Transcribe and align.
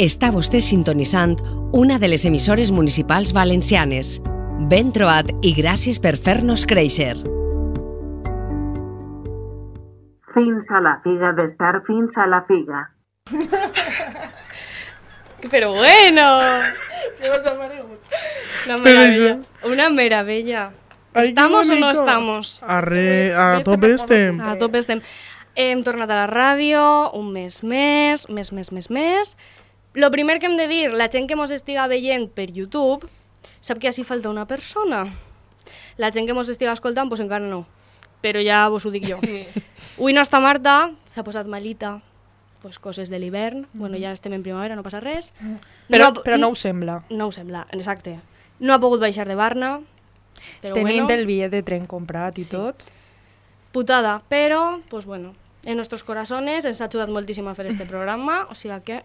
Està 0.00 0.30
vostè 0.32 0.62
sintonitzant 0.64 1.34
una 1.76 1.98
de 2.00 2.08
les 2.08 2.22
emissores 2.24 2.70
municipals 2.72 3.34
valencianes. 3.36 4.14
Ben 4.70 4.94
trobat 4.96 5.28
i 5.44 5.50
gràcies 5.52 5.98
per 6.00 6.14
fer-nos 6.16 6.64
créixer. 6.70 7.18
Fins 10.32 10.72
a 10.72 10.80
la 10.80 10.94
figa 11.04 11.34
d'estar 11.36 11.82
fins 11.84 12.16
a 12.16 12.24
la 12.32 12.40
figa. 12.48 12.80
Pero 15.52 15.74
bueno. 15.74 16.26
Una 18.64 18.78
maravilla. 18.78 19.38
Una 19.68 19.90
maravilla. 19.90 20.70
¿Estamos 21.12 21.68
o 21.68 21.76
no 21.76 21.90
estamos? 21.90 22.62
Arre, 22.62 23.34
a 23.36 23.60
tope 23.62 23.92
estem. 24.00 24.40
A 24.40 24.56
tope 24.56 24.80
estem. 24.80 25.04
Hem 25.60 25.84
tornat 25.84 26.08
a 26.08 26.24
la 26.24 26.28
ràdio, 26.30 26.80
un 27.18 27.34
mes 27.34 27.60
més, 27.60 28.30
més, 28.30 28.48
més, 28.48 28.70
més, 28.72 28.88
més. 28.88 29.36
Lo 29.94 30.10
primer 30.10 30.38
que 30.38 30.46
hem 30.46 30.56
de 30.56 30.68
dir, 30.68 30.92
la 30.94 31.08
gent 31.10 31.26
que 31.28 31.36
mos 31.36 31.50
estiga 31.50 31.86
veient 31.90 32.28
per 32.30 32.50
YouTube, 32.54 33.08
sap 33.60 33.80
que 33.82 33.88
així 33.90 34.04
falta 34.06 34.30
una 34.30 34.46
persona. 34.46 35.04
La 35.98 36.12
gent 36.14 36.26
que 36.28 36.34
mos 36.36 36.48
estiga 36.48 36.72
escoltant, 36.72 37.10
doncs 37.10 37.24
encara 37.24 37.44
no. 37.44 37.64
Però 38.22 38.40
ja 38.44 38.68
vos 38.68 38.84
ho 38.86 38.90
dic 38.94 39.08
jo. 39.08 39.18
Sí. 39.22 39.46
Avui 39.98 40.12
no 40.14 40.22
està 40.22 40.38
Marta, 40.40 40.92
s'ha 41.10 41.24
posat 41.26 41.48
malita, 41.50 41.96
pues 42.62 42.78
coses 42.78 43.10
de 43.10 43.18
l'hivern. 43.18 43.66
Bueno, 43.72 43.98
ja 43.98 44.12
estem 44.12 44.32
en 44.36 44.42
primavera, 44.44 44.76
no 44.76 44.84
passa 44.86 45.00
res. 45.00 45.32
Però, 45.88 46.10
No- 46.12 46.22
però 46.22 46.38
no 46.38 46.48
ho 46.52 46.54
sembla. 46.54 47.02
No 47.10 47.26
ho 47.28 47.32
sembla, 47.32 47.66
exacte. 47.72 48.20
No 48.60 48.74
ha 48.74 48.80
pogut 48.80 49.00
baixar 49.00 49.26
de 49.26 49.34
Barna, 49.34 49.80
però 50.62 50.74
Tenint 50.74 51.06
bueno, 51.06 51.14
el 51.18 51.26
bitllet 51.26 51.50
de 51.50 51.62
tren 51.62 51.86
comprat 51.86 52.38
i 52.38 52.44
Sí. 52.44 52.50
tot. 52.50 52.82
putada, 53.72 54.20
però, 54.28 54.80
pues 54.88 55.06
bueno, 55.06 55.32
en 55.64 55.76
nostres 55.76 56.02
corazones 56.06 56.64
ens 56.64 56.80
ha 56.80 56.88
ajudat 56.88 57.10
moltíssim 57.12 57.48
a 57.50 57.54
fer 57.54 57.66
este 57.70 57.86
programa, 57.88 58.46
o 58.50 58.54
sigui 58.56 58.80
que, 58.84 59.02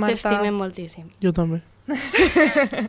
Marta, 0.00 0.14
T'estimem, 0.14 0.54
moltíssim. 0.54 1.10
Jo 1.22 1.32
també. 1.36 1.62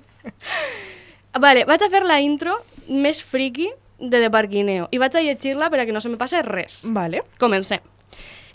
Vale, 1.37 1.65
vaig 1.69 1.83
a 1.85 1.89
fer 1.93 2.01
la 2.05 2.17
intro 2.23 2.55
més 2.89 3.21
friki 3.21 3.69
de 3.99 4.21
De 4.21 4.29
Parquineo 4.33 4.87
i 4.91 4.97
vaig 5.01 5.15
a 5.15 5.21
llegir-la 5.21 5.69
per 5.69 5.81
a 5.81 5.85
que 5.85 5.93
no 5.93 6.01
se 6.01 6.09
me 6.09 6.17
passe 6.17 6.41
res. 6.45 6.81
Vale. 6.93 7.21
Comencem. 7.37 7.83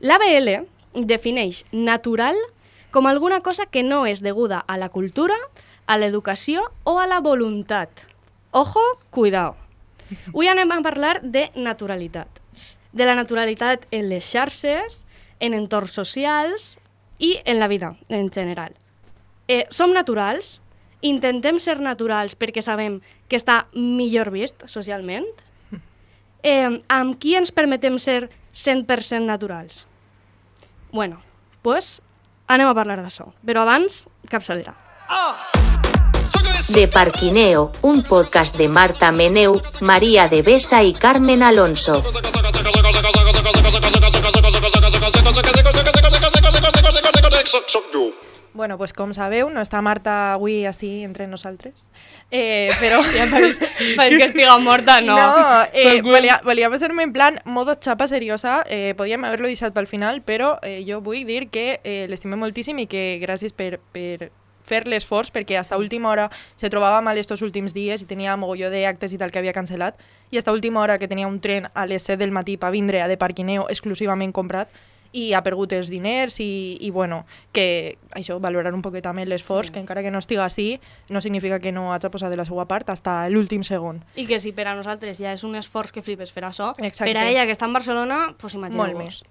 L'ABL 0.03 0.67
defineix 1.07 1.65
natural 1.71 2.37
com 2.91 3.07
alguna 3.07 3.41
cosa 3.41 3.67
que 3.67 3.83
no 3.87 4.05
és 4.07 4.21
deguda 4.21 4.61
a 4.67 4.77
la 4.77 4.91
cultura, 4.91 5.37
a 5.87 5.97
l'educació 5.97 6.67
o 6.85 6.99
a 6.99 7.07
la 7.07 7.21
voluntat. 7.21 8.09
Ojo, 8.51 8.83
cuidao. 9.11 9.57
Avui 10.29 10.51
anem 10.51 10.71
a 10.75 10.83
parlar 10.85 11.21
de 11.23 11.49
naturalitat. 11.57 12.42
De 12.93 13.07
la 13.09 13.17
naturalitat 13.17 13.87
en 13.91 14.09
les 14.11 14.25
xarxes, 14.25 15.05
en 15.41 15.55
entorns 15.55 15.93
socials 15.97 16.77
i 17.19 17.39
en 17.45 17.59
la 17.59 17.69
vida 17.69 17.97
en 18.09 18.31
general. 18.31 18.75
Eh, 19.49 19.67
som 19.71 19.93
naturals? 19.93 20.61
Intentem 21.03 21.59
ser 21.59 21.81
naturals 21.83 22.37
perquè 22.39 22.63
sabem 22.63 23.01
que 23.29 23.41
està 23.41 23.67
millor 23.75 24.31
vist 24.35 24.67
socialment? 24.67 25.27
Eh, 26.43 26.83
amb 26.91 27.15
qui 27.23 27.37
ens 27.39 27.53
permetem 27.55 28.01
ser 28.03 28.25
100% 28.51 29.23
naturals? 29.23 29.85
Bueno, 30.91 31.21
pues 31.63 32.01
anem 32.51 32.67
a 32.67 32.75
parlar 32.75 32.97
d'això. 32.99 33.29
Però 33.47 33.63
abans, 33.63 34.09
capçalera. 34.27 34.75
De 36.67 36.89
Parquineo, 36.89 37.71
un 37.83 38.03
podcast 38.03 38.59
de 38.59 38.67
Marta 38.69 39.13
Meneu, 39.13 39.61
María 39.81 40.27
de 40.27 40.43
Besa 40.43 40.83
y 40.83 40.95
Carmen 40.95 41.45
Alonso. 41.45 42.03
Bueno, 48.55 48.77
pues 48.77 48.93
com 48.93 49.15
sabeu, 49.17 49.49
no 49.49 49.63
està 49.65 49.81
Marta 49.81 50.35
avui 50.35 50.67
així 50.69 50.91
entre 51.07 51.25
nosaltres. 51.27 51.87
Eh, 52.29 52.69
però... 52.83 53.01
ja 53.17 53.25
Pareix 53.31 54.19
que 54.19 54.27
estiga 54.27 54.59
morta, 54.61 55.01
no. 55.01 55.17
No, 55.17 55.63
eh, 55.73 56.03
volia, 56.05 56.41
volia 56.45 56.69
passar-me 56.71 57.07
en 57.09 57.15
plan 57.15 57.41
modo 57.47 57.79
xapa 57.81 58.07
seriosa, 58.11 58.61
eh, 58.69 58.93
podíem 58.99 59.25
haver-lo 59.25 59.49
deixat 59.49 59.73
pel 59.73 59.89
final, 59.89 60.21
però 60.21 60.59
eh, 60.61 60.83
jo 60.85 61.01
vull 61.01 61.25
dir 61.25 61.49
que 61.49 61.81
eh, 61.81 62.05
l'estimem 62.13 62.45
moltíssim 62.45 62.85
i 62.85 62.87
que 62.87 63.17
gràcies 63.25 63.57
per, 63.57 63.81
per 63.97 64.29
fer 64.69 64.85
l'esforç, 64.87 65.33
perquè 65.33 65.57
hasta 65.57 65.81
última 65.81 66.11
hora 66.13 66.29
se 66.55 66.69
trobava 66.71 67.01
mal 67.01 67.19
estos 67.19 67.43
últims 67.43 67.73
dies 67.73 68.05
i 68.05 68.07
tenia 68.07 68.37
mogolló 68.37 68.69
d'actes 68.71 69.17
i 69.17 69.19
tal 69.19 69.33
que 69.33 69.41
havia 69.41 69.57
cancel·lat, 69.57 69.97
i 70.31 70.37
hasta 70.37 70.53
última 70.53 70.85
hora 70.85 70.99
que 71.01 71.09
tenia 71.09 71.27
un 71.27 71.41
tren 71.41 71.73
a 71.73 71.87
les 71.87 72.05
7 72.05 72.21
del 72.21 72.37
matí 72.37 72.59
per 72.61 72.71
vindre 72.71 73.01
a 73.01 73.09
de 73.09 73.17
Parquineo 73.17 73.67
exclusivament 73.73 74.33
comprat, 74.33 74.69
i 75.13 75.33
ha 75.37 75.43
perdut 75.45 75.75
els 75.77 75.91
diners 75.93 76.39
i, 76.41 76.79
i 76.81 76.91
bueno, 76.91 77.23
que 77.53 77.99
això, 78.17 78.39
valorar 78.41 78.73
un 78.75 78.83
poquet 78.83 79.05
també 79.05 79.27
l'esforç, 79.29 79.69
sí. 79.69 79.75
que 79.75 79.81
encara 79.83 80.03
que 80.03 80.11
no 80.11 80.21
estiga 80.23 80.45
així, 80.47 80.81
no 81.13 81.21
significa 81.21 81.61
que 81.61 81.73
no 81.73 81.91
haig 81.93 82.03
de 82.03 82.11
posar 82.11 82.31
de 82.33 82.39
la 82.41 82.47
seva 82.49 82.65
part 82.69 82.89
fins 82.89 83.29
l'últim 83.31 83.63
segon. 83.63 84.03
I 84.17 84.27
que 84.27 84.41
si 84.41 84.53
per 84.57 84.67
a 84.69 84.75
nosaltres 84.77 85.21
ja 85.21 85.33
és 85.33 85.45
un 85.45 85.57
esforç 85.57 85.93
que 85.93 86.03
flipes 86.03 86.33
fer 86.33 86.45
això, 86.49 86.73
Exacte. 86.79 87.13
per 87.13 87.21
a 87.21 87.29
ella 87.31 87.47
que 87.47 87.53
està 87.53 87.69
en 87.69 87.77
Barcelona, 87.77 88.35
pues 88.39 88.57
Molt 88.57 88.73
imagineu-vos. 88.73 89.05
més. 89.05 89.23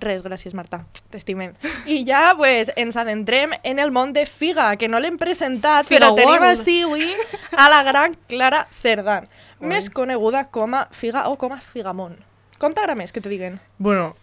Res, 0.00 0.24
gràcies, 0.24 0.54
Marta. 0.54 0.84
T'estimem. 1.10 1.54
I 1.86 2.02
ja, 2.06 2.34
pues, 2.36 2.72
ens 2.76 2.96
adentrem 2.96 3.52
en 3.62 3.78
el 3.78 3.92
món 3.92 4.12
de 4.12 4.26
Figa, 4.26 4.74
que 4.76 4.88
no 4.88 5.00
l'hem 5.00 5.18
presentat, 5.18 5.86
Figa 5.86 6.00
però 6.00 6.14
tenim 6.16 6.42
així 6.42 6.82
avui 6.82 7.12
a 7.56 7.68
la 7.68 7.82
gran 7.82 8.16
Clara 8.28 8.66
Cerdán, 8.72 9.28
més 9.60 9.90
coneguda 9.90 10.46
com 10.50 10.74
a 10.74 10.86
Figa 10.92 11.28
o 11.30 11.36
com 11.36 11.52
a 11.52 11.60
Figamont. 11.60 12.16
Com 12.58 12.72
t'agrada 12.72 12.96
més 12.96 13.12
que 13.12 13.20
te 13.20 13.28
diguen? 13.28 13.60
Bueno, 13.78 14.14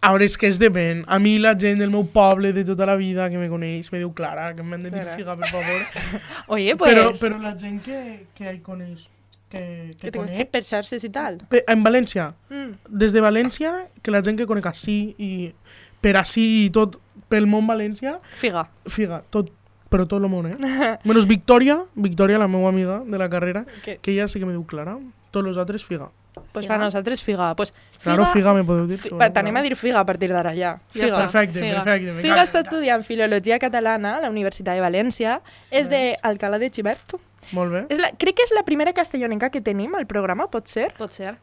a 0.00 0.10
veure, 0.12 0.24
és 0.24 0.36
que 0.38 0.46
és 0.46 0.58
depèn. 0.62 1.04
A 1.10 1.18
mi 1.18 1.38
la 1.42 1.54
gent 1.58 1.80
del 1.82 1.90
meu 1.90 2.04
poble 2.06 2.52
de 2.52 2.64
tota 2.64 2.86
la 2.86 2.94
vida 2.96 3.28
que 3.30 3.38
me 3.38 3.48
coneix 3.50 3.90
me 3.92 3.98
diu 3.98 4.12
Clara, 4.14 4.52
que 4.54 4.62
m'han 4.62 4.82
de 4.86 4.90
dir 4.94 5.04
figa, 5.16 5.34
per 5.36 5.48
favor. 5.50 5.80
Oye, 6.54 6.76
pues... 6.76 6.92
Però, 6.94 7.10
però 7.18 7.38
la 7.42 7.54
gent 7.58 7.80
que, 7.82 8.26
que 8.34 8.52
hi 8.52 8.60
coneix, 8.62 9.08
que, 9.50 9.96
que 9.98 10.10
que 10.10 10.18
conec, 10.18 10.50
per 10.52 10.62
xarxes 10.64 11.02
i 11.04 11.10
tal. 11.10 11.38
pe- 11.50 11.64
en 11.66 11.82
València, 11.84 12.32
Mm. 12.50 12.76
des 12.88 13.12
de 13.12 13.20
València, 13.24 13.72
que 14.02 14.10
la 14.14 14.22
gent 14.22 14.38
que 14.38 14.46
conec 14.46 14.66
així 14.70 15.14
i 15.18 15.52
per 16.00 16.14
així 16.20 16.66
i 16.66 16.70
tot 16.70 17.00
pel 17.28 17.46
món 17.50 17.66
València, 17.66 18.20
Figa. 18.38 18.68
figa, 18.86 19.22
tot, 19.30 19.50
però 19.90 20.06
tot 20.06 20.22
el 20.22 20.28
món, 20.30 20.46
eh? 20.52 20.56
Menys 21.08 21.26
Victòria, 21.26 21.80
Victòria, 21.96 22.38
la 22.38 22.46
meva 22.48 22.68
amiga 22.68 23.00
de 23.04 23.18
la 23.18 23.28
carrera, 23.28 23.64
Que- 23.84 23.98
que 23.98 24.12
ella 24.12 24.28
sí 24.28 24.38
que 24.38 24.46
me 24.46 24.52
diu 24.52 24.64
Clara, 24.64 24.98
tots 25.32 25.48
els 25.48 25.56
altres 25.58 25.84
figa. 25.84 26.08
Pues 26.52 26.66
Figa. 26.66 26.76
per 26.76 26.84
nosaltres 26.84 27.22
Figa. 27.24 27.54
Pues, 27.56 27.72
Claro, 28.02 28.26
figa 28.32 28.54
me 28.54 28.62
podeu 28.64 28.86
dir. 28.86 28.96
Fi, 28.98 29.10
T'anem 29.34 29.56
a 29.56 29.62
dir 29.62 29.74
Figa 29.76 30.00
a 30.00 30.06
partir 30.06 30.28
d'ara 30.30 30.52
ja. 30.54 30.76
Ja 30.78 30.92
Figa. 30.92 31.06
està. 31.06 31.18
Perfecte, 31.26 31.58
Figa. 31.60 31.82
perfecte. 31.82 32.12
Figa 32.22 32.34
cago. 32.36 32.46
està 32.46 32.60
estudiant 32.62 33.02
Filologia 33.04 33.58
Catalana 33.58 34.16
a 34.16 34.20
la 34.20 34.30
Universitat 34.30 34.74
de 34.76 34.80
València. 34.84 35.40
És 35.70 35.88
de 35.90 36.16
Alcalá 36.22 36.58
de 36.58 36.70
Xivert. 36.70 37.16
Molt 37.52 37.72
bé. 37.72 37.84
És 37.88 37.98
la, 37.98 38.10
crec 38.18 38.36
que 38.36 38.42
és 38.44 38.52
la 38.54 38.62
primera 38.62 38.92
castellonenca 38.92 39.50
que 39.50 39.60
tenim 39.60 39.94
al 39.94 40.06
programa, 40.06 40.46
pot 40.50 40.68
ser? 40.68 40.92
Pot 40.98 41.12
ser. 41.12 41.34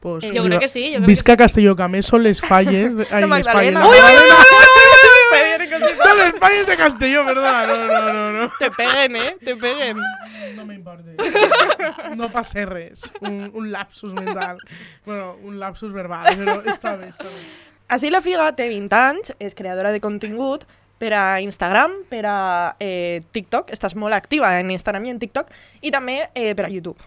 Pues, 0.00 0.24
Jo 0.26 0.30
viva- 0.42 0.44
crec 0.48 0.60
que 0.60 0.68
sí, 0.68 0.82
jo 0.92 0.98
crec 0.98 1.06
Visca 1.08 1.36
Castelló, 1.36 1.74
que 1.74 1.82
a 1.82 1.88
més 1.88 2.06
són 2.06 2.22
les 2.22 2.40
falles... 2.40 2.94
De, 2.94 3.06
ai, 3.10 3.22
De 3.22 3.26
les 3.28 3.46
falles. 3.48 3.72
Magdalena. 3.74 3.80
no, 3.80 3.88
Ui, 3.90 3.96
ui, 3.96 4.30
Magdalena. 5.58 5.96
Són 5.96 6.18
les 6.20 6.38
falles 6.40 6.66
de 6.68 6.76
Castelló, 6.76 7.24
perdona. 7.26 7.66
No, 7.66 7.76
no, 7.86 8.12
no, 8.12 8.24
no. 8.32 8.48
Te 8.60 8.70
peguen, 8.70 9.16
eh? 9.16 9.36
Te 9.42 9.56
peguen. 9.56 10.02
No 10.56 10.66
m'importa. 10.68 12.14
No 12.16 12.30
passa 12.32 12.64
res. 12.68 13.06
Un, 13.20 13.50
un 13.54 13.70
lapsus 13.72 14.12
mental. 14.12 14.58
Bueno, 15.04 15.36
un 15.42 15.58
lapsus 15.60 15.92
verbal, 15.92 16.28
però 16.36 16.60
està 16.64 16.96
bé, 17.00 17.10
està 17.14 17.28
bé. 17.28 17.40
Així 17.92 18.10
la 18.10 18.20
Figa 18.20 18.48
té 18.58 18.68
20 18.68 18.96
anys, 18.98 19.32
és 19.38 19.54
creadora 19.54 19.92
de 19.94 20.00
contingut 20.02 20.66
per 20.98 21.12
a 21.14 21.40
Instagram, 21.44 22.00
per 22.10 22.24
a 22.26 22.38
eh, 22.80 23.20
TikTok, 23.32 23.70
estàs 23.74 23.94
molt 23.94 24.16
activa 24.16 24.54
en 24.58 24.72
Instagram 24.72 25.06
i 25.06 25.12
en 25.12 25.20
TikTok, 25.22 25.52
i 25.84 25.92
també 25.94 26.22
eh, 26.32 26.52
per 26.56 26.66
a 26.66 26.72
YouTube. 26.72 26.98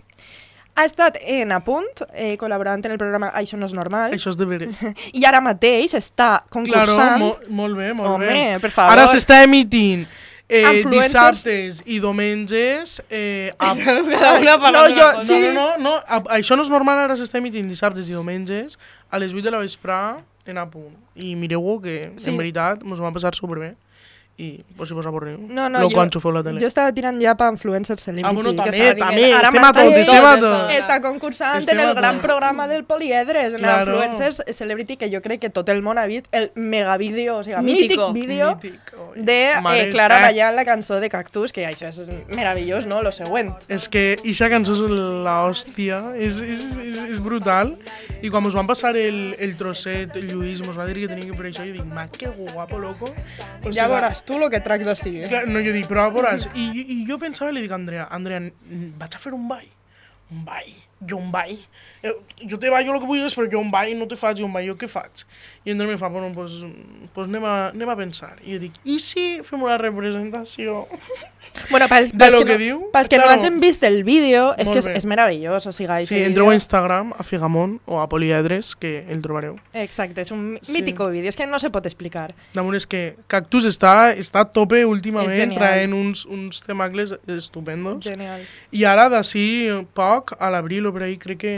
Ha 0.80 0.86
estat 0.88 1.18
en 1.20 1.52
Apunt, 1.52 2.06
eh, 2.14 2.38
col·laborant 2.40 2.80
en 2.88 2.94
el 2.96 2.98
programa 3.02 3.34
Això 3.36 3.58
no 3.60 3.68
és 3.68 3.74
normal, 3.76 4.14
Això 4.16 4.32
és 4.32 4.38
de 4.40 4.46
veres. 4.48 4.80
i 5.20 5.26
ara 5.28 5.42
mateix 5.44 5.94
està 5.98 6.30
Claro, 6.48 6.50
concursant... 6.56 7.20
mo 7.20 7.34
molt 7.62 7.76
bé, 7.76 7.92
molt 7.98 8.14
Home, 8.16 8.30
bé. 8.32 8.44
per 8.64 8.72
favor. 8.72 8.94
Ara 8.96 9.08
s'està 9.12 9.42
emitint 9.44 10.06
eh, 10.48 10.80
dissabtes 10.90 11.84
i 11.86 12.00
diumenges 12.00 13.02
eh, 13.10 13.52
a, 13.60 13.74
una 13.76 14.72
No, 14.72 14.86
jo- 14.96 15.26
sí. 15.28 15.36
No, 15.36 15.52
no, 15.52 15.52
no, 15.52 15.68
no. 15.90 15.96
A, 16.08 16.22
això 16.40 16.56
no 16.56 16.64
és 16.64 16.72
normal, 16.72 17.04
ara 17.10 17.20
s'està 17.20 17.38
emitint 17.44 17.68
dissabtes 17.70 18.08
i 18.08 18.16
diumenges 18.16 18.80
a 19.12 19.20
les 19.20 19.34
8 19.36 19.44
de 19.46 19.52
la 19.52 19.60
vesprà 19.66 20.00
en 20.50 20.58
a 20.58 20.64
punt. 20.66 20.96
I 21.22 21.36
mireu-ho, 21.38 21.76
que 21.84 22.12
Sí. 22.18 22.32
en 22.32 22.38
veritat 22.40 22.82
mos 22.82 22.98
va 23.04 23.12
passar 23.14 23.36
superbé. 23.38 23.76
I 24.40 24.64
pues, 24.78 24.88
si 24.88 24.96
vos 24.96 25.06
avorriu, 25.06 25.38
No, 25.50 25.68
no, 25.70 25.80
lo 25.82 25.90
jo- 25.90 25.96
quan 25.98 26.10
xufeu 26.10 26.32
la 26.32 26.42
tele. 26.42 26.62
Jo 26.62 26.68
estava 26.68 26.94
tirant 26.96 27.18
ja 27.22 27.34
per 27.36 27.50
influencer 27.52 28.00
celebrity. 28.00 28.26
ah, 28.30 28.32
bueno, 28.32 28.52
que 28.52 28.72
també, 28.72 28.96
també, 28.96 29.34
ara 29.34 29.50
estem 29.50 29.66
a 29.66 29.74
tot, 29.74 29.98
estem 30.00 30.26
a 30.26 30.36
Tot 30.40 30.70
està- 30.72 31.02
concursant 31.02 31.58
Estem 31.58 31.78
en 31.80 31.90
el 31.90 31.94
gran 31.94 32.20
programa 32.20 32.66
del 32.70 32.86
Poliedres, 32.86 33.54
en 33.54 33.60
Claro. 33.60 33.92
Influencers 33.92 34.42
Celebrity, 34.56 34.96
que 34.96 35.10
jo 35.12 35.22
crec 35.22 35.42
que 35.42 35.50
tot 35.50 35.68
el 35.68 35.82
món 35.82 35.98
ha 35.98 36.06
vist 36.06 36.28
el 36.32 36.52
megavídeo, 36.56 37.38
o 37.40 37.44
sigui, 37.44 37.58
Mítico. 37.62 38.14
mític 38.14 38.30
vídeo 38.30 38.56
Mític, 38.56 38.94
de 39.18 39.56
Mare, 39.62 39.90
eh, 39.90 39.92
Clara 39.92 40.20
eh. 40.20 40.22
ballant 40.30 40.56
la 40.56 40.64
cançó 40.64 41.02
de 41.02 41.10
Cactus, 41.10 41.52
que 41.52 41.66
això 41.68 41.90
és 41.90 42.08
meravellós, 42.34 42.86
no? 42.86 43.02
Lo 43.04 43.12
següent. 43.12 43.52
És 43.68 43.90
que 43.90 44.18
ixa 44.24 44.48
cançó 44.50 44.72
és 44.74 44.80
la 44.90 45.44
hòstia, 45.50 46.14
és, 46.16 46.40
és, 46.40 46.64
és, 46.78 47.04
és 47.10 47.20
brutal. 47.20 47.76
I 48.22 48.30
quan 48.30 48.46
ens 48.46 48.54
van 48.56 48.68
passar 48.68 48.96
el, 48.96 49.36
el 49.38 49.58
trosset, 49.58 50.16
el 50.16 50.30
Lluís 50.32 50.62
mos 50.66 50.78
va 50.80 50.86
dir 50.88 50.96
que 51.02 51.08
tenia 51.12 51.26
que 51.30 51.36
fer 51.36 51.52
això, 51.52 51.66
i 51.68 51.72
dic, 51.76 51.84
ma, 51.84 52.08
que 52.08 52.28
guapo, 52.28 52.80
loco. 52.80 53.12
O 53.66 53.72
Ja 53.74 53.90
veuràs 53.90 54.24
Tu 54.30 54.38
el 54.38 54.50
que 54.54 54.60
tractes 54.62 55.00
sigui. 55.02 55.24
Clar, 55.26 55.48
no, 55.50 55.58
jo 55.66 55.72
dic, 55.74 55.88
però 55.90 56.04
a 56.06 56.14
veure, 56.14 56.36
i, 56.54 56.84
i 56.94 56.98
jo 57.08 57.16
pensava 57.18 57.50
li 57.50 57.64
dic 57.64 57.72
a 57.74 57.80
Andrea, 57.80 58.04
Andrea, 58.14 58.44
vaig 59.02 59.16
a 59.18 59.22
fer 59.24 59.34
un 59.34 59.48
ball. 59.50 59.66
Un 60.30 60.44
ball. 60.46 60.70
Jo 61.10 61.18
un 61.18 61.32
ball. 61.34 61.56
Eh, 62.02 62.14
jo 62.50 62.58
te 62.58 62.70
ballo 62.72 62.94
el 62.94 63.00
que 63.02 63.08
vulguis, 63.10 63.34
però 63.36 63.50
jo 63.52 63.60
un 63.60 63.72
ball 63.72 63.92
no 64.00 64.08
te 64.08 64.16
faig, 64.16 64.38
jo 64.40 64.46
un 64.48 64.54
ball, 64.54 64.64
jo 64.70 64.78
què 64.80 64.88
faig? 64.88 65.26
I 65.66 65.72
Andrea 65.74 65.90
me 65.92 65.98
fa, 66.00 66.08
bueno, 66.08 66.32
pues, 66.34 66.62
pues 67.14 67.28
anem, 67.28 67.44
a, 67.44 67.56
anem 67.74 67.90
a 67.92 67.96
pensar. 68.00 68.38
I 68.46 68.54
jo 68.56 68.60
dic, 68.64 68.78
i 68.88 69.00
si 69.04 69.42
fem 69.44 69.62
una 69.62 69.78
representació? 69.78 70.86
Bueno, 71.72 71.88
pel, 71.90 72.12
De 72.14 72.30
lo 72.32 72.40
que, 72.40 72.46
que 72.46 72.52
no, 72.54 72.60
diu, 72.60 72.80
pels 72.94 73.10
que 73.10 73.18
no 73.18 73.24
claro. 73.26 73.42
hagin 73.42 73.60
vist 73.60 73.84
el 73.84 74.04
vídeo, 74.04 74.54
és 74.58 74.68
Molt 74.70 74.76
que 74.76 74.80
és, 74.80 74.88
bé. 74.88 74.96
és 75.00 75.06
meravellós, 75.10 75.66
o 75.68 75.74
sigui... 75.74 76.00
Sí, 76.06 76.22
entreu 76.24 76.50
a 76.52 76.56
Instagram, 76.56 77.12
a 77.18 77.24
Figamont 77.26 77.80
o 77.86 78.00
a 78.00 78.08
Poliedres, 78.08 78.76
que 78.80 79.04
el 79.10 79.22
trobareu. 79.26 79.58
Exacte, 79.74 80.22
és 80.22 80.32
un 80.32 80.60
Sí. 80.62 80.74
mítico 80.78 81.10
vídeo, 81.10 81.28
és 81.28 81.36
que 81.36 81.48
no 81.48 81.60
se 81.60 81.70
pot 81.74 81.86
explicar. 81.90 82.34
Damunt 82.54 82.76
és 82.80 82.86
que 82.88 83.16
Cactus 83.28 83.66
està, 83.66 84.14
està 84.16 84.46
a 84.46 84.50
tope 84.52 84.86
últimament, 84.86 85.54
traient 85.58 85.94
uns, 85.94 86.24
uns 86.26 86.62
temacles 86.64 87.16
estupendos. 87.28 88.04
Genial. 88.06 88.46
I 88.72 88.86
ara, 88.86 89.10
d'ací 89.10 89.68
poc, 89.94 90.36
a 90.40 90.50
l'abril 90.54 90.86
o 90.88 90.94
per 90.94 91.04
ahí, 91.10 91.18
crec 91.18 91.40
que 91.40 91.56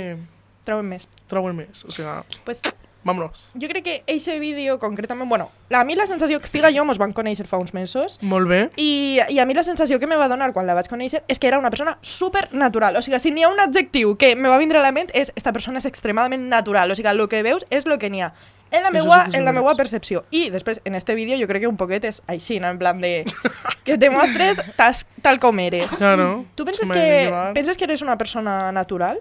Troben 0.63 0.87
més. 0.89 1.07
troben 1.27 1.55
més. 1.55 1.83
O 1.85 1.91
sigui, 1.91 2.09
Pues, 2.45 2.61
vámonos. 3.03 3.51
jo 3.59 3.67
crec 3.67 3.83
que 3.83 4.03
eixe 4.05 4.37
vídeo, 4.39 4.77
concretament, 4.79 5.27
bueno, 5.27 5.49
a 5.71 5.83
mi 5.83 5.95
la 5.95 6.05
sensació 6.05 6.39
que 6.39 6.47
Figa 6.47 6.69
i 6.69 6.77
jo 6.77 6.85
mos 6.85 6.99
van 6.99 7.13
conèixer 7.13 7.47
fa 7.47 7.57
uns 7.57 7.73
mesos, 7.73 8.19
Molt 8.21 8.47
bé. 8.47 8.69
I, 8.77 9.19
I 9.29 9.39
a 9.39 9.45
mi 9.45 9.53
la 9.55 9.63
sensació 9.63 9.99
que 9.99 10.05
me 10.07 10.15
va 10.15 10.27
donar 10.27 10.53
quan 10.53 10.67
la 10.67 10.75
vaig 10.75 10.87
conèixer 10.87 11.23
és 11.27 11.39
que 11.39 11.47
era 11.47 11.57
una 11.57 11.69
persona 11.71 11.97
super 12.01 12.49
natural. 12.53 12.95
O 12.95 13.01
sigui, 13.01 13.19
si 13.19 13.31
n'hi 13.31 13.43
ha 13.43 13.49
un 13.49 13.59
adjectiu 13.59 14.17
que 14.17 14.35
me 14.35 14.49
va 14.49 14.57
vindre 14.59 14.77
a 14.77 14.81
la 14.81 14.91
ment 14.91 15.09
és 15.13 15.33
esta 15.35 15.51
persona 15.51 15.79
és 15.79 15.85
extremadament 15.85 16.47
natural. 16.49 16.91
O 16.91 16.95
sigui, 16.95 17.09
el 17.09 17.27
que 17.27 17.41
veus 17.43 17.65
és 17.69 17.85
el 17.85 17.97
que 17.97 18.09
n'hi 18.09 18.21
ha. 18.21 18.33
En 18.71 18.83
la, 18.83 18.89
meua, 18.89 19.25
en 19.33 19.43
la 19.43 19.51
meua 19.51 19.75
percepció. 19.75 20.23
I 20.31 20.49
després, 20.49 20.79
en 20.85 20.95
este 20.95 21.13
vídeo, 21.13 21.35
jo 21.37 21.45
crec 21.45 21.63
que 21.63 21.67
un 21.67 21.75
poquet 21.75 22.05
és 22.05 22.21
així, 22.27 22.57
no? 22.61 22.69
en 22.69 22.77
plan 22.79 23.01
de... 23.01 23.25
que 23.83 23.97
te 23.97 24.09
mostres 24.09 24.61
tal, 24.77 24.95
tal 25.21 25.39
com 25.41 25.59
eres. 25.59 25.91
Claro. 25.97 26.45
Tu 26.55 26.63
penses 26.63 26.89
que, 26.89 27.51
penses 27.53 27.77
que 27.77 27.83
eres 27.83 28.01
una 28.01 28.17
persona 28.17 28.71
natural? 28.71 29.19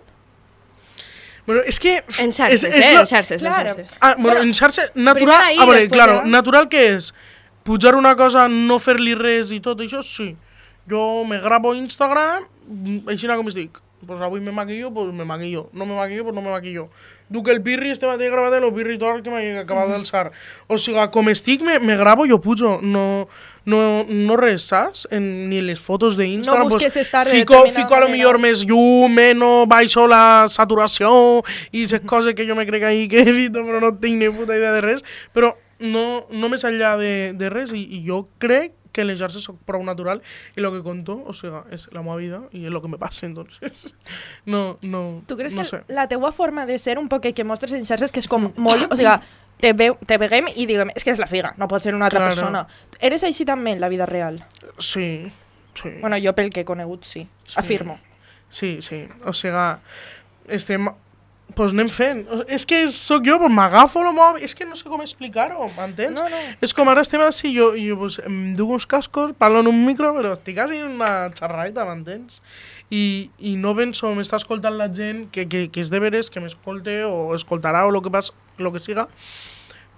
Bueno, 1.50 1.62
és 1.66 1.80
que... 1.82 1.96
En 2.22 2.30
xarxes, 2.30 2.62
és, 2.62 2.76
és 2.78 2.86
eh? 2.86 2.92
la- 2.94 3.00
En 3.02 3.06
xarxes, 3.10 3.42
en 3.42 3.50
Claro. 3.50 3.74
xarxes. 3.74 3.96
Ah, 4.00 4.12
bueno, 4.14 4.28
Bueno, 4.28 4.42
en 4.46 4.54
xarxa... 4.54 4.82
Natural... 4.94 5.42
ahí, 5.48 5.58
a 5.58 5.64
veure, 5.66 5.88
claro, 5.90 6.20
ja. 6.20 6.28
natural 6.30 6.68
què 6.70 6.84
és? 6.94 7.10
Pujar 7.66 7.96
una 7.98 8.14
cosa, 8.16 8.46
no 8.48 8.78
fer-li 8.78 9.16
res 9.18 9.50
i 9.52 9.58
tot 9.64 9.80
això, 9.82 10.04
sí. 10.06 10.30
Jo 10.90 11.24
me 11.28 11.40
grabo 11.42 11.74
Instagram, 11.74 12.46
així 13.10 13.26
com 13.26 13.50
estic. 13.50 13.82
Pues 14.06 14.20
avui 14.20 14.40
me 14.40 14.50
maquillo, 14.50 14.90
pues 14.92 15.12
me 15.12 15.24
maquillo. 15.24 15.68
No 15.72 15.84
me 15.84 15.94
maquillo, 15.94 16.24
pues 16.24 16.34
no 16.34 16.40
me 16.40 16.50
maquillo. 16.50 16.88
Duc 17.28 17.48
el 17.48 17.60
pirri, 17.62 17.90
este 17.90 18.06
matí 18.06 18.24
he 18.24 18.30
gravat 18.30 18.54
el 18.54 18.72
pirri 18.72 18.96
tort 18.98 19.22
que 19.22 19.30
m'he 19.30 19.58
acabat 19.60 19.90
d'alçar. 19.92 20.30
O 20.66 20.78
sigui, 20.80 21.04
com 21.12 21.28
estic, 21.28 21.60
me, 21.62 21.78
me 21.78 21.96
grabo, 22.00 22.24
jo 22.26 22.40
pujo. 22.40 22.78
No, 22.80 23.28
no, 23.68 23.80
no 24.08 24.38
res, 24.40 24.64
saps? 24.72 25.06
En, 25.12 25.50
ni 25.50 25.60
les 25.60 25.78
fotos 25.78 26.16
d'Instagram. 26.16 26.64
No 26.64 26.74
busques 26.74 26.96
estar 26.96 27.26
de 27.28 27.36
fico, 27.36 27.54
determinada 27.54 27.76
fico 27.76 27.94
a 27.94 28.00
lo 28.00 28.08
manera. 28.08 28.16
millor 28.16 28.40
més 28.40 28.64
llum, 28.64 29.12
menys, 29.12 29.68
baixo 29.68 30.08
la 30.08 30.48
saturació 30.48 31.12
i 31.70 31.84
aquestes 31.84 32.08
coses 32.08 32.34
que 32.34 32.48
jo 32.48 32.56
me 32.56 32.66
crec 32.66 32.88
ahí 32.88 33.06
que 33.06 33.20
evito, 33.28 33.66
però 33.68 33.84
no 33.84 33.92
tinc 34.00 34.16
ni 34.16 34.32
puta 34.32 34.56
idea 34.56 34.72
de 34.72 34.80
res. 34.80 35.04
Però 35.36 35.54
no, 35.78 36.24
no 36.32 36.48
més 36.48 36.64
enllà 36.64 36.96
de, 36.96 37.14
de 37.36 37.52
res 37.52 37.76
i, 37.76 37.84
i 38.00 38.02
jo 38.08 38.24
crec 38.40 38.79
que 38.92 39.04
les 39.04 39.18
xarxes 39.20 39.42
soc 39.46 39.58
prou 39.66 39.82
natural 39.86 40.22
i 40.56 40.60
el 40.60 40.70
que 40.72 40.82
conto, 40.82 41.18
o 41.26 41.32
sigui, 41.36 41.60
és 41.74 41.88
la 41.94 42.02
meva 42.02 42.16
vida 42.16 42.40
i 42.52 42.64
és 42.64 42.70
el 42.72 42.80
que 42.82 42.88
me 42.88 42.98
passa, 42.98 43.26
entonces. 43.26 43.94
No, 44.46 44.78
no, 44.82 45.22
Tu 45.26 45.36
creus 45.36 45.54
no 45.54 45.62
que 45.62 45.68
sé. 45.68 45.82
la 45.88 46.08
teua 46.08 46.32
forma 46.32 46.66
de 46.66 46.78
ser 46.78 46.98
un 46.98 47.08
poc 47.08 47.26
que 47.34 47.44
mostres 47.44 47.72
en 47.72 47.84
xarxes 47.86 48.10
que 48.12 48.20
és 48.20 48.28
com 48.28 48.52
molt... 48.56 48.90
O 48.92 48.96
sigui, 48.96 49.12
te, 49.60 49.72
veu, 49.76 49.96
te 50.06 50.16
veguem 50.18 50.48
i 50.56 50.64
diguem, 50.66 50.90
és 50.96 51.04
que 51.04 51.12
és 51.12 51.18
la 51.20 51.26
figa, 51.28 51.52
no 51.60 51.68
pot 51.68 51.82
ser 51.84 51.94
una 51.94 52.06
altra 52.08 52.20
Claro. 52.24 52.34
persona. 52.34 52.66
Eres 53.00 53.22
així 53.28 53.44
també 53.44 53.72
en 53.76 53.80
la 53.80 53.88
vida 53.92 54.06
real? 54.06 54.42
Sí, 54.78 55.30
sí. 55.74 55.90
Bueno, 56.00 56.16
jo 56.22 56.32
pel 56.34 56.48
que 56.50 56.62
he 56.62 56.64
conegut, 56.64 57.04
sí. 57.04 57.26
Afirmo. 57.56 57.98
Sí, 58.48 58.80
sí. 58.82 59.04
O 59.24 59.32
sigui, 59.36 59.76
estem... 60.48 60.88
Pues 61.56 61.72
anem 61.74 61.88
fent. 61.90 62.24
És 62.52 62.66
que 62.68 62.82
sóc 62.94 63.24
jo, 63.26 63.38
pues 63.40 63.52
m'agafo 63.52 64.02
el 64.04 64.12
mòbil... 64.16 64.44
És 64.46 64.54
que 64.56 64.66
no 64.68 64.76
sé 64.78 64.88
com 64.90 65.02
explicar-ho, 65.02 65.68
m'entens? 65.76 66.20
No, 66.20 66.28
no. 66.30 66.40
És 66.62 66.74
com 66.76 66.88
ara 66.92 67.04
estem 67.04 67.22
així, 67.24 67.52
jo, 67.56 67.70
jo 67.78 67.96
pues, 68.00 68.18
em 68.26 68.52
duc 68.58 68.74
uns 68.76 68.86
cascos, 68.90 69.32
parlo 69.38 69.64
en 69.64 69.70
un 69.70 69.80
micro, 69.86 70.12
però 70.16 70.34
estic 70.36 70.58
quasi 70.58 70.80
en 70.80 70.96
una 70.98 71.30
xerradeta, 71.36 71.86
m'entens? 71.88 72.42
I, 72.90 73.30
I 73.38 73.56
no 73.60 73.74
penso, 73.78 74.10
m'està 74.16 74.40
escoltant 74.40 74.76
la 74.78 74.90
gent 74.92 75.26
que, 75.34 75.46
que, 75.50 75.66
que 75.72 75.82
és 75.82 75.92
de 75.92 76.02
veres, 76.02 76.30
que 76.30 76.42
m'escolte 76.42 77.00
o 77.06 77.32
escoltarà 77.38 77.86
o 77.86 77.94
el 77.94 78.02
que, 78.02 78.12
pas, 78.14 78.32
lo 78.58 78.74
que 78.74 78.82
siga, 78.82 79.08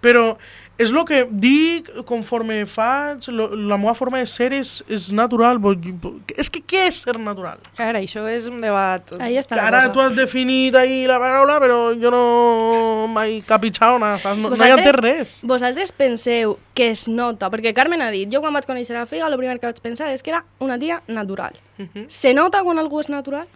però 0.03 0.37
és 0.83 0.91
el 0.91 1.05
que 1.07 1.21
dic 1.31 1.87
conforme 2.09 2.65
faig, 2.67 3.29
lo, 3.31 3.51
la 3.55 3.77
meva 3.79 3.93
forma 3.95 4.19
de 4.19 4.27
ser 4.27 4.49
és, 4.57 4.81
és 4.91 5.13
natural. 5.15 5.59
bo- 5.63 5.77
bo- 5.77 6.17
És 6.37 6.49
que 6.51 6.59
què 6.65 6.89
és 6.89 6.97
ser 7.05 7.19
natural? 7.21 7.61
Clar, 7.77 7.93
això 8.01 8.25
és 8.27 8.49
un 8.51 8.61
debat... 8.61 9.13
Ahí 9.21 9.37
està 9.39 9.61
ara 9.63 9.85
tu 9.93 10.01
has 10.03 10.17
definit 10.17 10.75
ahí 10.75 11.07
la 11.07 11.21
paraula, 11.23 11.61
però 11.63 11.93
jo 11.95 12.11
no 12.11 13.07
nada, 13.13 14.19
saps? 14.19 14.39
No, 14.39 14.49
no 14.51 14.57
hi 14.57 14.59
Vosaltres- 14.59 14.79
entès 14.87 14.97
res. 15.01 15.37
Vosaltres 15.45 15.93
penseu 15.93 16.59
que 16.75 16.91
es 16.91 17.07
nota, 17.07 17.51
perquè 17.51 17.73
Carmen 17.75 18.03
ha 18.03 18.11
dit, 18.11 18.29
jo 18.33 18.41
quan 18.41 18.53
vaig 18.57 18.67
conèixer 18.67 18.97
la 18.97 19.07
Figa, 19.07 19.27
el 19.29 19.37
primer 19.39 19.61
que 19.61 19.67
vaig 19.69 19.81
pensar 19.85 20.11
és 20.13 20.23
que 20.23 20.31
era 20.31 20.45
una 20.59 20.79
tia 20.79 21.03
natural. 21.07 21.55
Mhm. 21.79 22.07
Se 22.09 22.33
nota 22.35 22.63
quan 22.65 22.79
algú 22.79 23.01
és 23.01 23.09
natural? 23.09 23.47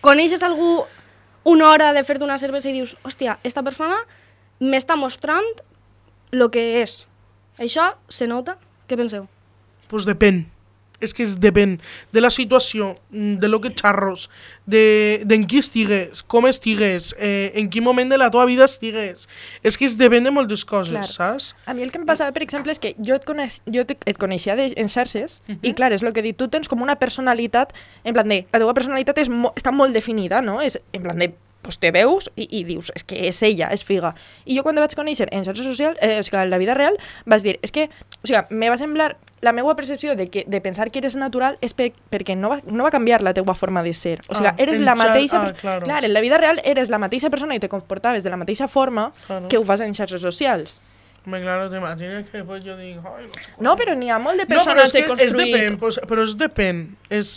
Coneixes 0.00 0.42
algú 0.42 0.84
una 1.44 1.70
hora 1.70 1.92
de 1.92 2.04
fer-te 2.04 2.24
una 2.24 2.38
cervesa 2.38 2.68
i 2.70 2.72
dius, 2.72 2.96
hòstia, 3.02 3.38
esta 3.42 3.62
persona 3.62 3.96
m'està 4.60 4.96
mostrant 4.96 5.44
lo 6.30 6.50
que 6.50 6.80
és. 6.82 7.04
Això 7.60 7.92
se 8.08 8.26
nota? 8.30 8.56
Què 8.88 8.96
penseu? 8.98 9.28
Pues 9.90 10.06
depèn. 10.08 10.46
És 11.00 11.14
que 11.16 11.24
es 11.24 11.38
depèn 11.40 11.78
de 12.12 12.20
la 12.20 12.28
situació, 12.28 12.90
de 13.08 13.48
lo 13.48 13.62
que 13.64 13.70
xarros, 13.72 14.26
de, 14.68 15.22
de 15.24 15.38
en 15.38 15.46
qui 15.48 15.56
estigues, 15.62 16.20
com 16.28 16.44
estigues, 16.44 17.14
eh, 17.16 17.52
en 17.56 17.70
quin 17.72 17.86
moment 17.86 18.12
de 18.12 18.18
la 18.20 18.28
teva 18.28 18.44
vida 18.44 18.66
estigues. 18.68 19.24
És 19.64 19.80
que 19.80 19.88
es 19.88 19.96
depèn 19.96 20.28
de 20.28 20.32
moltes 20.34 20.60
coses, 20.68 20.92
Clar. 20.92 21.06
saps? 21.08 21.54
A 21.64 21.72
mi 21.72 21.86
el 21.86 21.92
que 21.94 22.02
em 22.02 22.04
passava, 22.04 22.34
per 22.36 22.44
exemple, 22.44 22.76
és 22.76 22.82
que 22.82 22.92
jo 23.00 23.16
et, 23.16 23.24
coneix, 23.24 23.62
jo 23.64 23.86
te, 23.88 23.96
et 24.04 24.20
coneixia 24.20 24.58
de, 24.60 24.74
en 24.76 24.92
xarxes 24.92 25.40
i, 25.48 25.72
clar, 25.72 25.94
és 25.96 26.04
el 26.04 26.12
que 26.12 26.24
dit, 26.26 26.36
tu 26.36 26.50
tens 26.52 26.68
com 26.68 26.84
una 26.84 26.98
personalitat, 27.00 27.72
en 28.04 28.16
plan 28.16 28.28
de, 28.28 28.42
la 28.52 28.60
teva 28.60 28.76
personalitat 28.76 29.24
és 29.24 29.32
mo, 29.32 29.54
està 29.56 29.72
molt 29.72 29.96
definida, 29.96 30.44
no? 30.44 30.60
És 30.60 30.76
en 30.92 31.08
plan 31.08 31.16
de, 31.16 31.32
pues 31.62 31.78
te 31.78 31.90
veus 31.92 32.30
i, 32.36 32.46
i 32.58 32.64
dius, 32.64 32.90
és 32.96 33.04
que 33.04 33.26
és 33.28 33.42
ella, 33.42 33.68
és 33.72 33.84
figa. 33.84 34.14
I 34.46 34.56
jo 34.56 34.62
quan 34.64 34.76
vaig 34.80 34.94
conèixer 34.96 35.28
en 35.30 35.44
xarxes 35.44 35.66
socials, 35.66 35.98
eh, 36.00 36.18
o 36.18 36.22
sigui, 36.22 36.38
en 36.40 36.50
la 36.50 36.58
vida 36.58 36.74
real, 36.74 36.96
vas 37.26 37.42
dir, 37.44 37.58
és 37.62 37.70
que, 37.72 37.88
o 38.22 38.26
sigui, 38.26 38.40
me 38.50 38.70
va 38.72 38.78
semblar, 38.80 39.16
la 39.40 39.52
meva 39.56 39.74
percepció 39.76 40.16
de, 40.16 40.28
que, 40.28 40.44
de 40.46 40.60
pensar 40.60 40.90
que 40.90 40.98
eres 41.00 41.16
natural 41.16 41.56
és 41.64 41.72
per, 41.72 41.90
perquè 42.12 42.34
no 42.36 42.50
va, 42.52 42.58
no 42.66 42.84
va 42.84 42.90
canviar 42.92 43.22
la 43.24 43.32
teua 43.32 43.54
forma 43.54 43.82
de 43.82 43.94
ser. 43.94 44.20
O 44.28 44.34
sigui, 44.34 44.48
Ah, 44.50 44.54
eres 44.58 44.78
la 44.80 44.94
mateixa... 44.94 45.40
ah, 45.48 45.52
claro. 45.60 45.84
clar, 45.86 46.04
en 46.04 46.12
la 46.12 46.20
vida 46.20 46.36
real 46.38 46.60
eres 46.64 46.90
la 46.90 46.98
mateixa 46.98 47.30
persona 47.30 47.54
i 47.56 47.60
te 47.60 47.68
comportaves 47.68 48.24
de 48.24 48.30
la 48.30 48.36
mateixa 48.36 48.68
forma 48.68 49.12
Claro. 49.26 49.48
que 49.48 49.56
ho 49.58 49.64
fas 49.64 49.80
en 49.80 49.94
xarxes 49.94 50.20
socials. 50.20 50.80
Home, 51.26 51.38
claro, 51.42 51.66
t'imagines 51.68 52.28
que 52.30 52.38
després 52.40 52.62
jo 52.64 52.74
dic... 52.78 52.96
Ai, 53.04 53.26
no 53.28 53.34
sé. 53.36 53.50
No, 53.60 53.74
però 53.76 53.92
n'hi 53.98 54.08
ha 54.08 54.16
molt 54.22 54.40
de 54.40 54.46
No, 54.46 54.48
però 54.48 54.62
persones 54.62 54.86
és 54.88 54.92
que 54.94 55.02
és 55.04 55.08
construir. 55.10 55.50
depèn, 55.52 55.76
pues, 55.82 55.98
però 56.08 56.24
és 56.24 56.32
depèn. 56.40 56.78
És, 57.12 57.34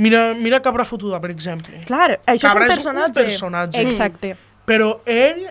mira, 0.00 0.22
mira 0.38 0.62
Cabra 0.64 0.86
Fotuda, 0.88 1.20
per 1.20 1.30
exemple. 1.34 1.82
Clar, 1.86 2.14
això 2.24 2.48
Cabra 2.48 2.70
és 2.70 2.78
és 2.78 2.86
un 2.86 2.88
un 2.88 2.94
personatge. 2.96 3.26
personatge. 3.28 3.82
Exacte. 3.84 4.32
Però 4.68 4.88
ell, 5.04 5.44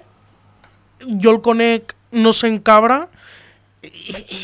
jo 1.21 1.35
el 1.35 1.41
conec, 1.45 1.93
no 2.17 2.33
sent 2.33 2.57
Cabra, 2.65 3.03
i, 3.85 3.91
i, 3.93 4.39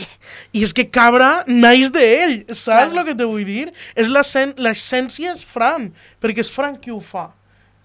i 0.60 0.64
és 0.64 0.74
que 0.78 0.86
Cabra 0.94 1.44
naix 1.50 1.90
d'ell, 1.92 2.44
saps 2.54 2.94
el 2.94 3.02
que 3.10 3.16
te 3.18 3.26
vull 3.26 3.44
dir? 3.50 3.72
És 3.98 4.14
L'essència 4.14 5.34
és 5.34 5.42
Fran, 5.44 5.90
perquè 6.22 6.46
és 6.46 6.52
Fran 6.54 6.78
qui 6.78 6.94
ho 6.94 7.02
fa. 7.02 7.32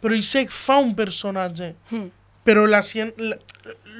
Però 0.04 0.14
ell 0.14 0.22
que 0.22 0.52
fa 0.54 0.76
un 0.84 0.92
personatge. 0.94 1.72
Hmm. 1.90 2.10
Però 2.48 2.64
la, 2.66 2.80
cien- 2.80 3.12
la, 3.20 3.36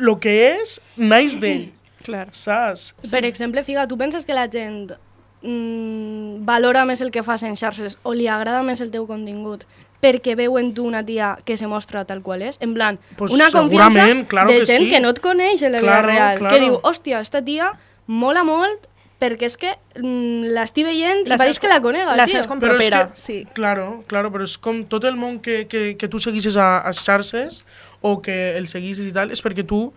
lo 0.01 0.17
que 0.23 0.33
és, 0.55 0.79
naix 0.97 1.37
d'ell, 1.43 1.67
Clar. 2.07 2.29
saps? 2.33 2.95
Per 3.11 3.21
exemple, 3.29 3.61
Figa, 3.67 3.85
tu 3.91 3.99
penses 4.01 4.25
que 4.25 4.33
la 4.33 4.47
gent 4.49 4.95
mm, 5.43 6.45
valora 6.47 6.85
més 6.89 7.01
el 7.05 7.11
que 7.15 7.23
fas 7.27 7.43
en 7.47 7.57
xarxes 7.59 7.99
o 8.03 8.15
li 8.17 8.29
agrada 8.31 8.63
més 8.67 8.81
el 8.85 8.91
teu 8.95 9.07
contingut 9.09 9.67
perquè 9.99 10.37
veu 10.39 10.55
en 10.61 10.71
tu 10.77 10.85
una 10.87 11.01
tia 11.03 11.33
que 11.45 11.57
se 11.59 11.67
mostra 11.67 12.05
tal 12.07 12.21
qual 12.23 12.43
és? 12.47 12.57
En 12.63 12.73
plan, 12.75 13.01
Pues 13.19 13.33
una 13.35 13.49
confiança 13.51 14.05
claro 14.29 14.53
de 14.53 14.61
que 14.61 14.67
gent 14.67 14.85
sí. 14.85 14.91
que 14.91 15.01
no 15.03 15.11
et 15.11 15.19
coneix 15.21 15.63
en 15.67 15.73
la 15.75 15.81
Claro, 15.81 16.07
vida 16.07 16.15
real, 16.15 16.39
claro. 16.39 16.55
que 16.55 16.61
diu, 16.63 16.77
hòstia, 16.87 17.19
esta 17.21 17.43
tia 17.43 17.73
mola 18.07 18.45
molt 18.47 18.87
perquè 19.19 19.49
és 19.51 19.57
que 19.59 19.73
mm, 19.99 20.53
l'estic 20.55 20.87
veient 20.87 21.25
i 21.27 21.33
pareix 21.35 21.59
que 21.59 21.67
la 21.67 21.81
conega, 21.83 22.15
La 22.15 22.27
tio. 22.31 22.45
com 22.47 22.61
Però 22.63 22.77
és 22.79 22.85
propera. 22.87 23.09
que- 23.11 23.19
Sí. 23.21 23.41
Claro, 23.55 24.05
claro, 24.07 24.31
però 24.31 24.45
és 24.47 24.55
com 24.57 24.85
tot 24.87 25.03
el 25.05 25.17
món 25.19 25.41
que, 25.43 25.67
que, 25.67 25.97
que 25.99 26.07
tu 26.09 26.21
seguissis 26.21 26.55
a, 26.57 26.79
a 26.79 26.93
xarxes 26.95 27.65
o 28.01 28.19
que 28.23 28.57
el 28.57 28.69
seguissis 28.71 29.09
i 29.09 29.15
tal, 29.15 29.33
és 29.35 29.43
perquè 29.43 29.67
tu 29.67 29.89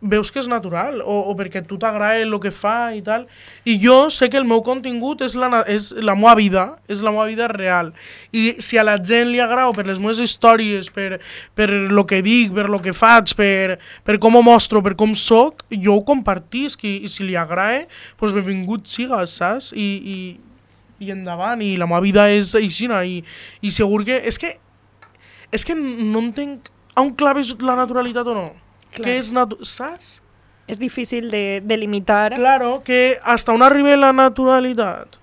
veus 0.00 0.30
que 0.32 0.40
és 0.40 0.48
natural 0.48 1.02
o, 1.04 1.14
o 1.28 1.34
perquè 1.36 1.60
tu 1.66 1.76
t'agrada 1.80 2.22
el 2.22 2.32
que 2.40 2.50
fa 2.54 2.92
i 2.96 3.02
tal. 3.04 3.26
I 3.68 3.76
jo 3.82 4.08
sé 4.12 4.30
que 4.32 4.38
el 4.40 4.46
meu 4.48 4.62
contingut 4.64 5.20
és 5.24 5.34
la, 5.36 5.62
és 5.68 5.90
la 6.00 6.16
meva 6.16 6.34
vida, 6.38 6.64
és 6.88 7.02
la 7.04 7.12
meva 7.12 7.26
vida 7.28 7.48
real. 7.52 7.92
I 8.32 8.56
si 8.64 8.80
a 8.80 8.84
la 8.86 8.96
gent 8.96 9.28
li 9.30 9.42
agrada 9.44 9.74
per 9.76 9.86
les 9.88 10.00
meves 10.00 10.22
històries, 10.24 10.88
per, 10.92 11.20
per 11.54 11.68
lo 11.70 12.06
que 12.08 12.22
dic, 12.24 12.54
per 12.56 12.68
lo 12.72 12.80
que 12.80 12.96
faig, 12.96 13.34
per, 13.36 13.78
per 14.06 14.18
com 14.22 14.40
ho 14.40 14.44
mostro, 14.44 14.82
per 14.82 14.96
com 14.96 15.14
sóc, 15.14 15.66
jo 15.70 15.98
ho 15.98 16.04
compartisc 16.08 16.84
i, 16.88 16.96
i 17.04 17.12
si 17.12 17.28
li 17.28 17.36
agrada, 17.36 17.84
doncs 18.20 18.34
benvingut 18.34 18.88
siga, 18.88 19.20
saps? 19.28 19.74
I, 19.76 19.90
i, 20.00 20.18
i 21.04 21.12
endavant, 21.12 21.60
i 21.64 21.76
la 21.80 21.88
meva 21.88 22.00
vida 22.04 22.28
és 22.32 22.56
aixina, 22.58 23.04
i, 23.04 23.20
i 23.60 23.72
segur 23.74 24.02
que... 24.08 24.16
És 24.30 24.40
que, 24.40 24.56
és 25.50 25.64
que 25.66 25.74
no 25.74 26.20
entenc 26.22 26.70
on 27.00 27.14
claves 27.16 27.54
la 27.60 27.76
naturalitat 27.78 28.26
o 28.26 28.34
no. 28.36 28.48
Clar. 28.90 29.04
Què 29.06 29.16
és 29.20 29.30
natu 29.34 29.60
saps? 29.66 30.18
És 30.70 30.78
difícil 30.78 31.30
de, 31.30 31.60
de 31.64 31.76
limitar. 31.78 32.34
Claro, 32.38 32.80
que 32.86 33.18
hasta 33.24 33.54
on 33.54 33.64
arriba 33.66 33.96
la 33.98 34.12
naturalitat? 34.14 35.18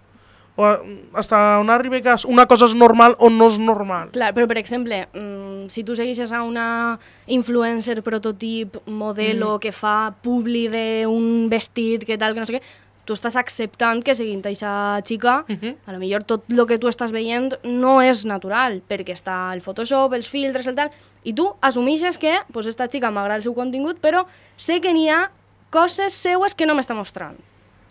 O 0.57 0.65
hasta 1.13 1.60
on 1.62 1.69
arriba 1.69 2.01
que 2.01 2.15
una 2.25 2.48
cosa 2.50 2.65
és 2.65 2.74
normal 2.74 3.13
o 3.22 3.29
no 3.29 3.46
és 3.46 3.60
normal? 3.62 4.10
Clar, 4.15 4.31
però 4.34 4.48
per 4.50 4.57
exemple, 4.57 5.03
mm, 5.13 5.69
si 5.69 5.84
tu 5.86 5.96
segueixes 5.96 6.34
a 6.34 6.41
una 6.43 6.98
influencer, 7.27 8.01
prototip, 8.01 8.79
modelo 8.89 9.60
que 9.62 9.72
fa 9.72 10.15
publi 10.24 10.65
d'un 10.74 11.46
vestit, 11.48 12.03
que 12.10 12.17
tal, 12.17 12.34
que 12.34 12.41
no 12.41 12.50
sé 12.50 12.57
què, 12.57 12.63
tu 13.07 13.15
estàs 13.15 13.37
acceptant 13.39 14.03
que 14.03 14.13
seguint 14.15 14.41
aquesta 14.43 14.99
xica, 15.07 15.45
Mhm. 15.47 15.75
a 15.87 15.93
lo 15.93 15.99
millor 15.99 16.25
tot 16.27 16.43
el 16.51 16.65
que 16.67 16.77
tu 16.77 16.87
estàs 16.91 17.11
veient 17.15 17.55
no 17.63 18.01
és 18.03 18.25
natural, 18.27 18.81
perquè 18.87 19.15
està 19.15 19.53
el 19.55 19.61
Photoshop, 19.63 20.13
els 20.13 20.27
filtres, 20.27 20.67
el 20.67 20.75
tal, 20.75 20.91
i 21.23 21.33
tu 21.33 21.47
assumixes 21.61 22.17
que 22.19 22.35
pues, 22.51 22.65
esta 22.67 22.87
xica 22.91 23.09
m'agrada 23.09 23.37
el 23.37 23.43
seu 23.43 23.55
contingut, 23.55 23.97
però 24.01 24.25
sé 24.57 24.81
que 24.81 24.91
n'hi 24.93 25.07
ha 25.09 25.31
coses 25.69 26.13
seues 26.13 26.53
que 26.53 26.65
no 26.67 26.75
m'està 26.75 26.93
mostrant. 26.95 27.37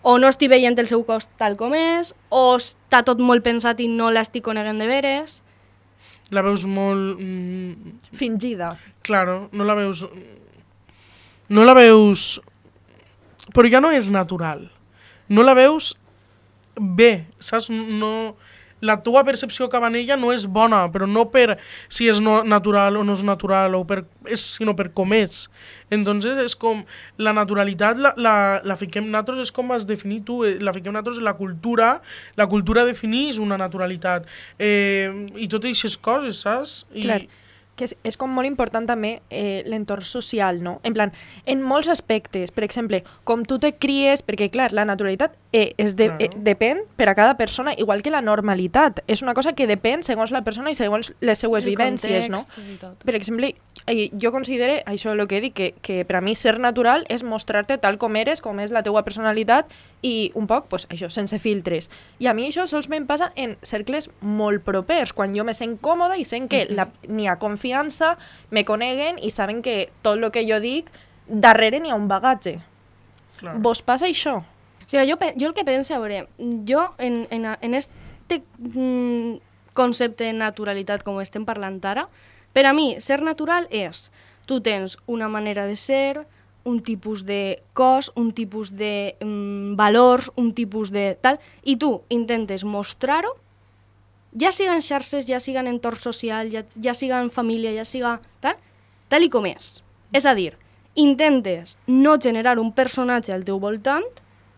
O 0.02 0.18
no 0.20 0.28
estic 0.28 0.48
veient 0.52 0.78
el 0.78 0.86
seu 0.86 1.02
cos 1.04 1.26
tal 1.36 1.56
com 1.56 1.74
és, 1.74 2.14
o 2.28 2.56
està 2.56 3.02
tot 3.02 3.18
molt 3.18 3.42
pensat 3.42 3.80
i 3.80 3.88
no 3.88 4.10
l'estic 4.12 4.44
coneguent 4.44 4.78
de 4.78 4.86
veres. 4.86 5.42
La 6.30 6.42
veus 6.42 6.64
molt... 6.66 7.18
Mm, 7.18 7.98
Fingida. 8.12 8.76
claro, 9.02 9.48
no 9.52 9.64
la 9.64 9.74
veus... 9.74 10.04
No 11.48 11.64
la 11.64 11.74
veus... 11.74 12.40
Però 13.54 13.68
ja 13.70 13.80
no 13.80 13.90
és 13.94 14.10
natural. 14.10 14.70
No 15.28 15.44
la 15.46 15.56
veus 15.58 15.94
bé, 16.76 17.26
saps? 17.38 17.70
No... 17.70 18.36
La 18.84 18.98
teva 19.00 19.22
percepció 19.24 19.70
cap 19.72 19.86
a 19.86 19.88
ella 19.88 20.18
no 20.20 20.34
és 20.34 20.42
bona, 20.44 20.82
però 20.92 21.06
no 21.08 21.22
per 21.32 21.54
si 21.88 22.10
és 22.12 22.18
no 22.20 22.42
natural 22.44 22.98
o 23.00 23.04
no 23.08 23.14
és 23.16 23.22
natural, 23.24 23.72
o 23.74 23.86
per, 23.88 24.02
és, 24.28 24.42
sinó 24.58 24.74
per 24.76 24.90
com 24.92 25.14
és. 25.16 25.46
Entonces 25.90 26.36
és 26.42 26.54
com 26.60 26.82
la 27.16 27.32
naturalitat 27.32 27.96
la, 27.96 28.12
la, 28.20 28.34
la 28.60 28.76
fiquem 28.76 29.08
nosaltres, 29.08 29.48
és 29.48 29.54
com 29.56 29.72
has 29.72 29.88
definit 29.88 30.26
tu, 30.28 30.42
eh, 30.44 30.58
la 30.60 30.76
fiquem 30.76 30.92
nosaltres 30.92 31.24
la 31.24 31.32
cultura, 31.40 31.88
la 32.36 32.46
cultura 32.52 32.84
defineix 32.84 33.40
una 33.40 33.56
naturalitat. 33.56 34.28
Eh, 34.60 35.08
I 35.40 35.48
totes 35.48 35.72
aquestes 35.72 35.96
coses, 35.96 36.44
saps? 36.44 36.82
I, 36.92 37.08
Clar. 37.08 37.22
Que 37.76 37.84
és, 37.84 37.94
és 38.08 38.16
com 38.16 38.30
molt 38.32 38.48
important 38.48 38.86
també 38.88 39.20
eh, 39.30 39.62
l'entorn 39.66 40.04
social, 40.04 40.62
no? 40.64 40.78
En 40.82 40.94
plan, 40.96 41.12
en 41.44 41.62
molts 41.62 41.88
aspectes, 41.92 42.50
per 42.50 42.64
exemple, 42.64 43.02
com 43.24 43.44
tu 43.44 43.58
te 43.60 43.74
cries, 43.76 44.22
perquè 44.24 44.48
clar, 44.50 44.72
la 44.72 44.86
naturalitat 44.88 45.36
eh, 45.52 45.74
és 45.76 45.94
de, 45.96 46.08
Claro. 46.08 46.24
eh, 46.24 46.30
depèn 46.36 46.84
per 46.96 47.08
a 47.10 47.14
cada 47.14 47.36
persona, 47.36 47.74
igual 47.76 48.02
que 48.02 48.10
la 48.10 48.22
normalitat. 48.22 49.02
És 49.06 49.22
una 49.22 49.34
cosa 49.34 49.52
que 49.52 49.66
depèn 49.68 50.02
segons 50.02 50.32
la 50.32 50.42
persona 50.42 50.70
i 50.70 50.74
segons 50.74 51.12
les 51.20 51.38
seues 51.38 51.64
El 51.64 51.70
vivències, 51.74 52.30
no? 52.30 52.42
Per 53.04 53.14
exemple, 53.14 53.54
eh, 53.86 54.10
jo 54.20 54.32
considero, 54.32 54.80
això 54.86 55.12
és 55.14 55.20
el 55.20 55.28
que 55.28 55.40
dic, 55.40 55.54
que, 55.54 55.68
que 55.82 56.04
per 56.04 56.16
a 56.16 56.20
mi 56.20 56.34
ser 56.34 56.58
natural 56.58 57.04
és 57.08 57.22
mostrar-te 57.22 57.76
tal 57.78 57.98
com 57.98 58.16
eres, 58.16 58.40
com 58.42 58.58
és 58.60 58.72
la 58.74 58.82
teua 58.82 59.04
personalitat 59.06 59.70
i 60.02 60.32
un 60.34 60.46
poc, 60.46 60.66
pues, 60.68 60.88
això, 60.90 61.08
sense 61.10 61.38
filtres. 61.38 61.88
I 62.18 62.26
a 62.26 62.34
mi 62.34 62.48
això 62.48 62.66
sols 62.66 62.88
me'n 62.88 63.06
passa 63.06 63.32
en 63.36 63.56
cercles 63.62 64.10
molt 64.20 64.64
propers, 64.66 65.12
quan 65.12 65.34
jo 65.36 65.44
me 65.44 65.54
sent 65.54 65.78
còmoda 65.80 66.18
i 66.18 66.24
sent 66.24 66.48
que 66.50 66.66
la- 66.70 66.88
n'hi 67.08 67.28
ha 67.28 67.38
confiança, 67.38 68.16
me 68.50 68.64
coneguen 68.64 69.18
i 69.22 69.30
saben 69.30 69.62
que 69.62 69.90
tot 70.02 70.18
el 70.18 70.30
que 70.30 70.46
jo 70.48 70.60
dic, 70.60 70.90
darrere 71.28 71.80
n'hi 71.80 71.90
ha 71.90 71.96
un 71.96 72.08
bagatge. 72.08 72.58
clar. 73.38 73.58
Vos 73.60 73.82
passa 73.82 74.06
això? 74.06 74.38
O 74.40 74.88
sigui, 74.88 75.10
jo, 75.10 75.16
jo 75.36 75.48
el 75.48 75.54
que 75.54 75.64
penso, 75.64 75.94
a 75.94 75.98
veure, 75.98 76.28
jo 76.66 76.94
en, 76.98 77.26
en, 77.30 77.44
en 77.60 77.74
este 77.74 78.42
mm, 78.58 79.34
concepte 79.74 80.24
de 80.24 80.32
naturalitat 80.32 81.02
com 81.04 81.18
estem 81.20 81.44
parlant 81.44 81.80
ara, 81.84 82.06
per 82.56 82.64
a 82.64 82.72
mi, 82.72 82.94
ser 83.04 83.20
natural 83.20 83.66
és, 83.68 84.06
tu 84.48 84.62
tens 84.64 84.94
una 85.04 85.26
manera 85.28 85.66
de 85.68 85.74
ser, 85.76 86.22
un 86.64 86.78
tipus 86.80 87.26
de 87.28 87.60
cos, 87.76 88.08
un 88.16 88.30
tipus 88.32 88.70
de 88.72 89.14
mm, 89.20 89.74
valors, 89.76 90.30
un 90.40 90.54
tipus 90.56 90.88
de 90.88 91.18
tal, 91.20 91.36
i 91.62 91.76
tu 91.76 91.90
intentes 92.08 92.64
mostrar-ho, 92.64 93.34
ja 94.32 94.54
siga 94.56 94.72
en 94.72 94.80
xarxes, 94.80 95.28
ja 95.28 95.36
siga 95.36 95.60
en 95.60 95.68
entorn 95.68 96.00
social, 96.00 96.48
ja, 96.48 96.62
ja 96.80 96.94
siga 96.96 97.20
en 97.20 97.28
família, 97.28 97.74
ja 97.76 97.84
siga 97.84 98.14
tal, 98.40 98.56
tal 99.12 99.26
i 99.26 99.28
com 99.28 99.44
és. 99.50 99.82
És 100.16 100.24
a 100.24 100.32
dir, 100.32 100.54
intentes 100.96 101.76
no 101.86 102.16
generar 102.16 102.56
un 102.58 102.72
personatge 102.72 103.34
al 103.36 103.44
teu 103.44 103.60
voltant 103.60 104.06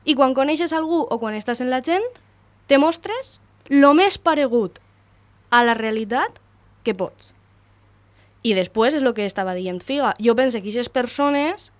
i 0.06 0.14
quan 0.14 0.36
coneixes 0.38 0.70
algú 0.72 1.02
o 1.02 1.18
quan 1.18 1.34
estàs 1.34 1.64
en 1.66 1.74
la 1.74 1.82
gent, 1.82 2.06
te 2.70 2.78
mostres 2.78 3.40
lo 3.66 3.90
més 3.98 4.22
paregut 4.22 4.78
a 5.50 5.64
la 5.66 5.74
realitat 5.74 6.38
que 6.86 6.94
pots. 6.94 7.34
I 8.42 8.54
després 8.54 8.94
és 8.94 9.02
el 9.02 9.14
que 9.14 9.26
estava 9.26 9.56
dient 9.56 9.80
Figa. 9.82 10.14
Jo 10.22 10.36
penso 10.38 10.58
que 10.58 10.68
aquestes 10.68 10.88
persones, 10.88 11.72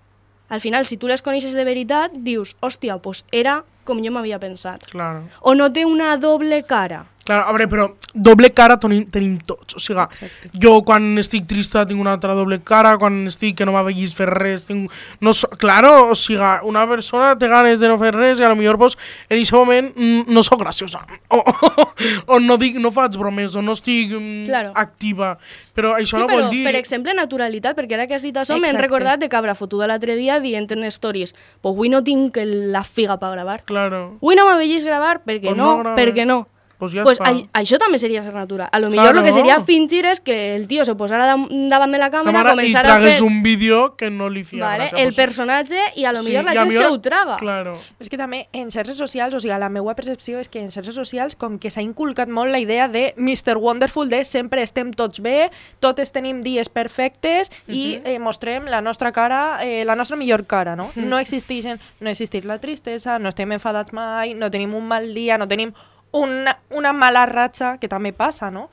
al 0.48 0.60
final, 0.60 0.86
si 0.86 0.96
tu 0.96 1.08
les 1.08 1.22
coneixes 1.22 1.54
de 1.54 1.64
veritat, 1.64 2.14
dius, 2.24 2.56
hòstia, 2.60 2.98
pues 3.02 3.24
era 3.32 3.62
com 3.88 4.02
jo 4.04 4.12
m'havia 4.12 4.40
pensat. 4.42 4.84
Claro. 4.90 5.24
O 5.40 5.54
no 5.56 5.70
té 5.72 5.86
una 5.88 6.16
doble 6.20 6.62
cara. 6.68 7.06
Claro, 7.28 7.44
a 7.44 7.52
veure, 7.52 7.66
però 7.68 7.84
doble 8.16 8.48
cara 8.56 8.78
tenim, 8.80 9.02
tenim 9.12 9.34
tots. 9.44 9.76
O 9.76 9.80
sigui, 9.84 10.00
Exacte. 10.00 10.48
jo 10.56 10.78
quan 10.88 11.10
estic 11.20 11.44
trista 11.50 11.82
tinc 11.86 12.00
una 12.00 12.14
altra 12.16 12.32
doble 12.32 12.56
cara, 12.64 12.94
quan 12.96 13.26
estic 13.28 13.58
que 13.58 13.66
no 13.68 13.74
m'aveguis 13.76 14.14
fer 14.16 14.30
res, 14.32 14.64
tinc... 14.64 14.88
No 15.20 15.34
so... 15.36 15.50
Claro, 15.60 16.08
o 16.08 16.16
sigui, 16.16 16.40
una 16.64 16.86
persona 16.88 17.34
té 17.38 17.50
ganes 17.52 17.78
de 17.82 17.90
no 17.92 17.98
fer 18.00 18.14
res 18.16 18.40
i 18.40 18.46
a 18.46 18.48
lo 18.48 18.56
millor 18.56 18.78
pues, 18.80 18.96
en 19.28 19.36
aquest 19.36 19.52
moment 19.52 19.92
mm, 19.94 20.24
no 20.32 20.42
sóc 20.46 20.62
graciosa. 20.64 21.04
O, 21.28 21.42
o, 21.44 21.86
o 22.32 22.40
no, 22.40 22.56
dic, 22.56 22.80
no 22.80 22.90
faig 22.96 23.20
bromes, 23.20 23.54
o 23.54 23.62
no 23.62 23.76
estic 23.76 24.16
mm, 24.16 24.46
Claro. 24.48 24.72
activa. 24.74 25.34
Però 25.76 25.92
això 26.00 26.16
sí, 26.16 26.22
no 26.24 26.26
però, 26.32 26.40
vol 26.46 26.50
dir... 26.56 26.64
per 26.64 26.74
exemple, 26.80 27.12
naturalitat, 27.14 27.76
perquè 27.76 28.00
ara 28.00 28.08
que 28.08 28.16
has 28.16 28.24
dit 28.24 28.34
això, 28.40 28.56
m'he 28.58 28.72
recordat 28.72 29.20
de 29.20 29.28
cabra 29.28 29.54
fotuda 29.54 29.86
l'altre 29.86 30.16
dia 30.16 30.40
dient 30.40 30.66
en 30.72 30.88
stories 30.90 31.34
pues 31.60 31.74
avui 31.76 31.92
no 31.92 32.00
tinc 32.02 32.40
la 32.40 32.82
figa 32.82 33.18
per 33.20 33.30
gravar. 33.36 33.60
Claro. 33.68 34.16
Avui 34.22 34.34
no 34.40 34.48
m'aveis 34.48 34.82
gravar 34.88 35.20
perquè 35.28 35.52
Pues 35.52 35.56
no, 35.60 35.76
no 35.76 35.82
grave. 35.84 36.00
perquè 36.00 36.24
no. 36.26 36.46
Pues 36.78 36.92
ja 36.92 37.02
pues 37.02 37.18
està. 37.18 37.28
a, 37.52 37.60
això 37.60 37.76
també 37.76 37.98
seria 37.98 38.22
ser 38.22 38.32
natural. 38.32 38.68
A 38.70 38.78
lo 38.78 38.88
millor 38.88 39.06
Claro. 39.10 39.18
lo 39.18 39.24
que 39.24 39.32
seria 39.32 39.60
fingir 39.60 40.04
és 40.06 40.20
que 40.20 40.54
el 40.54 40.68
tio 40.68 40.84
se 40.84 40.94
posara 40.94 41.26
davant 41.26 41.48
de 41.92 41.98
la 41.98 42.10
càmera, 42.10 42.38
Cámara, 42.38 42.52
i 42.52 42.54
començar 42.68 42.80
a 42.80 42.82
tragues 42.86 43.14
fer 43.16 43.22
un 43.24 43.42
vídeo 43.42 43.96
que 43.96 44.10
no 44.10 44.28
li 44.30 44.44
fia 44.44 44.64
vale, 44.64 44.84
gràcia. 44.84 44.98
el 44.98 45.04
pues, 45.08 45.16
personatge 45.16 45.80
i 45.96 46.04
a 46.04 46.12
lo 46.12 46.22
millor 46.22 46.44
la 46.44 46.54
i 46.54 46.56
gent 46.58 46.68
millor- 46.68 46.84
se 46.84 46.88
ho 46.92 47.00
traga. 47.00 47.36
Claro. 47.38 47.78
És 47.98 48.08
que 48.08 48.16
també 48.16 48.46
en 48.52 48.70
xarxes 48.70 48.96
socials, 48.96 49.34
o 49.34 49.40
sigui, 49.40 49.58
la 49.58 49.68
meva 49.68 49.94
percepció 49.96 50.38
és 50.38 50.48
que 50.48 50.60
en 50.60 50.70
xarxes 50.70 50.94
socials 50.94 51.34
com 51.34 51.58
que 51.58 51.70
s'ha 51.70 51.82
inculcat 51.82 52.28
molt 52.28 52.50
la 52.52 52.60
idea 52.60 52.86
de 52.86 53.12
Mr. 53.16 53.56
Wonderful, 53.58 54.08
de 54.08 54.22
sempre 54.24 54.62
estem 54.62 54.92
tots 54.92 55.18
bé, 55.20 55.50
totes 55.80 56.12
tenim 56.12 56.42
dies 56.42 56.68
perfectes 56.68 57.50
i 57.66 57.98
eh, 58.04 58.18
mostrem 58.20 58.66
la 58.66 58.80
nostra 58.80 59.10
cara, 59.10 59.58
eh, 59.64 59.84
la 59.84 59.96
nostra 59.96 60.16
millor 60.16 60.46
cara, 60.46 60.76
no? 60.76 60.90
No 60.94 61.18
existeixen, 61.18 61.80
no 62.00 62.08
existeix 62.10 62.44
la 62.44 62.58
tristesa, 62.60 63.18
no 63.18 63.28
estem 63.30 63.50
enfadats 63.52 63.92
mai, 63.92 64.34
no 64.34 64.48
tenim 64.50 64.74
un 64.74 64.86
mal 64.86 65.12
dia, 65.12 65.36
no 65.38 65.48
tenim 65.48 65.72
una, 66.12 66.58
una 66.70 66.92
mala 66.92 67.26
ratxa, 67.26 67.76
que 67.78 67.88
també 67.88 68.12
passa, 68.12 68.50
no? 68.50 68.68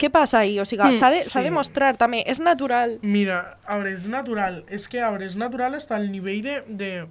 Què 0.00 0.08
passa 0.10 0.38
ahí? 0.40 0.58
O 0.60 0.64
sigui, 0.64 0.86
Mm, 0.88 0.96
s'ha 0.96 1.10
de, 1.10 1.22
sí. 1.22 1.40
de 1.44 1.50
mostrar 1.50 1.96
també, 2.00 2.22
és 2.26 2.38
natural. 2.40 2.98
Mira, 3.02 3.58
a 3.66 3.76
veure, 3.76 3.92
és 3.92 4.06
natural. 4.08 4.62
És 4.68 4.88
que, 4.88 5.00
a 5.02 5.10
veure, 5.10 5.26
és 5.26 5.36
natural 5.36 5.74
hasta 5.74 5.96
el 5.96 6.10
nivell 6.12 6.42
de... 6.42 6.62
de 6.68 7.06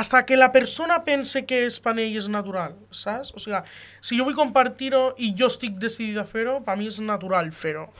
hasta 0.00 0.24
que 0.24 0.36
la 0.38 0.50
persona 0.50 1.02
pense 1.04 1.42
que 1.44 1.66
és 1.66 1.76
per 1.84 1.92
ell 1.98 2.14
és 2.16 2.28
natural, 2.32 2.72
saps? 2.94 3.34
O 3.36 3.40
sigui, 3.42 3.58
si 4.00 4.16
jo 4.16 4.24
vull 4.24 4.36
compartir-ho 4.38 5.10
i 5.18 5.34
jo 5.36 5.50
estic 5.50 5.74
decidida 5.82 6.22
a 6.22 6.24
fer-ho, 6.24 6.62
per 6.64 6.78
mi 6.78 6.86
és 6.88 7.00
natural 7.04 7.50
fer-ho. 7.52 7.90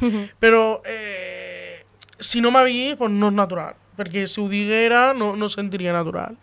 Però 0.40 0.80
eh, 0.88 1.82
si 2.18 2.40
no 2.40 2.50
m'havia, 2.54 2.96
pues 2.96 3.10
no 3.12 3.28
és 3.28 3.36
natural. 3.36 3.74
Perquè 4.00 4.22
si 4.32 4.40
ho 4.40 4.46
diguera, 4.48 5.12
no, 5.12 5.34
no 5.36 5.48
sentiria 5.52 5.92
natural. 5.92 6.38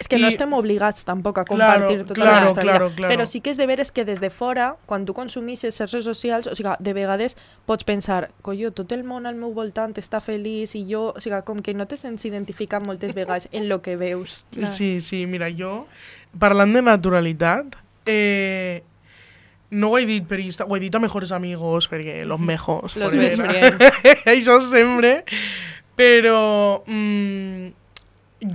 És 0.00 0.08
que 0.08 0.16
no 0.16 0.30
I- 0.30 0.32
estem 0.32 0.52
obligats 0.56 1.04
tampoc 1.04 1.36
a 1.38 1.44
Claro, 1.44 1.88
compartir 1.88 2.06
tota 2.06 2.14
claro, 2.14 2.34
la 2.34 2.44
nostra 2.48 2.62
claro, 2.62 2.86
vida. 2.88 2.96
claro. 2.96 3.12
Però 3.14 3.26
sí 3.28 3.42
que 3.44 3.50
és 3.52 3.58
de 3.60 3.66
veres 3.68 3.92
que 3.92 4.04
des 4.08 4.20
de 4.24 4.30
fora, 4.30 4.76
quan 4.86 5.04
tu 5.04 5.12
consumixes 5.12 5.76
xarxes 5.76 6.04
socials, 6.08 6.46
o 6.48 6.54
sigui, 6.56 6.70
de 6.80 6.92
vegades 6.96 7.36
pots 7.66 7.84
pensar, 7.84 8.30
collo, 8.42 8.72
tot 8.72 8.90
el 8.96 9.04
món 9.04 9.26
al 9.28 9.36
meu 9.36 9.52
voltant 9.52 9.92
està 10.00 10.22
feliç 10.24 10.74
i 10.80 10.86
jo, 10.88 11.12
o 11.16 11.20
sigui, 11.20 11.42
com 11.44 11.60
que 11.60 11.74
no 11.76 11.84
te 11.86 11.96
sents 12.00 12.24
identificat 12.24 12.82
moltes 12.82 13.12
vegades 13.14 13.48
en 13.52 13.68
lo 13.68 13.82
que 13.82 13.96
veus. 14.00 14.46
Sí, 14.64 15.00
sí, 15.02 15.26
mira, 15.26 15.50
jo, 15.52 15.86
parlant 16.38 16.72
de 16.72 16.82
naturalitat, 16.82 17.76
eh, 18.06 18.82
no 19.70 19.88
ho 19.90 19.98
he 19.98 20.04
dit 20.06 20.22
per 20.28 20.38
Insta, 20.38 20.64
ho 20.68 20.76
he 20.76 20.80
dit 20.80 20.94
a 20.94 21.00
mejores 21.02 21.32
amigos, 21.32 21.88
perquè 21.90 22.22
los 22.24 22.38
mejors. 22.38 22.94
Los 22.96 23.12
best 23.16 23.40
friends. 23.40 23.82
Això 24.30 24.60
sempre. 24.62 25.24
Però 25.96 26.82
mm, 26.86 27.68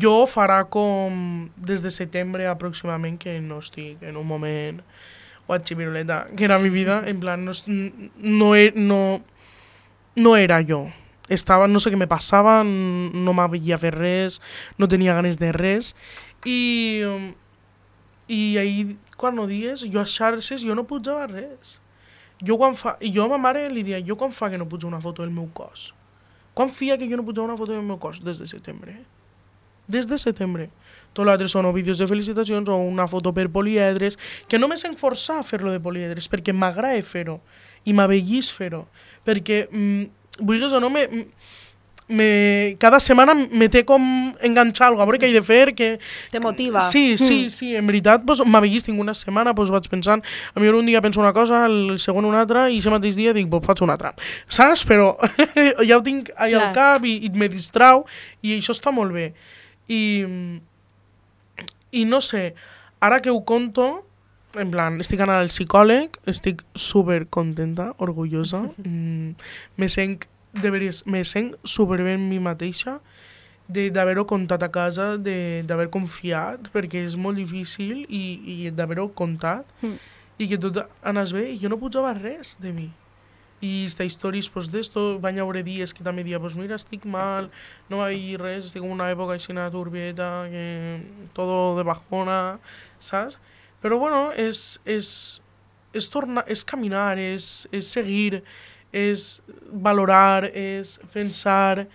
jo 0.02 0.16
farà 0.28 0.64
com 0.70 1.50
des 1.56 1.82
de 1.82 1.92
setembre 1.92 2.48
aproximadament 2.52 3.18
que 3.22 3.38
no 3.42 3.60
estic 3.64 4.04
en 4.04 4.18
un 4.20 4.28
moment 4.28 4.82
guatxipiruleta, 5.48 6.28
que 6.38 6.46
era 6.46 6.60
mi 6.60 6.70
vida, 6.70 7.04
en 7.08 7.20
plan, 7.20 7.44
no, 7.46 7.52
es- 7.52 7.64
no, 7.68 8.56
e- 8.56 8.74
no, 8.76 9.22
no 10.16 10.38
era 10.38 10.62
jo. 10.64 10.88
Estava, 11.30 11.68
no 11.68 11.80
sé 11.80 11.92
què 11.94 11.98
me 11.98 12.08
passava, 12.10 12.64
no 12.66 13.34
m'havia 13.38 13.78
fet 13.82 13.94
res, 13.96 14.40
no 14.78 14.88
tenia 14.90 15.14
ganes 15.18 15.38
de 15.42 15.52
res, 15.54 15.94
i, 16.46 17.02
um, 17.06 17.32
i 18.28 18.58
ahir, 18.62 18.98
quan 19.18 19.36
no 19.38 19.46
dies, 19.50 19.84
jo 19.90 20.02
a 20.02 20.06
xarxes, 20.10 20.62
jo 20.66 20.76
no 20.78 20.86
pujava 20.90 21.28
res. 21.30 21.80
Jo, 22.42 22.58
quan 22.58 22.76
fa, 22.80 22.96
jo 23.02 23.26
a 23.26 23.30
ma 23.34 23.38
mare 23.42 23.68
li 23.74 23.84
dia, 23.84 24.00
jo 24.06 24.16
quan 24.18 24.32
fa 24.32 24.50
que 24.50 24.58
no 24.58 24.68
pujo 24.70 24.88
una 24.88 25.02
foto 25.02 25.22
del 25.26 25.32
meu 25.34 25.50
cos? 25.54 25.94
Fia 26.68 26.98
que 26.98 27.08
jo 27.08 27.16
no 27.16 27.24
pujava 27.24 27.48
una 27.48 27.58
foto 27.58 27.72
meu 27.82 27.98
cos? 27.98 28.20
Des 28.20 28.40
de 28.40 28.48
setembre. 28.48 28.98
Des 29.88 30.06
de 30.06 30.18
setembre. 30.20 30.68
Tot 31.14 31.26
l'altre 31.26 31.48
són 31.48 31.66
o 31.66 31.74
vídeos 31.74 31.98
de 31.98 32.08
felicitacions 32.08 32.68
o 32.70 32.76
una 32.76 33.08
foto 33.08 33.32
per 33.34 33.48
poliedres, 33.50 34.20
que 34.48 34.60
no 34.60 34.68
me 34.68 34.78
sent 34.78 34.98
a 35.40 35.44
fer-lo 35.44 35.72
de 35.72 35.80
poliedres, 35.80 36.28
perquè 36.30 36.54
m'agrada 36.54 37.02
fer-ho 37.02 37.40
i 37.86 37.94
m'avellis 37.94 38.52
fer-ho. 38.52 38.88
Perquè, 39.26 39.70
mm, 39.72 40.44
vulguis 40.46 40.74
o 40.74 40.80
no, 40.80 40.90
me, 40.90 41.08
me, 42.10 42.76
cada 42.82 43.00
setmana 43.00 43.36
me 43.36 43.70
té 43.70 43.86
com 43.86 44.02
enganxar 44.42 44.88
alguna 44.90 45.06
cosa, 45.06 45.20
què 45.22 45.30
he 45.30 45.36
de 45.36 45.44
fer, 45.46 45.76
que... 45.78 45.90
Te 46.34 46.42
motiva. 46.42 46.82
Sí, 46.82 47.18
sí, 47.22 47.52
sí, 47.54 47.76
en 47.78 47.86
veritat, 47.88 48.26
pues, 48.26 48.42
m'avellis 48.42 48.88
tinc 48.88 49.00
una 49.00 49.14
setmana, 49.14 49.54
pues, 49.56 49.70
vaig 49.70 49.86
pensant, 49.92 50.26
a 50.26 50.60
mi 50.60 50.74
un 50.74 50.90
dia 50.90 51.04
penso 51.06 51.22
una 51.22 51.32
cosa, 51.34 51.66
el 51.70 52.00
següent 52.02 52.26
una 52.26 52.42
altra, 52.42 52.66
i 52.70 52.80
aquest 52.82 52.96
mateix 52.96 53.16
dia 53.16 53.34
dic, 53.38 53.48
pues, 53.54 53.64
faig 53.70 53.86
una 53.86 53.94
altra. 53.96 54.16
Saps? 54.50 54.84
Però 54.90 55.14
ja 55.88 56.00
ho 56.00 56.04
tinc 56.04 56.34
allà 56.36 56.66
al 56.66 56.76
cap 56.76 57.06
i, 57.06 57.20
i 57.30 57.30
me 57.30 57.48
distrau, 57.54 58.08
i 58.42 58.58
això 58.58 58.74
està 58.74 58.92
molt 58.92 59.14
bé. 59.14 59.30
I, 59.88 60.02
i 61.94 62.06
no 62.10 62.22
sé, 62.26 62.56
ara 63.00 63.22
que 63.22 63.30
ho 63.30 63.44
conto, 63.46 63.92
en 64.58 64.74
plan, 64.74 64.98
estic 65.04 65.22
anant 65.22 65.44
al 65.44 65.54
psicòleg, 65.54 66.18
estic 66.30 66.66
super 66.74 67.22
contenta, 67.30 67.92
orgullosa, 68.02 68.66
mm, 68.82 69.38
me 69.78 69.94
sent, 69.94 70.26
de 70.54 70.70
veres, 70.72 71.06
me 71.06 71.24
sent 71.26 71.56
super 71.64 72.02
bé 72.04 72.14
en 72.18 72.30
mi 72.30 72.40
mateixa, 72.40 73.00
de- 73.68 73.90
d'haver-ho 73.94 74.26
contat 74.26 74.64
a 74.64 74.72
casa, 74.74 75.18
de- 75.18 75.64
d'haver 75.68 75.90
confiat, 75.94 76.72
perquè 76.74 77.06
és 77.06 77.16
molt 77.16 77.38
difícil, 77.38 78.06
i, 78.10 78.24
i 78.66 78.72
d'haver-ho 78.72 79.10
contat, 79.14 79.66
Mm. 79.82 80.00
i 80.40 80.48
que 80.48 80.58
tot 80.58 80.80
anés 81.04 81.32
bé, 81.34 81.52
i 81.52 81.60
jo 81.62 81.70
no 81.70 81.78
pujava 81.78 82.14
res 82.14 82.58
de 82.60 82.72
mi. 82.74 82.90
I 83.62 83.86
esta 83.86 84.06
històries 84.06 84.48
pues, 84.50 84.70
d'esto, 84.72 85.20
van 85.20 85.38
haure 85.38 85.62
dies 85.64 85.94
que 85.94 86.02
també 86.04 86.24
dia, 86.24 86.40
pues 86.40 86.56
mira, 86.56 86.76
estic 86.80 87.04
mal, 87.06 87.50
no 87.90 87.98
va 87.98 88.06
haver 88.08 88.40
res, 88.40 88.66
estic 88.72 88.82
en 88.82 88.90
una 88.92 89.12
època 89.12 89.34
així 89.36 89.52
una 89.52 89.70
turbieta, 89.70 90.48
que 90.50 91.02
todo 91.36 91.76
de 91.78 91.84
bajona, 91.84 92.58
saps? 93.00 93.38
Però 93.84 94.00
bueno, 94.00 94.32
és, 94.32 94.80
és, 94.86 95.42
és, 95.94 96.10
tornar, 96.10 96.46
és 96.48 96.64
caminar, 96.64 97.18
és, 97.20 97.68
és 97.72 97.86
seguir, 97.92 98.42
és 98.92 99.42
valorar, 99.72 100.46
és 100.54 101.00
pensar, 101.14 101.88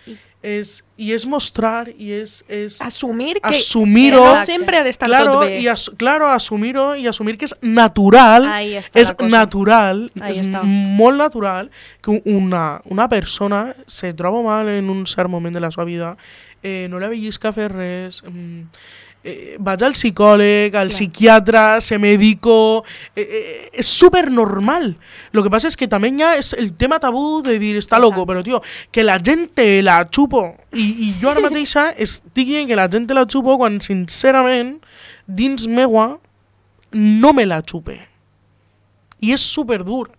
és, 0.44 0.84
i 1.00 1.08
és 1.14 1.24
mostrar, 1.26 1.88
i 1.88 2.12
és, 2.12 2.44
és 2.52 2.76
Assumir 2.84 3.38
que 3.40 3.48
assumir-ho. 3.48 4.20
no 4.20 4.44
sempre 4.44 4.76
ha 4.76 4.84
d'estar 4.84 5.08
claro, 5.08 5.38
tot 5.40 5.46
bé. 5.48 5.60
Y 5.62 5.68
as, 5.72 5.90
claro, 5.96 6.28
assumir-ho 6.28 6.94
i 7.00 7.06
assumir 7.08 7.38
que 7.40 7.46
és 7.48 7.54
natural, 7.62 8.44
Ahí 8.46 8.74
està 8.76 9.00
és 9.00 9.08
la 9.08 9.16
cosa. 9.16 9.32
natural, 9.38 10.02
Ahí 10.20 10.30
és 10.36 10.42
està. 10.44 10.62
molt 10.62 11.16
natural 11.18 11.70
que 12.02 12.20
una, 12.26 12.80
una 12.84 13.08
persona 13.08 13.74
se 13.86 14.12
troba 14.12 14.42
mal 14.42 14.68
en 14.68 14.90
un 14.90 15.06
cert 15.06 15.30
moment 15.32 15.54
de 15.54 15.60
la 15.64 15.70
seva 15.72 15.84
vida, 15.88 16.16
eh, 16.62 16.86
no 16.90 17.00
la 17.00 17.08
vellisca 17.08 17.48
a 17.48 17.52
fer 17.56 17.70
res, 17.72 18.22
mm, 18.22 18.68
eh, 19.24 19.56
vaig 19.58 19.82
al 19.82 19.96
psicòleg, 19.96 20.74
al 20.76 20.92
psiquiatre, 20.92 21.80
se 21.80 21.98
medico... 21.98 22.84
Eh, 23.16 23.24
eh, 23.24 23.80
és 23.80 23.88
super 23.88 24.30
normal. 24.30 24.92
Lo 25.32 25.42
que 25.42 25.50
pasa 25.50 25.66
es 25.68 25.76
que 25.76 25.88
també 25.88 26.12
hi 26.12 26.22
ha 26.22 26.36
es 26.36 26.52
el 26.52 26.74
tema 26.76 27.00
tabú 27.00 27.42
de 27.42 27.58
dir 27.58 27.74
està 27.80 27.98
loco, 27.98 28.26
però 28.28 28.44
tio, 28.44 28.60
que 28.92 29.02
la 29.02 29.18
gent 29.18 29.48
la 29.82 30.04
xupo. 30.12 30.44
I, 30.72 30.84
i 31.08 31.14
jo 31.20 31.32
ara 31.32 31.42
mateixa 31.42 31.90
estic 31.96 32.46
dient 32.46 32.68
que 32.68 32.76
la 32.76 32.88
gent 32.92 33.08
la 33.10 33.24
xupo 33.26 33.56
quan 33.58 33.80
sincerament 33.80 34.76
dins 35.26 35.66
meua 35.66 36.20
no 36.92 37.32
me 37.32 37.46
la 37.46 37.62
xupe. 37.62 37.98
I 39.24 39.32
és 39.32 39.40
super 39.40 39.82
dur, 39.82 40.10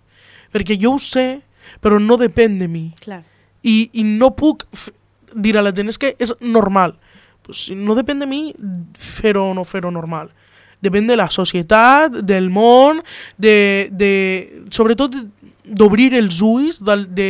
perquè 0.52 0.76
jo 0.82 0.96
ho 0.96 1.00
sé, 1.00 1.46
però 1.80 2.00
no 2.02 2.18
depèn 2.18 2.58
de 2.58 2.68
mi 2.68 2.86
Clar. 3.02 3.22
i, 3.62 3.90
i 3.94 4.04
no 4.04 4.32
puc 4.36 4.66
dir 5.36 5.58
a 5.58 5.64
la 5.64 5.74
gent 5.76 5.92
és 5.92 6.00
que 6.02 6.16
és 6.20 6.34
normal. 6.42 6.96
Pues, 7.46 7.70
no 7.78 7.94
depèn 7.98 8.20
de 8.24 8.28
mi 8.30 8.50
fer-ho 8.98 9.52
o 9.52 9.54
no 9.54 9.64
fer-ho 9.68 9.92
normal. 9.94 10.32
Depèn 10.82 11.08
de 11.08 11.18
la 11.18 11.30
societat, 11.30 12.20
del 12.26 12.50
món, 12.54 13.02
de, 13.38 13.88
de, 13.94 14.12
sobretot 14.74 15.16
d'obrir 15.66 16.12
els 16.18 16.42
ulls, 16.46 16.82
de, 16.82 16.98
de, 17.18 17.30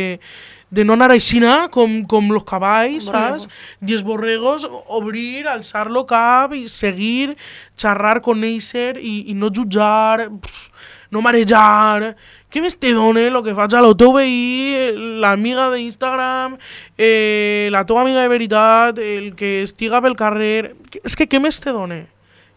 de 0.68 0.84
no 0.84 0.96
anar 0.96 1.10
així 1.14 1.40
com, 1.70 2.02
com 2.04 2.32
los 2.32 2.44
cavalls, 2.44 3.06
saps? 3.06 3.46
I 3.80 3.94
els 3.94 4.04
borregos, 4.04 4.66
obrir, 4.88 5.46
alçar-lo 5.46 6.04
cap 6.04 6.52
i 6.52 6.66
seguir, 6.68 7.36
xerrar, 7.76 8.20
conèixer 8.20 8.96
i, 8.98 9.30
i 9.30 9.34
no 9.34 9.48
jutjar, 9.48 10.28
pff, 10.28 10.70
no 11.10 11.22
marejar. 11.22 12.16
Què 12.50 12.62
més 12.62 12.76
te 12.78 12.92
dona 12.94 13.20
el 13.26 13.36
que 13.42 13.54
faig 13.58 13.74
a 13.74 13.80
lo 13.82 13.94
teu 13.98 14.12
veí, 14.14 14.92
l'amiga 15.20 15.66
d'Instagram, 15.72 16.56
eh, 16.96 17.68
la 17.74 17.84
teva 17.84 18.02
amiga 18.04 18.22
de 18.22 18.28
veritat, 18.30 18.98
el 19.02 19.34
que 19.34 19.62
estiga 19.64 20.00
pel 20.00 20.14
carrer... 20.16 20.76
És 21.02 21.16
que 21.18 21.26
què 21.28 21.40
més 21.42 21.58
te 21.60 21.74
dona? 21.74 22.04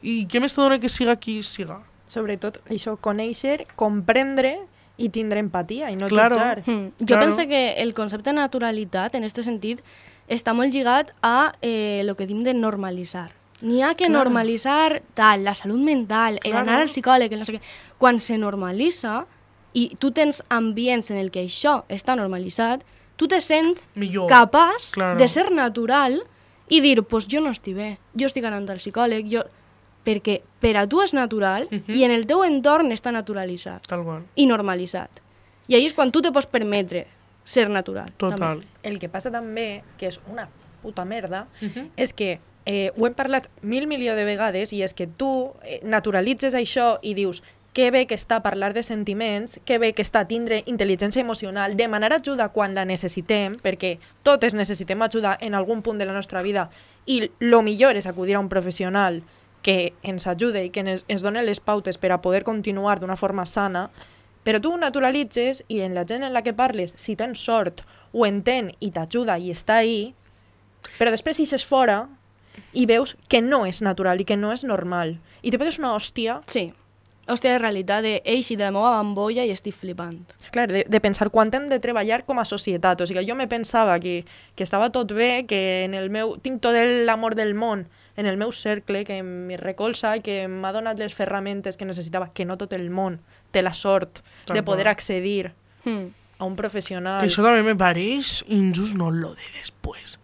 I 0.06 0.28
què 0.30 0.40
més 0.40 0.54
te 0.54 0.62
dona 0.62 0.78
que 0.80 0.90
siga 0.94 1.16
qui 1.18 1.40
siga? 1.44 1.80
Sobretot 2.10 2.62
això, 2.70 2.96
conèixer, 3.02 3.66
comprendre 3.76 4.60
i 5.00 5.10
tindre 5.10 5.40
empatia 5.40 5.90
i 5.92 5.96
no 5.98 6.08
Claro. 6.08 6.36
jutjar. 6.38 6.62
Mm. 6.68 6.86
Jo 7.00 7.06
Claro. 7.06 7.26
penso 7.26 7.48
que 7.48 7.74
el 7.82 7.94
concepte 7.94 8.30
de 8.30 8.36
naturalitat, 8.38 9.16
en 9.16 9.24
aquest 9.26 9.42
sentit, 9.44 9.82
està 10.30 10.54
molt 10.54 10.72
lligat 10.74 11.12
a 11.24 11.54
eh, 11.62 12.04
lo 12.06 12.16
que 12.16 12.28
dim 12.28 12.44
de 12.46 12.54
normalitzar. 12.54 13.32
N'hi 13.62 13.82
ha 13.82 13.96
que 13.96 14.06
Claro. 14.06 14.24
normalitzar 14.24 15.02
tal, 15.16 15.44
la 15.44 15.54
salut 15.56 15.80
mental, 15.82 16.36
el 16.44 16.52
Claro. 16.52 16.60
anar 16.70 16.80
al 16.82 16.90
psicòleg, 16.90 17.34
el 17.34 17.40
no 17.40 17.46
sé 17.46 17.54
què. 17.58 17.62
Quan 17.98 18.20
se 18.20 18.38
normalitza 18.38 19.26
i 19.74 19.96
tu 20.00 20.12
tens 20.12 20.44
ambients 20.50 21.12
en 21.12 21.18
el 21.18 21.30
que 21.32 21.44
això 21.46 21.84
està 21.90 22.16
normalitzat, 22.16 22.82
tu 23.16 23.28
te 23.28 23.42
sents 23.42 23.88
Millor. 23.96 24.28
capaç 24.30 24.92
Claro. 24.94 25.18
de 25.20 25.28
ser 25.28 25.52
natural 25.52 26.24
i 26.70 26.80
dir, 26.82 27.04
pues 27.04 27.28
jo 27.28 27.42
no 27.42 27.50
estic 27.52 27.76
bé, 27.76 27.98
jo 28.16 28.26
estic 28.28 28.46
anant 28.46 28.70
al 28.70 28.78
psicòleg, 28.78 29.26
jo... 29.32 29.44
perquè 30.06 30.42
per 30.62 30.78
a 30.78 30.88
tu 30.88 31.02
és 31.04 31.14
natural 31.14 31.68
Mhm. 31.70 31.94
i 31.94 32.04
en 32.06 32.12
el 32.12 32.26
teu 32.26 32.44
entorn 32.44 32.90
està 32.92 33.12
naturalitzat 33.12 33.86
Tal 33.88 34.04
qual. 34.04 34.24
i 34.36 34.46
normalitzat. 34.48 35.10
I 35.68 35.76
ahí 35.76 35.86
és 35.86 35.94
quan 35.94 36.10
tu 36.12 36.22
te 36.22 36.32
pots 36.32 36.48
permetre 36.48 37.06
ser 37.44 37.70
natural. 37.70 38.10
Total. 38.18 38.40
També. 38.40 38.66
El 38.84 38.98
que 38.98 39.10
passa 39.10 39.30
també, 39.30 39.84
que 39.98 40.08
és 40.08 40.20
una 40.32 40.48
puta 40.82 41.04
merda, 41.06 41.48
és 41.98 42.14
que 42.14 42.40
eh, 42.66 42.92
ho 42.98 43.06
hem 43.06 43.14
parlat 43.14 43.50
mil 43.62 43.88
milió 43.88 44.16
de 44.16 44.24
vegades 44.24 44.72
i 44.74 44.82
és 44.84 44.94
que 44.94 45.06
tu 45.08 45.52
eh, 45.64 45.82
naturalitzes 45.84 46.54
això 46.56 46.98
i 47.02 47.14
dius 47.14 47.44
que 47.74 47.92
bé 47.92 48.08
que 48.08 48.18
està 48.18 48.42
parlar 48.42 48.74
de 48.74 48.84
sentiments, 48.84 49.60
que 49.66 49.78
bé 49.78 49.94
que 49.94 50.02
està 50.02 50.26
tindre 50.28 50.64
intel·ligència 50.66 51.22
emocional, 51.22 51.78
demanar 51.78 52.12
ajuda 52.14 52.50
quan 52.50 52.74
la 52.76 52.86
necessitem, 52.86 53.60
perquè 53.62 53.98
totes 54.24 54.56
necessitem 54.58 55.02
ajuda 55.06 55.38
en 55.40 55.54
algun 55.56 55.84
punt 55.86 56.00
de 56.00 56.08
la 56.10 56.16
nostra 56.16 56.42
vida 56.42 56.70
i 57.06 57.30
lo 57.40 57.62
millor 57.62 57.96
és 57.96 58.08
acudir 58.08 58.36
a 58.36 58.40
un 58.40 58.50
professional 58.50 59.22
que 59.62 59.94
ens 60.04 60.26
ajude 60.28 60.64
i 60.66 60.70
que 60.70 60.82
ens, 60.82 61.06
ens 61.08 61.22
doni 61.22 61.44
les 61.44 61.60
pautes 61.60 61.98
per 61.98 62.12
a 62.12 62.22
poder 62.22 62.44
continuar 62.44 63.00
d'una 63.00 63.18
forma 63.20 63.46
sana, 63.46 63.90
però 64.44 64.62
tu 64.62 64.76
naturalitzes 64.78 65.64
i 65.68 65.82
en 65.86 65.94
la 65.94 66.06
gent 66.08 66.24
en 66.24 66.34
la 66.34 66.42
que 66.42 66.54
parles, 66.56 66.94
si 66.96 67.16
tens 67.16 67.44
sort, 67.44 67.84
ho 68.14 68.26
entén 68.26 68.74
i 68.80 68.90
t'ajuda 68.96 69.38
i 69.38 69.52
està 69.52 69.82
ahí, 69.84 70.16
però 70.98 71.12
després 71.12 71.42
ixes 71.44 71.66
fora 71.68 72.08
i 72.74 72.86
veus 72.90 73.16
que 73.28 73.42
no 73.42 73.66
és 73.68 73.82
natural 73.86 74.22
i 74.22 74.26
que 74.26 74.38
no 74.38 74.54
és 74.56 74.64
normal. 74.64 75.20
I 75.44 75.52
te 75.52 75.60
pegues 75.60 75.80
una 75.80 75.94
hòstia, 75.96 76.42
Sí. 76.48 76.72
Hòstia, 77.30 77.52
de 77.54 77.60
realitat, 77.62 78.02
de 78.04 78.16
eixi 78.26 78.56
de 78.58 78.66
la 78.66 78.72
meva 78.74 78.90
bambolla 78.98 79.44
i 79.46 79.52
estic 79.54 79.76
flipant. 79.78 80.20
clar, 80.52 80.68
de, 80.68 80.84
de 80.90 81.00
pensar 81.00 81.30
quant 81.30 81.54
hem 81.54 81.68
de 81.70 81.78
treballar 81.80 82.24
com 82.26 82.40
a 82.42 82.46
societat. 82.46 83.02
O 83.02 83.08
sigui, 83.08 83.22
jo 83.28 83.36
me 83.38 83.48
pensava 83.48 84.00
que, 84.02 84.24
que 84.56 84.64
estava 84.66 84.90
tot 84.90 85.14
bé, 85.14 85.46
que 85.46 85.86
en 85.86 85.94
el 85.94 86.10
meu... 86.10 86.38
Tinc 86.42 86.60
tot 86.62 86.74
l'amor 87.06 87.36
del 87.36 87.54
món 87.54 87.86
en 88.18 88.26
el 88.26 88.36
meu 88.36 88.52
cercle, 88.52 89.06
que 89.06 89.20
em 89.22 89.54
recolza 89.62 90.16
i 90.18 90.22
que 90.26 90.48
m'ha 90.50 90.74
donat 90.76 90.98
les 91.00 91.14
ferramentes 91.16 91.78
que 91.78 91.86
necessitava, 91.88 92.32
que 92.34 92.44
no 92.46 92.58
tot 92.58 92.74
el 92.74 92.90
món 92.90 93.20
té 93.52 93.62
la 93.62 93.72
sort 93.74 94.20
Tal 94.46 94.58
de 94.58 94.64
poder 94.64 94.88
accedir 94.90 95.54
Mm. 95.86 96.10
a 96.40 96.44
un 96.46 96.56
professional. 96.58 97.22
Que 97.22 97.30
això 97.30 97.44
també 97.46 97.62
me 97.64 97.76
pareix 97.80 98.44
injust, 98.52 98.98
no 99.00 99.08
lo 99.12 99.30
de 99.38 99.46
després. 99.56 100.18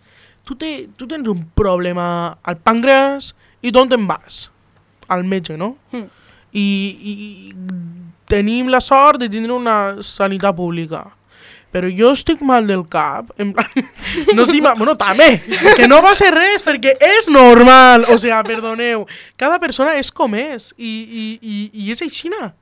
Tu, 0.44 0.56
te, 0.60 0.90
tu 0.98 1.08
tens 1.08 1.28
un 1.32 1.46
problema 1.56 2.38
al 2.44 2.58
pàncreas 2.60 3.32
i 3.64 3.72
d'on 3.72 3.88
te'n 3.90 4.04
vas? 4.08 4.50
Al 5.08 5.24
metge, 5.24 5.56
no? 5.58 5.78
Mm. 5.92 6.10
I, 6.56 6.66
I 7.12 7.16
tenim 8.32 8.72
la 8.72 8.82
sort 8.82 9.22
de 9.22 9.30
tindre 9.30 9.54
una 9.54 10.02
sanitat 10.02 10.56
pública. 10.56 11.06
però 11.76 11.90
jo 11.92 12.14
estic 12.16 12.40
mal 12.40 12.64
del 12.70 12.86
cap, 12.88 13.34
en 13.36 13.50
plan, 13.52 13.68
no 14.32 14.44
estic 14.46 14.62
mal, 14.64 14.78
bueno, 14.80 14.94
també, 14.96 15.42
que 15.76 15.90
no 15.92 15.98
va 16.00 16.14
ser 16.16 16.30
res, 16.32 16.64
perquè 16.64 16.94
és 17.04 17.28
normal, 17.28 18.06
o 18.08 18.16
sigui, 18.16 18.38
perdoneu, 18.48 19.04
cada 19.36 19.60
persona 19.60 19.98
és 20.00 20.08
com 20.08 20.38
és, 20.40 20.70
i, 20.78 20.94
i, 21.04 21.26
i, 21.42 21.58
i 21.84 21.92
és 21.92 22.00
aixina. 22.06 22.54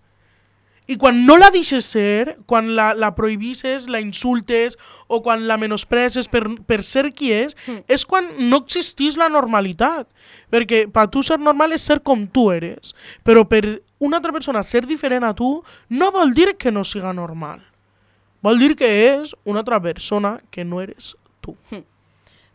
I 0.87 0.97
quan 0.99 1.21
no 1.25 1.37
la 1.39 1.47
deixes 1.49 1.85
ser, 1.85 2.37
quan 2.45 2.73
la, 2.75 2.89
la 2.93 3.13
prohibisses, 3.15 3.85
la 3.87 4.01
insultes 4.03 4.75
o 5.07 5.21
quan 5.23 5.45
la 5.47 5.55
menospreses 5.57 6.27
per, 6.27 6.43
per 6.67 6.81
ser 6.83 7.13
qui 7.15 7.31
és, 7.31 7.55
Mm. 7.67 7.83
és 7.87 8.03
quan 8.05 8.27
no 8.49 8.57
existís 8.65 9.15
la 9.15 9.29
normalitat. 9.29 10.09
Perquè 10.51 10.91
per 10.91 11.07
tu 11.07 11.23
ser 11.23 11.39
normal 11.39 11.71
és 11.71 11.81
ser 11.81 12.01
com 12.03 12.25
tu 12.27 12.49
eres. 12.51 12.91
Però 13.23 13.45
per 13.47 13.81
una 13.99 14.17
altra 14.19 14.33
persona 14.35 14.63
ser 14.63 14.85
diferent 14.85 15.23
a 15.23 15.33
tu 15.33 15.63
no 15.89 16.11
vol 16.11 16.33
dir 16.33 16.57
que 16.57 16.71
no 16.71 16.83
siga 16.83 17.13
normal. 17.13 17.61
Vol 18.43 18.59
dir 18.59 18.75
que 18.75 18.89
és 19.13 19.33
una 19.45 19.59
altra 19.63 19.79
persona 19.81 20.41
que 20.51 20.65
no 20.65 20.81
eres 20.81 21.15
tu. 21.39 21.55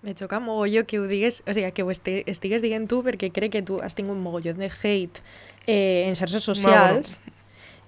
Me 0.02 0.12
xoca 0.14 0.38
mogolló 0.38 0.84
que 0.86 1.00
ho 1.00 1.06
digues, 1.08 1.42
o 1.48 1.52
sigui, 1.54 1.72
que 1.72 1.82
ho 1.82 1.90
este, 1.90 2.22
estigues 2.30 2.60
dient 2.62 2.86
tu 2.86 3.00
perquè 3.02 3.32
crec 3.32 3.50
que 3.56 3.62
tu 3.62 3.80
has 3.82 3.96
tingut 3.96 4.14
un 4.16 4.22
mogolló 4.22 4.52
de 4.54 4.68
hate 4.68 5.22
eh, 5.66 6.04
en 6.06 6.14
xarxes 6.14 6.44
socials 6.44 7.16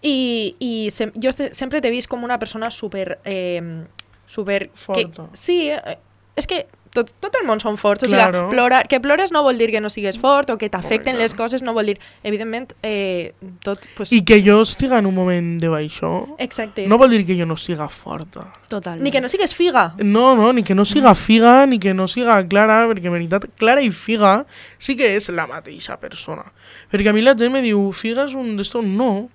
i, 0.03 0.55
i 0.59 0.91
sem 0.91 1.13
jo 1.21 1.31
sempre 1.53 1.81
t'he 1.81 1.91
vist 1.91 2.09
com 2.09 2.25
una 2.25 2.39
persona 2.39 2.71
super... 2.71 3.19
Eh, 3.25 3.85
super 4.31 4.69
que, 4.71 4.79
Forta. 4.79 5.25
sí, 5.35 5.71
eh, 5.75 5.97
és 6.39 6.47
que 6.47 6.69
tot, 6.95 7.09
tot 7.23 7.35
el 7.41 7.47
món 7.47 7.59
són 7.59 7.75
forts, 7.79 8.05
Claro. 8.07 8.45
o 8.45 8.45
sigui, 8.45 8.55
plorar, 8.55 8.85
que 8.87 9.01
plores 9.03 9.33
no 9.35 9.43
vol 9.43 9.59
dir 9.59 9.73
que 9.73 9.81
no 9.83 9.91
sigues 9.91 10.19
fort 10.23 10.51
o 10.51 10.57
que 10.59 10.69
t'afecten 10.71 11.19
les 11.19 11.35
coses, 11.35 11.63
no 11.63 11.75
vol 11.75 11.87
dir, 11.91 11.97
evidentment, 12.23 12.73
eh, 12.87 13.33
tot, 13.63 13.83
pues, 13.97 14.13
I 14.15 14.23
que 14.25 14.39
jo 14.47 14.61
estiga 14.63 14.99
en 14.99 15.07
un 15.07 15.15
moment 15.15 15.61
de 15.61 15.69
baixó 15.69 16.37
exacte, 16.39 16.87
no 16.87 16.99
vol 16.99 17.11
dir 17.11 17.25
que 17.27 17.37
jo 17.39 17.47
no 17.47 17.57
siga 17.57 17.89
forta. 17.89 18.53
Totalment. 18.69 19.03
ni 19.03 19.11
que 19.11 19.21
no 19.21 19.29
sigues 19.29 19.53
figa, 19.55 19.95
No, 19.99 20.37
no, 20.37 20.53
ni 20.53 20.63
que 20.63 20.75
no 20.77 20.85
siga 20.85 21.15
figa, 21.17 21.67
ni 21.67 21.81
que 21.81 21.93
no 21.93 22.07
siga 22.07 22.39
clara, 22.47 22.87
perquè 22.87 23.07
en 23.07 23.13
veritat 23.19 23.49
clara 23.57 23.83
i 23.83 23.91
figa 23.91 24.47
sí 24.79 24.97
que 24.97 25.17
és 25.17 25.29
la 25.31 25.49
mateixa 25.49 25.99
persona. 25.99 26.53
Perquè 26.93 27.11
a 27.11 27.13
mi 27.13 27.21
la 27.21 27.35
gent 27.35 27.51
me 27.53 27.63
diu, 27.63 27.91
figa 27.93 28.27
és 28.27 28.35
un 28.35 28.57
d'estos, 28.57 28.85
no. 28.85 29.29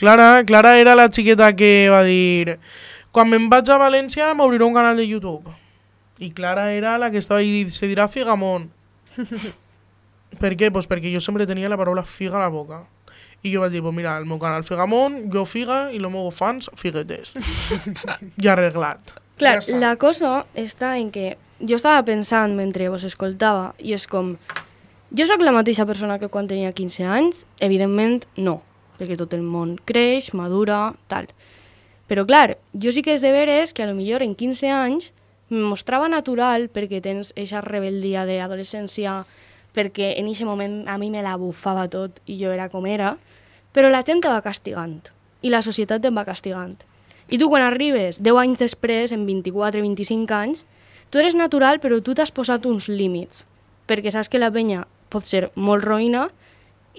Clara, 0.00 0.46
Clara 0.46 0.78
era 0.78 0.94
la 0.94 1.10
xiqueta 1.12 1.50
que 1.52 1.90
va 1.92 2.00
dir, 2.08 2.54
quan 3.12 3.28
me'n 3.28 3.50
vaig 3.52 3.68
a 3.68 3.76
València 3.76 4.30
m'obriré 4.32 4.64
un 4.64 4.72
canal 4.72 4.96
de 4.96 5.04
YouTube. 5.04 5.52
I 6.24 6.30
Clara 6.32 6.70
era 6.72 6.94
la 6.96 7.10
que 7.12 7.20
estava 7.20 7.42
i 7.44 7.66
se 7.68 7.84
dirà 7.84 8.06
Figamont. 8.08 8.70
per 10.40 10.54
què? 10.56 10.70
Pues 10.72 10.88
perquè 10.88 11.12
jo 11.12 11.20
sempre 11.20 11.44
tenia 11.44 11.68
la 11.68 11.76
paraula 11.76 12.00
figa 12.08 12.38
a 12.38 12.46
la 12.46 12.48
boca. 12.48 12.78
I 13.44 13.52
jo 13.52 13.60
vaig 13.60 13.74
dir, 13.74 13.82
pues 13.84 13.92
mira, 13.98 14.14
el 14.16 14.24
meu 14.24 14.40
canal 14.40 14.64
Figamont, 14.64 15.18
jo 15.34 15.44
figa 15.44 15.82
i 15.92 16.00
els 16.00 16.08
meus 16.16 16.32
fans 16.32 16.72
figuetes. 16.80 17.34
ja 18.40 18.54
arreglat. 18.56 19.12
Clar, 19.36 19.58
ja 19.58 19.66
està. 19.66 19.82
la 19.84 19.92
cosa 20.00 20.32
està 20.56 20.94
en 20.96 21.12
que 21.12 21.34
jo 21.60 21.76
estava 21.76 22.00
pensant 22.08 22.56
mentre 22.56 22.88
vos 22.88 23.04
escoltava 23.04 23.74
i 23.76 23.92
és 23.92 24.08
com... 24.08 24.32
Jo 25.12 25.28
sóc 25.28 25.44
la 25.44 25.52
mateixa 25.52 25.84
persona 25.84 26.16
que 26.16 26.32
quan 26.32 26.48
tenia 26.48 26.72
15 26.72 27.04
anys? 27.04 27.44
Evidentment, 27.60 28.24
no, 28.40 28.62
perquè 29.00 29.16
tot 29.16 29.32
el 29.32 29.42
món 29.42 29.78
creix, 29.88 30.34
madura, 30.36 30.92
tal. 31.08 31.30
Però 32.10 32.26
clar, 32.28 32.58
jo 32.74 32.92
sí 32.92 33.00
que 33.06 33.14
és 33.16 33.24
de 33.24 33.32
veres 33.32 33.72
que 33.72 33.84
a 33.84 33.88
lo 33.88 33.96
millor 33.96 34.22
en 34.22 34.34
15 34.36 34.68
anys 34.74 35.12
me 35.48 35.64
mostrava 35.64 36.08
natural 36.10 36.68
perquè 36.68 37.00
tens 37.02 37.32
eixa 37.38 37.62
rebeldia 37.64 38.26
d'adolescència, 38.28 39.24
perquè 39.74 40.12
en 40.18 40.28
eixe 40.28 40.44
moment 40.46 40.84
a 40.90 40.98
mi 40.98 41.10
me 41.10 41.24
la 41.24 41.36
bufava 41.38 41.88
tot 41.90 42.20
i 42.26 42.36
jo 42.42 42.52
era 42.52 42.68
com 42.68 42.86
era, 42.86 43.16
però 43.72 43.90
la 43.90 44.04
gent 44.06 44.22
te 44.22 44.30
va 44.30 44.42
castigant 44.44 45.00
i 45.42 45.50
la 45.50 45.62
societat 45.62 46.02
te 46.02 46.10
va 46.10 46.26
castigant. 46.26 46.76
I 47.30 47.38
tu 47.38 47.48
quan 47.48 47.62
arribes 47.62 48.18
10 48.18 48.42
anys 48.42 48.62
després, 48.62 49.14
en 49.14 49.22
24-25 49.26 50.34
anys, 50.34 50.64
tu 51.10 51.22
eres 51.22 51.38
natural 51.38 51.78
però 51.78 52.00
tu 52.02 52.14
t'has 52.14 52.34
posat 52.34 52.66
uns 52.66 52.90
límits, 52.90 53.46
perquè 53.86 54.10
saps 54.10 54.28
que 54.28 54.42
la 54.42 54.50
penya 54.50 54.84
pot 55.10 55.26
ser 55.26 55.48
molt 55.54 55.86
roïna 55.86 56.28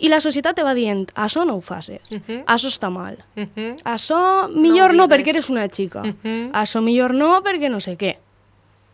i 0.02 0.10
la 0.10 0.20
societat 0.20 0.56
te 0.58 0.64
va 0.66 0.74
dient, 0.74 1.06
això 1.14 1.46
no 1.46 1.56
ho 1.56 1.62
facis, 1.62 2.02
Mhm. 2.12 2.44
això 2.46 2.68
està 2.74 2.90
mal, 2.90 3.20
Mhm. 3.36 3.78
això 3.86 4.50
millor 4.50 4.94
no, 4.96 5.08
digues. 5.08 5.20
perquè 5.20 5.30
eres 5.30 5.50
una 5.50 5.68
xica, 5.70 6.02
Mhm. 6.04 6.52
això 6.54 6.82
millor 6.82 7.14
no 7.14 7.42
perquè 7.44 7.70
no 7.70 7.80
sé 7.80 7.98
què. 7.98 8.18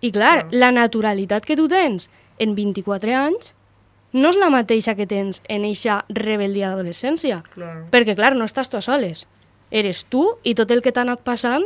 I 0.01 0.11
clar, 0.11 0.47
la 0.51 0.71
naturalitat 0.71 1.43
que 1.45 1.55
tu 1.55 1.67
tens 1.67 2.09
en 2.37 2.53
24 2.55 3.15
anys 3.15 3.55
no 4.13 4.29
és 4.29 4.35
la 4.35 4.49
mateixa 4.49 4.95
que 4.95 5.07
tens 5.07 5.41
en 5.47 5.65
eixa 5.65 6.05
rebeldia 6.09 6.69
d'adolescència. 6.69 7.43
Claro. 7.53 7.87
Perquè, 7.91 8.15
clar, 8.15 8.35
no 8.35 8.45
estàs 8.45 8.69
tu 8.69 8.77
a 8.77 8.81
soles. 8.81 9.27
Eres 9.71 10.05
tu 10.05 10.37
i 10.43 10.55
tot 10.55 10.69
el 10.71 10.81
que 10.81 10.91
t'ha 10.91 11.01
anat 11.01 11.21
passant 11.21 11.65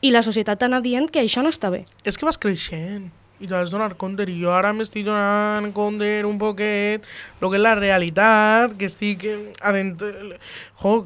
i 0.00 0.10
la 0.10 0.22
societat 0.22 0.58
t'ha 0.58 0.66
anat 0.66 0.82
dient 0.82 1.08
que 1.10 1.20
això 1.20 1.42
no 1.42 1.50
està 1.50 1.70
bé. 1.70 1.84
És 2.04 2.18
que 2.18 2.24
vas 2.26 2.38
creixent 2.38 3.10
i 3.42 3.50
t'has 3.50 3.72
donar 3.74 3.92
compte 3.98 4.24
i 4.30 4.38
jo 4.38 4.52
ara 4.54 4.72
m'estic 4.72 5.04
donant 5.08 5.72
compte 5.74 6.10
un 6.28 6.38
poquet 6.38 7.04
el 7.40 7.48
que 7.48 7.58
és 7.58 7.64
la 7.64 7.74
realitat, 7.78 8.78
que 8.78 8.88
estic 8.90 9.26
adent... 9.60 9.98
Jo, 10.82 10.96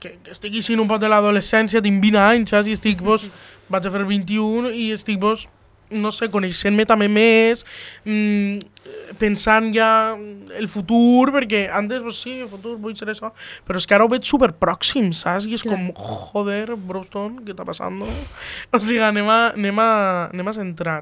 que, 0.00 0.14
que 0.24 0.32
estic 0.32 0.56
així 0.56 0.78
un 0.78 0.88
poc 0.88 1.02
de 1.02 1.10
l'adolescència, 1.12 1.82
tinc 1.84 2.00
20 2.02 2.20
anys, 2.22 2.54
saps? 2.54 2.70
I 2.70 2.76
estic, 2.78 3.02
vos, 3.04 3.26
vaig 3.70 3.86
a 3.86 3.92
fer 3.92 4.06
21 4.08 4.70
i 4.72 4.90
estic, 4.96 5.20
vos, 5.20 5.44
no 5.90 6.12
sé, 6.14 6.30
coneixent-me 6.32 6.86
també 6.88 7.10
més, 7.10 7.66
mm, 8.06 8.79
pensant 9.20 9.70
ja 9.74 10.16
el 10.56 10.68
futur, 10.70 11.30
perquè 11.34 11.66
antes, 11.76 12.00
pues, 12.04 12.20
sí, 12.24 12.36
el 12.40 12.48
futur, 12.50 12.76
vull 12.80 12.96
ser 12.98 13.10
això, 13.12 13.32
però 13.66 13.80
és 13.80 13.86
que 13.86 13.96
ara 13.96 14.06
ho 14.06 14.10
veig 14.10 14.26
super 14.28 14.50
pròxim, 14.56 15.10
saps? 15.16 15.46
I 15.48 15.56
és 15.58 15.64
Clar. 15.66 15.76
com, 15.76 15.90
joder, 16.32 16.76
Broston, 16.76 17.38
què 17.44 17.54
està 17.54 17.66
passant? 17.68 18.00
O 18.00 18.80
sigui, 18.80 19.00
anem 19.04 19.28
a, 19.30 19.40
anem, 19.52 19.80
a, 19.82 19.90
anem 20.32 20.50
a 20.50 20.56
centrar. 20.56 21.00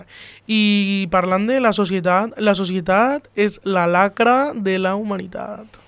I 0.50 1.06
parlant 1.14 1.48
de 1.48 1.60
la 1.62 1.74
societat, 1.76 2.36
la 2.42 2.56
societat 2.58 3.28
és 3.38 3.60
la 3.64 3.86
lacra 3.90 4.54
de 4.54 4.78
la 4.82 4.96
humanitat. 4.98 5.80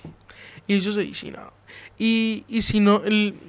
I 0.68 0.78
això 0.78 0.94
és 0.94 1.00
així, 1.02 1.32
no? 1.34 1.50
I, 1.98 2.44
i 2.48 2.62
si 2.64 2.80
no... 2.82 3.00
El, 3.04 3.48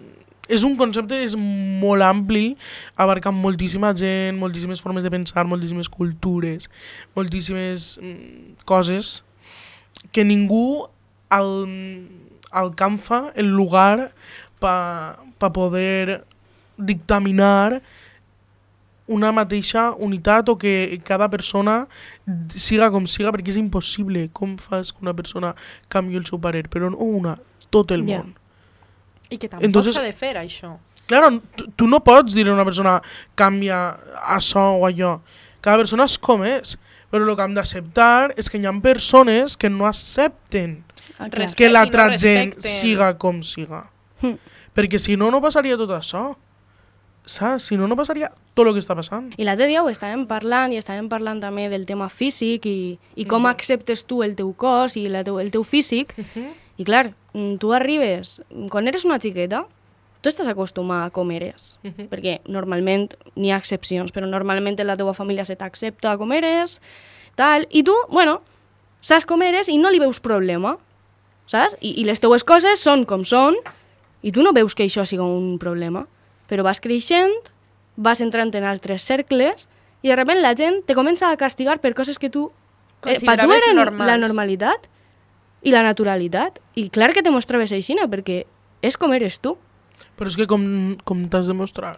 és 0.52 0.66
un 0.68 0.76
concepte 0.80 1.16
és 1.24 1.36
molt 1.40 2.04
ampli, 2.04 2.58
abarcant 3.00 3.36
moltíssima 3.36 3.94
gent, 3.98 4.38
moltíssimes 4.40 4.82
formes 4.84 5.06
de 5.06 5.12
pensar, 5.14 5.46
moltíssimes 5.48 5.90
cultures, 5.90 6.68
moltíssimes 7.16 7.96
mm, 8.02 8.66
coses 8.68 9.22
que 10.12 10.26
ningú 10.28 10.88
al, 11.32 11.52
alcanza 12.52 13.32
el 13.36 13.48
lugar 13.56 14.12
para 14.60 15.18
pa 15.40 15.50
poder 15.50 16.26
dictaminar 16.78 17.82
una 19.12 19.32
mateixa 19.32 19.92
unitat 19.98 20.50
o 20.50 20.58
que 20.58 21.02
cada 21.04 21.28
persona 21.30 21.88
siga 22.56 22.92
com 22.94 23.08
siga, 23.10 23.32
perquè 23.34 23.52
és 23.52 23.58
impossible. 23.60 24.28
Com 24.32 24.56
fas 24.62 24.92
que 24.94 25.02
una 25.02 25.16
persona 25.18 25.56
canvi 25.92 26.20
el 26.20 26.28
seu 26.30 26.40
parer? 26.40 26.68
Però 26.72 26.92
no 26.94 27.02
una, 27.02 27.36
tot 27.74 27.92
el 27.92 28.06
Ja. 28.08 28.22
món. 28.22 28.36
I 29.32 29.38
que 29.40 29.48
tampoc 29.50 29.66
Entonces- 29.66 29.96
s'ha 29.96 30.04
de 30.06 30.14
fer 30.14 30.36
això. 30.38 30.76
Claro, 31.08 31.42
tu, 31.58 31.66
tu 31.76 31.88
no 31.88 32.00
pots 32.04 32.34
dir 32.36 32.48
a 32.48 32.54
una 32.54 32.64
persona 32.64 33.02
canvia 33.36 33.98
això 34.38 34.78
o 34.78 34.86
allò. 34.88 35.20
Cada 35.60 35.78
persona 35.82 36.06
és 36.06 36.18
com 36.18 36.44
és. 36.46 36.78
Però 37.12 37.28
el 37.28 37.36
que 37.36 37.44
hem 37.44 37.54
d'acceptar 37.58 38.34
és 38.40 38.48
que 38.50 38.58
hi 38.58 38.66
ha 38.66 38.72
persones 38.80 39.58
que 39.58 39.70
no 39.70 39.86
accepten 39.86 40.84
Ah, 41.18 41.28
clar. 41.30 41.50
Que 41.56 41.66
I 41.66 41.68
no 41.68 41.74
l'altra 41.74 42.06
gent 42.18 42.54
siga 42.62 43.18
com 43.18 43.42
siga. 43.44 43.90
Hm. 44.22 44.38
Perquè 44.74 44.98
si 45.02 45.18
no, 45.18 45.30
no 45.34 45.42
passaria 45.42 45.76
tot 45.78 45.90
això. 45.90 46.36
Saps? 47.26 47.68
Si 47.70 47.78
no, 47.78 47.88
no 47.88 47.96
passaria 47.96 48.32
tot 48.56 48.68
el 48.68 48.74
que 48.74 48.82
està 48.82 48.96
passant. 48.98 49.30
I 49.38 49.44
l'altre 49.46 49.68
dia 49.70 49.84
ho 49.84 49.90
estàvem 49.92 50.24
parlant 50.30 50.72
i 50.74 50.80
estàvem 50.80 51.10
parlant 51.12 51.42
també 51.44 51.68
del 51.70 51.86
tema 51.86 52.08
físic 52.10 52.66
i, 52.66 52.98
i 53.16 53.26
com 53.30 53.46
acceptes 53.46 54.06
tu 54.10 54.24
el 54.24 54.34
teu 54.40 54.54
cos 54.58 54.96
i 54.98 55.08
la 55.12 55.24
teu, 55.28 55.38
el 55.40 55.52
teu 55.52 55.64
físic. 55.68 56.16
I 56.82 56.86
clar, 56.88 57.12
mm, 57.36 57.58
tu 57.62 57.74
arribes, 57.78 58.40
quan 58.74 58.88
eres 58.90 59.06
una 59.06 59.20
xiqueta, 59.22 59.66
tu 60.22 60.30
estàs 60.30 60.48
acostumat 60.50 61.08
a 61.08 61.10
com 61.14 61.30
eres, 61.34 61.78
Mhm. 61.84 62.08
perquè 62.10 62.40
normalment 62.48 63.14
n'hi 63.36 63.52
ha 63.52 63.58
excepcions, 63.58 64.12
però 64.14 64.28
normalment 64.30 64.80
en 64.80 64.88
la 64.88 64.98
teva 64.98 65.14
família 65.14 65.46
se 65.46 65.56
t'accepta 65.56 66.18
com 66.18 66.32
eres, 66.34 66.80
tal, 67.36 67.68
i 67.72 67.84
tu, 67.84 67.94
bueno, 68.10 68.42
saps 69.02 69.26
com 69.26 69.42
eres 69.42 69.70
i 69.70 69.78
no 69.78 69.90
li 69.90 70.00
veus 70.00 70.20
problema, 70.20 70.78
saps? 71.48 71.76
I, 71.82 72.02
I 72.02 72.04
les 72.06 72.20
teues 72.20 72.44
coses 72.44 72.80
són 72.80 73.06
com 73.06 73.24
són 73.26 73.56
i 74.22 74.32
tu 74.32 74.44
no 74.44 74.54
veus 74.54 74.76
que 74.76 74.86
això 74.86 75.06
sigui 75.06 75.24
un 75.26 75.58
problema, 75.60 76.06
però 76.48 76.64
vas 76.64 76.80
creixent, 76.80 77.34
vas 77.98 78.22
entrant 78.22 78.54
en 78.56 78.64
altres 78.64 79.02
cercles 79.02 79.68
i 80.02 80.10
de 80.10 80.16
sobte 80.16 80.42
la 80.42 80.54
gent 80.56 80.84
te 80.86 80.94
comença 80.96 81.30
a 81.32 81.38
castigar 81.38 81.80
per 81.82 81.94
coses 81.94 82.18
que 82.20 82.30
tu... 82.30 82.52
Eh, 83.06 83.18
per 83.20 83.40
tu 83.42 83.52
eren 83.52 83.76
normals. 83.76 84.08
la 84.08 84.18
normalitat 84.18 84.88
i 85.64 85.72
la 85.74 85.84
naturalitat. 85.86 86.60
I 86.76 86.88
clar 86.90 87.12
que 87.14 87.24
te 87.24 87.32
mostraves 87.34 87.72
aixina, 87.76 88.08
perquè 88.12 88.44
és 88.82 88.98
com 88.98 89.14
eres 89.14 89.40
tu. 89.40 89.56
Però 90.18 90.30
és 90.32 90.38
que 90.38 90.48
com, 90.50 90.64
com 91.06 91.26
t'has 91.30 91.48
de 91.50 91.54
mostrar? 91.58 91.98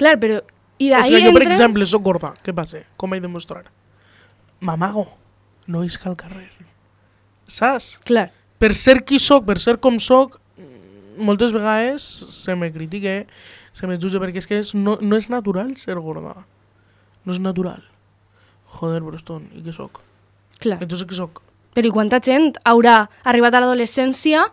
Clar, 0.00 0.18
però... 0.20 0.42
I 0.82 0.88
O 0.90 1.02
sigui, 1.06 1.22
jo, 1.22 1.30
per 1.32 1.44
entra... 1.44 1.54
exemple, 1.54 1.86
sóc 1.86 2.02
gorda. 2.02 2.32
Què 2.42 2.52
passa? 2.52 2.80
Com 2.98 3.14
he 3.14 3.20
de 3.22 3.28
mostrar? 3.30 3.62
M'amago. 4.60 5.06
No 5.70 5.84
isca 5.86 6.10
al 6.10 6.16
carrer. 6.18 6.48
Saps? 7.46 7.94
Clar, 8.04 8.30
Per 8.58 8.72
ser 8.74 9.04
qui 9.04 9.18
sóc, 9.20 9.44
per 9.46 9.58
ser 9.60 9.76
com 9.82 9.98
sóc, 10.00 10.38
moltes 11.16 11.52
vegades 11.52 12.02
se 12.32 12.54
me 12.56 12.70
critica 12.72 13.24
se 13.74 13.86
me 13.90 13.98
jutge, 13.98 14.20
perquè 14.22 14.40
és 14.40 14.46
que 14.48 14.58
és, 14.62 14.70
no, 14.74 14.94
no 15.02 15.18
és 15.18 15.26
natural 15.30 15.72
ser 15.76 15.96
gorda. 15.98 16.44
No 17.26 17.34
és 17.34 17.40
natural. 17.42 17.82
Joder, 18.76 19.00
Broston, 19.02 19.48
i 19.54 19.62
què 19.66 19.74
sóc? 19.74 20.00
Clar. 20.62 20.78
Entonces 20.82 21.06
què 21.10 21.18
sóc? 21.18 21.42
Però 21.74 21.86
i 21.88 21.90
quanta 21.90 22.20
gent 22.22 22.54
haurà 22.64 23.08
arribat 23.24 23.54
a 23.54 23.60
l'adolescència, 23.64 24.46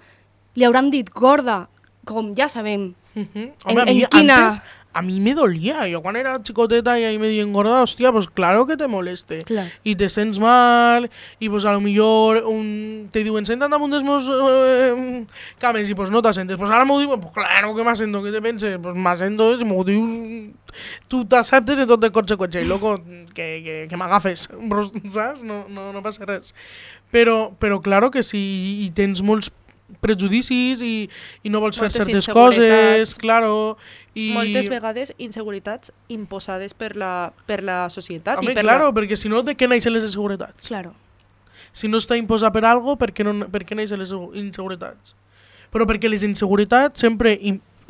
li 0.55 0.65
hauran 0.65 0.89
dit 0.91 1.09
gorda, 1.13 1.67
com 2.05 2.33
ja 2.35 2.47
sabem. 2.49 2.93
Mhm. 3.15 3.27
En- 3.37 3.53
Home, 3.65 3.81
a 3.81 3.85
mi 3.85 4.03
en 4.03 4.07
quina- 4.09 4.37
antes, 4.47 4.61
a 4.93 5.01
mí 5.01 5.19
me 5.21 5.33
dolía. 5.33 5.87
Yo 5.87 6.01
cuando 6.01 6.19
era 6.19 6.41
chicoteta 6.43 6.99
y 6.99 7.03
ahí 7.05 7.17
medio 7.17 7.43
engordada, 7.43 7.81
hostia, 7.83 8.11
pues 8.11 8.27
claro 8.27 8.65
que 8.65 8.75
te 8.75 8.87
moleste. 8.87 9.43
Clar. 9.45 9.71
Y 9.85 9.95
te 9.95 10.09
sents 10.09 10.37
mal, 10.39 11.09
y 11.39 11.47
pues 11.47 11.63
a 11.63 11.71
lo 11.71 11.79
mejor 11.79 12.43
un, 12.45 13.07
te 13.11 13.23
diuen, 13.23 13.45
senta't 13.45 13.71
damunt 13.71 13.93
dels 13.93 14.03
meus 14.03 14.27
eh, 14.29 15.25
cames, 15.59 15.89
i 15.89 15.95
pues 15.95 16.09
no 16.11 16.21
t'assentes. 16.21 16.57
Pues 16.57 16.69
ara 16.71 16.83
m'ho 16.85 16.99
diuen, 16.99 17.21
pues 17.21 17.31
claro 17.33 17.73
que 17.75 17.83
m'assento, 17.83 18.21
què 18.23 18.31
te 18.33 18.41
penses? 18.41 18.77
Pues 18.81 18.95
m'assento, 18.95 19.53
i 19.59 19.63
m'ho 19.63 19.83
dius, 19.85 20.51
tu 21.07 21.23
t'acceptes 21.25 21.79
i 21.79 21.87
tot 21.87 21.99
de 22.01 22.11
conseqüència, 22.11 22.61
i 22.61 22.67
loco, 22.67 22.97
que, 23.33 23.47
que, 23.63 23.87
que 23.89 23.95
m'agafes, 23.97 24.49
saps? 25.09 25.41
No, 25.43 25.65
no, 25.69 25.93
no 25.93 26.01
passa 26.03 26.25
res. 26.25 26.53
Però, 27.11 27.51
però 27.59 27.81
claro 27.83 28.11
que 28.11 28.23
sí, 28.23 28.39
i 28.85 28.91
tens 28.95 29.21
molts 29.25 29.51
prejudicis 29.99 30.81
i, 30.81 31.09
i 31.43 31.51
no 31.51 31.59
vols 31.59 31.77
fer 31.77 31.89
Moltes 31.89 31.99
certes 31.99 32.27
inseguretats. 32.27 32.57
coses, 32.57 33.15
claro, 33.19 33.53
i... 34.15 34.31
Moltes 34.35 34.69
vegades 34.71 35.13
inseguretats 35.19 35.91
imposades 36.11 36.73
per 36.77 36.93
la, 36.99 37.31
per 37.47 37.61
la 37.63 37.83
societat 37.93 38.39
Home, 38.39 38.53
i 38.53 38.55
per 38.57 38.63
claro, 38.63 38.89
la... 38.89 38.95
perquè 38.95 39.17
si 39.19 39.31
no, 39.31 39.43
de 39.43 39.55
què 39.57 39.69
neixen 39.69 39.93
les 39.95 40.07
inseguretats? 40.07 40.67
Claro. 40.67 40.93
Si 41.75 41.87
no 41.91 42.01
està 42.01 42.17
imposat 42.19 42.53
per 42.55 42.65
algo, 42.67 42.97
per 42.99 43.11
què, 43.15 43.25
no, 43.27 43.35
per 43.51 43.63
què 43.67 43.77
neixen 43.77 44.01
les 44.01 44.11
inseguretats? 44.11 45.15
Però 45.71 45.87
perquè 45.87 46.11
les 46.11 46.25
inseguretats 46.27 47.03
sempre... 47.03 47.37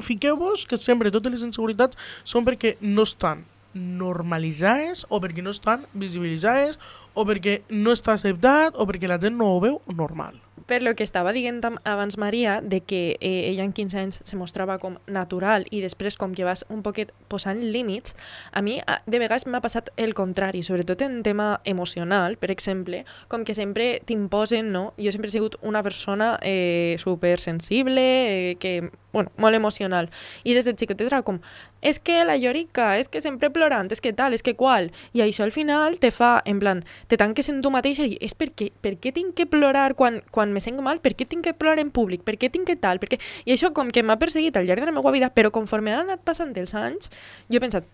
Fiqueu-vos 0.01 0.63
que 0.65 0.79
sempre 0.81 1.11
totes 1.13 1.29
les 1.29 1.41
inseguretats 1.45 1.97
són 2.25 2.45
perquè 2.47 2.71
no 2.81 3.03
estan 3.05 3.43
normalitzades 3.73 5.05
o 5.09 5.21
perquè 5.23 5.43
no 5.43 5.53
estan 5.55 5.85
visibilitzades 5.93 6.79
o 7.13 7.25
perquè 7.27 7.61
no 7.69 7.95
està 7.95 8.15
acceptat 8.15 8.77
o 8.79 8.87
perquè 8.87 9.09
la 9.09 9.19
gent 9.19 9.37
no 9.37 9.51
ho 9.55 9.59
veu 9.63 9.81
normal. 9.91 10.39
Per 10.71 10.79
lo 10.83 10.93
que 10.95 11.03
estava 11.03 11.33
dient 11.35 11.59
abans 11.83 12.17
Maria, 12.21 12.61
de 12.61 12.79
que 12.79 13.17
eh, 13.19 13.49
ella 13.49 13.65
en 13.65 13.73
15 13.73 13.97
anys 13.99 14.19
se 14.23 14.37
mostrava 14.39 14.77
com 14.79 14.95
natural 15.07 15.65
i 15.71 15.81
després 15.83 16.15
com 16.15 16.35
que 16.37 16.45
vas 16.47 16.63
un 16.69 16.83
poquet 16.85 17.11
posant 17.27 17.59
límits, 17.59 18.15
a 18.53 18.61
mi 18.61 18.77
de 18.79 19.19
vegades 19.19 19.47
m'ha 19.47 19.59
passat 19.59 19.89
el 19.97 20.13
contrari, 20.15 20.63
sobretot 20.63 21.01
en 21.03 21.23
tema 21.27 21.59
emocional, 21.65 22.37
per 22.37 22.51
exemple, 22.53 23.03
com 23.27 23.43
que 23.43 23.57
sempre 23.57 23.99
t'imposen, 24.05 24.71
no? 24.71 24.93
Jo 25.01 25.11
sempre 25.11 25.27
he 25.27 25.35
sigut 25.35 25.57
una 25.61 25.83
persona 25.83 26.37
eh, 26.41 26.95
supersensible, 27.03 28.05
eh, 28.51 28.55
que, 28.55 28.91
bueno, 29.11 29.31
molt 29.37 29.55
emocional. 29.55 30.11
I 30.43 30.55
des 30.55 30.65
de 30.65 30.77
xicoteta 30.77 31.09
era 31.09 31.23
com, 31.27 31.41
és 31.81 31.99
que 31.99 32.23
la 32.25 32.37
llorica, 32.37 32.97
és 32.97 33.09
que 33.09 33.21
sempre 33.21 33.49
plorant, 33.49 33.89
és 33.91 34.01
que 34.01 34.13
tal, 34.13 34.33
és 34.37 34.43
que 34.45 34.55
qual. 34.55 34.91
I 35.13 35.23
això 35.25 35.43
al 35.43 35.51
final 35.51 35.97
te 35.99 36.11
fa, 36.13 36.41
en 36.45 36.59
plan, 36.61 36.83
te 37.09 37.17
tanques 37.17 37.49
en 37.49 37.61
tu 37.61 37.71
mateixa 37.73 38.05
i 38.05 38.17
és 38.21 38.37
perquè, 38.37 38.71
per 38.81 38.95
què 39.01 39.13
tinc 39.15 39.35
que 39.37 39.47
plorar 39.49 39.95
quan, 39.97 40.21
quan 40.31 40.53
me 40.53 40.61
sent 40.63 40.79
mal? 40.81 41.01
Per 41.01 41.15
què 41.17 41.27
tinc 41.27 41.45
que 41.47 41.55
plorar 41.57 41.81
en 41.81 41.91
públic? 41.91 42.23
Per 42.27 42.37
què 42.37 42.51
tinc 42.53 42.69
que 42.69 42.77
tal? 42.77 43.01
Per 43.01 43.09
què... 43.11 43.19
I 43.45 43.55
això 43.55 43.73
com 43.73 43.89
que 43.91 44.05
m'ha 44.05 44.19
perseguit 44.21 44.57
al 44.57 44.69
llarg 44.69 44.85
de 44.85 44.91
la 44.91 44.95
meva 44.95 45.11
vida, 45.11 45.33
però 45.33 45.51
conforme 45.51 45.93
han 45.93 46.05
anat 46.05 46.23
passant 46.27 46.53
els 46.57 46.75
anys, 46.77 47.09
jo 47.49 47.57
he 47.57 47.63
pensat, 47.63 47.89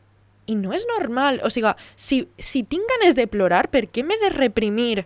i 0.47 0.55
no 0.55 0.71
és 0.75 0.85
normal, 0.87 1.41
o 1.43 1.51
sigui, 1.51 1.73
si, 1.95 2.21
si 2.39 2.63
tinc 2.63 2.87
ganes 2.95 3.17
de 3.17 3.27
plorar, 3.27 3.67
per 3.71 3.87
què 3.91 4.03
m'he 4.03 4.19
de 4.21 4.31
reprimir 4.35 5.03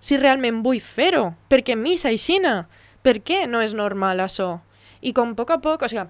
si 0.00 0.16
realment 0.16 0.62
vull 0.64 0.80
fer-ho? 0.80 1.34
Perquè 1.50 1.76
mi 1.76 1.96
és 1.98 2.06
aixina. 2.08 2.68
Per 3.04 3.18
què 3.24 3.44
no 3.50 3.60
és 3.64 3.74
normal 3.76 4.22
això? 4.24 4.58
I 5.04 5.12
com 5.14 5.34
a 5.34 5.38
poc 5.38 5.52
a 5.54 5.58
poc, 5.62 5.84
o 5.84 5.90
sigui, 5.90 6.06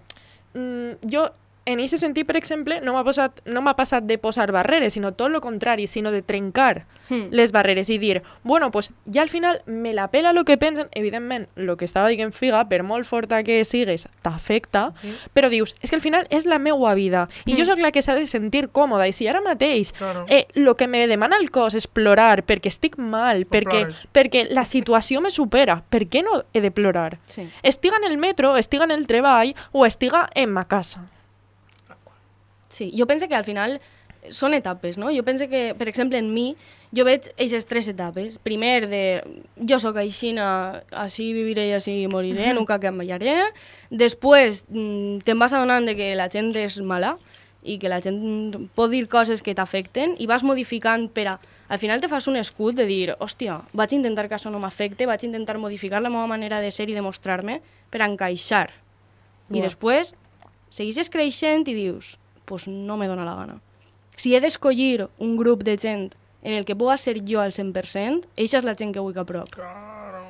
mm, 0.55 1.11
jo 1.13 1.27
en 1.69 1.79
aquest 1.81 1.99
sentit, 2.01 2.27
per 2.27 2.37
exemple, 2.39 2.81
no 2.81 2.95
m'ha 2.97 3.05
posat- 3.05 3.43
no 3.45 3.61
m'ha 3.61 3.75
passat 3.77 4.05
de 4.09 4.17
posar 4.19 4.51
barreres, 4.53 4.95
sinó 4.95 5.13
tot 5.13 5.29
el 5.29 5.41
contrari, 5.45 5.87
sinó 5.87 6.11
de 6.11 6.23
trencar 6.23 6.87
Hmm. 7.11 7.29
les 7.31 7.53
barreres 7.53 7.89
i 7.91 7.97
dir, 7.99 8.23
bueno, 8.43 8.71
pues 8.71 8.91
ja 9.11 9.23
al 9.23 9.29
final 9.31 9.63
me 9.67 9.95
la 9.95 10.09
pela 10.11 10.33
lo 10.35 10.45
que 10.45 10.59
pensen, 10.59 10.89
evidentment, 10.93 11.49
el 11.57 11.77
que 11.77 11.85
estava 11.87 12.09
dient 12.09 12.33
Figa, 12.35 12.69
per 12.69 12.83
molt 12.83 13.07
forta 13.07 13.43
que 13.45 13.65
sigues, 13.65 14.09
t'afecta, 14.23 14.93
però 15.35 15.49
dius, 15.49 15.75
és 15.81 15.89
que 15.91 15.97
al 15.97 16.03
final 16.03 16.27
és 16.31 16.45
la 16.47 16.59
meua 16.59 16.95
vida, 16.95 17.29
i 17.47 17.57
jo 17.57 17.65
sóc 17.65 17.79
la 17.81 17.93
que 17.93 18.03
s'ha 18.03 18.15
de 18.15 18.27
sentir 18.27 18.69
còmoda, 18.69 19.07
i 19.09 19.13
si 19.13 19.27
ara 19.29 19.41
mateix 19.41 19.93
Claro. 19.93 20.27
eh, 20.29 20.47
lo 20.55 20.77
que 20.77 20.87
me 20.87 21.07
demana 21.07 21.37
el 21.41 21.51
cos 21.51 21.75
és 21.75 21.87
plorar 21.87 22.45
perquè 22.45 22.67
estic 22.69 22.99
mal, 22.99 23.47
perquè, 23.47 23.85
plores. 23.87 24.07
perquè 24.13 24.47
la 24.51 24.65
situació 24.65 25.21
me 25.23 25.31
supera, 25.31 25.83
per 25.89 26.07
què 26.09 26.23
no 26.23 26.45
he 26.53 26.61
de 26.61 26.71
plorar? 26.71 27.19
Sí. 27.27 27.49
Estiga 27.63 27.97
en 27.97 28.05
el 28.11 28.19
metro, 28.19 28.57
estiga 28.57 28.85
en 28.85 28.91
el 28.91 29.07
treball 29.07 29.55
o 29.73 29.87
estiga 29.87 30.29
en 30.35 30.53
ma 30.53 30.67
casa. 30.67 31.07
Sí, 32.79 32.93
jo 32.95 33.09
penso 33.11 33.27
que 33.27 33.35
al 33.35 33.47
final 33.47 33.81
són 34.31 34.55
etapes, 34.55 34.99
no? 34.99 35.11
Jo 35.15 35.25
penso 35.27 35.49
que, 35.51 35.75
per 35.79 35.89
exemple, 35.89 36.19
en 36.19 36.31
mi, 36.35 36.53
jo 36.95 37.05
veig 37.07 37.29
aquestes 37.31 37.67
tres 37.67 37.89
etapes. 37.91 38.39
Primer, 38.43 38.89
de 38.91 39.03
jo 39.69 39.79
sóc 39.83 39.99
aixina, 40.01 40.85
així 40.91 41.33
viviré 41.37 41.69
i 41.71 41.75
així 41.77 41.97
moriré, 42.11 42.53
nunca 42.55 42.79
canviaré. 42.83 43.37
Després, 43.91 44.65
mm, 44.69 45.25
te'n 45.27 45.39
vas 45.39 45.55
adonant 45.55 45.87
de 45.87 45.97
que 45.99 46.15
la 46.19 46.29
gent 46.31 46.55
és 46.57 46.81
mala 46.81 47.17
i 47.63 47.79
que 47.79 47.91
la 47.91 48.01
gent 48.01 48.69
pot 48.75 48.91
dir 48.91 49.09
coses 49.09 49.43
que 49.43 49.55
t'afecten 49.55 50.17
i 50.19 50.27
vas 50.27 50.45
modificant 50.47 51.09
per 51.11 51.27
a... 51.35 51.39
Al 51.69 51.79
final 51.79 52.01
te 52.01 52.09
fas 52.09 52.27
un 52.31 52.37
escut 52.37 52.79
de 52.79 52.87
dir, 52.87 53.13
hòstia, 53.19 53.59
vaig 53.77 53.93
intentar 53.93 54.29
que 54.29 54.39
això 54.39 54.49
no 54.51 54.59
m'afecte, 54.59 55.05
vaig 55.05 55.27
intentar 55.27 55.59
modificar 55.59 56.01
la 56.01 56.09
meva 56.09 56.27
manera 56.27 56.63
de 56.65 56.71
ser 56.71 56.89
i 56.89 56.95
de 56.95 57.03
mostrar-me 57.05 57.61
per 57.91 58.01
encaixar. 58.07 58.71
I 59.51 59.59
Buah. 59.59 59.67
després 59.67 60.15
segueixes 60.71 61.11
creixent 61.13 61.69
i 61.69 61.75
dius, 61.77 62.17
pues 62.49 62.67
no 62.67 62.97
me 62.97 63.07
dóna 63.07 63.29
la 63.29 63.37
gana. 63.37 63.61
Si 64.17 64.35
he 64.35 64.41
d'escollir 64.41 65.07
un 65.23 65.37
grup 65.37 65.63
de 65.63 65.77
gent 65.79 66.15
en 66.43 66.55
el 66.55 66.65
que 66.65 66.75
puga 66.75 66.97
ser 66.97 67.21
jo 67.29 67.43
al 67.45 67.53
100%, 67.53 68.25
eixa 68.37 68.59
és 68.59 68.67
la 68.67 68.75
gent 68.79 68.95
que 68.95 69.03
vull 69.05 69.15
que 69.15 69.27
prop. 69.29 69.51
Claro. 69.53 70.25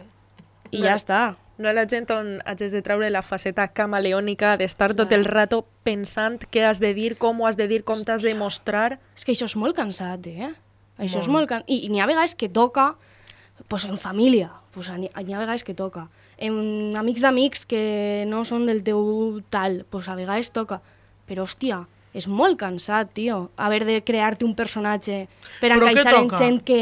I 0.74 0.83
ja 0.83 0.96
està. 0.98 1.20
No 1.59 1.72
la 1.74 1.87
gent 1.90 2.11
on 2.14 2.37
hagis 2.46 2.74
de 2.74 2.83
treure 2.87 3.09
la 3.11 3.22
faceta 3.26 3.64
camaleònica 3.74 4.57
d'estar 4.61 4.92
tot 4.98 5.12
el 5.14 5.24
rato 5.26 5.64
pensant 5.83 6.44
què 6.52 6.62
has 6.68 6.78
de 6.83 6.92
dir, 6.94 7.16
com 7.18 7.40
ho 7.40 7.48
has 7.48 7.57
de 7.59 7.66
dir, 7.70 7.83
com 7.88 7.98
t'has 8.04 8.22
de 8.22 8.35
mostrar. 8.38 9.00
És 9.16 9.24
que 9.24 9.35
això 9.35 9.48
és 9.48 9.57
molt 9.59 9.76
cansat, 9.78 10.26
eh? 10.28 10.52
Això 10.98 11.22
és 11.22 11.26
Molt. 11.26 11.35
molt 11.35 11.50
cansat. 11.50 11.70
I, 11.70 11.87
i 11.87 11.90
n'hi 11.90 12.02
ha 12.02 12.07
vegades 12.11 12.35
que 12.38 12.48
toca, 12.48 12.92
pues 13.66 13.87
en 13.87 13.98
família, 13.98 14.52
pues 14.74 14.90
n'hi 14.90 15.11
ha 15.11 15.42
vegades 15.42 15.64
que 15.64 15.74
toca. 15.74 16.09
En 16.38 16.94
amics 16.98 17.22
d'amics 17.24 17.66
que 17.66 18.24
no 18.31 18.44
són 18.46 18.66
del 18.66 18.85
teu 18.87 19.40
tal, 19.50 19.85
pues 19.90 20.07
a 20.09 20.14
vegades 20.14 20.52
toca. 20.54 20.81
Però, 21.26 21.42
hòstia, 21.42 21.83
és 22.16 22.29
molt 22.29 22.59
cansat, 22.61 23.12
tio, 23.14 23.49
haver 23.57 23.85
de 23.88 24.01
crear-te 24.05 24.47
un 24.47 24.55
personatge 24.57 25.27
per 25.61 25.75
Però 25.75 25.85
encaixar 25.88 26.16
en 26.23 26.33
gent 26.37 26.64
que... 26.64 26.81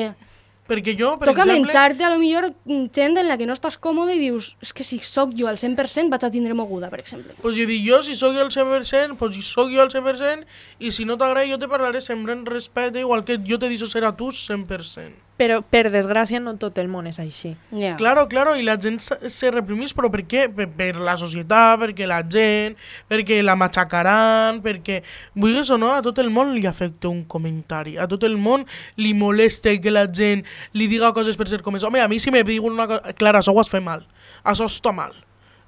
Perquè 0.66 0.96
jo, 0.98 1.12
per 1.14 1.28
toca 1.28 1.44
exemple... 1.44 1.68
menjar-te 1.68 2.02
a 2.02 2.10
lo 2.10 2.18
millor 2.18 2.48
gent 2.66 3.20
en 3.20 3.28
la 3.28 3.36
que 3.38 3.46
no 3.46 3.54
estàs 3.54 3.76
còmode 3.78 4.16
i 4.16 4.22
dius, 4.24 4.54
és 4.64 4.72
que 4.74 4.82
si 4.82 4.98
sóc 4.98 5.30
jo 5.38 5.46
al 5.46 5.60
100% 5.60 6.10
vaig 6.10 6.26
a 6.26 6.30
tindre 6.34 6.56
moguda, 6.58 6.90
per 6.90 6.98
exemple. 7.04 7.36
Pues 7.42 7.54
jo 7.54 7.68
dic, 7.70 7.84
jo 7.86 8.00
si 8.02 8.16
sóc 8.18 8.34
jo 8.34 8.42
al 8.42 8.50
100%, 8.50 9.14
pues 9.20 9.38
sóc 9.46 9.70
jo 9.70 9.84
al 9.84 9.92
100% 9.94 10.42
i 10.82 10.90
si 10.90 11.06
no 11.06 11.18
t'agrada 11.20 11.46
jo 11.46 11.60
te 11.62 11.70
parlaré 11.70 12.02
sempre 12.02 12.34
en 12.34 12.42
respecte, 12.50 12.98
igual 12.98 13.22
que 13.22 13.38
jo 13.38 13.60
te 13.62 13.70
deixo 13.70 13.86
ser 13.86 14.02
a 14.04 14.16
tu 14.16 14.32
100%. 14.34 15.25
Però, 15.36 15.58
per 15.60 15.90
desgràcia, 15.92 16.38
no 16.40 16.54
tot 16.56 16.78
el 16.80 16.86
món 16.88 17.04
és 17.10 17.18
així. 17.20 17.50
Ja. 17.76 17.92
Claro, 18.00 18.24
claro, 18.30 18.54
i 18.56 18.62
la 18.64 18.78
gent 18.80 18.96
se, 19.04 19.50
reprimís, 19.52 19.92
però 19.96 20.08
per 20.12 20.22
què? 20.24 20.46
Per, 20.48 20.64
per 20.78 20.94
la 21.04 21.12
societat, 21.20 21.76
perquè 21.82 22.08
la 22.08 22.22
gent, 22.24 22.78
perquè 23.10 23.42
la 23.44 23.56
matxacaran, 23.60 24.62
perquè, 24.64 25.02
vulguis 25.36 25.68
o 25.74 25.76
no, 25.80 25.92
a 25.92 26.00
tot 26.04 26.22
el 26.24 26.32
món 26.32 26.54
li 26.54 26.64
afecta 26.68 27.12
un 27.12 27.22
comentari, 27.28 27.98
a 28.00 28.08
tot 28.08 28.24
el 28.24 28.38
món 28.40 28.64
li 28.96 29.12
molesta 29.12 29.76
que 29.76 29.92
la 29.92 30.06
gent 30.08 30.46
li 30.72 30.88
diga 30.88 31.12
coses 31.12 31.36
per 31.36 31.50
ser 31.52 31.60
com 31.64 31.76
és. 31.76 31.84
Home, 31.84 32.00
a 32.00 32.08
mi 32.08 32.20
si 32.22 32.32
me 32.32 32.40
diuen 32.46 32.72
una 32.72 32.88
cosa, 32.88 33.12
Clara, 33.20 33.44
això 33.44 33.52
ho 33.52 33.60
has 33.60 33.68
fet 33.72 33.84
mal, 33.84 34.06
això 34.40 34.70
està 34.72 34.94
mal, 34.96 35.12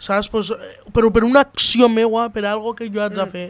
saps? 0.00 0.33
Pues, 0.33 0.48
eh, 0.57 0.76
però 0.96 1.12
per 1.12 1.26
una 1.28 1.44
acció 1.44 1.92
meua, 1.92 2.31
per 2.33 2.48
algo 2.48 2.72
que 2.78 2.88
jo 2.88 3.04
haig 3.04 3.20
de 3.20 3.28
fer, 3.37 3.48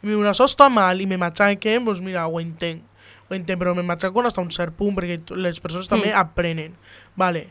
i 0.00 0.06
me 0.06 0.14
diuen, 0.14 0.32
això 0.32 0.48
està 0.48 0.72
mal, 0.72 1.04
i 1.04 1.08
me 1.08 1.20
matxaquen, 1.20 1.84
doncs 1.84 2.00
mira, 2.00 2.24
ho 2.24 2.40
entenc, 2.40 2.80
ho 3.30 3.38
entenc, 3.38 3.60
però 3.60 3.74
me 3.76 3.86
matxaquen 3.86 4.26
fins 4.26 4.38
a 4.38 4.42
un 4.42 4.50
cert 4.54 4.76
punt, 4.76 4.96
perquè 4.96 5.20
les 5.38 5.60
persones 5.62 5.88
també 5.90 6.12
aprenen, 6.16 6.74
vale? 7.18 7.46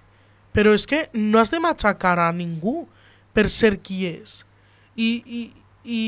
Però 0.55 0.73
és 0.75 0.85
que 0.89 1.05
no 1.13 1.39
has 1.39 1.53
de 1.53 1.61
matxacar 1.63 2.17
a 2.19 2.31
ningú 2.35 2.83
per 3.33 3.47
ser 3.53 3.77
qui 3.79 4.03
és. 4.09 4.41
I, 4.99 5.09
i, 5.23 5.41
i, 5.85 6.01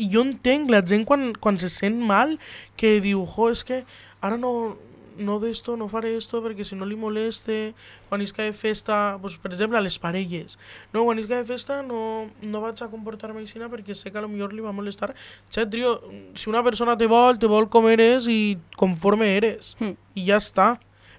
i 0.00 0.08
jo 0.10 0.24
entenc 0.26 0.72
la 0.72 0.82
gent 0.82 1.04
quan, 1.06 1.30
quan 1.38 1.60
se 1.62 1.70
sent 1.70 2.00
mal 2.02 2.38
que 2.80 2.96
diu, 3.04 3.22
jo, 3.36 3.50
és 3.54 3.62
que 3.66 3.84
ara 4.24 4.40
no, 4.40 4.74
no 5.16 5.38
d'esto, 5.40 5.76
no 5.76 5.88
faré 5.88 6.14
esto 6.16 6.40
perquè 6.44 6.64
si 6.66 6.76
no 6.78 6.86
li 6.88 6.96
moleste, 6.98 7.74
quan 8.08 8.22
isca 8.22 8.42
de 8.42 8.52
festa, 8.52 9.18
pues, 9.20 9.36
per 9.38 9.52
exemple, 9.52 9.78
a 9.78 9.84
les 9.84 9.98
parelles, 9.98 10.58
no, 10.92 11.04
quan 11.04 11.18
isca 11.18 11.36
de 11.36 11.48
festa 11.48 11.82
no, 11.82 12.30
no 12.42 12.62
vaig 12.64 12.82
a 12.82 12.90
comportar-me 12.92 13.42
així 13.42 13.60
perquè 13.60 13.94
sé 13.94 14.10
que 14.10 14.18
a 14.18 14.24
lo 14.24 14.28
millor 14.28 14.52
li 14.52 14.64
va 14.64 14.72
molestar. 14.72 15.14
Xet, 15.50 15.70
tio, 15.70 15.96
si 16.34 16.50
una 16.50 16.62
persona 16.62 16.96
te 16.98 17.06
vol, 17.06 17.38
te 17.38 17.50
vol 17.50 17.68
com 17.68 17.88
eres 17.88 18.28
i 18.28 18.58
conforme 18.76 19.36
eres. 19.36 19.76
Hmm. 19.80 19.94
I 20.14 20.26
ja 20.28 20.40
està. 20.42 20.74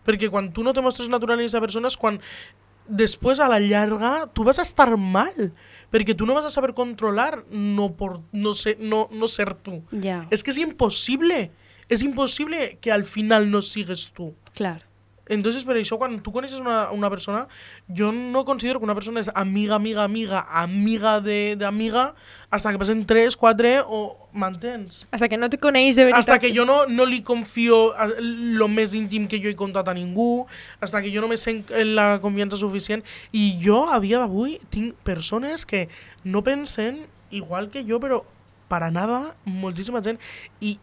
Perquè 0.05 0.29
quan 0.29 0.51
tu 0.53 0.63
no 0.63 0.73
te 0.73 0.84
mostres 0.86 1.10
natural 1.10 1.39
en 1.39 1.47
aquesta 1.47 1.63
persona 1.63 1.89
és 1.89 1.97
quan 1.97 2.19
después 2.88 3.39
a 3.39 3.47
la 3.49 3.60
llarga 3.60 4.29
tú 4.34 4.43
vas 4.43 4.60
a 4.60 4.62
estar 4.62 4.95
mal. 4.97 5.53
Porque 5.89 6.13
tú 6.13 6.25
no 6.25 6.34
vas 6.34 6.45
a 6.45 6.49
saber 6.49 6.73
controlar 6.73 7.45
no, 7.49 7.93
por, 7.93 8.21
no, 8.31 8.53
ser, 8.53 8.77
no, 8.79 9.08
no 9.12 9.27
ser 9.27 9.53
tú. 9.53 9.84
Ja, 9.91 10.27
Es 10.29 10.43
que 10.43 10.51
es 10.51 10.58
imposible. 10.58 11.51
Es 11.89 12.01
imposible 12.01 12.77
que 12.81 12.91
al 12.91 13.03
final 13.03 13.49
no 13.51 13.61
sigues 13.61 14.11
tú. 14.13 14.33
clar. 14.53 14.83
Entonces, 15.27 15.63
per 15.65 15.73
això, 15.75 15.97
quan 15.97 16.19
tu 16.21 16.29
coneixes 16.31 16.59
una, 16.61 16.91
una 16.93 17.09
persona, 17.09 17.47
jo 17.89 18.11
no 18.11 18.43
considero 18.45 18.77
que 18.77 18.85
una 18.85 18.93
persona 18.93 19.19
és 19.23 19.31
amiga, 19.33 19.73
amiga, 19.73 20.03
amiga, 20.03 20.45
amiga 20.51 21.19
de- 21.19 21.55
d'amiga, 21.57 22.13
hasta 22.51 22.69
que 22.71 22.77
passen 22.77 23.07
3, 23.07 23.35
4 23.35 23.87
o... 23.89 24.29
M'entens? 24.33 25.07
Hasta 25.09 25.27
que 25.27 25.35
no 25.37 25.49
te 25.49 25.57
coneix 25.57 25.95
de 25.95 26.03
veritat. 26.03 26.19
Hasta 26.19 26.37
que 26.37 26.53
jo 26.55 26.63
no, 26.63 26.85
no 26.85 27.07
li 27.07 27.23
confio 27.23 27.95
a- 27.97 28.05
lo 28.19 28.67
més 28.67 28.93
íntim 28.93 29.25
que 29.27 29.39
jo 29.41 29.49
he 29.49 29.55
contat 29.55 29.87
a 29.89 29.95
ningú, 29.97 30.45
hasta 30.79 31.01
que 31.01 31.09
jo 31.09 31.21
no 31.21 31.27
me 31.27 31.37
sent 31.41 31.71
la 31.73 32.19
confiança 32.21 32.55
suficient. 32.61 33.01
I 33.33 33.57
jo, 33.65 33.89
a 33.89 33.97
dia 33.99 34.19
d'avui, 34.21 34.59
tinc 34.69 34.93
persones 35.01 35.65
que 35.65 35.87
no 36.23 36.43
pensen 36.43 37.07
igual 37.31 37.71
que 37.71 37.81
jo, 37.83 37.97
però 37.99 38.21
para 38.67 38.91
nada, 38.91 39.33
moltíssima 39.45 40.03
gent. 40.03 40.19
I, 40.61 40.77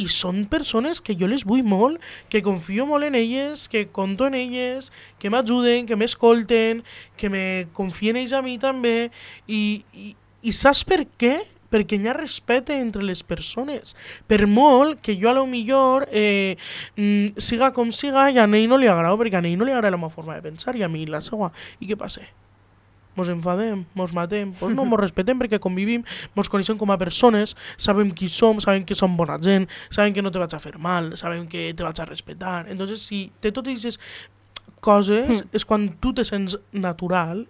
i 0.00 0.08
són 0.08 0.44
persones 0.48 1.02
que 1.04 1.14
jo 1.18 1.28
les 1.28 1.44
vull 1.48 1.62
molt, 1.66 2.00
que 2.32 2.42
confio 2.44 2.86
molt 2.88 3.04
en 3.06 3.18
elles, 3.18 3.66
que 3.68 3.86
conto 3.92 4.26
en 4.30 4.36
elles, 4.38 4.90
que 5.20 5.30
m'ajuden, 5.32 5.86
que 5.86 5.98
m'escolten, 6.00 6.82
que 7.20 7.28
me 7.28 7.44
confien 7.76 8.16
ells 8.20 8.32
a 8.32 8.42
mi 8.42 8.56
també. 8.62 9.10
I, 9.46 9.84
i, 9.92 10.12
i 10.42 10.56
saps 10.56 10.84
per 10.88 11.04
què? 11.20 11.36
Perquè 11.70 12.00
hi 12.00 12.08
ha 12.10 12.16
respecte 12.16 12.74
entre 12.74 13.04
les 13.06 13.20
persones. 13.22 13.94
Per 14.26 14.42
molt 14.50 14.98
que 15.04 15.14
jo 15.20 15.30
a 15.30 15.36
lo 15.36 15.44
millor 15.46 16.08
eh, 16.10 16.56
mm, 16.96 17.38
siga 17.38 17.70
com 17.76 17.92
siga 17.94 18.26
i 18.32 18.40
a 18.42 18.48
ell 18.48 18.70
no 18.70 18.80
li 18.80 18.90
agrada, 18.90 19.14
perquè 19.20 19.38
a 19.38 19.44
ell 19.44 19.58
no 19.60 19.68
li 19.68 19.76
agrada 19.76 19.94
la 19.94 20.00
meva 20.00 20.10
forma 20.10 20.34
de 20.34 20.48
pensar 20.48 20.74
i 20.74 20.82
a 20.82 20.90
mi 20.90 21.06
la 21.06 21.22
seva. 21.22 21.52
I 21.78 21.92
què 21.92 21.98
passa? 22.00 22.26
Mos 23.18 23.28
enfadem, 23.28 23.84
mos 23.94 24.12
matem, 24.14 24.52
pues 24.54 24.74
no, 24.74 24.84
mos 24.86 25.00
respetem 25.00 25.38
perquè 25.38 25.58
convivim, 25.62 26.04
mos 26.36 26.48
coneixem 26.48 26.78
com 26.78 26.92
a 26.94 26.98
persones, 26.98 27.56
sabem 27.76 28.12
qui 28.14 28.28
som, 28.30 28.60
sabem 28.62 28.84
que 28.86 28.94
som 28.94 29.16
bona 29.18 29.38
gent, 29.42 29.66
sabem 29.90 30.14
que 30.14 30.22
no 30.22 30.30
te 30.30 30.38
vaig 30.38 30.54
a 30.54 30.60
fer 30.62 30.76
mal, 30.78 31.16
sabem 31.18 31.46
que 31.50 31.72
te 31.74 31.82
vaig 31.82 32.00
a 32.00 32.06
respetar. 32.06 32.68
Entonces, 32.70 33.02
si 33.02 33.28
té 33.42 33.50
totes 33.50 33.74
aquestes 33.74 33.98
coses, 34.80 35.44
és 35.52 35.66
quan 35.66 35.88
tu 36.00 36.12
te 36.16 36.24
sents 36.24 36.56
natural 36.72 37.44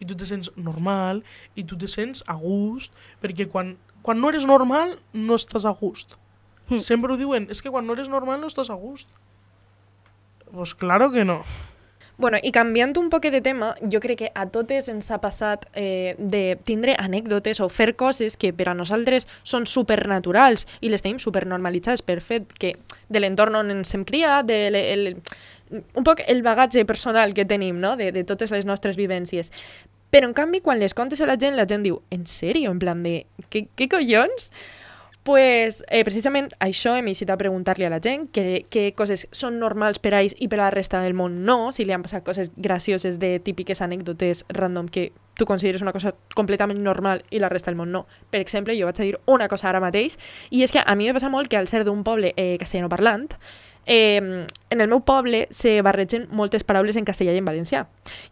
i 0.00 0.06
tu 0.06 0.16
te 0.16 0.26
sents 0.28 0.50
normal 0.56 1.22
i 1.56 1.64
tu 1.66 1.78
te 1.78 1.88
sents 1.90 2.22
a 2.30 2.36
gust, 2.38 2.94
perquè 3.22 3.48
quan, 3.50 3.74
quan 4.06 4.20
no 4.20 4.30
eres 4.32 4.46
normal 4.48 4.96
no 5.12 5.36
estàs 5.36 5.66
a 5.66 5.74
gust. 5.76 6.16
Mm. 6.68 6.82
Sempre 6.82 7.12
ho 7.12 7.20
diuen, 7.20 7.48
és 7.50 7.62
que 7.62 7.70
quan 7.70 7.86
no 7.86 7.96
eres 7.96 8.10
normal 8.12 8.40
no 8.40 8.50
estàs 8.50 8.70
a 8.70 8.78
gust. 8.78 9.10
Pues 10.52 10.74
claro 10.74 11.10
que 11.10 11.24
no. 11.24 11.42
Bueno, 12.18 12.38
i 12.40 12.48
canviant 12.48 12.94
un 12.96 13.10
poc 13.12 13.26
de 13.28 13.42
tema, 13.44 13.74
jo 13.92 14.00
crec 14.00 14.18
que 14.22 14.28
a 14.32 14.46
totes 14.48 14.86
ens 14.88 15.10
ha 15.12 15.18
passat 15.20 15.66
eh, 15.76 16.14
de 16.16 16.56
tindre 16.64 16.94
anècdotes 16.96 17.60
o 17.60 17.68
fer 17.68 17.90
coses 17.92 18.38
que 18.40 18.54
per 18.56 18.70
a 18.70 18.74
nosaltres 18.74 19.28
són 19.44 19.66
supernaturals 19.68 20.64
i 20.80 20.88
les 20.88 21.04
tenim 21.04 21.20
supernormalitzades 21.20 22.00
per 22.00 22.22
fet 22.24 22.54
que 22.56 22.72
de 23.12 23.20
l'entorn 23.20 23.60
on 23.60 23.74
ens 23.74 23.92
hem 23.92 24.06
criat, 24.08 24.48
de 24.48 24.70
le, 24.72 24.82
el, 24.94 25.20
un 25.68 26.08
poc 26.08 26.24
el 26.24 26.40
bagatge 26.46 26.86
personal 26.88 27.36
que 27.36 27.44
tenim, 27.44 27.76
no?, 27.84 27.98
de, 28.00 28.08
de 28.16 28.24
totes 28.24 28.54
les 28.54 28.64
nostres 28.64 28.96
vivències. 28.96 29.52
Però, 30.08 30.24
en 30.24 30.32
canvi, 30.32 30.62
quan 30.64 30.80
les 30.80 30.96
contes 30.96 31.20
a 31.20 31.28
la 31.28 31.36
gent, 31.36 31.52
la 31.58 31.68
gent 31.68 31.84
diu, 31.84 32.00
en 32.14 32.24
sèrio? 32.24 32.72
En 32.72 32.80
plan 32.80 33.02
de, 33.04 33.26
què, 33.52 33.66
què 33.76 33.90
collons? 33.92 34.48
Pues, 35.26 35.82
eh, 35.90 36.04
precisament 36.06 36.52
això 36.62 36.92
hem 36.94 37.08
eixit 37.10 37.30
a 37.34 37.36
preguntar-li 37.36 37.82
a 37.84 37.90
la 37.90 37.98
gent 37.98 38.28
què, 38.30 38.62
què 38.70 38.92
coses 38.94 39.24
són 39.34 39.58
normals 39.58 39.98
per 39.98 40.12
a 40.14 40.20
ells 40.22 40.36
i 40.38 40.46
per 40.46 40.60
a 40.60 40.68
la 40.68 40.70
resta 40.70 41.00
del 41.02 41.16
món 41.18 41.40
no, 41.44 41.72
si 41.74 41.84
li 41.84 41.90
han 41.90 42.04
passat 42.06 42.22
coses 42.22 42.52
gracioses 42.54 43.18
de 43.18 43.32
típiques 43.42 43.82
anècdotes 43.82 44.44
random 44.54 44.86
que 44.86 45.10
tu 45.34 45.44
consideres 45.44 45.82
una 45.82 45.92
cosa 45.92 46.14
completament 46.38 46.78
normal 46.78 47.24
i 47.34 47.42
la 47.42 47.50
resta 47.50 47.72
del 47.72 47.80
món 47.80 47.90
no. 47.90 48.06
Per 48.30 48.38
exemple, 48.40 48.78
jo 48.78 48.86
vaig 48.86 49.02
a 49.02 49.08
dir 49.08 49.18
una 49.26 49.50
cosa 49.50 49.68
ara 49.68 49.82
mateix 49.82 50.14
i 50.54 50.62
és 50.62 50.70
que 50.70 50.86
a 50.86 50.94
mi 50.94 51.10
me 51.10 51.18
passa 51.18 51.28
molt 51.28 51.50
que 51.50 51.58
al 51.58 51.66
ser 51.66 51.82
d'un 51.84 52.06
poble 52.06 52.30
eh, 52.36 52.54
castellano 52.62 52.88
parlant 52.88 53.26
eh, 53.86 54.46
en 54.70 54.80
el 54.80 54.88
meu 54.88 55.00
poble 55.06 55.46
se 55.50 55.80
barregen 55.82 56.26
moltes 56.34 56.64
paraules 56.66 56.96
en 56.98 57.06
castellà 57.06 57.32
i 57.32 57.40
en 57.40 57.46
valencià. 57.46 57.84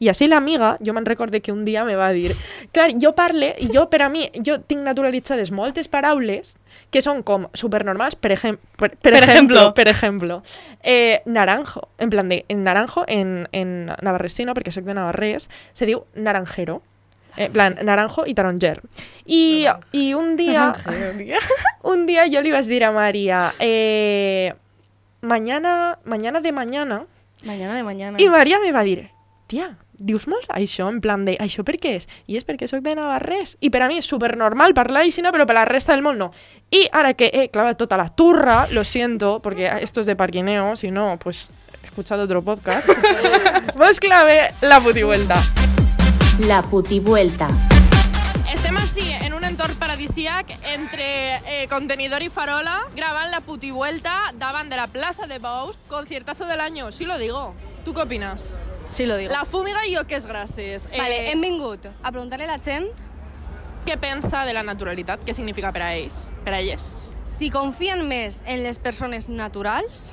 I 0.03 0.11
així 0.11 0.27
l'amiga, 0.29 0.75
jo 0.85 0.93
me'n 0.93 1.07
recorde 1.07 1.41
que 1.41 1.55
un 1.55 1.65
dia 1.65 1.85
me 1.87 1.95
va 1.97 2.11
dir 2.13 2.35
clar, 2.75 2.91
jo 3.01 3.15
parle, 3.15 3.55
i 3.63 3.71
jo 3.73 3.87
per 3.91 4.03
a 4.03 4.09
mi, 4.11 4.27
jo 4.45 4.59
tinc 4.59 4.83
naturalitzades 4.85 5.53
moltes 5.55 5.89
paraules 5.89 6.57
que 6.91 7.03
són 7.03 7.23
com 7.23 7.47
supernormals, 7.55 8.19
per, 8.19 8.35
ejem 8.35 8.59
per, 8.77 8.91
per, 8.99 9.15
Per 9.15 9.23
ejemplo, 9.23 9.69
per 9.75 9.89
ejemplo, 9.89 10.43
eh, 10.83 11.23
naranjo, 11.25 11.89
en 11.99 12.11
plan 12.11 12.29
de, 12.29 12.45
en 12.49 12.65
naranjo, 12.65 13.05
en, 13.07 13.47
en 13.53 13.95
navarresino, 14.03 14.55
perquè 14.55 14.75
soc 14.75 14.85
de 14.85 14.99
Navarrés, 14.99 15.49
se 15.73 15.87
diu 15.87 16.05
naranjero. 16.15 16.83
En 17.37 17.51
plan, 17.51 17.75
naranjo 17.83 18.23
i 18.31 18.35
taronger. 18.35 18.79
I, 19.27 19.67
i 19.91 20.13
un 20.15 20.37
dia, 20.37 20.69
un 21.93 22.07
dia 22.07 22.29
jo 22.31 22.43
li 22.45 22.53
vaig 22.55 22.69
dir 22.71 22.85
a 22.87 22.93
Maria, 22.95 23.49
eh, 23.59 24.53
mañana, 25.25 25.99
mañana 26.05 26.41
de 26.41 26.53
mañana, 26.53 27.07
Mañana 27.45 27.75
de 27.75 27.83
mañana. 27.83 28.19
i 28.21 28.29
Maria 28.29 28.59
me 28.61 28.73
va 28.73 28.83
dir, 28.85 29.11
tia, 29.47 29.77
dius 29.99 30.27
molt 30.29 30.47
això, 30.49 30.89
en 30.89 31.01
plan 31.01 31.25
de, 31.25 31.37
això 31.39 31.63
per 31.65 31.77
què 31.79 31.97
és? 31.99 32.09
I 32.27 32.37
és 32.39 32.45
perquè 32.47 32.67
sóc 32.67 32.81
de 32.83 32.95
Navarrés. 32.95 33.57
I 33.61 33.71
per 33.71 33.83
a 33.83 33.89
mi 33.89 33.99
és 33.99 34.07
supernormal 34.07 34.73
parlar 34.75 35.03
aixina, 35.03 35.31
però 35.33 35.45
per 35.47 35.55
la 35.55 35.65
resta 35.65 35.93
del 35.93 36.03
món 36.03 36.19
no. 36.19 36.31
I 36.71 36.87
ara 36.93 37.13
que 37.15 37.31
he 37.33 37.49
clavat 37.51 37.77
tota 37.77 37.97
la 38.01 38.09
turra, 38.09 38.67
lo 38.73 38.85
siento, 38.85 39.41
porque 39.43 39.71
esto 39.83 40.01
es 40.01 40.07
de 40.07 40.17
parquineo, 40.17 40.75
si 40.77 40.91
no, 40.91 41.19
pues 41.23 41.51
he 41.83 41.87
escuchado 41.87 42.25
otro 42.25 42.43
podcast, 42.43 42.89
vos 43.77 44.01
clave 44.01 44.49
la 44.63 44.81
putivuelta. 44.81 45.37
La 46.49 46.63
putivuelta. 46.63 47.49
Entorn 49.55 49.77
paradisíac 49.79 50.49
entre 50.73 51.37
eh, 51.37 51.69
contenidor 51.71 52.25
i 52.25 52.29
farola, 52.29 52.89
gravant 52.97 53.31
la 53.31 53.39
putivuelta 53.41 54.33
davant 54.35 54.67
de 54.67 54.75
la 54.75 54.89
plaça 54.89 55.29
de 55.31 55.39
Bous, 55.39 55.79
conciertazo 55.87 56.47
del 56.47 56.61
año, 56.61 56.91
sí 56.91 57.05
lo 57.05 57.19
digo. 57.19 57.55
¿Tú 57.85 57.95
qué 57.95 58.03
opinas? 58.03 58.53
Sí, 58.91 59.07
lo 59.07 59.17
digo. 59.17 59.31
La 59.31 59.45
fúmiga 59.45 59.87
i 59.87 59.95
jo 59.95 60.03
que 60.11 60.19
és 60.19 60.27
gràcies. 60.27 60.89
Vale, 60.91 61.31
hem 61.31 61.47
vingut 61.47 61.87
a 61.87 62.11
preguntar-li 62.11 62.49
a 62.49 62.51
la 62.51 62.59
gent 62.59 62.91
Què 63.87 63.95
pensa 64.01 64.43
de 64.49 64.57
la 64.57 64.65
naturalitat? 64.67 65.23
Què 65.23 65.35
significa 65.37 65.71
per 65.71 65.85
a 65.87 65.95
ells? 65.95 66.31
Per 66.43 66.57
a 66.57 66.59
elles? 66.59 67.15
si 67.25 67.51
confien 67.55 68.03
més 68.09 68.43
en 68.47 68.65
les 68.67 68.83
persones 68.83 69.31
naturals, 69.31 70.11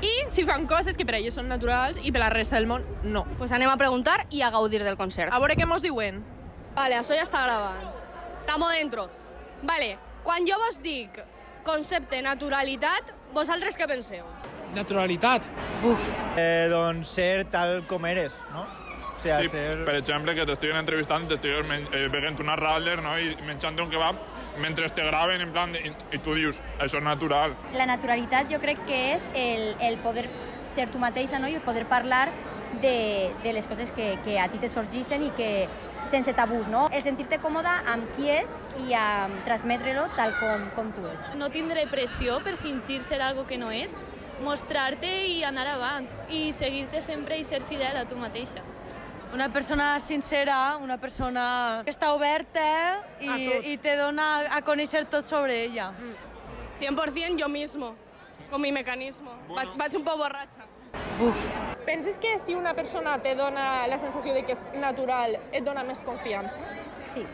I 0.00 0.10
si 0.32 0.46
fan 0.48 0.64
coses 0.64 0.96
que 0.96 1.04
per 1.04 1.18
a 1.18 1.20
elles 1.20 1.36
són 1.36 1.50
naturals 1.52 2.00
i 2.00 2.08
per 2.08 2.22
la 2.22 2.30
resta 2.32 2.56
del 2.56 2.64
món 2.64 2.86
no. 3.04 3.26
pues 3.36 3.52
anem 3.52 3.68
a 3.68 3.76
preguntar 3.76 4.22
i 4.30 4.40
a 4.40 4.48
gaudir 4.48 4.80
del 4.80 4.96
concert. 4.96 5.28
A 5.28 5.38
veure 5.38 5.60
què 5.60 5.68
mos 5.68 5.84
diuen. 5.84 6.24
Vale, 6.72 6.96
això 6.96 7.12
ja 7.12 7.26
està 7.28 7.44
gravant. 7.44 7.99
Estamos 8.40 8.72
dentro. 8.72 9.08
Vale, 9.62 9.98
quan 10.22 10.46
jo 10.46 10.58
vos 10.58 10.80
dic 10.82 11.20
concepte 11.64 12.20
naturalitat, 12.24 13.12
vosaltres 13.34 13.76
què 13.76 13.86
penseu? 13.88 14.26
Naturalitat. 14.74 15.48
Buf. 15.82 16.10
Eh, 16.38 16.68
doncs 16.70 17.10
ser 17.18 17.44
tal 17.50 17.82
com 17.90 18.06
eres, 18.06 18.34
no? 18.54 18.66
O 19.20 19.22
sea, 19.22 19.42
Sí, 19.42 19.50
ser... 19.52 19.84
per 19.84 19.94
exemple, 19.98 20.34
que 20.34 20.46
t'estiguin 20.48 20.78
entrevistant, 20.80 21.26
t'estiguin 21.28 21.66
men 21.68 21.82
eh, 21.92 22.06
veient 22.08 22.38
una 22.40 22.54
ratler 22.56 23.02
no? 23.04 23.18
i 23.20 23.34
menjant 23.44 23.76
un 23.82 23.90
kebab 23.92 24.16
mentre 24.62 24.88
te 24.88 25.04
graven, 25.04 25.42
en 25.44 25.52
plan, 25.52 25.74
i, 25.76 25.92
i 26.16 26.20
tu 26.24 26.32
dius, 26.34 26.62
això 26.78 27.02
és 27.02 27.04
natural. 27.04 27.52
La 27.76 27.84
naturalitat 27.90 28.48
jo 28.50 28.60
crec 28.62 28.80
que 28.88 29.02
és 29.12 29.28
el, 29.34 29.74
el 29.84 29.98
poder 30.00 30.24
ser 30.64 30.88
tu 30.88 30.98
mateixa 30.98 31.38
no? 31.38 31.50
i 31.52 31.60
poder 31.60 31.84
parlar 31.90 32.30
de, 32.80 33.34
de 33.42 33.52
les 33.52 33.68
coses 33.68 33.92
que, 33.92 34.14
que 34.24 34.38
a 34.40 34.48
ti 34.48 34.58
te 34.62 34.70
sorgeixen 34.72 35.26
i 35.26 35.30
que 35.36 35.50
sense 36.04 36.32
tabús, 36.34 36.68
no? 36.68 36.88
El 36.92 37.02
sentir-te 37.04 37.38
còmoda 37.42 37.80
amb 37.90 38.08
qui 38.16 38.30
ets 38.32 38.66
i 38.86 38.94
a 38.96 39.28
transmetre-lo 39.46 40.06
tal 40.16 40.32
com, 40.40 40.66
com 40.76 40.90
tu 40.96 41.06
ets. 41.10 41.28
no 41.36 41.50
tindre 41.50 41.86
pressió 41.90 42.40
per 42.44 42.56
fingir 42.56 43.02
ser 43.04 43.20
algo 43.22 43.46
que 43.46 43.58
no 43.58 43.70
ets, 43.70 44.04
mostrar-te 44.44 45.10
i 45.28 45.42
anar 45.44 45.66
avant 45.74 46.08
i 46.28 46.50
seguir-te 46.56 47.02
sempre 47.04 47.38
i 47.38 47.44
ser 47.44 47.62
fidel 47.68 47.96
a 48.00 48.06
tu 48.08 48.16
mateixa. 48.16 48.64
Una 49.34 49.48
persona 49.52 50.00
sincera, 50.00 50.76
una 50.82 50.96
persona 50.98 51.82
que 51.84 51.92
està 51.92 52.10
oberta 52.12 52.64
i, 53.20 53.74
i 53.74 53.76
te 53.78 53.94
dona 53.96 54.48
a 54.50 54.58
conèixer 54.66 55.04
tot 55.06 55.28
sobre 55.30 55.60
ella. 55.66 55.92
100% 56.80 57.38
yo 57.38 57.48
mismo, 57.48 57.94
con 58.50 58.60
mi 58.60 58.72
mecanismo. 58.72 59.36
Vaig, 59.54 59.76
vaig 59.76 59.94
un 60.00 60.04
poc 60.04 60.18
borratxa. 60.18 60.66
Penses 61.84 62.16
que 62.18 62.38
si 62.38 62.54
una 62.54 62.74
persona 62.74 63.18
te 63.18 63.34
dona 63.34 63.86
la 63.86 63.98
sensació 63.98 64.32
de 64.34 64.44
que 64.46 64.54
és 64.56 64.66
natural, 64.80 65.36
et 65.52 65.64
dona 65.64 65.84
més 65.84 66.00
confiança? 66.06 66.64
Sí, 67.12 67.24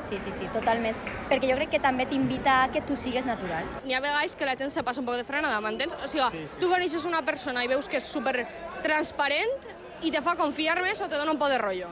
sí, 0.00 0.18
sí, 0.18 0.32
sí, 0.32 0.48
totalment. 0.54 0.98
Perquè 1.30 1.50
jo 1.50 1.56
crec 1.58 1.72
que 1.74 1.80
també 1.82 2.06
t'invita 2.06 2.58
a 2.64 2.70
que 2.74 2.84
tu 2.86 2.96
sigues 2.96 3.26
natural. 3.26 3.66
N'hi 3.86 3.96
ha 3.96 4.02
vegades 4.04 4.36
que 4.36 4.46
la 4.46 4.54
gent 4.58 4.70
se 4.74 4.84
passa 4.86 5.02
un 5.02 5.08
poc 5.08 5.18
de 5.18 5.26
frenada, 5.26 5.58
m'entens? 5.64 5.96
O 5.98 6.10
sigui, 6.10 6.28
sí, 6.34 6.46
sí. 6.46 6.60
tu 6.62 6.70
coneixes 6.70 7.06
una 7.08 7.22
persona 7.26 7.64
i 7.64 7.70
veus 7.72 7.90
que 7.90 7.98
és 7.98 8.06
super 8.06 8.46
transparent 8.84 9.68
i 10.02 10.10
te 10.10 10.22
fa 10.22 10.36
confiar 10.38 10.78
més 10.82 11.00
o 11.02 11.08
te 11.08 11.18
dona 11.18 11.34
un 11.34 11.40
poc 11.40 11.50
de 11.50 11.60
rotllo. 11.62 11.90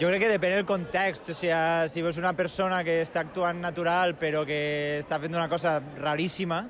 Jo 0.00 0.08
crec 0.08 0.22
que 0.24 0.30
depèn 0.32 0.54
del 0.56 0.64
context, 0.64 1.28
o 1.28 1.34
sea, 1.36 1.86
si 1.86 2.00
veus 2.00 2.16
una 2.16 2.32
persona 2.32 2.80
que 2.82 3.02
està 3.04 3.26
actuant 3.26 3.58
natural 3.60 4.14
però 4.16 4.46
que 4.48 5.02
està 5.02 5.18
fent 5.20 5.36
una 5.36 5.50
cosa 5.52 5.76
raríssima, 5.98 6.62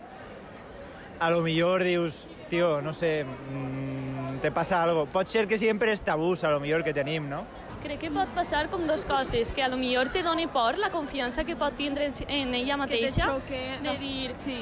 a 1.23 1.31
lo 1.31 1.39
millor 1.45 1.85
dius, 1.87 2.25
tio, 2.53 2.83
no 2.85 2.93
sé, 2.93 3.25
mmm, 3.25 4.39
te 4.43 4.51
passa 4.53 4.83
algo. 4.83 5.07
Pot 5.09 5.31
ser 5.33 5.47
que 5.49 5.57
sempre 5.57 5.93
és 5.97 6.03
tabús, 6.05 6.45
a 6.45 6.51
lo 6.53 6.61
millor, 6.61 6.85
que 6.85 6.93
tenim, 6.93 7.25
no? 7.31 7.43
Crec 7.83 8.01
que 8.05 8.11
pot 8.13 8.29
passar 8.37 8.67
com 8.73 8.85
dos 8.87 9.07
coses, 9.09 9.53
que 9.57 9.65
a 9.65 9.71
lo 9.73 9.79
millor 9.81 10.11
te 10.13 10.23
doni 10.23 10.47
por 10.47 10.77
la 10.79 10.91
confiança 10.93 11.45
que 11.49 11.57
pot 11.57 11.75
tindre 11.79 12.11
en, 12.29 12.53
ella 12.55 12.77
mateixa, 12.77 13.31
xoque, 13.33 13.63
de 13.81 13.87
no- 13.89 13.97
dir... 14.01 14.37
Sí, 14.37 14.59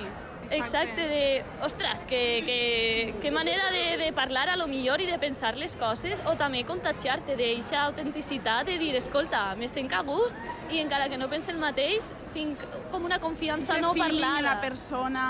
Exacte, 0.51 1.07
de, 1.07 1.45
ostres, 1.63 2.07
que, 2.07 2.43
que, 2.45 3.15
que 3.21 3.31
manera 3.31 3.71
de, 3.71 3.97
de 3.97 4.13
parlar 4.13 4.49
a 4.49 4.57
lo 4.57 4.67
millor 4.67 5.01
i 5.01 5.07
de 5.07 5.19
pensar 5.19 5.57
les 5.57 5.77
coses, 5.77 6.23
o 6.27 6.35
també 6.37 6.65
contagiar-te 6.67 7.37
d'eixa 7.39 7.85
autenticitat 7.85 8.67
de 8.67 8.79
dir, 8.81 8.95
escolta, 8.99 9.55
me 9.57 9.69
sent 9.71 9.93
a 9.95 10.03
gust 10.03 10.37
i 10.71 10.81
encara 10.83 11.09
que 11.09 11.19
no 11.19 11.31
pense 11.31 11.51
el 11.53 11.59
mateix, 11.63 12.11
tinc 12.35 12.63
com 12.91 13.07
una 13.07 13.21
confiança 13.23 13.79
no 13.81 13.95
parlada. 13.95 14.41
la 14.43 14.61
persona... 14.61 15.27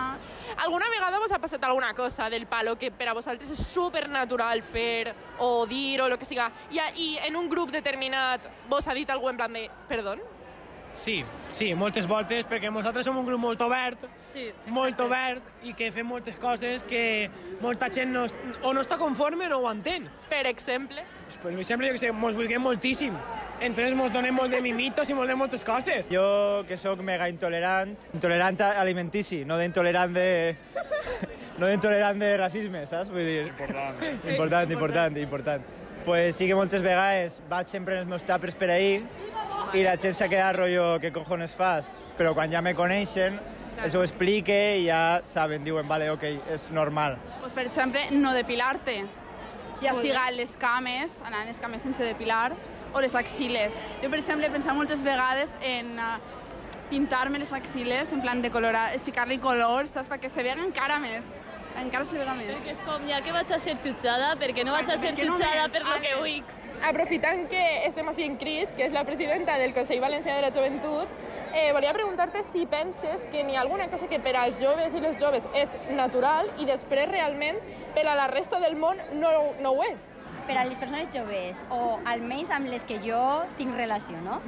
Alguna 0.60 0.88
vegada 0.90 1.20
vos 1.22 1.30
ha 1.32 1.38
passat 1.38 1.62
alguna 1.64 1.94
cosa 1.94 2.28
del 2.28 2.46
palo 2.46 2.74
que 2.76 2.90
per 2.90 3.06
a 3.08 3.14
vosaltres 3.14 3.52
és 3.54 3.60
supernatural 3.70 4.64
fer 4.66 5.14
o 5.38 5.64
dir 5.70 6.00
o 6.02 6.08
el 6.10 6.18
que 6.18 6.26
siga 6.26 6.50
i, 6.74 6.80
i 6.96 7.08
en 7.28 7.38
un 7.38 7.48
grup 7.48 7.70
determinat 7.70 8.44
vos 8.68 8.88
ha 8.88 8.96
dit 8.98 9.08
algú 9.08 9.30
en 9.30 9.38
plan 9.38 9.54
de 9.54 9.68
perdó? 9.88 10.18
Sí, 10.92 11.22
sí, 11.48 11.70
moltes 11.78 12.06
voltes, 12.10 12.46
perquè 12.50 12.70
nosaltres 12.70 13.06
som 13.06 13.18
un 13.20 13.26
grup 13.26 13.40
molt 13.40 13.60
obert, 13.62 14.02
sí, 14.32 14.48
molt 14.74 14.98
obert, 15.00 15.46
i 15.62 15.72
que 15.78 15.90
fem 15.94 16.06
moltes 16.06 16.34
coses 16.42 16.82
que 16.88 17.30
molta 17.62 17.88
gent 17.94 18.10
no, 18.12 18.24
o 18.66 18.72
no 18.74 18.82
està 18.82 18.98
conforme 18.98 19.46
o 19.46 19.52
no 19.54 19.60
ho 19.62 19.70
entén. 19.70 20.08
Per 20.28 20.42
exemple? 20.50 21.04
Pues, 21.22 21.38
per 21.42 21.54
exemple, 21.54 21.88
jo 21.88 21.96
que 21.96 22.02
sé, 22.02 22.12
mos 22.12 22.34
vulguem 22.34 22.62
moltíssim. 22.66 23.14
Entonces 23.60 23.94
mos 23.94 24.12
donem 24.12 24.34
molt 24.34 24.50
de 24.50 24.62
mimitos 24.64 25.10
i 25.10 25.14
molt 25.14 25.28
de 25.28 25.36
moltes 25.36 25.64
coses. 25.64 26.08
Jo, 26.10 26.64
que 26.66 26.78
sóc 26.80 27.02
mega 27.04 27.28
intolerant, 27.28 27.92
intolerant 28.16 28.58
alimentici, 28.70 29.44
no 29.44 29.60
d'intolerant 29.60 30.16
de... 30.16 30.56
no 31.60 31.68
d'intolerant 31.68 32.18
de 32.18 32.36
racisme, 32.40 32.86
saps? 32.88 33.12
Vull 33.12 33.28
dir... 33.28 33.42
Important. 33.52 34.00
Important, 34.24 34.74
important, 34.78 35.20
important. 35.22 35.76
Pues 36.04 36.36
sí 36.36 36.46
que 36.48 36.54
moltes 36.56 36.82
vegades 36.82 37.40
vaig 37.50 37.68
sempre 37.68 37.96
en 37.98 38.04
els 38.04 38.08
meus 38.08 38.24
tapers 38.24 38.56
per 38.56 38.70
ahir 38.72 39.02
i 39.76 39.82
la 39.84 39.96
gent 40.00 40.16
s'ha 40.16 40.28
quedat 40.32 40.56
rotllo, 40.56 40.96
què 41.02 41.12
cojones 41.14 41.52
fas? 41.54 41.90
Però 42.18 42.32
quan 42.34 42.50
ja 42.50 42.62
me 42.64 42.72
coneixen, 42.74 43.36
això 43.84 44.00
ho 44.00 44.06
explique 44.06 44.56
i 44.80 44.86
ja 44.88 45.20
saben, 45.24 45.62
diuen, 45.64 45.86
vale, 45.88 46.08
ok, 46.10 46.24
és 46.56 46.66
normal. 46.74 47.18
Pues, 47.40 47.52
per 47.52 47.66
exemple, 47.68 48.06
no 48.16 48.32
depilar-te. 48.36 48.98
Ja 49.80 49.94
siga 49.96 50.26
les 50.34 50.56
cames, 50.60 51.20
anar 51.24 51.46
les 51.48 51.60
cames 51.60 51.84
sense 51.86 52.04
depilar, 52.04 52.50
o 52.92 53.00
les 53.00 53.14
axiles. 53.14 53.78
Jo, 54.02 54.10
per 54.10 54.18
exemple, 54.18 54.48
he 54.48 54.52
pensat 54.52 54.76
moltes 54.76 55.04
vegades 55.06 55.54
en 55.64 55.94
uh, 55.96 56.16
pintar-me 56.90 57.38
les 57.38 57.52
axiles, 57.56 58.12
en 58.12 58.20
plan 58.20 58.42
de 58.42 58.50
colorar, 58.50 58.90
ficar-li 59.06 59.38
color, 59.40 59.88
saps? 59.88 60.10
Perquè 60.10 60.28
se 60.28 60.44
vega 60.44 60.64
encara 60.64 60.98
més. 61.00 61.30
Encara 61.78 62.04
se 62.04 62.18
vega 62.18 62.34
més. 62.34 62.50
Perquè 62.50 62.72
és 62.74 62.80
com, 62.86 63.04
ja 63.08 63.20
que 63.24 63.34
vaig 63.34 63.52
a 63.54 63.58
ser 63.62 63.76
jutjada, 63.78 64.32
perquè 64.40 64.64
no 64.66 64.74
vaig 64.74 64.90
a 64.90 64.96
ser 64.98 65.12
Exacte, 65.12 65.28
jutjada 65.28 65.66
només, 65.66 65.76
per 65.76 65.84
lo 65.86 65.98
que 66.02 66.14
vull. 66.18 66.56
Aprofitant 66.90 67.44
que 67.50 67.62
estem 67.86 68.08
així 68.08 68.24
en 68.24 68.36
Cris, 68.40 68.72
que 68.76 68.86
és 68.86 68.94
la 68.96 69.04
presidenta 69.04 69.58
del 69.60 69.74
Consell 69.76 70.00
Valencià 70.00 70.36
de 70.38 70.44
la 70.46 70.50
Joventut, 70.54 71.12
eh, 71.52 71.70
volia 71.76 71.92
preguntar-te 71.92 72.42
si 72.46 72.64
penses 72.66 73.26
que 73.30 73.44
n'hi 73.44 73.56
ha 73.56 73.60
alguna 73.60 73.88
cosa 73.92 74.08
que 74.08 74.20
per 74.22 74.36
als 74.36 74.60
joves 74.62 74.94
i 74.94 75.02
les 75.04 75.18
joves 75.20 75.48
és 75.54 75.76
natural 75.90 76.50
i 76.58 76.66
després 76.68 77.10
realment 77.10 77.60
per 77.94 78.06
a 78.08 78.16
la 78.16 78.26
resta 78.32 78.60
del 78.62 78.76
món 78.80 78.98
no, 79.12 79.30
no 79.60 79.74
ho 79.76 79.84
és. 79.90 80.14
Per 80.50 80.58
a 80.58 80.64
les 80.66 80.78
persones 80.82 81.06
joves, 81.14 81.60
o 81.70 82.00
almenys 82.10 82.50
amb 82.50 82.66
les 82.72 82.82
que 82.82 82.96
jo 83.04 83.20
tinc 83.54 83.76
relació, 83.78 84.18
no? 84.24 84.40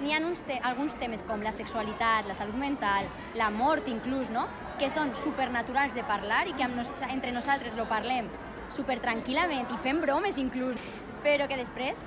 N'hi 0.00 0.10
ha 0.16 0.18
uns 0.26 0.40
te 0.48 0.56
alguns 0.66 0.96
temes 0.98 1.22
com 1.28 1.44
la 1.46 1.52
sexualitat, 1.54 2.26
la 2.26 2.34
salut 2.34 2.58
mental, 2.58 3.06
la 3.38 3.46
mort 3.54 3.86
inclús, 3.86 4.32
no? 4.34 4.48
Que 4.80 4.90
són 4.90 5.14
supernaturals 5.14 5.94
de 5.94 6.02
parlar 6.08 6.48
i 6.50 6.56
que 6.58 6.66
amb 6.66 6.74
nos 6.74 6.90
entre 7.06 7.30
nosaltres 7.36 7.78
lo 7.78 7.86
parlem 7.86 8.26
super 8.74 8.98
tranquil·lament 9.04 9.70
i 9.70 9.78
fem 9.86 10.02
bromes 10.02 10.42
inclús, 10.42 10.82
però 11.22 11.46
que 11.46 11.60
després 11.62 12.02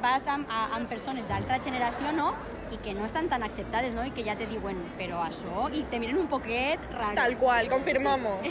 vas 0.00 0.24
amb, 0.32 0.48
a, 0.48 0.70
amb 0.78 0.88
persones 0.88 1.28
d'altra 1.28 1.60
generació, 1.60 2.16
no? 2.16 2.32
I 2.70 2.78
que 2.84 2.92
no 2.94 3.06
estan 3.06 3.28
tan 3.28 3.42
acceptades, 3.42 3.94
no? 3.94 4.04
I 4.04 4.10
que 4.12 4.24
ja 4.24 4.34
te 4.36 4.46
diuen, 4.46 4.80
però 4.98 5.22
això, 5.24 5.68
i 5.72 5.82
te 5.88 5.98
miren 6.00 6.18
un 6.20 6.28
poquet 6.28 6.82
raro. 6.92 7.14
Tal 7.16 7.36
qual, 7.40 7.68
confirmamos. 7.68 8.44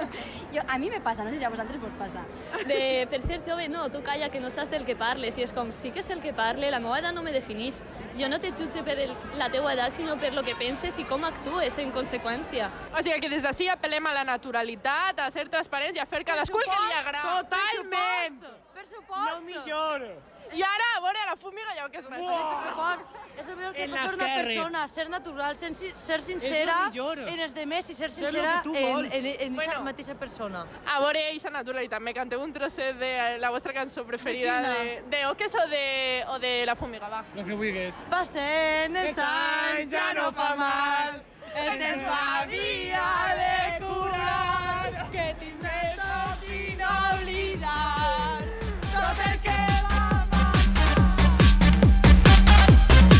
jo, 0.54 0.62
a 0.66 0.78
mi 0.78 0.90
me 0.90 1.00
passa, 1.00 1.24
no 1.24 1.30
sé 1.30 1.38
si 1.38 1.44
a 1.44 1.50
vosaltres 1.50 1.80
vos 1.80 1.90
passa. 1.98 2.22
De, 2.68 3.06
per 3.10 3.20
ser 3.22 3.40
jove, 3.46 3.68
no, 3.68 3.88
tu 3.90 4.02
calla, 4.06 4.28
que 4.30 4.40
no 4.40 4.50
saps 4.50 4.70
del 4.70 4.84
que 4.86 4.94
parles. 4.96 5.38
I 5.38 5.46
és 5.48 5.52
com, 5.56 5.72
sí 5.74 5.90
que 5.90 6.04
sé 6.06 6.14
el 6.14 6.22
que 6.22 6.32
parle, 6.36 6.70
la 6.70 6.80
meva 6.82 7.00
edat 7.02 7.16
no 7.16 7.24
me 7.26 7.34
defineix. 7.34 7.82
Jo 8.18 8.30
no 8.30 8.38
te 8.40 8.52
jutge 8.54 8.84
per 8.86 8.98
el, 9.06 9.14
la 9.40 9.50
teua 9.50 9.74
edat, 9.74 9.94
sinó 9.96 10.16
per 10.20 10.32
lo 10.36 10.44
que 10.46 10.54
penses 10.58 10.98
i 11.02 11.06
com 11.10 11.26
actues 11.26 11.78
en 11.82 11.90
conseqüència. 11.94 12.70
O 12.94 13.02
sigui 13.02 13.18
que 13.24 13.32
des 13.32 13.42
d'ací 13.42 13.66
apel·lem 13.72 14.06
a 14.06 14.14
la 14.20 14.24
naturalitat, 14.28 15.18
a 15.18 15.30
ser 15.34 15.48
transparents 15.50 15.98
i 15.98 16.04
a 16.04 16.06
fer 16.06 16.22
cadascú 16.26 16.62
el 16.62 16.70
que 16.70 16.80
li 16.86 16.96
agrada. 17.00 17.42
Totalment! 17.42 18.40
Per 18.74 18.86
supost! 18.86 19.34
Lo 19.34 19.42
millor! 19.42 20.08
I 20.54 20.62
ara, 20.62 20.90
a 20.98 21.00
veure, 21.02 21.22
la 21.26 21.36
fumiga 21.40 21.74
ja 21.74 21.88
que 21.90 21.98
és 21.98 22.10
res. 22.10 22.20
Per 22.22 22.58
supost. 22.68 23.23
És 23.36 23.48
el 23.48 23.56
millor 23.56 23.72
que 23.74 23.82
En 23.84 23.90
pot 23.90 23.98
fer 23.98 24.14
una 24.14 24.28
persona, 24.36 24.82
ser 24.88 25.08
natural, 25.10 25.56
ser, 25.56 25.72
ser 25.74 26.20
sincera 26.22 26.76
en 26.94 27.40
els 27.40 27.54
demés 27.54 27.90
i 27.90 27.94
ser 27.94 28.10
Ser 28.10 28.28
sincera 28.30 28.60
que 28.62 28.68
tu 28.68 28.74
en, 28.76 29.06
en, 29.12 29.26
en, 29.26 29.54
Bueno. 29.56 29.72
esa 29.72 29.80
mateixa 29.80 30.14
persona. 30.14 30.64
A 30.86 31.00
veure, 31.00 31.20
eixa 31.32 31.50
naturalitat, 31.50 32.00
me 32.00 32.14
canteu 32.14 32.40
un 32.42 32.52
trosset 32.52 32.96
de 33.00 33.38
la 33.42 33.50
vostra 33.50 33.72
cançó 33.72 34.04
preferida 34.06 34.60
De 34.62 34.68
de, 34.68 35.02
de 35.10 35.26
Oques 35.26 35.54
o 35.54 35.66
de, 35.68 36.24
o 36.28 36.38
de 36.38 36.64
La 36.66 36.76
Fumiga, 36.76 37.08
va. 37.08 37.24
Lo 37.34 37.44
que 37.44 37.54
vulguis. 37.54 38.04
Passem 38.10 38.94
els 38.96 39.18
anys, 39.18 39.90
ja 39.90 40.12
no 40.14 40.30
fa 40.32 40.54
mal, 40.56 41.22
el 41.54 41.78
temps 41.78 42.02
m'havia 42.06 43.08
de 43.40 43.84
curar, 43.84 45.08
que 45.12 45.34
tindré 45.40 45.63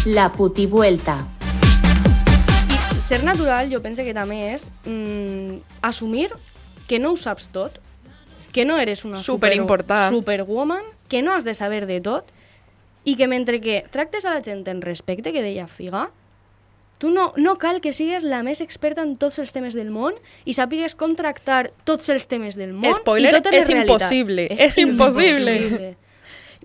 La 0.04 0.32
putivuelta. 0.32 1.26
I 2.96 3.00
ser 3.00 3.24
natural 3.24 3.70
jo 3.72 3.80
pense 3.82 4.04
que 4.04 4.12
també 4.16 4.52
és 4.52 4.66
mm, 4.84 5.62
assumir 5.82 6.28
que 6.88 6.98
no 7.00 7.14
ho 7.14 7.16
saps 7.16 7.48
tot, 7.52 7.78
que 8.52 8.66
no 8.68 8.76
eres 8.78 9.04
una 9.04 9.18
super, 9.22 9.54
superwoman, 10.10 10.84
que 11.08 11.22
no 11.22 11.32
has 11.32 11.44
de 11.44 11.54
saber 11.54 11.86
de 11.86 12.00
tot 12.04 12.28
i 13.04 13.16
que 13.16 13.28
mentre 13.28 13.60
que 13.60 13.84
tractes 13.90 14.24
a 14.24 14.34
la 14.34 14.42
gent 14.44 14.68
en 14.68 14.80
respecte, 14.82 15.32
que 15.32 15.42
deia 15.42 15.66
Figa, 15.68 16.10
tu 16.98 17.10
no, 17.10 17.32
no 17.36 17.56
cal 17.58 17.80
que 17.80 17.92
sigues 17.92 18.24
la 18.24 18.42
més 18.44 18.60
experta 18.60 19.02
en 19.02 19.16
tots 19.16 19.40
els 19.40 19.52
temes 19.52 19.74
del 19.74 19.90
món 19.90 20.14
i 20.44 20.54
sàpigues 20.54 20.94
com 20.96 21.16
tractar 21.16 21.72
tots 21.84 22.08
els 22.12 22.28
temes 22.28 22.56
del 22.60 22.72
món 22.72 22.94
Spoiler, 22.96 23.32
i 23.32 23.36
totes 23.40 23.52
les 23.52 23.64
és 23.64 23.72
realitats. 23.72 24.12
impossible, 24.12 24.48
és 24.52 24.78
impossible. 24.78 25.96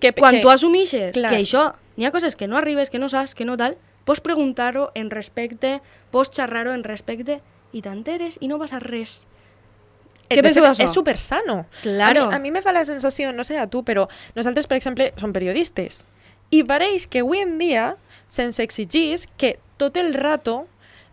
que 0.00 0.12
quan 0.12 0.36
que- 0.36 0.42
tu 0.44 0.50
assumixes 0.50 1.12
clar. 1.16 1.32
que 1.32 1.40
això, 1.40 1.72
n'hi 1.96 2.06
ha 2.06 2.12
coses 2.14 2.36
que 2.36 2.48
no 2.48 2.58
arribes, 2.58 2.90
que 2.90 2.98
no 2.98 3.08
saps, 3.08 3.34
que 3.34 3.44
no 3.44 3.56
tal, 3.56 3.76
pots 4.04 4.22
preguntar-ho 4.24 4.90
en 4.94 5.10
respecte, 5.10 5.80
pots 6.10 6.32
xerrar-ho 6.36 6.72
en 6.74 6.84
respecte 6.84 7.40
i 7.72 7.82
t'enteres 7.82 8.38
i 8.40 8.48
no 8.50 8.58
passa 8.58 8.80
res. 8.82 9.26
Eh, 10.30 10.36
Què 10.36 10.44
penseu 10.46 10.62
d'això? 10.62 10.86
És 10.86 10.94
super 10.94 11.16
sano. 11.18 11.64
Claro. 11.82 12.28
A 12.28 12.30
mi, 12.30 12.36
a 12.36 12.38
mi 12.46 12.50
me 12.54 12.62
fa 12.62 12.72
la 12.72 12.84
sensació, 12.86 13.32
no 13.34 13.44
sé 13.44 13.58
a 13.58 13.66
tu, 13.66 13.82
però 13.84 14.06
nosaltres, 14.36 14.68
per 14.70 14.78
exemple, 14.78 15.10
som 15.18 15.34
periodistes. 15.34 16.04
I 16.50 16.62
pareix 16.66 17.06
que 17.10 17.22
avui 17.24 17.42
en 17.42 17.58
dia 17.58 17.96
se'ns 18.30 18.60
exigís 18.62 19.26
que 19.38 19.58
tot 19.78 19.96
el 19.98 20.14
rato 20.14 20.66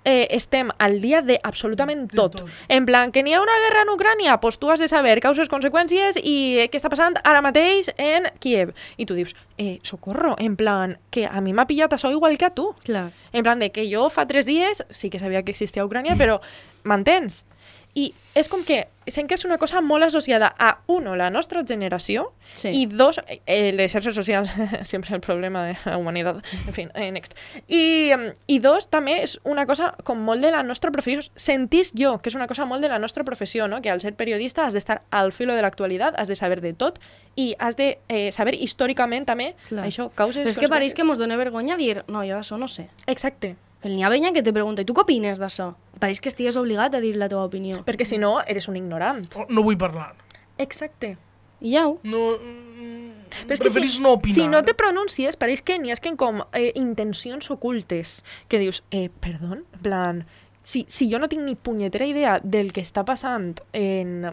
eh, 0.08 0.28
estem 0.32 0.72
al 0.80 1.02
dia 1.02 1.22
de 1.22 1.36
absolutament 1.44 2.08
tot. 2.16 2.40
En 2.72 2.86
plan, 2.88 3.12
que 3.12 3.24
n'hi 3.24 3.34
ha 3.36 3.42
una 3.44 3.58
guerra 3.66 3.84
en 3.84 3.92
Ucrània, 3.92 4.38
doncs 4.40 4.58
tu 4.62 4.72
has 4.72 4.80
de 4.80 4.88
saber 4.88 5.20
causes, 5.20 5.52
conseqüències 5.52 6.16
i 6.24 6.38
eh, 6.64 6.70
què 6.72 6.80
està 6.80 6.88
passant 6.94 7.20
ara 7.28 7.44
mateix 7.44 7.92
en 8.00 8.30
Kiev. 8.40 8.72
I 8.96 9.06
tu 9.06 9.18
dius, 9.18 9.36
eh, 9.60 9.82
socorro, 9.84 10.38
en 10.40 10.56
plan, 10.56 10.96
que 11.12 11.28
a 11.28 11.44
mi 11.44 11.52
m'ha 11.52 11.68
pillat 11.68 11.92
això 11.92 12.14
igual 12.16 12.40
que 12.40 12.48
a 12.48 12.54
tu. 12.56 12.72
Clar. 12.88 13.10
En 13.34 13.44
plan 13.44 13.60
de 13.60 13.70
que 13.76 13.84
jo 13.92 14.08
fa 14.10 14.26
tres 14.32 14.48
dies 14.48 14.86
sí 14.90 15.12
que 15.12 15.20
sabia 15.20 15.44
que 15.44 15.52
existia 15.52 15.86
Ucrània, 15.86 16.16
però 16.16 16.40
m'entens? 16.88 17.44
I 17.98 18.12
és 18.38 18.46
com 18.52 18.62
que 18.62 18.84
sent 19.10 19.26
que 19.26 19.34
és 19.34 19.46
una 19.48 19.58
cosa 19.58 19.80
molt 19.82 20.06
associada 20.06 20.52
a, 20.62 20.84
uno, 20.94 21.16
la 21.18 21.32
nostra 21.34 21.64
generació, 21.66 22.28
Sí. 22.54 22.70
i 22.70 22.86
dos, 22.86 23.18
eh, 23.48 23.72
les 23.74 23.92
xarxes 23.92 24.14
socials, 24.14 24.52
sempre 24.84 25.16
el 25.16 25.22
problema 25.22 25.64
de 25.66 25.78
la 25.86 25.98
humanitat, 25.98 26.44
en 26.68 26.74
fi, 26.76 26.86
eh, 26.94 27.10
next. 27.12 27.34
I, 27.68 28.12
em, 28.14 28.28
I 28.46 28.60
dos, 28.60 28.90
també 28.94 29.18
és 29.24 29.40
una 29.44 29.66
cosa 29.66 29.96
com 30.04 30.22
molt 30.22 30.46
de 30.46 30.52
la 30.54 30.62
nostra 30.64 30.92
professió, 30.94 31.26
sentís 31.36 31.92
jo 31.98 32.18
que 32.22 32.30
és 32.30 32.38
una 32.38 32.48
cosa 32.48 32.66
molt 32.70 32.86
de 32.86 32.90
la 32.94 33.00
nostra 33.00 33.24
professió, 33.24 33.68
no? 33.68 33.82
que 33.82 33.90
al 33.90 34.02
ser 34.02 34.14
periodista 34.14 34.68
has 34.68 34.78
d'estar 34.78 35.02
al 35.10 35.32
filo 35.34 35.56
de 35.56 35.64
l'actualitat, 35.66 36.14
has 36.20 36.28
de 36.28 36.36
saber 36.36 36.62
de 36.62 36.74
tot 36.74 37.00
i 37.36 37.56
has 37.58 37.76
de 37.78 37.98
eh, 38.10 38.32
saber 38.32 38.54
històricament 38.56 39.26
també 39.26 39.56
Clar. 39.70 39.88
això, 39.88 40.12
causes... 40.14 40.44
Però 40.46 40.54
és 40.54 40.62
que 40.62 40.70
pareix 40.70 40.94
que 40.94 41.04
mos 41.08 41.18
dona 41.18 41.38
vergonya 41.38 41.78
dir 41.78 42.04
no, 42.08 42.22
jo 42.22 42.38
això 42.38 42.60
no 42.62 42.68
sé. 42.68 42.90
Exacte. 43.08 43.56
El 43.88 43.96
n'hi 43.96 44.04
ha 44.04 44.10
veïna 44.12 44.34
que 44.36 44.44
te 44.44 44.52
pregunta, 44.52 44.84
i 44.84 44.88
tu 44.88 44.94
què 44.98 45.06
opines 45.06 45.40
d'això? 45.40 45.70
Pareix 46.02 46.20
que 46.20 46.28
estigues 46.32 46.58
obligat 46.60 46.98
a 46.98 47.00
dir 47.04 47.14
la 47.16 47.30
teva 47.32 47.46
opinió. 47.48 47.80
Perquè 47.88 48.06
si 48.10 48.20
no, 48.20 48.34
eres 48.44 48.68
un 48.68 48.76
ignorant. 48.80 49.24
Oh, 49.40 49.46
No 49.50 49.64
vull 49.64 49.78
parlar. 49.80 50.12
Exacte. 50.60 51.16
I 51.62 51.72
ja 51.74 51.88
ho. 51.88 51.96
No, 52.04 52.36
Però 53.48 53.54
és 53.56 53.62
que 53.64 53.70
si, 53.72 54.02
no 54.02 54.12
opinar. 54.18 54.36
si 54.36 54.48
no 54.52 54.60
te 54.64 54.74
pronuncies, 54.78 55.38
pareix 55.40 55.64
que 55.66 55.78
n'hi 55.80 55.92
ha 55.92 55.98
que 56.04 56.14
com 56.20 56.44
eh, 56.54 56.72
intencions 56.76 57.50
ocultes, 57.52 58.22
que 58.48 58.60
dius, 58.60 58.84
eh, 58.92 59.10
perdó, 59.10 59.54
en 59.56 59.64
plan, 59.82 60.22
si, 60.64 60.86
si 60.90 61.10
jo 61.12 61.20
no 61.20 61.28
tinc 61.32 61.44
ni 61.44 61.56
punyetera 61.56 62.06
idea 62.06 62.38
del 62.44 62.72
que 62.76 62.82
està 62.84 63.04
passant 63.08 63.56
en 63.74 64.30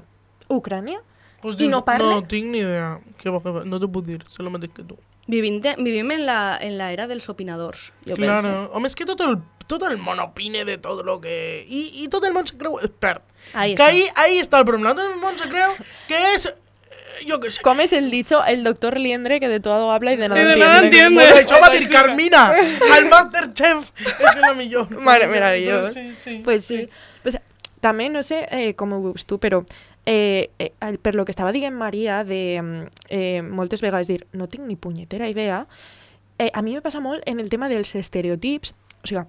Ucrània, 0.51 1.01
Pues 1.41 1.57
i 1.57 1.65
dius, 1.65 1.73
no 1.73 1.85
parla. 1.85 2.11
No 2.19 2.27
tinc 2.27 2.47
ni 2.53 2.59
idea. 2.63 2.99
Què 3.21 3.33
va 3.33 3.41
fer? 3.45 3.67
No 3.69 3.79
t'ho 3.81 3.91
puc 3.93 4.07
dir, 4.07 4.23
sé 4.33 4.41
el 4.43 4.49
mateix 4.51 4.73
que 4.73 4.85
tu. 4.89 4.97
Vivim, 5.27 5.61
de, 5.65 5.75
vivim 5.79 6.11
en 6.13 6.27
la, 6.27 6.59
en 6.61 6.77
la 6.77 6.93
era 6.93 7.07
dels 7.07 7.29
opinadors, 7.33 7.93
jo 8.07 8.15
claro. 8.17 8.43
penso. 8.43 8.71
Home, 8.77 8.89
és 8.91 8.95
que 8.99 9.07
tot 9.09 9.21
el, 9.25 9.39
tot 9.67 9.83
el 9.89 9.97
món 9.97 10.21
opine 10.21 10.65
de 10.69 10.77
tot 10.79 11.01
lo 11.05 11.21
que... 11.23 11.65
I, 11.69 12.03
i 12.05 12.09
tot 12.13 12.25
el 12.29 12.35
món 12.37 12.47
se 12.47 12.59
creu 12.61 12.77
expert. 12.81 13.23
Ahí 13.55 13.75
que 13.75 13.83
està. 13.83 13.87
ahí, 13.89 14.05
ahí 14.17 14.39
està 14.43 14.59
el 14.61 14.67
problema. 14.69 14.93
Tot 14.95 15.09
el 15.15 15.17
món 15.23 15.39
se 15.41 15.49
creu 15.49 15.73
que 16.09 16.21
és... 16.35 16.45
eh, 16.51 16.61
Jo 17.29 17.39
què 17.41 17.49
sé. 17.55 17.63
Com 17.63 17.79
és 17.81 17.93
el 17.97 18.11
dicho, 18.11 18.41
el 18.45 18.65
doctor 18.65 18.99
Liendre 19.01 19.39
que 19.41 19.49
de 19.49 19.61
todo 19.61 19.93
habla 19.93 20.13
y 20.13 20.17
de 20.17 20.29
nada 20.29 20.41
Y 20.43 20.45
de 20.45 20.53
entiende. 20.53 20.67
nada 20.67 20.85
entiende. 20.85 21.15
Bueno, 21.23 21.37
això 21.41 21.61
va 21.63 21.71
dir 21.71 21.89
Carmina, 21.89 22.43
al 22.93 23.07
Masterchef. 23.09 23.93
És 24.03 24.37
la 24.43 24.53
millor. 24.53 24.91
Mare, 24.91 25.29
meravellós. 25.29 25.95
Sí, 25.95 26.13
sí. 26.21 26.41
Pues 26.45 26.65
sí. 26.67 26.89
Pues, 27.23 27.39
també, 27.81 28.09
no 28.11 28.23
sé 28.27 28.43
eh, 28.51 28.75
com 28.75 28.93
ho 28.97 29.01
veus 29.07 29.25
tu, 29.31 29.39
però 29.39 29.63
eh, 30.07 30.51
eh, 30.59 30.99
per 31.03 31.15
lo 31.15 31.25
que 31.25 31.33
estava 31.33 31.53
dient 31.53 31.77
Maria 31.77 32.25
de 32.25 32.61
mm, 32.61 32.83
eh, 33.09 33.43
moltes 33.43 33.81
vegades 33.81 34.09
dir 34.09 34.27
no 34.33 34.49
tinc 34.49 34.67
ni 34.67 34.77
punyetera 34.77 35.29
idea, 35.29 35.67
eh, 36.39 36.51
a 36.53 36.63
mi 36.63 36.75
me 36.75 36.83
passa 36.83 37.01
molt 37.01 37.23
en 37.27 37.41
el 37.41 37.49
tema 37.49 37.69
dels 37.69 37.95
estereotips, 37.95 38.75
o 39.03 39.07
sigui, 39.07 39.25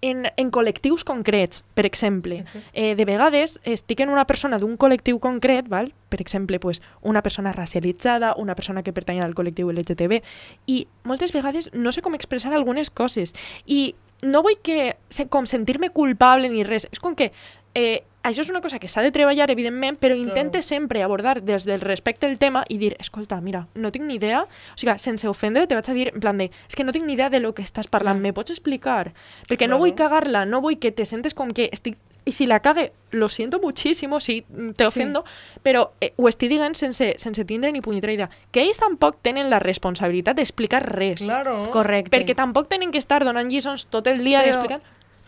en, 0.00 0.26
en 0.36 0.50
col·lectius 0.52 1.04
concrets, 1.04 1.62
per 1.74 1.86
exemple. 1.86 2.44
Eh, 2.72 2.94
de 2.96 3.04
vegades 3.04 3.58
estic 3.64 4.02
en 4.04 4.12
una 4.12 4.26
persona 4.28 4.58
d'un 4.60 4.76
col·lectiu 4.76 5.20
concret, 5.20 5.68
val? 5.68 5.92
per 6.10 6.20
exemple, 6.20 6.58
pues, 6.58 6.82
una 7.02 7.22
persona 7.22 7.52
racialitzada, 7.52 8.34
una 8.36 8.54
persona 8.54 8.82
que 8.82 8.92
pertany 8.92 9.20
al 9.22 9.34
col·lectiu 9.34 9.70
LGTB, 9.70 10.20
i 10.66 10.86
moltes 11.04 11.32
vegades 11.32 11.70
no 11.72 11.92
sé 11.92 12.02
com 12.02 12.16
expressar 12.18 12.52
algunes 12.52 12.90
coses. 12.90 13.34
I 13.66 13.94
no 14.22 14.42
vull 14.42 14.58
que 14.62 14.96
com 15.30 15.46
sentir-me 15.46 15.90
culpable 15.94 16.50
ni 16.50 16.64
res. 16.64 16.88
És 16.90 17.00
com 17.00 17.14
que 17.16 17.30
eh, 17.74 18.02
això 18.22 18.42
és 18.42 18.50
una 18.50 18.60
cosa 18.60 18.78
que 18.78 18.88
s'ha 18.88 19.02
de 19.02 19.12
treballar, 19.12 19.50
evidentment, 19.50 19.96
però 20.00 20.16
intente 20.16 20.62
sempre 20.62 21.02
abordar 21.02 21.40
des 21.42 21.64
del 21.64 21.80
respecte 21.80 22.26
el 22.26 22.38
tema 22.38 22.64
i 22.68 22.76
dir, 22.78 22.94
escolta, 23.00 23.40
mira, 23.40 23.66
no 23.74 23.92
tinc 23.92 24.04
ni 24.04 24.18
idea, 24.18 24.42
o 24.44 24.76
sigui, 24.76 24.98
sense 24.98 25.28
ofendre, 25.28 25.66
te 25.66 25.78
vaig 25.78 25.88
a 25.88 25.96
dir, 25.96 26.10
en 26.12 26.20
plan 26.20 26.38
de, 26.38 26.50
és 26.68 26.76
que 26.76 26.84
no 26.84 26.92
tinc 26.92 27.06
ni 27.06 27.16
idea 27.16 27.30
de 27.30 27.40
lo 27.40 27.54
que 27.54 27.64
estàs 27.64 27.88
parlant, 27.88 28.20
me 28.20 28.34
pots 28.36 28.52
explicar? 28.52 29.14
Perquè 29.48 29.68
no 29.68 29.78
vull 29.80 29.94
cagar-la, 29.96 30.44
no 30.44 30.60
vull 30.60 30.78
que 30.78 30.92
te 30.92 31.08
sentes 31.08 31.34
com 31.34 31.54
que 31.56 31.70
estic... 31.72 31.98
I 32.28 32.32
si 32.36 32.44
la 32.44 32.60
cague, 32.60 32.92
lo 33.12 33.30
siento 33.30 33.58
muchísimo 33.60 34.20
si 34.20 34.44
mm, 34.46 34.72
te 34.76 34.84
ofendo, 34.84 35.24
però 35.64 35.94
eh, 36.02 36.12
ho 36.20 36.28
estic 36.28 36.50
dient 36.52 36.76
sense, 36.76 37.14
sense 37.16 37.46
tindre 37.48 37.72
ni 37.72 37.80
punyetera 37.80 38.12
idea. 38.12 38.30
Que 38.52 38.60
ells 38.60 38.76
tampoc 38.78 39.16
tenen 39.24 39.48
la 39.48 39.58
responsabilitat 39.58 40.36
d'explicar 40.36 40.82
res. 40.84 41.24
Claro. 41.24 41.70
Correcte. 41.72 42.12
Perquè 42.12 42.36
tampoc 42.36 42.68
tenen 42.68 42.92
que 42.92 43.00
estar 43.00 43.24
donant 43.24 43.48
lliçons 43.48 43.88
tot 43.88 44.06
el 44.06 44.20
dia 44.20 44.44
Però- 44.44 44.52
explicant... 44.52 44.84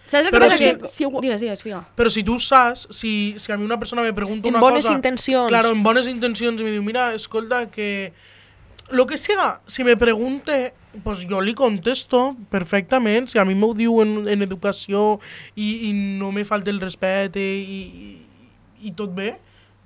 Saps 0.06 0.26
el 0.26 0.30
que 0.30 0.36
Però 0.36 0.46
passa? 0.48 0.56
sí- 0.58 0.74
Que, 0.80 0.88
si, 0.88 1.04
digues, 1.20 1.40
digues, 1.40 1.62
figa. 1.62 1.84
Però 1.96 2.10
si 2.10 2.22
tu 2.22 2.38
saps, 2.38 2.88
si, 2.90 3.34
si 3.38 3.52
a 3.52 3.56
mi 3.56 3.64
una 3.64 3.78
persona 3.78 4.02
me 4.02 4.12
pregunta 4.12 4.48
En 4.48 4.54
una 4.54 4.60
bones 4.60 4.84
cosa... 4.84 4.94
intencions. 4.94 5.48
Claro, 5.48 5.70
en 5.70 5.82
bones 5.82 6.08
intencions, 6.08 6.60
i 6.60 6.64
me 6.64 6.70
diu, 6.70 6.82
mira, 6.82 7.14
escolta, 7.14 7.70
que... 7.70 8.12
Lo 8.90 9.06
que 9.06 9.16
siga, 9.16 9.62
si 9.66 9.84
me 9.84 9.96
pregunte, 9.96 10.74
pues 11.02 11.24
jo 11.30 11.40
li 11.40 11.54
contesto 11.54 12.36
perfectament. 12.50 13.28
Si 13.28 13.38
a 13.38 13.44
mi 13.48 13.54
m'ho 13.54 13.72
diu 13.72 14.02
en, 14.02 14.28
en 14.28 14.42
educació 14.44 15.18
i, 15.54 15.88
i 15.88 15.92
no 15.94 16.28
me 16.32 16.44
falta 16.44 16.68
el 16.68 16.80
respecte 16.82 17.40
i, 17.40 17.80
i, 17.88 18.88
i 18.88 18.92
tot 18.98 19.14
bé, 19.16 19.38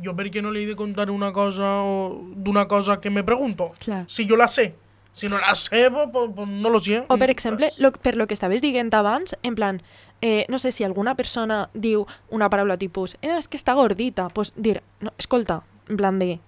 jo 0.03 0.17
per 0.17 0.27
què 0.33 0.43
no 0.43 0.51
li 0.51 0.65
he 0.65 0.67
de 0.67 0.75
contar 0.75 1.07
una 1.15 1.31
cosa 1.33 1.69
o 1.87 2.19
d'una 2.35 2.67
cosa 2.67 2.99
que 3.01 3.11
me 3.15 3.23
pregunto? 3.23 3.71
Clar. 3.85 4.03
Si 4.11 4.27
jo 4.27 4.35
la 4.35 4.49
sé. 4.49 4.75
Si 5.17 5.29
no 5.31 5.39
la 5.39 5.55
sé, 5.55 5.89
pues, 5.91 6.09
pues, 6.13 6.31
pues 6.35 6.49
no 6.49 6.69
lo 6.69 6.81
sé. 6.81 7.05
O, 7.09 7.17
per 7.17 7.31
exemple, 7.31 7.71
lo, 7.79 7.93
per 7.93 8.17
lo 8.19 8.27
que 8.27 8.35
estaves 8.35 8.61
dient 8.61 8.93
abans, 8.93 9.37
en 9.43 9.55
plan, 9.55 9.81
eh, 10.21 10.47
no 10.49 10.59
sé, 10.59 10.73
si 10.73 10.85
alguna 10.85 11.15
persona 11.15 11.69
diu 11.75 12.07
una 12.31 12.51
paraula 12.51 12.79
tipus, 12.79 13.17
eh, 13.23 13.37
és 13.37 13.49
que 13.49 13.59
està 13.59 13.75
gordita, 13.75 14.29
pues 14.31 14.53
dir, 14.57 14.83
no, 15.01 15.13
escolta, 15.19 15.63
en 15.89 15.97
plan 15.97 16.19
de, 16.19 16.39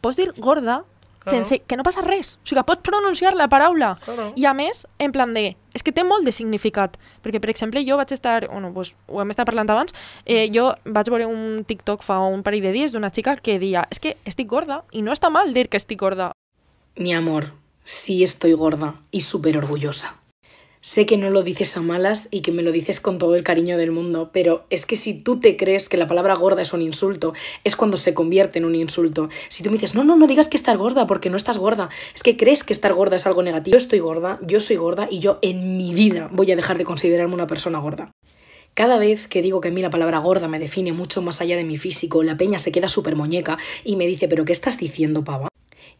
pots 0.00 0.16
dir 0.16 0.32
gorda 0.36 0.84
Claro. 1.18 1.44
sense 1.44 1.58
que 1.66 1.76
no 1.76 1.82
passa 1.82 2.00
res. 2.00 2.38
O 2.44 2.46
sigui, 2.46 2.62
pots 2.64 2.82
pronunciar 2.82 3.34
la 3.34 3.48
paraula. 3.48 3.98
Claro. 4.04 4.32
I 4.36 4.44
a 4.46 4.54
més, 4.54 4.86
en 5.02 5.12
plan 5.12 5.34
de, 5.34 5.56
és 5.74 5.82
que 5.82 5.92
té 5.92 6.04
molt 6.06 6.24
de 6.24 6.32
significat. 6.32 6.96
Perquè, 7.24 7.40
per 7.42 7.50
exemple, 7.50 7.82
jo 7.84 7.98
vaig 7.98 8.12
estar, 8.14 8.46
bueno, 8.48 8.72
pues, 8.72 8.94
ho 9.08 9.20
hem 9.20 9.34
estat 9.34 9.48
parlant 9.50 9.68
abans, 9.70 9.92
eh, 10.24 10.48
jo 10.54 10.70
vaig 10.84 11.10
veure 11.10 11.26
un 11.26 11.64
TikTok 11.66 12.06
fa 12.06 12.20
un 12.20 12.42
parell 12.46 12.62
de 12.62 12.72
dies 12.72 12.94
d'una 12.94 13.10
xica 13.10 13.36
que 13.36 13.58
deia, 13.58 13.86
és 13.90 13.98
que 13.98 14.16
estic 14.24 14.48
gorda, 14.48 14.84
i 14.92 15.02
no 15.02 15.12
està 15.12 15.28
mal 15.28 15.52
dir 15.52 15.68
que 15.68 15.76
estic 15.76 16.00
gorda. 16.00 16.30
Mi 16.96 17.12
amor, 17.14 17.52
sí 17.84 18.22
estoy 18.22 18.52
gorda 18.52 18.94
y 19.10 19.20
súper 19.20 19.58
orgullosa. 19.58 20.14
Sé 20.80 21.06
que 21.06 21.16
no 21.16 21.30
lo 21.30 21.42
dices 21.42 21.76
a 21.76 21.82
malas 21.82 22.28
y 22.30 22.40
que 22.40 22.52
me 22.52 22.62
lo 22.62 22.70
dices 22.70 23.00
con 23.00 23.18
todo 23.18 23.34
el 23.34 23.42
cariño 23.42 23.76
del 23.76 23.90
mundo, 23.90 24.30
pero 24.32 24.64
es 24.70 24.86
que 24.86 24.94
si 24.94 25.20
tú 25.20 25.40
te 25.40 25.56
crees 25.56 25.88
que 25.88 25.96
la 25.96 26.06
palabra 26.06 26.34
gorda 26.34 26.62
es 26.62 26.72
un 26.72 26.82
insulto, 26.82 27.32
es 27.64 27.74
cuando 27.74 27.96
se 27.96 28.14
convierte 28.14 28.58
en 28.58 28.64
un 28.64 28.74
insulto. 28.74 29.28
Si 29.48 29.62
tú 29.62 29.70
me 29.70 29.74
dices, 29.74 29.94
no, 29.94 30.04
no, 30.04 30.16
no 30.16 30.26
digas 30.26 30.48
que 30.48 30.56
estar 30.56 30.76
gorda 30.76 31.06
porque 31.06 31.30
no 31.30 31.36
estás 31.36 31.58
gorda, 31.58 31.88
es 32.14 32.22
que 32.22 32.36
crees 32.36 32.62
que 32.62 32.72
estar 32.72 32.94
gorda 32.94 33.16
es 33.16 33.26
algo 33.26 33.42
negativo. 33.42 33.72
Yo 33.72 33.78
estoy 33.78 33.98
gorda, 33.98 34.38
yo 34.46 34.60
soy 34.60 34.76
gorda 34.76 35.08
y 35.10 35.18
yo 35.18 35.38
en 35.42 35.76
mi 35.76 35.94
vida 35.94 36.28
voy 36.32 36.52
a 36.52 36.56
dejar 36.56 36.78
de 36.78 36.84
considerarme 36.84 37.34
una 37.34 37.46
persona 37.48 37.78
gorda. 37.78 38.12
Cada 38.74 38.98
vez 38.98 39.26
que 39.26 39.42
digo 39.42 39.60
que 39.60 39.68
a 39.68 39.72
mí 39.72 39.82
la 39.82 39.90
palabra 39.90 40.18
gorda 40.18 40.46
me 40.46 40.60
define 40.60 40.92
mucho 40.92 41.20
más 41.22 41.40
allá 41.40 41.56
de 41.56 41.64
mi 41.64 41.78
físico, 41.78 42.22
la 42.22 42.36
peña 42.36 42.60
se 42.60 42.70
queda 42.70 42.88
súper 42.88 43.16
muñeca 43.16 43.58
y 43.82 43.96
me 43.96 44.06
dice, 44.06 44.28
¿pero 44.28 44.44
qué 44.44 44.52
estás 44.52 44.78
diciendo, 44.78 45.24
pava? 45.24 45.47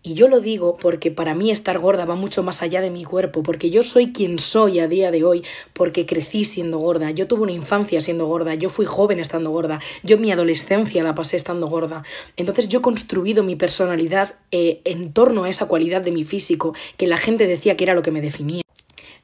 Y 0.01 0.15
yo 0.15 0.29
lo 0.29 0.41
digo 0.41 0.77
porque 0.81 1.11
para 1.11 1.35
mí 1.35 1.51
estar 1.51 1.79
gorda 1.79 2.05
va 2.05 2.15
mucho 2.15 2.45
más 2.45 2.63
allá 2.63 2.81
de 2.81 2.91
mi 2.91 3.05
cuerpo, 3.05 3.43
porque 3.43 3.71
yo 3.71 3.83
soy 3.83 4.13
quien 4.13 4.39
soy 4.39 4.79
a 4.79 4.87
día 4.87 5.11
de 5.11 5.25
hoy, 5.25 5.45
porque 5.73 6.07
crecí 6.07 6.45
siendo 6.45 6.79
gorda, 6.79 7.11
yo 7.11 7.27
tuve 7.27 7.43
una 7.43 7.53
infancia 7.53 8.01
siendo 8.01 8.27
gorda, 8.27 8.55
yo 8.55 8.71
fui 8.71 8.87
joven 8.87 9.19
estando 9.19 9.51
gorda, 9.51 9.81
yo 10.05 10.17
mi 10.17 10.31
adolescencia 10.31 11.03
la 11.03 11.17
pasé 11.17 11.37
estando 11.37 11.67
gorda. 11.67 12.05
Entonces 12.37 12.69
yo 12.69 12.79
he 12.79 12.83
construido 12.83 13.43
mi 13.43 13.57
personalidad 13.57 14.37
eh, 14.53 14.81
en 14.85 15.13
torno 15.13 15.45
a 15.45 15.51
esa 15.51 15.67
cualidad 15.67 16.01
de 16.01 16.13
mi 16.13 16.25
físico, 16.25 16.75
que 16.97 17.09
la 17.09 17.17
gente 17.17 17.49
decía 17.49 17.77
que 17.77 17.85
era 17.85 17.95
lo 17.95 18.03
que 18.03 18.13
me 18.13 18.21
definía. 18.21 18.63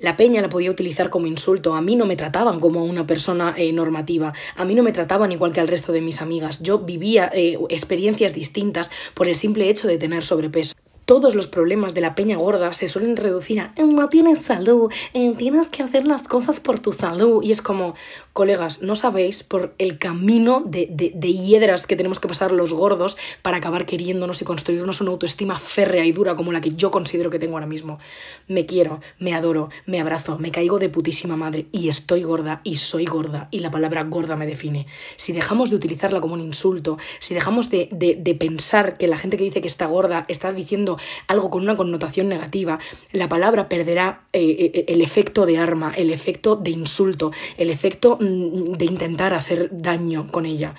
La 0.05 0.19
peña 0.19 0.43
la 0.43 0.51
podía 0.51 0.71
utilizar 0.71 1.09
como 1.09 1.27
insulto. 1.27 1.75
A 1.75 1.81
mí 1.81 1.97
no 1.97 2.05
me 2.05 2.15
trataban 2.15 2.61
como 2.61 2.85
una 2.85 3.07
persona 3.07 3.55
eh, 3.57 3.73
normativa. 3.73 4.35
A 4.55 4.67
mí 4.67 4.75
no 4.75 4.83
me 4.83 4.93
trataban 4.93 5.33
igual 5.33 5.53
que 5.55 5.61
al 5.61 5.69
resto 5.69 5.93
de 5.93 6.03
mis 6.03 6.21
amigas. 6.21 6.61
Yo 6.63 6.81
vivía 6.81 7.31
eh, 7.33 7.57
experiencias 7.71 8.35
distintas 8.35 8.91
por 9.15 9.29
el 9.29 9.35
simple 9.35 9.67
hecho 9.71 9.89
de 9.89 9.97
tener 9.97 10.23
sobrepeso. 10.23 10.75
Todos 11.07 11.35
los 11.35 11.47
problemas 11.47 11.95
de 11.95 12.03
la 12.03 12.15
peña 12.15 12.37
gorda 12.37 12.75
se 12.75 12.87
suelen 12.87 13.17
reducir 13.17 13.61
a 13.61 13.73
"Eh, 13.77 13.85
no 13.85 14.11
tienes 14.11 14.43
salud, 14.43 14.91
tienes 15.39 15.69
que 15.69 15.83
hacer 15.83 16.07
las 16.07 16.23
cosas 16.29 16.61
por 16.61 16.81
tu 16.81 16.93
salud. 16.93 17.43
Y 17.43 17.51
es 17.51 17.63
como, 17.63 17.95
colegas, 18.35 18.83
no 18.83 18.97
sabéis 18.97 19.45
por 19.45 19.75
el 19.79 19.97
camino 19.97 20.61
de, 20.67 20.89
de, 20.91 21.33
hiedras 21.33 21.87
que 21.87 21.95
tenemos 21.95 22.19
que 22.19 22.27
pasar 22.27 22.51
los 22.51 22.75
gordos 22.75 23.17
para 23.43 23.59
acabar 23.59 23.87
queriéndonos 23.87 24.43
y 24.43 24.45
construirnos 24.45 25.01
una 25.01 25.13
autoestima 25.13 25.57
férrea 25.57 26.05
y 26.05 26.11
dura 26.11 26.35
como 26.35 26.51
la 26.51 26.61
que 26.61 26.75
yo 26.75 26.91
considero 26.91 27.31
que 27.31 27.39
tengo 27.39 27.55
ahora 27.55 27.69
mismo. 27.69 28.01
Me 28.49 28.67
quiero, 28.67 29.01
me 29.21 29.35
adoro, 29.35 29.71
me 29.87 30.01
abrazo, 30.01 30.37
me 30.37 30.51
caigo 30.51 30.81
de 30.81 30.89
putísima 30.89 31.37
madre 31.37 31.67
y 31.71 31.89
estoy 31.89 32.25
gorda 32.25 32.61
y 32.65 32.79
soy 32.79 33.05
gorda 33.05 33.47
y 33.53 33.61
la 33.61 33.71
palabra 33.71 34.03
gorda 34.03 34.35
me 34.35 34.47
define. 34.47 34.89
Si 35.15 35.33
dejamos 35.33 35.71
de 35.71 35.77
utilizarla 35.77 36.21
como 36.21 36.35
un 36.35 36.41
insulto, 36.41 36.99
si 37.21 37.35
dejamos 37.35 37.71
de, 37.71 37.89
de, 37.93 38.35
pensar 38.35 38.99
que 38.99 39.07
la 39.07 39.17
gente 39.17 39.37
que 39.37 39.45
dice 39.45 39.61
que 39.61 39.69
está 39.69 39.87
gorda 39.87 40.25
está 40.27 40.53
diciendo 40.53 40.99
algo 41.29 41.51
con 41.51 41.63
una 41.63 41.77
connotación 41.77 42.29
negativa, 42.29 42.81
la 43.13 43.29
palabra 43.29 43.69
perderá 43.69 44.25
eh, 44.33 44.73
eh, 44.75 44.85
el 44.89 45.03
efecto 45.03 45.47
de 45.47 45.57
arma, 45.57 45.95
el 45.97 46.11
efecto 46.11 46.57
de 46.57 46.73
insulto, 46.73 47.31
el 47.59 47.71
efecto 47.71 48.19
de 48.25 48.85
intentar 48.85 49.35
hacer 49.35 49.69
daño 49.73 50.27
con 50.31 50.47
ella. 50.47 50.75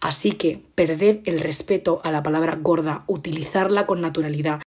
Así 0.00 0.32
que 0.32 0.60
perded 0.74 1.20
el 1.24 1.40
respeto 1.40 2.00
a 2.04 2.10
la 2.10 2.22
palabra 2.22 2.56
gorda, 2.60 3.04
utilizarla 3.06 3.86
con 3.86 4.00
naturalidad. 4.00 4.60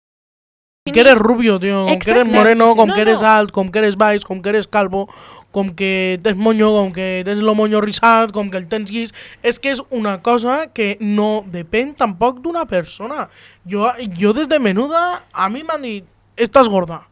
Que 0.92 1.00
eres 1.00 1.18
rubio, 1.18 1.60
tio, 1.60 1.86
com 1.86 1.98
que 1.98 2.10
eres 2.10 2.26
moreno, 2.26 2.74
com 2.74 2.88
No, 2.88 2.94
que 2.94 3.00
eres 3.00 3.20
no. 3.20 3.28
alt, 3.28 3.52
com 3.52 3.70
que 3.70 3.78
eres 3.78 3.96
baix, 3.96 4.24
com 4.24 4.42
que 4.42 4.48
eres 4.48 4.66
calvo, 4.66 5.08
com 5.52 5.70
que 5.70 6.18
tens 6.22 6.36
moño, 6.36 6.70
com 6.72 6.90
que 6.92 7.22
tens 7.24 7.38
lo 7.38 7.54
moño 7.54 7.80
rizat, 7.80 8.32
com 8.32 8.50
que 8.50 8.58
el 8.58 8.66
tens 8.66 8.90
llis... 8.90 9.14
És 9.42 9.60
que 9.60 9.70
és 9.70 9.82
una 9.90 10.18
cosa 10.22 10.72
que 10.72 10.96
no 10.98 11.44
depèn 11.46 11.94
tampoc 11.94 12.40
d'una 12.40 12.64
persona. 12.66 13.28
Jo, 13.68 13.92
jo 14.18 14.32
des 14.32 14.48
de 14.48 14.58
menuda, 14.58 15.22
a 15.30 15.48
mi 15.48 15.62
m'han 15.62 15.82
dit, 15.84 16.08
estàs 16.34 16.66
gorda. 16.66 17.04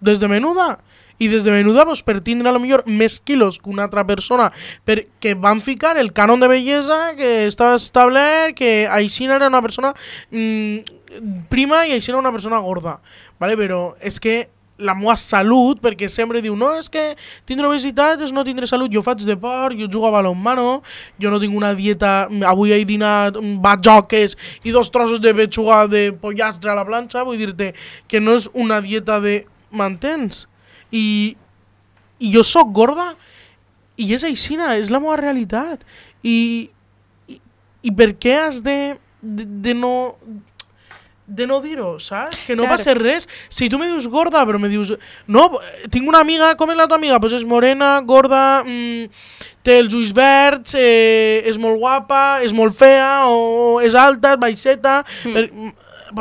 Des 0.00 0.18
de 0.20 0.28
menuda. 0.28 0.74
I 1.18 1.28
des 1.32 1.44
de 1.44 1.52
menuda, 1.52 1.86
pues, 1.88 2.02
per 2.02 2.20
tindre 2.20 2.50
a 2.50 2.52
lo 2.52 2.60
millor 2.60 2.84
més 2.86 3.20
quilos 3.20 3.58
que 3.58 3.70
una 3.72 3.86
altra 3.86 4.04
persona, 4.06 4.50
perquè 4.84 5.36
van 5.38 5.62
ficar 5.64 5.96
el 5.96 6.12
canon 6.12 6.40
de 6.40 6.50
bellesa 6.52 7.14
que 7.16 7.46
estava 7.46 7.78
establert, 7.80 8.56
que 8.56 8.86
Aixina 8.90 9.36
era 9.36 9.48
una 9.48 9.62
persona 9.62 9.94
mm, 10.30 11.48
prima 11.48 11.86
i 11.86 11.96
Aixina 11.96 12.16
era 12.16 12.26
una 12.26 12.34
persona 12.34 12.60
gorda. 12.60 12.98
Vale? 13.40 13.56
Però 13.56 13.96
és 14.00 14.20
que 14.20 14.46
la 14.78 14.94
meva 14.94 15.16
salut, 15.16 15.80
perquè 15.80 16.08
sempre 16.12 16.42
diu 16.44 16.56
no, 16.58 16.74
és 16.76 16.88
que 16.92 17.04
tindre 17.48 17.68
obesitat 17.68 18.20
és 18.24 18.32
no 18.34 18.44
tindre 18.44 18.68
salut. 18.68 18.92
Jo 18.92 19.02
faig 19.04 19.24
deport, 19.24 19.76
jo 19.78 19.88
jugo 19.88 20.10
a 20.10 20.14
balonmano, 20.18 20.82
jo 21.22 21.32
no 21.32 21.40
tinc 21.42 21.56
una 21.56 21.72
dieta... 21.76 22.28
Avui 22.46 22.74
he 22.74 22.82
dinat 22.88 23.38
mm, 23.40 23.60
batjoques 23.64 24.36
i 24.64 24.74
dos 24.74 24.92
trossos 24.92 25.22
de 25.24 25.32
pechuga 25.36 25.86
de 25.90 26.10
pollastre 26.12 26.72
a 26.72 26.76
la 26.76 26.84
planxa, 26.88 27.24
vull 27.24 27.40
dir-te 27.40 27.72
que 28.08 28.20
no 28.20 28.36
és 28.36 28.50
una 28.54 28.82
dieta 28.84 29.20
de... 29.24 29.44
M'entens? 29.76 30.44
I, 30.92 31.36
i 32.18 32.32
jo 32.34 32.44
sóc 32.46 32.70
gorda 32.74 33.14
i 33.96 34.12
és 34.14 34.24
aixina, 34.28 34.74
és 34.76 34.92
la 34.92 35.00
meva 35.00 35.16
realitat. 35.20 35.82
I, 36.22 36.68
i, 37.30 37.40
i 37.82 37.92
per 37.96 38.12
què 38.20 38.36
has 38.44 38.62
de 38.64 38.96
de, 39.26 39.44
de 39.44 39.74
no 39.74 40.16
de 41.26 41.44
no 41.44 41.58
dir-ho, 41.60 41.98
saps? 41.98 42.44
Que 42.46 42.54
no 42.54 42.62
Clar. 42.62 42.76
passa 42.76 42.92
res. 42.94 43.24
Si 43.50 43.66
tu 43.68 43.80
me 43.80 43.88
dius 43.90 44.04
gorda, 44.06 44.44
però 44.46 44.60
me 44.62 44.68
dius... 44.70 44.92
No, 45.26 45.48
tinc 45.90 46.06
una 46.06 46.20
amiga, 46.22 46.52
com 46.54 46.70
és 46.70 46.78
la 46.78 46.86
tua 46.86 47.00
amiga? 47.00 47.18
Pues 47.18 47.34
és 47.34 47.42
morena, 47.42 47.96
gorda, 48.06 48.62
mm, 48.62 49.08
té 49.66 49.80
els 49.82 49.96
ulls 49.98 50.12
verds, 50.14 50.76
eh, 50.78 51.42
és 51.50 51.58
molt 51.58 51.82
guapa, 51.82 52.38
és 52.46 52.54
molt 52.54 52.78
fea, 52.78 53.26
o 53.26 53.80
és 53.82 53.98
alta, 53.98 54.36
és 54.36 54.42
baixeta... 54.44 55.00
Mm. 55.24 55.34
Per, 55.34 55.74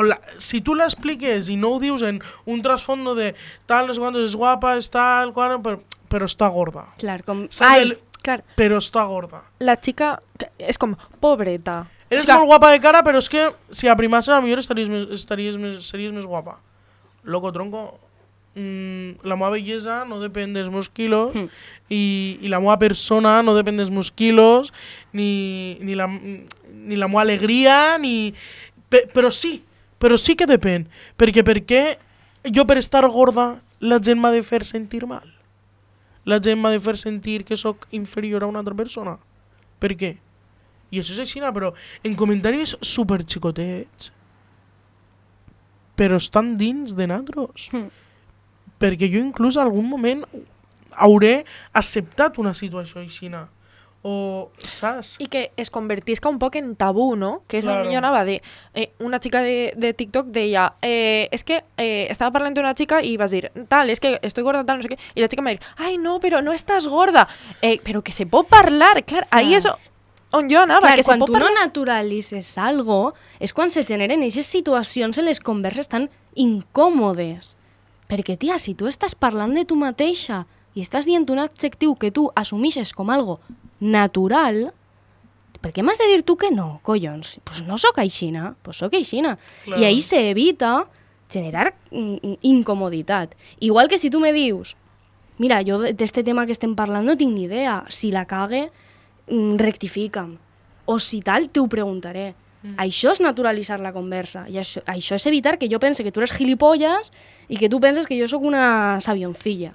la, 0.03 0.19
si 0.37 0.59
tu 0.61 0.75
l'expliques 0.75 1.47
i 1.47 1.55
no 1.55 1.69
ho 1.75 1.79
dius 1.79 2.01
en 2.03 2.19
un 2.45 2.61
trasfondo 2.61 3.15
de 3.15 3.33
tal, 3.65 3.87
no 3.87 3.93
sé 3.95 3.99
quantos, 4.03 4.25
és 4.27 4.35
guapa, 4.35 4.75
és 4.75 4.89
tal, 4.91 5.31
qual, 5.31 5.55
però, 5.63 5.79
però 6.11 6.25
està 6.27 6.49
gorda. 6.51 6.87
Clar, 6.99 7.21
com... 7.23 7.47
Ai, 7.61 7.81
el- 7.83 7.97
clar. 8.21 8.41
Però 8.57 8.77
està 8.81 9.05
gorda. 9.07 9.43
La 9.59 9.77
que 9.77 10.11
és 10.59 10.77
com, 10.77 10.95
pobreta. 11.21 11.85
Eres 12.09 12.25
Clar. 12.25 12.37
molt 12.37 12.47
guapa 12.51 12.69
de 12.71 12.79
cara, 12.81 13.01
però 13.03 13.17
és 13.17 13.27
que 13.29 13.47
si 13.71 13.87
aprimasses 13.87 14.29
a 14.33 14.41
millor 14.41 14.59
estaries 14.59 14.89
més, 14.89 15.07
estaries 15.15 15.55
més, 15.57 15.85
series 15.87 16.11
més 16.13 16.25
guapa. 16.25 16.59
Loco, 17.23 17.49
tronco, 17.51 17.99
mm, 18.53 19.25
la 19.25 19.35
meva 19.35 19.49
bellesa 19.55 20.03
no 20.05 20.19
depèn 20.21 20.53
dels 20.53 20.69
meus 20.69 20.87
quilos 20.89 21.33
Hmm. 21.33 21.49
i, 21.89 22.37
i 22.41 22.47
la 22.47 22.59
meva 22.61 22.77
persona 22.77 23.41
no 23.41 23.55
depèn 23.57 23.77
dels 23.77 23.89
meus 23.89 24.11
quilos 24.11 24.71
ni, 25.13 25.77
ni, 25.81 25.95
la, 25.95 26.05
ni 26.07 26.95
la 26.95 27.07
meva 27.09 27.21
alegria 27.25 27.97
ni... 27.97 28.33
Pe, 28.87 29.07
però 29.09 29.31
sí, 29.33 29.63
però 29.99 30.17
sí 30.17 30.35
que 30.35 30.47
depèn. 30.49 30.87
Perquè 31.17 31.43
per 31.45 31.61
què 31.65 31.83
jo 32.53 32.65
per 32.67 32.77
estar 32.81 33.05
gorda 33.09 33.55
la 33.79 33.99
gent 33.99 34.19
m'ha 34.19 34.33
de 34.33 34.43
fer 34.43 34.63
sentir 34.65 35.05
mal? 35.07 35.27
La 36.25 36.39
gent 36.41 36.59
m'ha 36.59 36.73
de 36.73 36.81
fer 36.81 36.97
sentir 36.97 37.43
que 37.45 37.57
sóc 37.57 37.87
inferior 37.91 38.43
a 38.43 38.49
una 38.49 38.61
altra 38.63 38.75
persona? 38.75 39.17
Per 39.79 39.93
què? 39.95 40.15
I 40.91 41.01
això 41.01 41.15
és 41.15 41.23
així, 41.25 41.41
però 41.53 41.73
en 42.03 42.15
comentaris 42.15 42.75
super 42.81 43.23
xicotets, 43.25 44.11
però 45.95 46.19
estan 46.19 46.55
dins 46.59 46.95
de 46.95 47.07
nosaltres. 47.07 47.69
Mm. 47.73 47.89
Perquè 48.79 49.07
jo 49.11 49.21
inclús 49.23 49.55
en 49.55 49.63
algun 49.63 49.87
moment 49.87 50.23
hauré 50.91 51.45
acceptat 51.73 52.37
una 52.39 52.53
situació 52.53 53.01
així. 53.01 53.31
O, 54.08 54.51
saps? 54.62 55.16
I 55.18 55.26
que 55.34 55.47
es 55.58 55.72
convertisca 55.74 56.30
un 56.30 56.38
poc 56.38 56.60
en 56.60 56.76
tabú, 56.78 57.16
no? 57.18 57.41
Que 57.49 57.58
és 57.58 57.66
Claro. 57.66 57.88
on 57.88 57.91
jo 57.91 57.97
anava 57.97 58.20
de... 58.24 58.36
Eh, 58.76 58.91
una 58.99 59.18
xica 59.18 59.41
de, 59.41 59.74
de 59.76 59.93
TikTok 59.97 60.28
deia 60.30 60.76
eh, 60.86 61.26
és 61.34 61.41
que 61.43 61.64
eh, 61.82 62.06
estava 62.14 62.30
parlant 62.36 62.53
d'una 62.53 62.76
xica 62.78 62.99
i 63.01 63.16
vas 63.18 63.34
dir 63.34 63.49
tal, 63.68 63.89
és 63.89 63.99
que 63.99 64.20
estoy 64.22 64.45
gorda, 64.45 64.62
tal, 64.62 64.78
no 64.78 64.86
sé 64.86 64.91
què 64.93 64.99
i 65.18 65.26
la 65.26 65.30
xica 65.32 65.41
me 65.41 65.56
va 65.56 65.58
dir, 65.58 65.74
ai 65.82 65.97
no, 65.97 66.20
però 66.22 66.43
no 66.45 66.53
estàs 66.53 66.86
gorda 66.86 67.26
eh, 67.66 67.80
però 67.82 68.03
que 68.06 68.14
se 68.14 68.28
pot 68.30 68.45
parlar, 68.45 69.01
clar, 69.10 69.26
ahí 69.34 69.58
és 69.58 69.66
on 70.36 70.53
jo 70.53 70.62
anava, 70.62 70.86
Clar, 70.86 70.95
que 70.99 71.08
se 71.08 71.10
quan 71.10 71.26
tu 71.26 71.32
parlar 71.34 71.56
no 71.56 71.66
naturalitzes 71.66 72.53
algo, 72.62 73.16
és 73.41 73.58
quan 73.58 73.74
se 73.74 73.88
generen 73.89 74.22
aquestes 74.22 74.53
situacions 74.53 75.18
en 75.18 75.26
les 75.26 75.41
converses 75.41 75.89
tan 75.89 76.12
incòmodes. 76.36 77.56
Perquè, 78.06 78.38
tia, 78.38 78.60
si 78.62 78.76
tu 78.78 78.86
estàs 78.86 79.16
parlant 79.18 79.56
de 79.56 79.66
tu 79.66 79.78
mateixa 79.80 80.43
i 80.76 80.84
estàs 80.86 81.08
dient 81.10 81.26
un 81.32 81.39
adjectiu 81.41 81.95
que 81.97 82.12
tu 82.12 82.30
assumixes 82.36 82.93
com 82.93 83.10
algo 83.10 83.39
natural, 83.86 84.71
per 85.61 85.71
què 85.73 85.81
m'has 85.86 85.97
de 86.01 86.07
dir 86.09 86.23
tu 86.25 86.36
que 86.38 86.49
no, 86.53 86.79
collons? 86.86 87.38
Pues 87.45 87.61
no 87.65 87.77
sóc 87.81 87.97
aixina, 88.01 88.55
pues 88.65 88.77
sóc 88.81 88.93
aixina. 88.97 89.38
Clar. 89.65 89.79
I 89.81 89.86
ahí 89.89 90.01
se 90.01 90.19
evita 90.29 90.88
generar 91.29 91.73
incomoditat. 92.41 93.36
Igual 93.59 93.88
que 93.88 93.97
si 93.97 94.09
tu 94.09 94.19
me 94.19 94.33
dius, 94.33 94.75
mira, 95.38 95.61
jo 95.65 95.79
de- 95.79 95.93
d'este 95.93 96.23
tema 96.23 96.45
que 96.45 96.51
estem 96.53 96.75
parlant 96.75 97.05
no 97.05 97.17
tinc 97.17 97.33
ni 97.33 97.43
idea, 97.45 97.83
si 97.89 98.11
la 98.11 98.25
cague, 98.25 98.71
mm, 99.27 99.55
rectifica'm. 99.57 100.38
O 100.86 100.99
si 100.99 101.21
tal, 101.21 101.49
te 101.49 101.59
ho 101.59 101.67
preguntaré. 101.67 102.36
Mm. 102.63 102.75
Això 102.77 103.11
és 103.11 103.19
naturalitzar 103.21 103.79
la 103.79 103.91
conversa. 103.93 104.45
I 104.49 104.57
això, 104.57 104.81
això 104.86 105.15
és 105.15 105.25
evitar 105.25 105.57
que 105.57 105.67
jo 105.69 105.79
pense 105.79 106.03
que 106.03 106.11
tu 106.11 106.19
eres 106.19 106.31
gilipolles 106.31 107.11
i 107.47 107.57
que 107.57 107.69
tu 107.69 107.79
penses 107.79 108.07
que 108.07 108.19
jo 108.19 108.27
sóc 108.27 108.43
una 108.43 108.99
sabioncilla. 109.01 109.73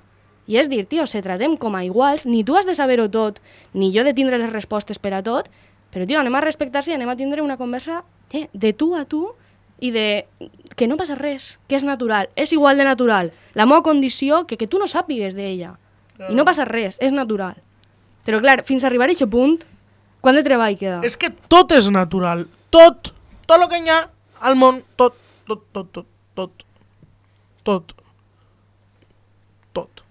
I 0.51 0.59
és 0.59 0.69
dir, 0.71 0.83
tio, 0.91 1.05
se 1.07 1.23
tratem 1.23 1.55
com 1.61 1.77
a 1.79 1.85
iguals, 1.87 2.25
ni 2.27 2.43
tu 2.43 2.57
has 2.59 2.67
de 2.67 2.75
saber-ho 2.75 3.07
tot, 3.13 3.39
ni 3.73 3.93
jo 3.95 4.03
de 4.03 4.15
tindre 4.17 4.39
les 4.41 4.51
respostes 4.51 4.99
per 4.99 5.13
a 5.15 5.23
tot, 5.23 5.47
però, 5.95 6.07
tio, 6.11 6.19
anem 6.19 6.35
a 6.35 6.43
respectar-se 6.43 6.91
i 6.91 6.97
anem 6.97 7.13
a 7.13 7.15
tindre 7.19 7.43
una 7.43 7.57
conversa 7.59 8.03
eh, 8.35 8.49
de 8.53 8.73
tu 8.75 8.97
a 8.99 9.05
tu 9.07 9.29
i 9.79 9.93
de 9.95 10.27
que 10.77 10.89
no 10.91 10.99
passa 10.99 11.15
res, 11.15 11.55
que 11.71 11.79
és 11.79 11.87
natural, 11.87 12.29
és 12.35 12.51
igual 12.53 12.79
de 12.79 12.87
natural. 12.87 13.31
La 13.55 13.67
meva 13.67 13.85
condició, 13.87 14.45
que, 14.51 14.59
que 14.59 14.67
tu 14.67 14.83
no 14.83 14.91
sàpigues 14.91 15.39
d'ella. 15.39 15.77
I 16.21 16.35
no 16.37 16.45
passa 16.45 16.67
res, 16.69 16.99
és 17.01 17.15
natural. 17.15 17.55
Però, 18.27 18.43
clar, 18.43 18.61
fins 18.69 18.85
a 18.85 18.91
arribar 18.91 19.07
a 19.09 19.15
aquest 19.15 19.31
punt, 19.33 19.57
quant 20.21 20.37
de 20.37 20.45
treball 20.47 20.77
queda? 20.77 20.99
És 21.07 21.17
que 21.17 21.31
tot 21.49 21.73
és 21.73 21.89
natural. 21.95 22.45
Tot. 22.75 23.15
Tot 23.47 23.57
el 23.57 23.71
que 23.71 23.81
hi 23.81 23.89
ha 23.91 24.03
al 24.51 24.59
món. 24.59 24.83
Tot, 25.01 25.17
tot, 25.49 25.65
tot, 25.73 25.89
tot, 25.95 26.11
tot. 26.37 26.69
Tot. 27.65 27.97
Tot. 29.79 30.10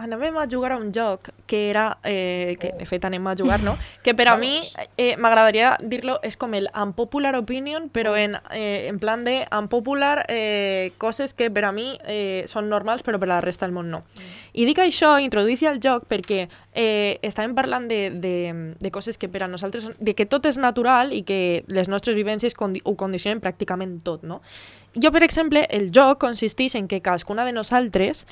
Anàvem 0.00 0.36
a 0.38 0.46
jugar 0.50 0.72
a 0.72 0.78
un 0.78 0.92
joc 0.92 1.30
que 1.46 1.68
era, 1.70 1.98
eh, 2.04 2.56
que 2.60 2.72
de 2.78 2.86
fet 2.86 3.04
anem 3.04 3.26
a 3.26 3.36
jugar, 3.36 3.60
no? 3.62 3.76
Que 4.04 4.14
per 4.14 4.28
a 4.28 4.36
mi, 4.40 4.60
eh, 4.96 5.16
m'agradaria 5.16 5.76
dir-lo, 5.82 6.18
és 6.22 6.36
com 6.40 6.54
el 6.54 6.68
unpopular 6.74 7.34
opinion, 7.36 7.90
però 7.92 8.16
en, 8.16 8.38
eh, 8.50 8.88
en 8.88 8.98
plan 8.98 9.24
de 9.24 9.46
unpopular 9.52 10.24
eh, 10.28 10.92
coses 10.98 11.34
que 11.34 11.50
per 11.50 11.64
a 11.64 11.72
mi 11.72 11.98
eh, 12.06 12.44
són 12.48 12.70
normals, 12.70 13.02
però 13.02 13.20
per 13.20 13.28
a 13.28 13.34
la 13.36 13.40
resta 13.44 13.66
del 13.66 13.74
món 13.76 13.90
no. 13.90 14.02
I 14.52 14.64
dic 14.66 14.80
això, 14.82 15.18
introduïssi 15.22 15.68
al 15.68 15.80
joc, 15.82 16.08
perquè 16.10 16.48
eh, 16.74 17.18
estàvem 17.22 17.54
parlant 17.54 17.88
de, 17.90 18.00
de, 18.10 18.34
de 18.80 18.90
coses 18.90 19.18
que 19.18 19.28
per 19.28 19.44
a 19.44 19.50
nosaltres, 19.50 19.90
de 19.98 20.14
que 20.14 20.26
tot 20.26 20.46
és 20.46 20.58
natural 20.58 21.12
i 21.12 21.22
que 21.26 21.64
les 21.68 21.88
nostres 21.88 22.16
vivències 22.16 22.56
condi 22.56 22.82
ho 22.84 22.96
condicionen 22.96 23.42
pràcticament 23.42 24.00
tot, 24.06 24.24
no? 24.24 24.40
Jo, 24.98 25.12
per 25.14 25.22
exemple, 25.22 25.66
el 25.70 25.92
joc 25.94 26.18
consisteix 26.24 26.74
en 26.74 26.88
que 26.90 26.98
cadascuna 27.02 27.44
de 27.46 27.52
nosaltres 27.54 28.24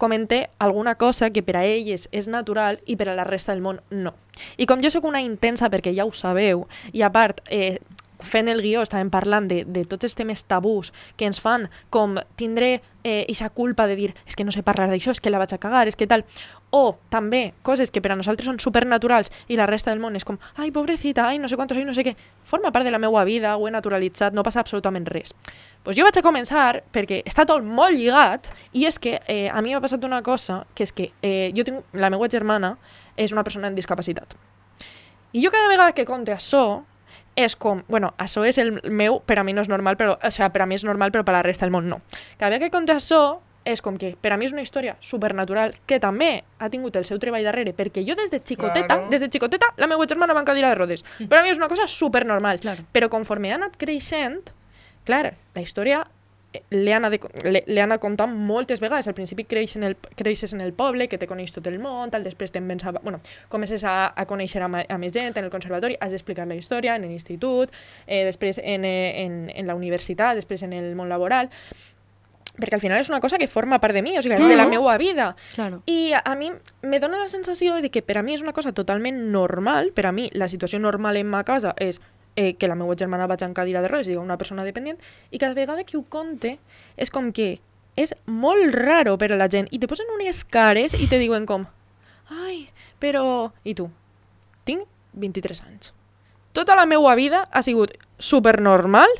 comente 0.00 0.48
alguna 0.58 0.96
cosa 0.96 1.28
que 1.30 1.44
per 1.44 1.58
a 1.60 1.64
elles 1.68 2.08
és 2.10 2.26
natural 2.32 2.80
i 2.88 2.96
per 2.96 3.10
a 3.12 3.14
la 3.14 3.28
resta 3.28 3.52
del 3.52 3.62
món 3.62 3.82
no. 3.92 4.16
I 4.56 4.66
com 4.66 4.80
jo 4.80 4.90
sóc 4.90 5.04
una 5.04 5.20
intensa, 5.20 5.68
perquè 5.68 5.92
ja 5.94 6.08
ho 6.08 6.14
sabeu, 6.16 6.64
i 6.96 7.04
a 7.04 7.12
part, 7.12 7.44
eh, 7.52 7.78
fent 8.26 8.48
el 8.48 8.62
guió 8.62 8.84
estàvem 8.84 9.10
parlant 9.12 9.48
de, 9.50 9.62
de 9.64 9.84
tots 9.88 10.08
els 10.08 10.16
temes 10.18 10.44
tabús 10.44 10.92
que 11.16 11.28
ens 11.28 11.40
fan 11.40 11.68
com 11.90 12.18
tindre 12.40 12.80
eh, 13.04 13.24
aquesta 13.24 13.50
culpa 13.50 13.86
de 13.86 13.96
dir 13.96 14.14
és 14.26 14.36
que 14.36 14.44
no 14.44 14.52
sé 14.52 14.62
parlar 14.62 14.88
d'això, 14.90 15.14
és 15.14 15.20
que 15.20 15.30
la 15.30 15.40
vaig 15.40 15.52
a 15.54 15.60
cagar, 15.60 15.86
és 15.88 15.96
que 15.96 16.08
tal... 16.10 16.24
O 16.70 17.00
també 17.10 17.50
coses 17.66 17.90
que 17.90 17.98
per 17.98 18.12
a 18.14 18.16
nosaltres 18.16 18.46
són 18.46 18.60
supernaturals 18.62 19.26
i 19.50 19.56
la 19.58 19.64
resta 19.66 19.90
del 19.90 19.98
món 19.98 20.14
és 20.14 20.22
com 20.22 20.36
ai, 20.54 20.68
pobrecita, 20.70 21.24
ai, 21.26 21.40
no 21.42 21.48
sé 21.50 21.56
quantos, 21.58 21.74
ai, 21.74 21.82
no 21.82 21.96
sé 21.96 22.04
què. 22.06 22.12
Forma 22.46 22.70
part 22.70 22.86
de 22.86 22.92
la 22.94 23.00
meva 23.02 23.24
vida, 23.26 23.56
ho 23.58 23.66
he 23.66 23.72
naturalitzat, 23.74 24.36
no 24.38 24.44
passa 24.46 24.62
absolutament 24.62 25.08
res. 25.10 25.34
Pues 25.82 25.98
jo 25.98 26.06
vaig 26.06 26.20
a 26.20 26.22
començar 26.22 26.84
perquè 26.94 27.24
està 27.26 27.42
tot 27.42 27.66
molt 27.66 27.98
lligat 27.98 28.52
i 28.70 28.86
és 28.86 29.00
que 29.02 29.16
eh, 29.26 29.48
a 29.50 29.58
mi 29.66 29.74
m'ha 29.74 29.82
passat 29.82 30.06
una 30.06 30.22
cosa 30.22 30.60
que 30.78 30.86
és 30.86 30.94
que 30.94 31.10
eh, 31.26 31.50
jo 31.56 31.66
tinc, 31.66 31.82
la 31.98 32.12
meva 32.14 32.30
germana 32.30 32.76
és 33.16 33.34
una 33.34 33.42
persona 33.42 33.66
amb 33.66 33.74
discapacitat. 33.74 34.38
I 35.32 35.42
jo 35.42 35.50
cada 35.50 35.66
vegada 35.74 35.94
que 35.98 36.06
conte 36.06 36.30
això 36.34 36.84
és 37.44 37.56
com, 37.56 37.82
bueno, 37.88 38.12
això 38.18 38.44
és 38.46 38.58
el 38.58 38.80
meu, 38.90 39.20
per 39.26 39.38
a 39.38 39.44
mi 39.44 39.52
no 39.52 39.62
és 39.62 39.68
normal, 39.68 39.96
però, 39.96 40.16
o 40.22 40.30
sigui, 40.30 40.50
per 40.54 40.62
a 40.62 40.66
mi 40.66 40.74
és 40.78 40.84
normal, 40.84 41.10
però 41.12 41.24
per 41.24 41.34
a 41.34 41.38
la 41.38 41.42
resta 41.46 41.66
del 41.66 41.72
món 41.72 41.88
no. 41.88 42.00
Cada 42.38 42.50
vegada 42.50 42.66
que 42.66 42.70
conte 42.70 42.92
això 42.92 43.40
és 43.64 43.82
com 43.84 43.98
que 44.00 44.14
per 44.20 44.32
a 44.32 44.36
mi 44.40 44.46
és 44.46 44.52
una 44.52 44.62
història 44.64 44.94
supernatural 45.04 45.74
que 45.86 45.98
també 46.00 46.44
ha 46.58 46.70
tingut 46.72 46.96
el 46.96 47.04
seu 47.04 47.18
treball 47.20 47.44
darrere, 47.44 47.74
perquè 47.76 48.02
jo 48.08 48.14
des 48.16 48.30
de 48.32 48.40
xicoteta, 48.40 48.86
Claro. 48.96 49.10
des 49.10 49.20
de 49.20 49.28
xicoteta, 49.28 49.74
la 49.76 49.86
meva 49.86 50.06
germana 50.08 50.32
va 50.32 50.40
en 50.40 50.46
cadira 50.46 50.68
de 50.70 50.74
rodes. 50.74 51.04
Per 51.28 51.38
a 51.38 51.42
mi 51.42 51.50
és 51.50 51.58
una 51.58 51.68
cosa 51.68 51.86
supernormal. 51.86 52.60
Claro. 52.60 52.84
Però 52.92 53.08
conforme 53.10 53.52
ha 53.52 53.56
anat 53.56 53.76
creixent, 53.76 54.50
clar, 55.04 55.34
la 55.54 55.60
història 55.60 56.06
li, 56.70 57.62
li 57.66 57.80
han 57.80 57.94
contat 58.02 58.28
moltes 58.30 58.80
vegades. 58.82 59.06
Al 59.08 59.14
principi 59.14 59.44
creix 59.44 59.76
en 59.76 59.84
el, 59.86 59.96
creixes 60.18 60.52
en 60.54 60.60
el 60.60 60.72
poble, 60.72 61.06
que 61.08 61.18
te 61.18 61.28
coneix 61.30 61.52
tot 61.54 61.66
el 61.70 61.78
món, 61.78 62.10
tal, 62.10 62.24
després 62.26 62.50
te'n 62.50 62.66
vens 62.68 62.84
a... 62.84 62.92
Bueno, 63.02 63.20
comences 63.48 63.84
a, 63.84 64.12
a 64.14 64.26
conèixer 64.26 64.62
a, 64.62 64.68
ma- 64.68 64.86
a 64.88 64.98
més 64.98 65.12
gent 65.14 65.30
en 65.36 65.44
el 65.46 65.50
conservatori, 65.54 65.96
has 66.00 66.10
d'explicar 66.16 66.48
la 66.50 66.58
història 66.58 66.96
en 66.98 67.06
l'institut, 67.06 67.70
eh, 68.06 68.24
després 68.26 68.58
en, 68.62 68.84
eh, 68.84 69.24
en, 69.24 69.40
en 69.54 69.66
la 69.70 69.78
universitat, 69.78 70.34
després 70.38 70.62
en 70.66 70.72
el 70.74 70.94
món 70.98 71.08
laboral, 71.08 71.50
perquè 72.60 72.74
al 72.76 72.82
final 72.82 72.98
és 73.00 73.08
una 73.08 73.20
cosa 73.22 73.38
que 73.38 73.46
forma 73.48 73.78
part 73.80 73.94
de 73.94 74.02
mi, 74.02 74.18
o 74.18 74.20
sigui, 74.20 74.34
és 74.36 74.44
de 74.44 74.56
la 74.58 74.66
meva 74.68 74.96
vida. 75.00 75.30
Claro. 75.54 75.78
I 75.88 76.12
a, 76.12 76.20
a 76.26 76.34
mi 76.36 76.50
me 76.82 76.98
dona 77.00 77.20
la 77.22 77.28
sensació 77.30 77.78
de 77.80 77.88
que 77.94 78.02
per 78.02 78.18
a 78.18 78.22
mi 78.26 78.34
és 78.34 78.42
una 78.42 78.52
cosa 78.52 78.72
totalment 78.76 79.30
normal, 79.32 79.92
per 79.96 80.04
a 80.10 80.12
mi 80.12 80.26
la 80.34 80.48
situació 80.50 80.82
normal 80.82 81.16
en 81.16 81.30
ma 81.30 81.44
casa 81.44 81.72
és 81.78 82.02
eh, 82.36 82.54
que 82.54 82.68
la 82.68 82.74
meva 82.74 82.94
germana 82.96 83.26
vaig 83.26 83.42
en 83.42 83.54
cadira 83.54 83.82
de 83.82 83.88
rodes, 83.88 84.06
digue, 84.06 84.18
una 84.18 84.38
persona 84.38 84.64
dependent, 84.64 84.98
i 85.30 85.38
cada 85.38 85.54
vegada 85.54 85.84
que 85.84 85.96
ho 85.96 86.02
conte 86.08 86.58
és 86.96 87.10
com 87.10 87.32
que 87.32 87.60
és 87.96 88.14
molt 88.26 88.74
raro 88.74 89.16
per 89.18 89.32
a 89.32 89.36
la 89.36 89.48
gent, 89.50 89.68
i 89.70 89.78
te 89.78 89.88
posen 89.90 90.06
unes 90.14 90.44
cares 90.44 90.94
i 90.94 91.08
te 91.10 91.18
diuen 91.18 91.46
com, 91.46 91.66
ai, 92.30 92.68
però... 93.02 93.50
I 93.64 93.74
tu? 93.74 93.90
Tinc 94.64 94.86
23 95.12 95.62
anys. 95.66 95.92
Tota 96.52 96.74
la 96.78 96.86
meva 96.86 97.14
vida 97.18 97.48
ha 97.50 97.62
sigut 97.62 97.92
supernormal 98.18 99.10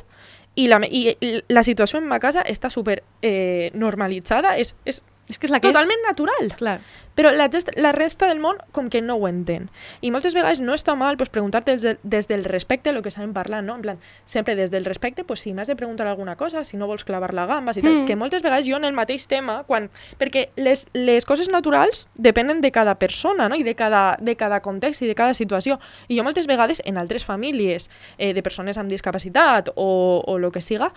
i 0.55 0.67
la, 0.67 0.79
i 0.87 1.15
la 1.47 1.63
situació 1.63 1.99
en 1.99 2.07
ma 2.07 2.19
casa 2.19 2.43
està 2.47 2.69
super 2.71 3.01
eh, 3.21 3.71
normalitzada, 3.73 4.57
és, 4.59 4.73
és 4.85 5.03
És 5.31 5.37
que 5.39 5.47
és 5.47 5.51
la 5.53 5.61
que 5.61 5.69
totalment 5.69 6.01
és. 6.01 6.07
natural. 6.07 6.49
Clar. 6.59 6.79
Però 7.15 7.31
la, 7.31 7.49
gest, 7.51 7.69
la 7.75 7.91
resta 7.91 8.27
del 8.27 8.39
món 8.39 8.57
com 8.71 8.89
que 8.89 9.01
no 9.01 9.15
ho 9.15 9.27
entén. 9.27 9.69
I 10.01 10.11
moltes 10.11 10.33
vegades 10.33 10.61
no 10.63 10.73
està 10.73 10.95
mal 10.95 11.17
pues, 11.17 11.29
preguntar-te 11.29 11.75
des, 11.77 11.81
de, 11.81 11.97
des 12.03 12.27
del 12.27 12.45
respecte 12.45 12.89
el 12.89 13.01
que 13.01 13.09
estàvem 13.11 13.33
parlant, 13.33 13.65
no? 13.67 13.75
En 13.75 13.81
plan, 13.81 13.99
sempre 14.25 14.55
des 14.55 14.71
del 14.71 14.85
respecte, 14.85 15.23
pues, 15.23 15.41
si 15.41 15.53
m'has 15.53 15.67
de 15.67 15.75
preguntar 15.75 16.07
alguna 16.07 16.37
cosa, 16.37 16.63
si 16.63 16.77
no 16.77 16.87
vols 16.87 17.03
clavar 17.03 17.33
la 17.33 17.45
gamba, 17.45 17.73
si 17.73 17.81
tal, 17.81 17.91
Mm. 17.91 18.05
que 18.05 18.15
moltes 18.15 18.41
vegades 18.41 18.65
jo 18.65 18.77
en 18.77 18.85
el 18.85 18.93
mateix 18.93 19.27
tema, 19.27 19.63
quan, 19.67 19.89
perquè 20.17 20.49
les, 20.55 20.87
les 20.93 21.25
coses 21.25 21.49
naturals 21.49 22.07
depenen 22.15 22.61
de 22.61 22.71
cada 22.71 22.95
persona, 22.95 23.49
no? 23.49 23.55
I 23.55 23.63
de 23.63 23.75
cada, 23.75 24.17
de 24.21 24.35
cada 24.35 24.61
context 24.61 25.01
i 25.01 25.07
de 25.07 25.15
cada 25.15 25.33
situació. 25.33 25.79
I 26.07 26.17
jo 26.17 26.23
moltes 26.23 26.47
vegades 26.47 26.81
en 26.85 26.97
altres 26.97 27.25
famílies 27.25 27.89
eh, 28.17 28.33
de 28.33 28.41
persones 28.41 28.77
amb 28.77 28.89
discapacitat 28.89 29.69
o, 29.75 30.23
o 30.25 30.37
el 30.37 30.51
que 30.51 30.61
siga, 30.61 30.93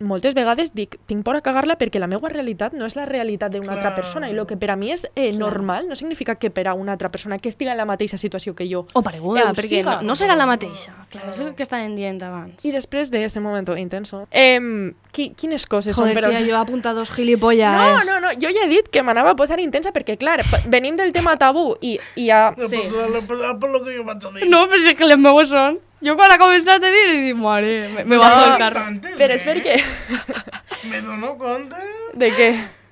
moltes 0.00 0.34
vegades 0.34 0.72
dic, 0.74 0.98
tinc 1.06 1.22
por 1.24 1.36
a 1.36 1.40
cagar-la 1.40 1.76
perquè 1.78 2.00
la 2.00 2.08
meva 2.10 2.28
realitat 2.28 2.72
no 2.74 2.84
és 2.86 2.96
la 2.96 3.04
realitat 3.06 3.52
d'una 3.52 3.72
altra 3.76 3.94
persona 3.94 4.28
i 4.28 4.34
el 4.34 4.46
que 4.46 4.56
per 4.56 4.70
a 4.72 4.76
mi 4.76 4.90
és 4.92 5.06
eh, 5.14 5.32
normal 5.32 5.86
no 5.88 5.94
significa 5.94 6.34
que 6.34 6.50
per 6.50 6.66
a 6.68 6.74
una 6.74 6.92
altra 6.92 7.10
persona 7.10 7.38
que 7.38 7.48
estiga 7.48 7.72
en 7.72 7.78
la 7.78 7.84
mateixa 7.86 8.18
situació 8.18 8.54
que 8.54 8.66
jo 8.68 8.86
O 8.92 9.02
pareguda, 9.02 9.50
ho 9.50 9.54
perquè 9.54 9.80
siga. 9.80 9.96
no, 10.02 10.08
no 10.10 10.14
serà 10.18 10.34
la 10.36 10.46
mateixa. 10.46 10.92
Clar, 11.10 11.28
és 11.30 11.40
el 11.40 11.54
que 11.54 11.62
estàvem 11.62 11.94
dient 11.94 12.20
abans. 12.22 12.64
I 12.64 12.72
després 12.74 13.10
de 13.10 13.22
este 13.24 13.40
momento 13.40 13.76
intenso, 13.76 14.26
eh, 14.32 14.58
qui, 15.12 15.30
quines 15.34 15.66
coses 15.66 15.94
Joder, 15.94 16.10
són 16.12 16.14
per 16.20 16.24
a 16.26 16.30
tia, 16.34 16.40
jo 16.46 16.54
he 16.56 16.60
apuntat 16.60 16.94
dos 16.96 17.10
gilipollas. 17.14 17.74
No, 17.78 18.02
no, 18.04 18.20
no, 18.20 18.32
jo 18.34 18.50
ja 18.50 18.64
he 18.66 18.68
dit 18.68 18.88
que 18.90 19.02
m'anava 19.02 19.30
a 19.30 19.36
posar 19.36 19.60
intensa 19.60 19.92
perquè, 19.92 20.18
clar, 20.18 20.40
venim 20.66 20.96
del 20.96 21.12
tema 21.12 21.36
tabú 21.38 21.76
i, 21.80 21.98
i 22.16 22.26
ja... 22.28 22.52
No, 22.56 22.68
Sí. 22.68 22.76
pues, 22.82 22.92
lo- 22.92 23.22
por, 23.22 23.38
por 23.60 23.70
lo 23.70 23.84
que 23.84 23.94
yo 23.94 24.04
vaig 24.04 24.18
a 24.26 24.30
dir. 24.40 24.48
No, 24.50 24.66
però 24.66 24.80
és 24.90 24.96
que 24.98 25.04
les 25.06 25.18
meves 25.18 25.48
són... 25.48 25.78
Jo 26.04 26.16
quan 26.18 26.32
ha 26.34 26.38
començat 26.38 26.82
a 26.84 26.90
dir, 26.92 27.04
he 27.08 27.20
dit, 27.30 27.36
mare, 27.36 27.88
me, 27.94 28.04
me 28.04 28.16
bajo 28.20 28.40
del 28.44 28.58
carro. 28.60 28.80
Tantes, 28.84 29.14
Però 29.18 29.34
és 29.38 29.44
perquè... 29.46 29.78
Me 30.90 31.00
dono 31.00 31.30
compte 31.40 31.76
De 32.12 32.28
què? 32.36 32.48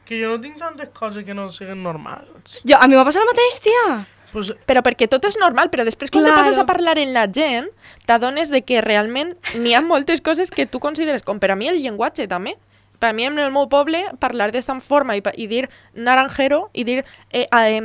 que 0.08 0.16
jo 0.20 0.28
no 0.30 0.38
tinc 0.40 0.56
tantes 0.58 0.88
coses 0.96 1.24
que 1.24 1.34
no 1.36 1.50
siguin 1.52 1.82
normals. 1.84 2.58
Jo, 2.64 2.76
a 2.80 2.86
mi 2.88 2.96
m'ha 2.96 3.04
passat 3.04 3.22
el 3.22 3.28
mateix, 3.28 3.58
tia. 3.64 3.82
Pues, 4.32 4.50
Però 4.68 4.80
perquè 4.84 5.06
tot 5.12 5.24
és 5.28 5.36
normal, 5.40 5.68
però 5.72 5.84
després 5.84 6.10
quan 6.10 6.24
te 6.24 6.30
Claro. 6.30 6.40
passes 6.42 6.58
a 6.58 6.64
parlar 6.66 6.96
en 6.98 7.12
la 7.12 7.26
gent, 7.28 7.68
t'adones 8.08 8.48
de 8.50 8.62
que 8.64 8.80
realment 8.80 9.34
n'hi 9.54 9.74
ha 9.76 9.80
moltes 9.84 10.20
coses 10.24 10.50
que 10.50 10.64
tu 10.66 10.80
consideres, 10.80 11.22
com 11.22 11.38
per 11.38 11.50
a 11.52 11.56
mi 11.56 11.68
el 11.68 11.82
llenguatge 11.84 12.26
també. 12.28 12.56
Per 12.98 13.10
a 13.10 13.12
mi 13.12 13.24
en 13.28 13.38
el 13.38 13.52
meu 13.52 13.68
poble 13.68 14.02
parlar 14.18 14.50
d'esta 14.52 14.78
forma 14.80 15.16
i, 15.16 15.22
i 15.36 15.46
dir 15.48 15.68
naranjero 15.94 16.70
i 16.72 16.84
dir, 16.84 17.04
eh, 17.30 17.46
eh, 17.50 17.80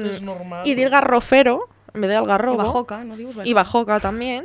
i 0.63 0.73
dir 0.75 0.89
garrofero 0.89 1.67
en 1.93 2.01
vez 2.01 2.09
del 2.11 2.23
I 2.23 2.27
garrobo. 2.27 2.57
bajoca, 2.63 3.03
no 3.03 3.15
dius 3.15 3.35
I 3.43 3.53
bajoca 3.53 3.99
també. 3.99 4.43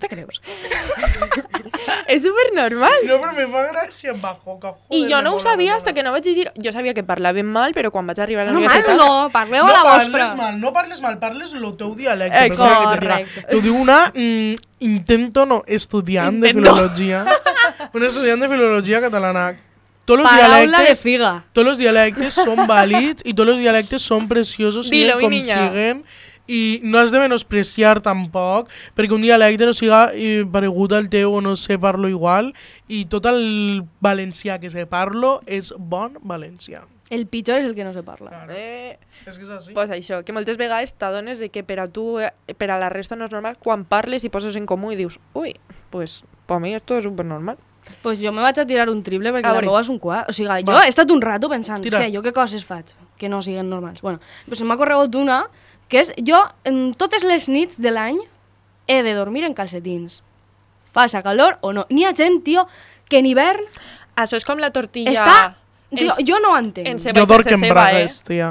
Te 0.00 0.08
creus? 0.08 0.40
és 2.06 2.22
super 2.22 2.46
normal. 2.54 2.94
no, 3.06 3.18
però 3.20 3.32
me 3.36 3.46
fa 3.50 3.64
gràcia 3.72 4.12
bajo, 4.14 4.58
que 4.60 4.70
joder, 4.70 4.96
I 4.98 5.02
jo 5.12 5.20
no 5.22 5.34
ho 5.34 5.40
sabia 5.40 5.74
hasta 5.76 5.92
que 5.92 6.02
no 6.02 6.12
vaig 6.12 6.24
llegir. 6.24 6.50
Jo 6.56 6.72
sabia 6.72 6.94
que 6.94 7.02
parlaven 7.04 7.46
mal, 7.46 7.74
però 7.76 7.90
quan 7.90 8.06
vaig 8.08 8.20
arribar 8.20 8.44
a 8.46 8.48
la 8.48 8.52
No, 8.52 8.60
mal 8.60 8.68
universitat... 8.70 8.96
no, 8.96 9.28
parleu 9.34 9.64
no 9.66 9.70
a 9.70 9.76
la 9.76 9.82
parles 9.84 10.08
vostra. 10.08 10.34
mal, 10.36 10.60
no 10.60 10.72
parles 10.72 11.00
mal, 11.00 11.18
parles 11.18 11.52
el 11.54 11.76
teu 11.76 11.94
dialecte. 11.94 12.44
Eh, 12.46 12.50
correcte. 12.56 13.44
T'ho 13.50 13.60
diu 13.64 13.76
una 13.76 14.12
mm, 14.14 14.54
intento, 14.80 15.44
no, 15.46 15.62
estudiant 15.66 16.40
de 16.40 16.50
Intento. 16.50 16.74
filologia. 16.74 17.24
Una 17.94 18.06
estudiant 18.06 18.40
de 18.42 18.48
filologia 18.48 19.00
catalana. 19.00 19.56
Tots 20.04 20.22
los 20.22 20.26
Paraula 20.28 20.56
de 20.56 20.66
dialectes, 20.66 21.02
figa. 21.02 21.44
todos 21.52 21.66
los 21.66 21.78
dialectes 21.78 22.34
son 22.34 22.66
válids 22.66 23.22
y 23.24 23.34
todos 23.34 23.48
los 23.50 23.58
dialectes 23.58 24.00
son 24.02 24.26
preciosos, 24.26 24.88
siguen 24.88 25.08
Dilo, 25.08 25.16
mi 25.18 25.22
com 25.24 25.30
niña. 25.30 25.70
Siguen. 26.48 26.56
I 26.56 26.80
no 26.82 26.98
has 26.98 27.10
de 27.12 27.18
menospreciar 27.20 28.00
tampoc, 28.00 28.68
perquè 28.96 29.12
un 29.12 29.22
dialecte 29.22 29.66
no 29.66 29.72
siga 29.76 30.10
eh, 30.14 30.44
paregut 30.50 30.92
al 30.92 31.08
teu 31.08 31.34
o 31.34 31.40
no 31.40 31.56
sé 31.56 31.78
parlo 31.78 32.08
igual, 32.08 32.54
i 32.88 33.04
tot 33.06 33.26
el 33.26 33.84
valencià 34.00 34.58
que 34.58 34.70
sé 34.70 34.86
parlo 34.86 35.40
és 35.46 35.74
bon 35.76 36.16
valencià. 36.22 36.84
El 37.10 37.26
pitjor 37.26 37.58
és 37.60 37.64
el 37.64 37.74
que 37.74 37.84
no 37.84 37.94
se 37.94 38.02
parla. 38.02 38.28
Claro. 38.30 38.52
Eh, 38.54 38.98
És 39.24 39.38
que 39.38 39.44
és 39.44 39.50
així. 39.50 39.72
pues 39.72 39.88
això, 39.90 40.24
que 40.24 40.32
moltes 40.32 40.58
vegades 40.58 40.92
t'adones 40.92 41.38
de 41.38 41.48
que 41.48 41.62
per 41.64 41.80
a 41.80 41.86
tu, 41.88 42.18
eh, 42.20 42.32
per 42.56 42.70
a 42.70 42.78
la 42.78 42.90
resta 42.90 43.16
no 43.16 43.24
és 43.24 43.32
normal, 43.32 43.56
quan 43.58 43.84
parles 43.84 44.24
i 44.24 44.28
poses 44.28 44.56
en 44.56 44.66
comú 44.66 44.92
i 44.92 44.96
dius, 44.96 45.18
ui, 45.34 45.54
pues, 45.90 46.22
per 46.46 46.60
mi 46.60 46.74
esto 46.74 46.98
és 46.98 47.04
super 47.04 47.24
normal. 47.24 47.56
Pues 48.02 48.18
jo 48.20 48.32
me 48.32 48.42
vaig 48.42 48.58
a 48.60 48.66
tirar 48.66 48.90
un 48.90 49.02
triple 49.02 49.32
perquè 49.32 49.48
A 49.48 49.54
la 49.54 49.62
meva 49.62 49.80
és 49.80 49.88
un 49.88 49.98
quart. 49.98 50.28
O 50.28 50.32
sigui, 50.32 50.62
jo 50.66 50.76
he 50.82 50.88
estat 50.88 51.10
un 51.10 51.22
rato 51.22 51.48
pensant, 51.48 51.80
hòstia, 51.80 52.10
jo 52.12 52.20
què 52.20 52.34
coses 52.36 52.62
faig 52.62 52.92
que 53.16 53.30
no 53.30 53.40
siguin 53.40 53.70
normals. 53.70 54.02
Bueno, 54.02 54.20
pues 54.46 54.60
m'ha 54.62 54.76
corregut 54.76 55.14
una, 55.14 55.46
que 55.88 56.00
és, 56.04 56.12
jo 56.26 56.38
en 56.68 56.92
totes 56.94 57.24
les 57.24 57.48
nits 57.48 57.80
de 57.80 57.90
l'any 57.94 58.18
he 58.88 59.02
de 59.02 59.14
dormir 59.16 59.44
en 59.44 59.54
calcetins. 59.54 60.22
Faça 60.92 61.22
calor 61.22 61.58
o 61.60 61.72
no. 61.76 61.86
N'hi 61.90 62.04
ha 62.08 62.14
gent, 62.16 62.40
tio, 62.44 62.66
que 63.08 63.18
en 63.20 63.26
hivern 63.26 63.64
Això 64.18 64.34
és 64.36 64.44
com 64.44 64.58
la 64.58 64.72
tortilla... 64.74 65.12
està... 65.14 65.56
Tio, 65.94 66.10
en- 66.18 66.26
jo 66.26 66.36
no 66.42 66.50
ho 66.52 66.56
entenc. 66.58 66.88
en 66.90 66.98
Jo 66.98 67.12
i 67.22 67.26
dorc 67.30 67.46
en 67.46 67.60
ceba, 67.62 67.66
eh? 67.68 67.72
bragues, 67.72 68.16
tia. 68.26 68.48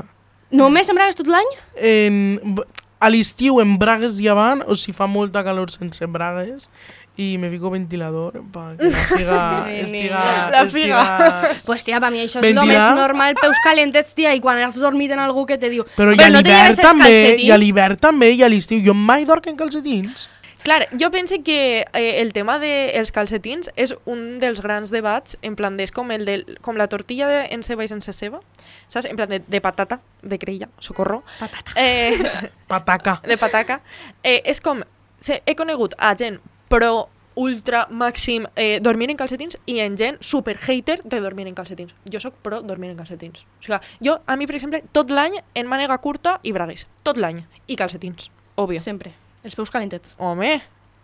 Només 0.56 0.88
em 0.90 0.96
bragues 0.98 1.18
tot 1.20 1.28
l'any? 1.28 1.50
En, 1.76 2.56
b- 2.56 2.64
a 3.04 3.10
l'estiu 3.12 3.60
en 3.62 3.76
bragues 3.78 4.16
ja 4.24 4.34
van, 4.34 4.64
o 4.66 4.74
si 4.80 4.94
fa 4.96 5.06
molta 5.12 5.44
calor 5.46 5.70
sense 5.70 6.08
bragues, 6.10 6.70
i 7.18 7.38
me 7.42 7.50
fico 7.50 7.72
ventilador 7.74 8.36
perquè 8.54 8.90
la 8.92 9.04
figa 9.18 9.40
estiga... 9.74 10.22
La 10.54 10.62
estiga- 10.68 11.58
Pues 11.66 11.84
tia, 11.84 12.00
per 12.00 12.12
mi 12.14 12.20
això 12.22 12.38
és 12.40 12.46
el 12.46 12.54
Ventilar. 12.54 12.68
més 12.92 13.00
normal, 13.02 13.36
peus 13.42 13.58
calentets, 13.64 14.14
tia, 14.14 14.36
i 14.38 14.40
quan 14.40 14.60
has 14.62 14.78
dormit 14.78 15.12
en 15.12 15.20
algú 15.20 15.46
que 15.50 15.58
te 15.58 15.70
diu 15.74 15.84
Però 15.98 16.14
i 16.14 16.18
"Però 16.18 16.26
a 16.28 16.30
no 16.30 16.42
te 16.44 16.50
l'hivern 16.50 16.76
també, 16.78 17.10
i 17.10 17.20
a 17.20 17.28
calcetins?" 17.28 17.60
l'hivern 17.60 17.98
també, 17.98 18.32
i 18.32 18.44
a 18.44 18.50
l'estiu. 18.50 18.82
Jo 18.86 18.94
mai 18.94 19.26
dorc 19.26 19.48
en 19.48 19.58
calcetins. 19.58 20.30
Clar, 20.64 20.88
jo 21.00 21.10
penso 21.12 21.36
que 21.46 21.86
eh, 21.94 22.20
el 22.22 22.34
tema 22.34 22.58
dels 22.60 22.92
de 22.92 23.00
els 23.00 23.12
calcetins 23.14 23.70
és 23.78 23.94
un 24.06 24.38
dels 24.40 24.60
grans 24.60 24.90
debats, 24.92 25.38
en 25.42 25.56
plan, 25.56 25.80
és 25.80 25.92
com, 25.92 26.10
el 26.12 26.26
de, 26.26 26.44
com 26.62 26.76
la 26.76 26.88
tortilla 26.92 27.28
de, 27.30 27.46
en 27.56 27.64
ceba 27.64 27.86
i 27.86 27.88
sense 27.88 28.12
ceba, 28.12 28.42
saps? 28.90 29.06
En 29.08 29.16
plan, 29.16 29.30
de, 29.30 29.40
de 29.48 29.62
patata, 29.62 30.02
de 30.24 30.38
creïlla, 30.38 30.68
socorro. 30.80 31.24
Patata. 31.40 31.72
Eh, 31.76 32.50
Pataca. 32.68 33.22
de 33.26 33.38
pataca. 33.38 33.80
Eh, 34.24 34.42
és 34.46 34.60
com, 34.60 34.82
se, 35.22 35.42
he 35.46 35.56
conegut 35.56 35.94
a 35.98 36.14
gent 36.20 36.42
pro 36.70 37.10
ultra 37.38 37.86
màxim 37.94 38.48
eh, 38.56 38.80
dormir 38.82 39.12
en 39.12 39.18
calcetins 39.18 39.58
i 39.70 39.78
en 39.84 39.96
gent 39.98 40.18
super 40.26 40.56
hater 40.58 41.02
de 41.04 41.20
dormir 41.22 41.46
en 41.48 41.54
calcetins. 41.56 41.94
Jo 42.10 42.20
sóc 42.20 42.34
pro 42.42 42.62
dormir 42.66 42.90
en 42.92 42.98
calcetins. 42.98 43.44
O 43.60 43.64
sigui, 43.64 43.78
jo, 44.02 44.18
a 44.26 44.36
mi, 44.36 44.48
per 44.50 44.56
exemple, 44.58 44.82
tot 44.92 45.12
l'any 45.14 45.38
en 45.54 45.68
mànega 45.70 45.98
curta 46.02 46.40
i 46.44 46.52
bragues. 46.52 46.88
Tot 47.04 47.18
l'any. 47.22 47.44
I 47.68 47.76
calcetins. 47.78 48.32
Òbvio. 48.58 48.82
Sempre. 48.82 49.14
Els 49.44 49.54
peus 49.56 49.70
calentets. 49.70 50.16
Home, 50.18 50.58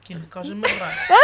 Quina 0.03 0.25
cosa 0.27 0.51
més 0.57 0.73
rara. 0.81 1.21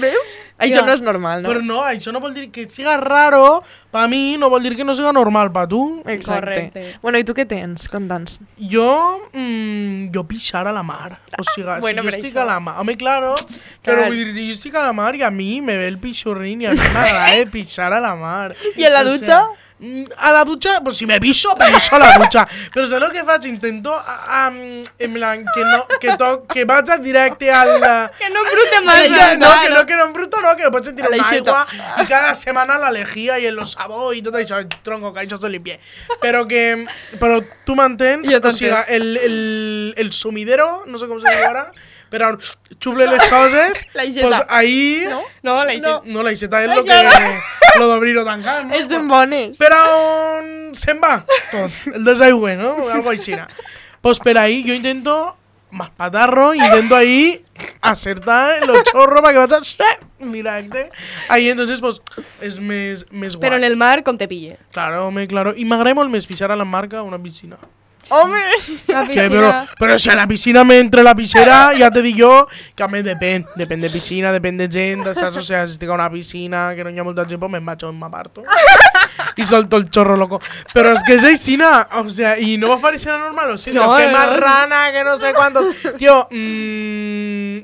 veus? 0.00 0.36
Això 0.60 0.84
no 0.84 0.92
és 0.92 1.00
normal, 1.00 1.42
no? 1.42 1.48
Però 1.48 1.62
no, 1.64 1.78
això 1.88 2.12
no 2.12 2.20
vol 2.20 2.34
dir 2.36 2.50
que 2.52 2.66
siga 2.68 2.96
raro, 3.00 3.62
pa 3.90 4.06
mi 4.06 4.36
no 4.38 4.50
vol 4.52 4.62
dir 4.62 4.76
que 4.76 4.84
no 4.84 4.94
siga 4.94 5.12
normal 5.12 5.50
pa 5.52 5.66
tu. 5.66 6.02
Exacte. 6.06 6.40
Correcte. 6.40 6.82
Bueno, 7.02 7.18
i 7.18 7.24
tu 7.24 7.32
què 7.34 7.46
tens? 7.48 7.88
Conta'ns. 7.88 8.38
Jo, 8.58 9.20
mm, 9.32 10.10
jo 10.14 10.24
pixar 10.28 10.66
a 10.68 10.72
la 10.72 10.82
mar. 10.82 11.18
O 11.38 11.42
sigui, 11.54 11.80
Bueno, 11.80 12.02
si 12.02 12.06
jo 12.08 12.10
però 12.10 12.16
estic 12.18 12.34
això- 12.34 12.42
a 12.42 12.44
la 12.44 12.60
mar... 12.60 12.76
Home, 12.80 12.96
claro, 12.96 13.34
però 13.82 13.96
Clar. 14.04 14.06
vull 14.12 14.34
dir, 14.34 14.46
jo 14.50 14.52
estic 14.58 14.74
a 14.76 14.82
la 14.82 14.92
mar 14.92 15.14
i 15.16 15.22
a 15.22 15.30
mi 15.30 15.60
me 15.60 15.76
ve 15.76 15.88
el 15.88 15.98
pixorrín 15.98 16.62
i 16.62 16.66
a 16.66 16.72
mi 16.72 16.78
m'agrada 16.94 17.46
pixar 17.50 17.92
a 17.92 18.00
la 18.00 18.14
mar. 18.14 18.54
I 18.76 18.84
a 18.84 18.90
la 18.90 19.00
O 19.00 19.04
dutxa? 19.12 19.40
mm, 19.44 19.69
A 20.18 20.30
la 20.32 20.44
dutxa, 20.44 20.80
pues 20.84 20.98
si 20.98 21.06
me 21.06 21.18
piso, 21.20 21.54
piso 21.56 21.96
a 21.96 21.98
la 21.98 22.10
dutxa. 22.18 22.42
Però 22.74 22.86
saps 22.86 23.02
el 23.06 23.12
que 23.14 23.22
faig? 23.24 23.46
Intento, 23.48 23.94
a, 23.96 24.46
a, 24.46 24.48
en 24.52 25.14
plan, 25.14 25.44
que, 25.54 25.64
no, 25.64 25.86
que, 26.02 26.16
to, 26.20 26.28
que 26.46 26.66
vaig 26.68 26.90
a 26.90 26.98
directe 26.98 27.50
al... 27.50 27.70
Que 28.18 28.28
no 28.28 28.40
embrute 28.44 28.76
Ja, 28.76 28.80
más. 28.82 29.38
no, 29.38 29.48
que 29.62 29.70
no, 29.70 29.86
que 29.86 29.96
no 29.96 30.04
embruto, 30.04 30.40
no, 30.42 30.54
que 30.56 30.70
pots 30.70 30.86
sentir 30.92 31.04
A 31.06 31.08
la 31.08 31.16
una 31.16 31.26
ixeta. 31.26 31.62
aigua 31.64 32.02
i 32.04 32.06
cada 32.06 32.34
setmana 32.34 32.76
la 32.78 32.90
lejía 32.92 33.38
i 33.40 33.46
el 33.48 33.56
sabó 33.66 34.12
i 34.12 34.20
tot 34.22 34.36
això, 34.36 34.60
tronco, 34.84 35.14
que 35.14 35.24
això 35.24 35.38
se 35.40 35.48
limpie. 35.48 35.78
Però 36.20 36.44
que, 36.46 36.84
però 37.18 37.40
tu 37.64 37.74
m'entens? 37.74 38.28
Jo 38.28 38.36
O 38.36 38.52
sigui, 38.52 38.68
t'entens. 38.68 38.88
el, 38.88 39.16
el, 39.16 39.94
el 39.96 40.12
sumidero, 40.12 40.84
no 40.86 40.98
sé 41.00 41.08
com 41.08 41.20
se 41.24 41.32
diu 41.32 41.48
ara, 41.48 41.70
però 42.10 42.32
xuple 42.40 43.06
les 43.06 43.24
coses, 43.32 43.84
La 43.94 44.04
ixeta. 44.04 44.26
pues 44.28 44.42
ahí... 44.48 45.04
No? 45.08 45.22
No, 45.42 45.64
la 45.64 45.74
No. 45.78 46.02
No, 46.04 46.22
la 46.22 46.32
ixeta 46.32 46.62
és 46.64 46.74
lo 46.74 46.84
que... 46.84 47.00
Lo 47.78 47.86
d'obrir 47.86 48.16
o 48.18 48.24
tancar, 48.26 48.64
no? 48.66 48.74
És 48.74 48.88
d'en 48.90 49.06
bones. 49.06 49.56
Per 49.60 49.68
on 49.70 50.72
se'n 50.74 50.98
va 50.98 51.20
tot, 51.52 51.70
el 51.94 52.02
desaigüe, 52.02 52.56
no? 52.58 52.72
Algo 52.90 53.12
així. 53.12 53.36
Pues 54.02 54.18
per 54.18 54.36
ahí 54.38 54.64
yo 54.64 54.74
intento 54.74 55.36
más 55.70 55.90
patarro, 55.90 56.52
intento 56.52 56.96
ahí 56.96 57.44
acertar 57.80 58.66
los 58.66 58.82
chorros 58.82 59.20
para 59.20 59.46
que 59.46 59.54
vaya 59.54 59.98
directe. 60.18 60.90
Ahí 61.28 61.48
entonces 61.48 61.80
pues 61.80 62.00
és 62.42 62.58
més, 62.58 63.06
més 63.10 63.36
guai. 63.36 63.44
Però 63.46 63.56
en 63.56 63.64
el 63.64 63.76
mar, 63.76 64.02
com 64.02 64.18
te 64.18 64.26
pille. 64.26 64.58
Claro, 64.72 65.06
home, 65.06 65.28
claro. 65.28 65.54
I 65.56 65.64
m'agrada 65.64 65.94
molt 65.94 66.10
més 66.10 66.26
pixar 66.26 66.50
a 66.50 66.56
la 66.58 66.66
marca 66.66 67.04
una 67.06 67.22
piscina. 67.22 67.56
La 68.88 69.06
Que, 69.06 69.14
pero, 69.14 69.28
piscina... 69.28 69.68
pero 69.78 69.98
si 69.98 70.10
a 70.10 70.14
la 70.16 70.26
piscina 70.26 70.64
me 70.64 70.78
entre 70.78 71.02
la 71.02 71.14
piscera, 71.14 71.72
ya 71.74 71.90
te 71.90 72.02
digo 72.02 72.18
yo 72.18 72.48
que 72.74 72.82
a 72.82 72.88
mí 72.88 73.02
depèn. 73.02 73.46
Depèn 73.56 73.80
de 73.80 73.88
piscina, 73.88 74.32
depèn 74.32 74.56
de 74.58 74.68
gent, 74.68 75.04
saps? 75.14 75.36
O 75.36 75.42
sea, 75.42 75.66
si 75.68 75.78
a 75.86 75.92
una 75.92 76.10
piscina 76.10 76.72
que 76.74 76.82
no 76.84 76.90
ha 76.90 77.04
molta 77.04 77.24
gent, 77.24 77.38
pues 77.40 77.50
me'n 77.52 77.64
vaig 77.64 77.84
on 77.84 77.96
m'aparto. 77.98 78.42
I 79.36 79.44
solto 79.46 79.76
el 79.76 79.88
chorro 79.90 80.16
loco. 80.16 80.40
Pero 80.74 80.92
es 80.92 81.02
que 81.04 81.14
es 81.14 81.22
piscina, 81.24 81.88
o 81.92 82.08
sea, 82.08 82.38
y 82.38 82.58
no 82.58 82.74
me 82.76 82.82
parecerá 82.82 83.18
normal, 83.18 83.50
o 83.52 83.58
sea, 83.58 83.72
No, 83.72 83.96
que 83.96 84.06
no, 84.06 84.12
más 84.12 84.26
no. 84.26 84.36
rana, 84.36 84.92
que 84.92 85.04
no 85.04 85.18
sé 85.18 85.32
cuántos. 85.32 85.74
Tío, 85.96 86.26
mmm, 86.30 87.58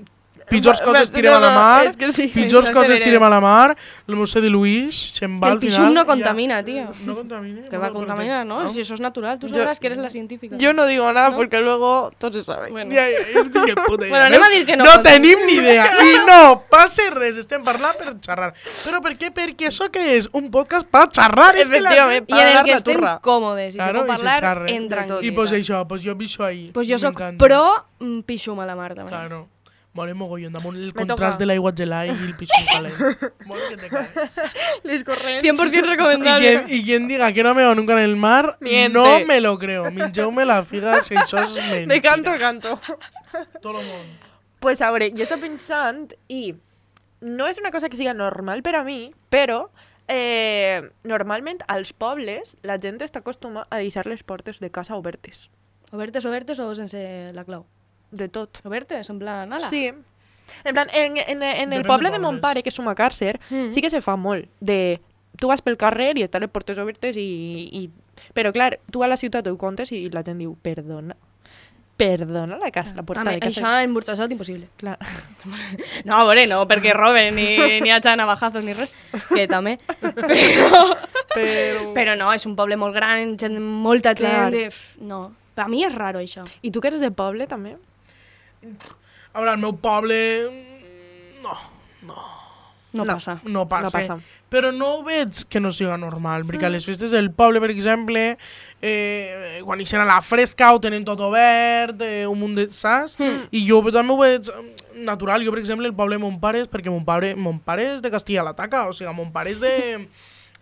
pitjors 0.49 0.81
coses 0.81 1.11
tirem 1.11 1.33
a 1.35 1.41
la 1.41 1.49
no, 1.49 1.55
no, 1.55 1.61
mar, 1.61 1.87
és 1.87 1.97
que 1.97 2.13
sí, 2.13 2.29
pitjors 2.29 2.71
coses 2.71 3.03
tirem 3.03 3.23
a 3.23 3.29
la 3.29 3.41
mar, 3.41 3.77
el 4.09 4.17
museu 4.17 4.41
de 4.43 4.51
Luis 4.51 4.95
se'n 5.17 5.37
va 5.41 5.47
Que 5.47 5.51
el 5.51 5.53
al 5.57 5.61
pixum 5.61 5.77
final... 5.89 5.95
no 5.95 6.01
i 6.01 6.05
ja- 6.05 6.07
contamina, 6.07 6.63
tío. 6.65 6.85
No 7.05 7.15
contamina. 7.15 7.69
Que 7.69 7.77
va 7.79 7.87
a 7.89 7.93
contaminar, 7.93 8.47
¿no? 8.47 8.69
Si 8.71 8.81
eso 8.81 8.95
es 8.95 9.01
natural, 9.01 9.39
tú 9.39 9.49
Yo- 9.49 9.55
sabrás 9.57 9.81
que 9.81 9.87
eres 9.89 9.99
la 9.99 10.11
científica. 10.11 10.57
Yo 10.59 10.73
no 10.73 10.87
digo 10.87 11.13
nada 11.13 11.35
porque 11.35 11.61
luego 11.61 12.13
todo 12.19 12.33
se 12.33 12.43
sabe. 12.43 12.71
Bueno, 12.71 12.91
Ja, 12.95 13.03
ja, 13.03 13.43
no 13.45 13.83
puta. 13.87 14.07
Bueno, 14.09 14.25
anem 14.25 14.43
a 14.43 14.49
dir 14.49 14.67
que 14.67 14.77
no 14.77 14.85
No 14.85 15.03
tenim 15.03 15.39
ni 15.47 15.55
idea. 15.55 15.91
I 16.03 16.27
no 16.27 16.63
passa 16.71 17.11
res, 17.11 17.37
estem 17.37 17.63
parlant 17.65 17.97
per 17.99 18.15
xerrar. 18.21 18.53
Però 18.85 19.03
per 19.03 19.17
què? 19.19 19.33
Perquè 19.35 19.69
això 19.69 19.91
que 19.91 20.17
és 20.17 20.29
un 20.33 20.51
podcast 20.51 20.87
per 20.87 21.09
xerrar. 21.13 21.57
És 21.57 21.71
que 21.71 21.81
la 21.81 21.91
gent... 21.91 22.25
y 22.29 22.39
en 22.39 22.49
el 22.57 22.65
que 22.65 23.19
cómodos 23.21 23.69
y 23.69 23.73
se 23.73 23.79
Claro, 23.79 24.05
i 24.05 24.07
se 24.07 24.13
hablar 24.13 24.41
xarre. 24.41 24.71
en 24.75 24.85
I 24.85 24.89
tranquilitat. 24.89 25.35
pues 25.35 25.53
això, 25.53 25.87
pues 25.87 26.03
jo 26.05 26.15
vixo 26.15 26.45
ahí. 26.45 26.71
Pues 26.73 26.89
jo 26.89 26.99
soc 26.99 27.15
M'encanta. 27.19 27.45
pro 27.45 27.87
mm, 28.01 28.21
pixum 28.21 28.61
a 28.61 28.67
la 28.67 28.77
mar, 28.77 28.95
també. 28.95 29.11
Claro. 29.11 29.49
Mola 29.97 30.13
mogollon, 30.15 30.53
damunt 30.53 30.77
el 30.77 30.91
Me 30.93 31.07
contrast 31.07 31.37
toca. 31.37 31.39
de 31.41 31.47
l'aigua 31.49 31.73
gelada 31.75 32.07
i 32.07 32.11
el 32.13 32.35
pixum 32.37 32.67
calent. 32.69 32.99
Mola 33.49 33.63
que 33.71 33.77
te 33.81 33.89
caes. 33.89 34.41
Les 34.85 35.03
corrents. 35.05 35.43
100% 35.49 35.73
Y 35.73 35.81
recomendable. 35.81 36.65
quien, 36.65 36.79
y 36.81 36.85
quien 36.85 37.09
diga 37.09 37.33
que 37.33 37.43
no 37.43 37.55
me 37.55 37.65
va 37.65 37.75
nunca 37.75 37.95
en 37.95 38.01
el 38.01 38.17
mar, 38.17 38.59
Miente. 38.61 38.93
no 38.99 39.25
me 39.27 39.41
lo 39.41 39.59
creo. 39.59 39.91
Mingeu-me 39.91 40.45
la 40.45 40.63
figa 40.65 41.01
si 41.03 41.15
això 41.17 41.41
és 41.47 41.55
mentira. 41.57 41.95
De 41.95 42.01
canto 42.03 42.31
a 42.31 42.37
canto. 42.39 42.79
Tot 43.63 43.73
el 43.75 43.87
món. 43.87 44.07
Pues 44.61 44.83
a 44.83 44.91
veure, 44.91 45.11
jo 45.17 45.23
estava 45.25 45.41
pensant 45.41 46.13
i 46.29 46.55
no 47.21 47.47
és 47.49 47.57
una 47.59 47.71
cosa 47.73 47.89
que 47.89 47.97
siga 47.97 48.13
normal 48.13 48.63
per 48.63 48.75
a 48.77 48.85
mi, 48.85 49.15
però 49.33 49.71
eh, 50.09 50.83
normalment 51.05 51.63
als 51.69 51.93
pobles 51.97 52.53
la 52.63 52.77
gent 52.83 53.01
està 53.01 53.21
acostuma 53.25 53.67
a 53.71 53.79
deixar 53.81 54.05
les 54.07 54.23
portes 54.23 54.61
de 54.61 54.71
casa 54.71 54.97
obertes. 54.97 55.49
Obertes, 55.93 56.25
obertes 56.27 56.59
o 56.61 56.69
sense 56.75 57.33
la 57.33 57.45
clau? 57.49 57.65
De 58.11 58.29
tot. 58.29 58.61
Obertes, 58.65 59.11
en 59.11 59.19
plan, 59.19 59.53
ala. 59.53 59.69
Sí. 59.71 59.91
En 60.65 60.75
plan, 60.75 60.89
en, 60.95 61.17
en, 61.19 61.43
en 61.43 61.73
el 61.73 61.83
Depèn 61.83 61.87
poble 61.91 62.11
de 62.11 62.19
mon 62.23 62.41
pare, 62.41 62.63
que 62.63 62.71
és 62.71 62.75
Sumacàrcer, 62.79 63.39
Mm. 63.51 63.71
sí 63.75 63.81
que 63.83 63.91
se 63.91 64.01
fa 64.01 64.15
molt. 64.17 64.47
De, 64.61 65.01
tu 65.41 65.49
vas 65.49 65.61
pel 65.63 65.77
carrer 65.77 66.13
i 66.19 66.23
estan 66.23 66.41
les 66.47 66.51
portes 66.51 66.79
obertes 66.79 67.17
i, 67.17 67.69
i... 67.73 67.91
Però, 68.33 68.53
clar, 68.55 68.79
tu 68.91 69.03
a 69.03 69.09
la 69.09 69.17
ciutat 69.19 69.47
ho 69.51 69.57
contes 69.59 69.91
i 69.93 70.07
la 70.11 70.23
gent 70.23 70.39
diu, 70.39 70.55
perdona. 70.63 71.17
Perdona 71.97 72.59
la 72.61 72.71
casa, 72.71 72.93
la 72.95 73.03
puerta 73.03 73.23
Home, 73.23 73.33
de 73.35 73.41
casa. 73.41 73.61
això 73.63 73.83
en 73.83 73.95
Burxassot 73.95 74.31
impossible. 74.31 74.69
Clar. 74.77 74.99
No, 76.05 76.15
a 76.17 76.25
veure, 76.29 76.47
no 76.47 76.61
perquè 76.69 76.93
roben 76.95 77.35
ni, 77.35 77.57
ni 77.81 77.91
hachan 77.91 78.19
navajazos 78.21 78.63
ni 78.65 78.75
res, 78.77 78.93
que 79.33 79.47
també. 79.49 79.79
Però, 80.01 80.81
Però... 81.35 81.83
però 81.95 82.15
no, 82.17 82.31
és 82.37 82.45
un 82.47 82.55
poble 82.57 82.77
molt 82.77 82.95
gran, 82.95 83.35
gent, 83.41 83.57
molta 83.61 84.15
Clar. 84.15 84.51
gent... 84.53 84.55
De... 84.55 85.05
No, 85.09 85.33
per 85.57 85.65
a 85.67 85.69
mi 85.73 85.83
és 85.85 85.95
raro 85.95 86.21
això. 86.21 86.45
I 86.63 86.71
tu 86.71 86.81
que 86.85 86.89
eres 86.93 87.01
de 87.01 87.11
poble, 87.11 87.47
també? 87.49 87.77
A 88.63 89.39
veure, 89.41 89.51
al 89.53 89.59
meu 89.63 89.77
poble... 89.77 90.17
mm, 90.51 91.43
No, 91.43 91.55
No, 92.07 92.15
No. 92.93 93.05
passa. 93.05 93.41
no 93.45 93.67
passa. 93.69 93.85
No 93.85 93.91
passa. 93.91 94.19
Però 94.49 94.71
no 94.73 94.87
ho 94.95 95.03
veig 95.05 95.43
que 95.51 95.61
no 95.61 95.71
siga 95.75 95.97
normal, 95.99 96.45
perquè 96.47 96.65
a 96.65 96.71
les 96.73 96.85
festes 96.87 97.11
del 97.11 97.33
poble, 97.35 97.61
per 97.61 97.69
exemple, 97.75 98.39
eh, 98.81 99.61
quan 99.67 99.81
hi 99.83 99.87
serà 99.91 100.07
la 100.07 100.21
fresca 100.23 100.71
ho 100.73 100.79
tenen 100.81 101.05
tot 101.05 101.21
obert, 101.21 102.01
eh, 102.01 102.25
un 102.31 102.39
munt 102.41 102.55
de... 102.57 102.69
saps? 102.71 103.19
I 103.51 103.65
jo 103.67 103.83
també 103.91 104.15
ho 104.15 104.21
veig 104.23 104.49
mm, 104.49 105.03
natural. 105.05 105.45
Jo, 105.45 105.51
per 105.53 105.61
exemple, 105.61 105.87
el 105.91 105.95
poble 105.99 106.17
de 106.17 106.23
mon 106.23 106.39
pare 106.41 106.63
és 106.65 106.69
perquè 106.73 106.89
mon 106.95 107.05
pare, 107.05 107.35
mon 107.37 107.59
pare 107.59 107.97
és 107.97 108.01
de 108.03 108.11
Castilla 108.15 108.47
la 108.47 108.55
Taca, 108.57 108.87
o 108.89 108.95
sigui, 108.97 109.13
mon 109.19 109.29
pare 109.35 109.51
és 109.53 109.61
de, 109.61 109.75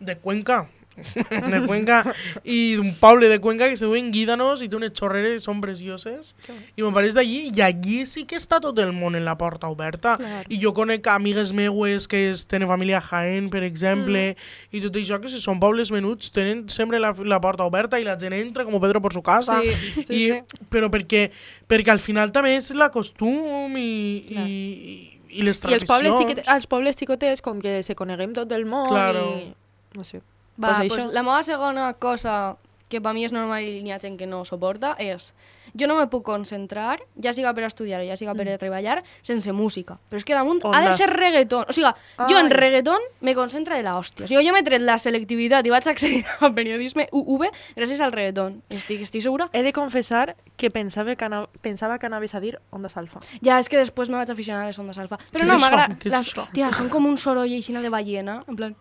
de 0.01 0.17
Cuenca. 0.19 0.65
de 1.53 1.61
Cuenca 1.67 2.01
i 2.45 2.77
d'un 2.79 2.93
poble 3.01 3.29
de 3.29 3.41
Cuenca 3.43 3.69
que 3.69 3.77
se 3.77 3.85
diuen 3.87 4.13
Guídanos 4.15 4.63
i 4.63 4.69
té 4.71 4.77
unes 4.79 4.93
xorreres, 4.95 5.43
són 5.43 5.61
precioses 5.61 6.35
i 6.77 6.83
mon 6.85 6.95
pare 6.95 7.09
és 7.11 7.17
d'allí 7.17 7.51
i 7.51 7.63
allí 7.65 8.05
sí 8.07 8.25
que 8.31 8.37
està 8.39 8.61
tot 8.63 8.79
el 8.79 8.93
món 8.95 9.17
en 9.19 9.25
la 9.27 9.35
porta 9.39 9.69
oberta 9.73 10.17
Clar. 10.21 10.45
i 10.49 10.59
jo 10.63 10.73
conec 10.77 11.07
amigues 11.11 11.53
meues 11.53 12.07
que 12.09 12.31
es, 12.31 12.45
tenen 12.47 12.69
família 12.71 12.99
a 12.99 13.05
Jaén, 13.05 13.51
per 13.51 13.65
exemple, 13.67 14.15
Mm. 14.15 14.77
i 14.77 14.81
tot 14.85 14.95
això, 14.97 15.19
que 15.21 15.29
si 15.29 15.41
són 15.43 15.59
pobles 15.61 15.91
menuts 15.91 16.31
tenen 16.35 16.69
sempre 16.73 16.99
la, 17.03 17.13
la 17.25 17.41
porta 17.41 17.65
oberta 17.67 17.99
i 18.01 18.05
la 18.07 18.15
gent 18.21 18.33
entra 18.37 18.65
com 18.65 18.77
Pedro 18.81 19.01
por 19.03 19.13
su 19.13 19.23
casa. 19.23 19.61
Sí, 19.63 19.71
sí, 20.07 20.15
I, 20.15 20.23
sí. 20.29 20.65
Però 20.71 20.89
perquè, 20.93 21.31
perquè 21.69 21.91
al 21.93 22.01
final 22.01 22.31
també 22.35 22.55
és 22.57 22.71
la 22.77 22.91
costum 22.95 23.75
i, 23.77 24.25
i, 24.29 24.39
i, 24.39 24.95
i 25.41 25.43
les 25.43 25.47
I 25.47 25.51
els 25.51 25.61
tradicions. 25.65 25.89
pobles, 25.91 26.15
xiquet, 26.21 26.43
els 26.57 26.67
pobles 26.71 26.97
xicotets, 27.01 27.43
com 27.43 27.61
que 27.65 27.83
se 27.83 27.95
coneguem 27.99 28.33
tot 28.37 28.53
el 28.53 28.65
món 28.71 28.89
Claro. 28.93 29.25
i... 29.43 29.53
No 29.99 30.05
sé. 30.05 30.21
Va, 30.63 30.77
Pues 30.87 31.07
la 31.13 31.23
meva 31.23 31.43
segona 31.43 31.93
cosa 31.95 32.57
que 32.89 33.01
per 33.01 33.15
mi 33.17 33.25
és 33.27 33.33
normal 33.35 33.65
i 33.65 33.83
n'hi 33.83 33.93
ha 33.95 33.99
gent 34.03 34.19
que 34.21 34.27
no 34.31 34.45
suporta 34.45 34.95
és 35.03 35.33
jo 35.79 35.89
no 35.91 35.97
me 35.99 36.07
puc 36.07 36.25
concentrar, 36.25 37.01
ja 37.21 37.33
siga 37.33 37.53
per 37.55 37.65
estudiar 37.67 38.01
o 38.01 38.07
ja 38.07 38.17
siga 38.17 38.35
per 38.35 38.47
treballar, 38.59 39.03
sense 39.23 39.53
música. 39.53 39.99
Però 40.09 40.21
és 40.21 40.25
que 40.25 40.35
damunt 40.35 40.63
ha 40.65 40.71
de 40.81 40.87
Ondas. 40.87 40.99
ser 40.99 41.11
reggaeton. 41.11 41.67
O 41.69 41.73
sigui, 41.75 41.91
jo 42.31 42.39
en 42.39 42.51
Ai. 42.51 42.57
reggaeton 42.57 43.09
me 43.21 43.35
concentra 43.35 43.77
de 43.77 43.83
la 43.83 43.97
hòstia. 43.99 44.25
O 44.25 44.29
sigui, 44.29 44.47
jo 44.47 44.55
m'he 44.55 44.63
tret 44.67 44.83
la 44.83 44.99
selectivitat 44.99 45.67
i 45.67 45.75
vaig 45.75 45.89
accedir 45.91 46.25
a 46.41 46.51
periodisme 46.55 47.09
UV 47.13 47.49
gràcies 47.77 48.01
al 48.01 48.13
reggaeton. 48.13 48.63
Estic, 48.71 49.03
estic 49.03 49.23
segura. 49.23 49.49
He 49.53 49.63
de 49.63 49.73
confessar 49.73 50.37
que 50.57 50.71
pensava 50.71 51.17
que, 51.17 51.25
ana... 51.25 51.47
pensava 51.61 51.99
que 51.99 52.07
anaves 52.07 52.35
a 52.35 52.41
dir 52.41 52.59
Ondas 52.71 52.97
Alfa. 52.97 53.21
Ja, 53.43 53.59
és 53.59 53.69
que 53.69 53.79
després 53.81 54.09
me 54.09 54.17
vaig 54.21 54.31
aficionar 54.31 54.63
a 54.65 54.71
les 54.71 54.79
ondes 54.79 54.99
alfa. 54.99 55.19
Però 55.33 55.47
no, 55.49 55.59
m'agrada... 55.59 55.97
Les-? 56.05 56.33
Tia, 56.55 56.71
són 56.77 56.89
com 56.93 57.07
un 57.09 57.17
soroll 57.19 57.53
aixina 57.55 57.83
de 57.83 57.91
ballena, 57.93 58.39
en 58.49 58.59
plan... 58.59 58.77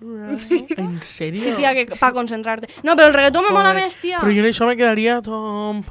En 0.78 1.00
sèrio? 1.02 1.42
Sí, 1.42 1.54
tia, 1.58 1.74
que 1.74 1.88
pa 2.00 2.12
concentrarte. 2.16 2.70
No, 2.84 2.96
però 2.96 3.10
el 3.10 3.18
reggaeton 3.18 3.48
me 3.48 3.54
mola 3.56 3.74
més, 3.78 3.98
tia. 4.02 4.22
Però 4.22 4.34
jo 4.34 4.44
en 4.44 4.50
això 4.52 4.68
me 4.70 4.78
quedaria 4.80 5.20
tot 5.26 5.44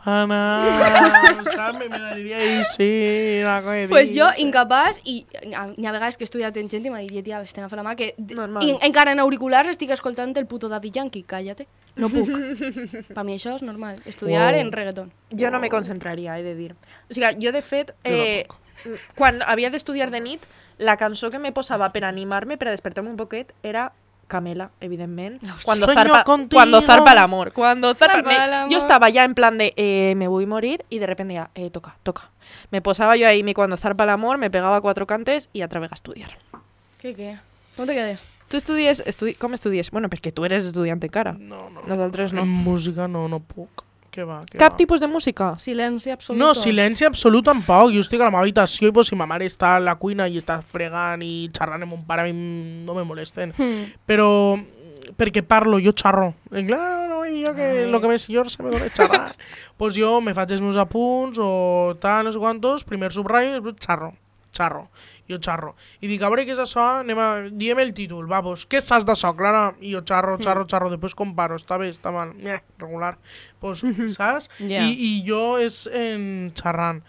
Pues 3.88 4.10
jo, 4.14 4.26
incapaç, 4.38 5.00
i 5.04 5.26
a- 5.54 5.66
n'hi 5.76 5.86
ha 5.86 5.92
vegades 5.92 6.16
que 6.16 6.24
he 6.24 6.28
estudiat 6.28 6.56
en 6.56 6.68
gent 6.70 6.86
i 6.86 6.90
m'ha 6.90 7.00
dit, 7.04 7.22
tia, 7.24 7.40
estem 7.42 7.64
a 7.64 7.68
fer 7.70 7.78
la 7.78 7.84
mà, 7.86 7.94
que 7.96 8.14
Normal. 8.18 8.62
i, 8.66 8.74
encara 8.86 9.12
en 9.12 9.20
auriculars 9.20 9.68
estic 9.72 9.90
escoltant 9.94 10.36
el 10.36 10.46
puto 10.46 10.68
Daddy 10.68 10.90
Yankee, 10.90 11.24
cállate. 11.24 11.66
No 11.96 12.08
puc. 12.08 12.28
per 13.14 13.24
mi 13.24 13.36
això 13.36 13.54
és 13.56 13.62
normal, 13.66 14.00
estudiar 14.06 14.52
Wow. 14.54 14.60
en 14.60 14.72
reggaeton. 14.72 15.12
Jo 15.30 15.50
no 15.50 15.60
me 15.60 15.68
concentraria, 15.70 16.38
he 16.38 16.42
de 16.42 16.54
dir. 16.54 16.74
O 17.10 17.14
sigui, 17.14 17.34
jo 17.42 17.52
de 17.52 17.62
fet, 17.62 17.94
eh, 18.04 18.46
quan 19.16 19.42
havia 19.46 19.70
d'estudiar 19.70 20.10
de 20.10 20.20
nit, 20.20 20.46
la 20.78 20.96
cançó 20.96 21.30
que 21.30 21.38
me 21.38 21.52
posava 21.52 21.92
per 21.92 22.04
animar-me, 22.04 22.56
per 22.58 22.68
despertar-me 22.70 23.10
un 23.10 23.16
poquet, 23.16 23.52
era 23.62 23.92
Camela, 24.28 24.70
evidentment. 24.80 25.42
Cuando 25.64 25.86
Sueño 25.86 26.00
zarpa, 26.00 26.24
contigo. 26.24 26.58
cuando 26.58 26.80
zarpa 26.80 27.12
el 27.12 27.18
amor. 27.18 27.52
Cuando 27.52 27.94
zarpa, 27.94 28.14
Zarpa 28.16 28.28
me- 28.30 28.44
el 28.44 28.52
amor. 28.54 28.70
Yo 28.72 28.78
estaba 28.78 29.10
ya 29.10 29.24
en 29.24 29.34
plan 29.34 29.58
de, 29.58 29.74
eh, 29.76 30.14
me 30.16 30.26
voy 30.28 30.44
a 30.44 30.46
morir, 30.46 30.84
y 30.88 30.98
de 31.00 31.06
repente 31.06 31.34
ya, 31.34 31.50
eh, 31.54 31.70
toca, 31.70 31.96
toca. 32.02 32.30
Me 32.70 32.80
posaba 32.80 33.16
yo 33.16 33.26
ahí, 33.28 33.42
mi 33.42 33.52
cuando 33.54 33.76
zarpa 33.76 34.04
el 34.04 34.10
amor, 34.10 34.38
me 34.38 34.50
pegaba 34.50 34.80
cuatro 34.80 35.06
cantes 35.06 35.50
y 35.52 35.60
a 35.62 35.68
través 35.68 35.92
a 35.92 35.94
estudiar. 35.96 36.30
Què, 37.02 37.14
què? 37.14 37.38
On 37.78 37.86
te 37.86 37.94
quedes? 37.94 38.28
Tu 38.48 38.56
estudies, 38.58 39.02
estudi 39.06 39.34
com 39.34 39.54
estudies? 39.54 39.90
Bueno, 39.90 40.08
perquè 40.10 40.32
tu 40.32 40.44
eres 40.44 40.64
estudiant 40.66 41.02
encara. 41.02 41.32
No, 41.32 41.70
no. 41.70 41.82
Nosaltres 41.86 42.32
no. 42.34 42.42
En 42.42 42.48
música 42.48 43.08
no, 43.08 43.26
no 43.28 43.40
puc. 43.40 43.84
Què 44.12 44.26
va, 44.28 44.42
què 44.44 44.58
Cap 44.60 44.74
va. 44.74 44.76
tipus 44.76 45.00
de 45.00 45.08
música? 45.08 45.54
Silenci 45.58 46.12
absolut. 46.12 46.38
No, 46.40 46.50
silenci 46.52 47.06
absolut 47.08 47.46
tampoc. 47.48 47.94
Jo 47.94 48.02
estic 48.04 48.20
a 48.20 48.26
la 48.26 48.34
meva 48.34 48.42
habitació 48.44 48.90
i 48.90 48.92
pues, 48.92 49.08
si 49.08 49.16
ma 49.16 49.24
mare 49.28 49.48
està 49.48 49.78
a 49.78 49.80
la 49.80 49.94
cuina 49.96 50.26
i 50.28 50.36
està 50.36 50.58
fregant 50.60 51.24
i 51.24 51.48
xerrant 51.56 51.86
amb 51.86 51.94
mon 51.94 52.02
pare, 52.04 52.26
a 52.26 52.28
mi 52.28 52.84
no 52.84 52.92
me 52.98 53.06
molesten. 53.08 53.54
Hmm. 53.56 53.86
Però 54.04 54.28
perquè 55.16 55.42
parlo, 55.42 55.80
jo 55.80 55.94
xarro. 55.96 56.34
En 56.52 56.68
clar, 56.68 57.08
no, 57.08 57.22
i 57.24 57.40
jo 57.40 57.54
que 57.56 57.86
lo 57.88 58.02
que 58.02 58.10
més 58.12 58.28
jo 58.28 58.44
se 58.52 58.62
me 58.62 58.70
dona 58.74 58.90
xerrar. 58.92 59.32
pues 59.80 59.96
jo 59.96 60.20
me 60.20 60.36
faig 60.36 60.52
els 60.52 60.64
meus 60.64 60.76
apunts 60.76 61.40
o 61.40 61.96
tal, 62.02 62.26
no 62.26 62.36
sé 62.36 62.42
quantos, 62.42 62.84
primer 62.84 63.12
subratllo 63.16 63.56
i 63.56 63.60
després 63.60 63.80
xarro, 64.52 64.86
xarro. 65.22 65.30
Jo 65.30 65.38
xarro. 65.40 65.74
I 66.00 66.08
dic, 66.10 66.22
a 66.22 66.28
veure 66.28 66.44
què 66.44 66.54
és 66.54 66.60
això, 66.62 66.84
anem 67.00 67.18
a... 67.18 67.28
diem 67.50 67.78
el 67.78 67.92
títol, 67.94 68.26
va, 68.30 68.42
pues, 68.42 68.66
què 68.66 68.80
saps 68.82 69.06
d'això, 69.08 69.32
Clara? 69.36 69.72
I 69.80 69.94
jo 69.94 70.02
xarro, 70.06 70.36
xarro, 70.42 70.66
xarro, 70.68 70.90
després 70.90 71.14
comparo, 71.14 71.56
està 71.60 71.78
bé, 71.78 71.90
està 71.92 72.12
mal, 72.12 72.34
eh, 72.42 72.60
regular. 72.78 73.16
Pues, 73.60 73.84
saps? 74.18 74.50
Ja. 74.58 74.82
I, 74.84 74.92
I 74.92 75.12
jo 75.26 75.58
és 75.62 75.86
en 75.86 76.52
xerrant. 76.58 77.02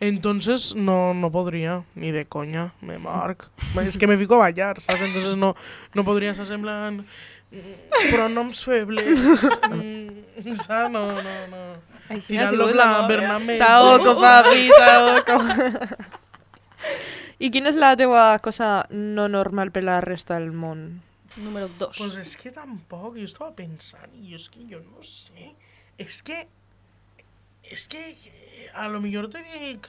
Entonces 0.00 0.76
no, 0.76 1.12
no 1.12 1.32
podría, 1.32 1.82
ni 1.96 2.12
de 2.12 2.24
coña, 2.24 2.72
me 2.80 3.00
marc. 3.00 3.50
es 3.84 3.98
que 3.98 4.06
me 4.06 4.16
fico 4.16 4.36
a 4.36 4.38
ballar, 4.38 4.80
¿sabes? 4.80 5.02
Entonces 5.02 5.36
no, 5.36 5.56
no 5.92 6.04
podría, 6.04 6.34
¿sabes? 6.34 6.52
En 6.52 6.62
plan, 6.62 7.06
mm, 7.50 8.10
pronoms 8.12 8.64
febles, 8.64 9.18
mm, 9.70 10.54
¿sabes? 10.54 10.92
No, 10.92 11.10
no, 11.10 11.46
no. 11.50 11.88
Així 12.08 12.32
Tirant-lo 12.32 12.70
en 12.70 12.72
plan 12.72 13.08
Bernat 13.08 13.42
Metge. 13.44 13.58
Saoco, 13.60 14.14
papi, 14.16 14.70
saoco. 14.78 15.34
I 17.38 17.52
quina 17.54 17.70
és 17.70 17.76
la 17.78 17.92
teua 17.98 18.38
cosa 18.42 18.86
no 18.90 19.28
normal 19.30 19.70
per 19.70 19.84
la 19.86 20.00
resta 20.02 20.34
del 20.38 20.50
món? 20.50 21.02
Número 21.38 21.68
2. 21.78 21.98
Pues 21.98 22.16
es 22.18 22.36
que 22.36 22.50
tampoc, 22.50 23.14
jo 23.14 23.26
estava 23.28 23.52
pensant 23.54 24.14
i 24.18 24.34
és 24.34 24.48
que 24.50 24.64
jo 24.66 24.80
no 24.82 25.04
sé. 25.06 25.52
És 26.02 26.22
que... 26.26 26.46
És 27.68 27.84
que 27.92 28.00
eh, 28.10 28.66
a 28.74 28.88
lo 28.88 28.98
millor 29.04 29.28
te 29.30 29.44
dic 29.52 29.86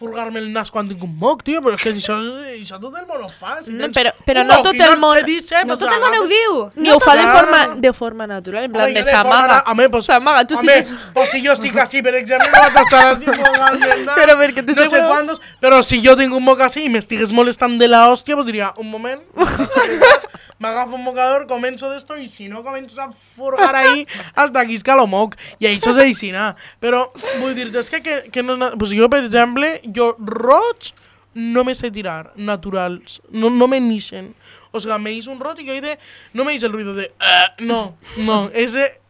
furgar-me 0.00 0.40
el 0.40 0.48
nas 0.52 0.70
tinc 0.72 1.02
un 1.04 1.12
moc, 1.20 1.42
tio, 1.44 1.60
però 1.60 1.76
és 1.76 1.82
que 1.84 1.92
això, 1.92 2.16
això 2.54 2.78
tot 2.80 2.94
el 2.96 3.04
món 3.08 3.26
ho 3.26 3.28
fa. 3.28 3.58
Si 3.60 3.74
No, 3.74 3.84
tens 3.84 3.98
però, 3.98 4.12
però 4.24 4.44
un 4.46 4.48
no 4.48 4.56
tot 4.64 4.80
el 4.86 4.96
món... 5.02 5.18
dice, 5.26 5.60
no 5.66 5.76
pues 5.76 5.82
tot 5.82 5.92
el 5.92 6.00
món 6.00 6.16
ho 6.16 6.28
diu. 6.30 6.54
Ni 6.76 6.88
No 6.88 6.96
ho 6.96 7.02
fa 7.04 7.16
de 7.18 7.26
forma, 7.26 7.60
de 7.84 7.92
forma 7.92 8.26
natural, 8.30 8.64
en 8.64 8.72
plan 8.72 8.94
de 8.94 9.04
s'amaga. 9.04 9.62
Home, 9.66 9.90
pues, 9.92 10.06
S'amaga, 10.06 10.46
tu 10.46 10.56
sí 10.56 10.66
home, 10.66 10.84
que... 10.84 10.96
pues 11.14 11.30
si 11.30 11.44
jo 11.44 11.52
estic 11.52 11.76
així, 11.84 12.00
per 12.02 12.14
exemple, 12.16 12.48
no 12.48 13.92
el 13.92 14.04
nas, 14.06 14.16
Però 14.16 14.38
perquè 14.40 14.64
no 14.64 14.88
sé 14.88 15.02
quantos, 15.04 15.42
però 15.60 15.82
si 15.84 16.00
jo 16.04 16.16
tinc 16.16 16.32
un 16.34 16.44
moc 16.48 16.64
així 16.64 16.86
i 16.88 16.92
m'estigués 16.92 17.36
molestant 17.36 17.76
de 17.78 17.88
la 17.92 18.06
hòstia, 18.08 18.40
pues 18.40 18.48
diria, 18.48 18.72
un 18.80 18.88
moment, 18.90 19.20
m'agafo 20.60 20.94
un 20.94 21.02
mocador, 21.04 21.46
començo 21.48 21.88
d'esto 21.90 22.16
i 22.20 22.28
si 22.30 22.46
no 22.52 22.62
començo 22.62 23.00
a 23.02 23.08
furgar 23.10 23.74
ahí 23.74 24.06
hasta 24.36 24.60
aquí 24.60 24.76
escalo 24.76 25.06
moc. 25.08 25.34
I 25.58 25.66
això 25.72 25.94
és 25.96 26.02
aixina. 26.04 26.52
Però 26.80 27.06
vull 27.40 27.54
dir-te, 27.56 27.80
és 27.80 27.88
que, 27.90 28.02
que, 28.04 28.18
que 28.30 28.42
no, 28.44 28.56
pues 28.78 28.92
jo, 28.96 29.08
per 29.10 29.24
exemple, 29.24 29.80
jo 29.96 30.12
roig 30.20 30.92
no 31.34 31.62
me 31.64 31.74
sé 31.78 31.90
tirar 31.94 32.32
naturals. 32.36 33.20
No, 33.30 33.50
no 33.50 33.68
me 33.70 33.78
nixen. 33.80 34.34
O 34.72 34.80
sea, 34.80 34.98
me 34.98 35.12
hice 35.12 35.30
un 35.30 35.40
rot 35.40 35.58
y 35.58 35.64
yo 35.64 35.80
de... 35.80 35.98
No 36.32 36.44
me 36.44 36.54
hice 36.54 36.66
el 36.66 36.72
ruido 36.72 36.94
de... 36.94 37.12
"Ah", 37.18 37.52
no, 37.58 37.96
no, 38.18 38.50
ese... 38.54 39.00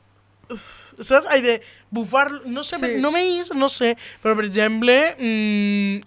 uf, 0.49 0.61
¿Sabes? 1.01 1.27
Hay 1.31 1.41
de 1.43 1.63
bufar... 1.91 2.31
No 2.47 2.63
sé, 2.65 2.77
Sí. 2.79 2.95
no 3.01 3.11
me 3.11 3.25
hice, 3.27 3.55
no 3.55 3.69
sé. 3.69 3.97
Pero, 4.23 4.35
por 4.37 4.45
ejemplo, 4.45 4.93
mm, 4.93 5.97
eh, 5.97 6.01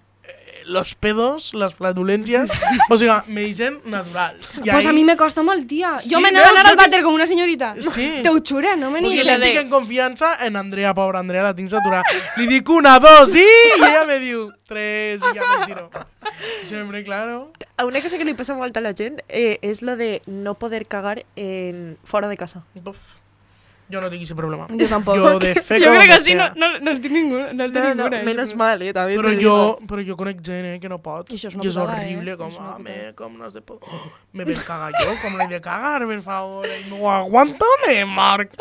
los 0.66 0.96
pedos, 0.96 1.54
las 1.54 1.76
flatulencias, 1.76 2.50
o 2.90 2.98
sea, 2.98 3.24
me 3.28 3.42
dicen 3.42 3.80
naturals. 3.86 4.58
I 4.64 4.70
Pues 4.72 4.86
a 4.86 4.90
ahí- 4.90 4.96
mí 4.96 5.04
me 5.04 5.18
costa 5.18 5.42
molt, 5.44 5.68
tía. 5.68 6.00
Sí, 6.00 6.10
Yo 6.10 6.20
me 6.20 6.32
veus, 6.32 6.42
anava 6.44 6.48
a 6.48 6.62
anar 6.62 6.66
jo 6.66 6.72
al 6.72 6.78
váter 6.78 7.04
com 7.04 7.14
una 7.14 7.28
señorita. 7.28 7.76
Sí. 7.80 8.20
Te 8.24 8.30
ho 8.30 8.40
jure, 8.48 8.76
no 8.78 8.92
me 8.92 9.02
Pues 9.02 9.14
ni... 9.14 9.24
yo 9.24 9.32
estic 9.32 9.56
en 9.58 9.70
confiança 9.70 10.46
en 10.46 10.56
Andrea, 10.56 10.94
pobra 10.94 11.20
Andrea, 11.20 11.44
la 11.44 11.56
tinc 11.56 11.70
saturada. 11.70 12.04
Li 12.38 12.48
dic 12.48 12.70
una, 12.70 13.00
dos, 13.00 13.32
sí! 13.32 13.44
I 13.44 13.82
ella 13.82 14.06
me 14.06 14.20
diu 14.20 14.52
tres, 14.68 15.22
i 15.22 15.38
ja 15.38 15.44
me 15.60 15.66
tiro. 15.66 15.90
Sempre, 16.64 17.04
claro. 17.04 17.52
Una 17.84 18.02
cosa 18.02 18.18
que 18.18 18.26
li 18.26 18.34
passa 18.34 18.56
molt 18.56 18.76
a 18.78 18.82
la 18.82 18.94
gent 18.94 19.20
eh, 19.28 19.60
és 19.62 19.82
lo 19.82 19.96
de 19.98 20.22
no 20.26 20.54
poder 20.56 20.86
cagar 20.88 21.26
en, 21.36 21.98
fora 22.04 22.28
de 22.28 22.38
casa. 22.38 22.64
Uf. 22.86 23.23
Jo 23.94 24.02
no 24.02 24.10
tinc 24.10 24.24
aquest 24.26 24.38
problema. 24.40 24.66
Jo 24.74 24.88
tampoc. 24.90 25.16
Jo 25.22 25.34
de 25.44 25.54
fe 25.62 25.78
jo 25.84 25.92
com 25.92 26.00
crec 26.02 26.12
que 26.16 26.20
sí, 26.26 26.34
no, 26.40 26.48
no, 26.58 26.72
no 26.82 26.92
el 26.96 27.02
tinc 27.04 27.14
ningú. 27.14 27.38
No 27.54 27.68
el 27.68 27.72
tinc 27.72 27.84
No, 27.84 27.94
no, 27.94 28.10
ninguna, 28.10 28.18
eh, 28.18 28.36
crec. 28.48 28.56
mal, 28.58 28.82
eh, 28.82 28.94
també 28.98 29.18
Però 29.22 29.34
jo, 29.40 29.56
però 29.88 30.06
jo 30.08 30.18
conec 30.18 30.42
gent 30.42 30.66
eh, 30.72 30.80
que 30.82 30.90
no 30.90 30.98
pot. 31.06 31.30
I 31.30 31.38
això 31.38 31.52
és 31.52 31.56
una 31.60 31.64
I 31.64 31.68
és 31.70 31.78
putada, 31.78 32.00
horrible, 32.02 32.32
eh? 32.34 32.38
com, 32.42 32.58
una 32.58 32.76
home, 32.76 32.98
com 33.16 33.38
no 33.38 33.46
has 33.46 33.54
de 33.54 33.62
por... 33.68 33.80
Me 34.34 34.44
ves 34.50 34.64
cagar 34.66 34.92
jo, 34.98 35.14
com 35.22 35.38
l'he 35.38 35.48
de 35.54 35.62
cagar, 35.62 36.08
per 36.10 36.20
favor. 36.26 36.68
No 36.90 37.12
aguántame, 37.12 38.04
Marc. 38.06 38.58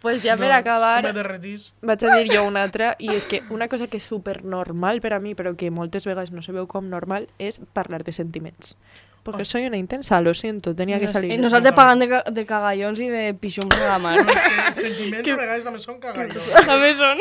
Pues 0.00 0.22
ja 0.22 0.34
per 0.36 0.48
No, 0.48 0.54
acabar, 0.54 1.02
se 1.02 1.08
me 1.08 1.12
derretís. 1.12 1.74
vaig 1.82 2.02
a 2.08 2.14
dir 2.16 2.30
jo 2.32 2.44
una 2.48 2.62
altra, 2.62 2.94
i 2.98 3.10
és 3.12 3.24
que 3.28 3.42
una 3.50 3.68
cosa 3.68 3.86
que 3.86 3.98
és 3.98 4.02
super 4.08 4.42
normal 4.44 5.02
per 5.04 5.12
a 5.12 5.18
mi, 5.20 5.34
però 5.34 5.52
que 5.56 5.68
moltes 5.70 6.06
vegades 6.08 6.30
no 6.32 6.40
se 6.40 6.52
veu 6.52 6.66
com 6.66 6.88
normal, 6.88 7.28
és 7.38 7.60
parlar 7.74 8.02
de 8.02 8.12
sentiments. 8.12 8.76
Porque 9.22 9.44
soy 9.44 9.66
una 9.66 9.76
intensa, 9.76 10.20
lo 10.22 10.32
siento, 10.34 10.74
tenía 10.74 10.98
que 10.98 11.06
salir. 11.08 11.34
I 11.34 11.38
nosaltres 11.38 11.74
pagant 11.76 12.00
de, 12.00 12.08
ca- 12.08 12.24
de 12.30 12.46
cagallons 12.46 12.98
i 13.04 13.08
de 13.12 13.34
pixums 13.34 13.76
a 13.76 13.88
la 13.92 13.98
mar. 13.98 14.16
No, 14.24 14.32
és 14.32 14.40
que 14.40 14.66
els 14.70 14.78
sentiments 14.80 15.28
a 15.28 15.36
vegades 15.36 15.64
també 15.68 15.78
són 15.82 15.98
cagallons. 16.00 16.66
També 16.66 16.94
són. 16.96 17.20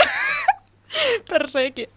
per 1.29 1.41
ser 1.51 1.65
que... 1.75 1.89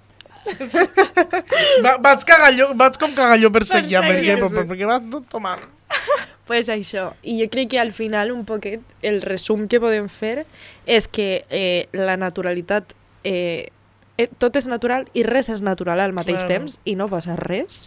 Va, 1.85 1.97
vaig, 2.03 2.25
cagalló, 2.27 2.73
vaig 2.75 2.97
com 3.01 3.15
cagalló 3.15 3.51
per 3.55 3.63
sèquia, 3.69 4.03
Per 4.03 4.11
perquè, 4.17 4.37
perquè, 4.43 4.65
perquè 4.73 4.89
vas 4.91 5.09
tot 5.13 5.29
tomant. 5.31 5.63
Pues 6.43 6.67
això, 6.69 7.13
i 7.23 7.37
jo 7.39 7.47
crec 7.49 7.69
que 7.71 7.79
al 7.79 7.93
final 7.95 8.33
un 8.35 8.41
poquet 8.45 8.81
el 9.07 9.21
resum 9.23 9.69
que 9.71 9.79
podem 9.81 10.09
fer 10.11 10.43
és 10.91 11.07
que 11.07 11.45
eh, 11.49 11.87
la 11.95 12.17
naturalitat, 12.19 12.97
eh, 13.25 13.71
eh, 14.19 14.27
tot 14.43 14.59
és 14.59 14.67
natural 14.69 15.07
i 15.15 15.23
res 15.23 15.49
és 15.55 15.63
natural 15.63 16.03
al 16.03 16.13
mateix 16.13 16.43
Claro. 16.43 16.51
temps 16.67 16.81
i 16.85 16.97
no 16.99 17.07
passa 17.09 17.37
res. 17.39 17.87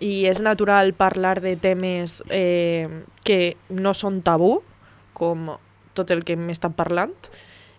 I 0.00 0.26
és 0.26 0.40
natural 0.40 0.94
parlar 0.96 1.40
de 1.44 1.56
temes 1.60 2.22
eh, 2.30 2.88
que 3.24 3.56
no 3.68 3.92
són 3.94 4.22
tabú, 4.24 4.62
com 5.12 5.50
tot 5.92 6.10
el 6.10 6.24
que 6.24 6.36
m'estan 6.40 6.72
parlant, 6.72 7.12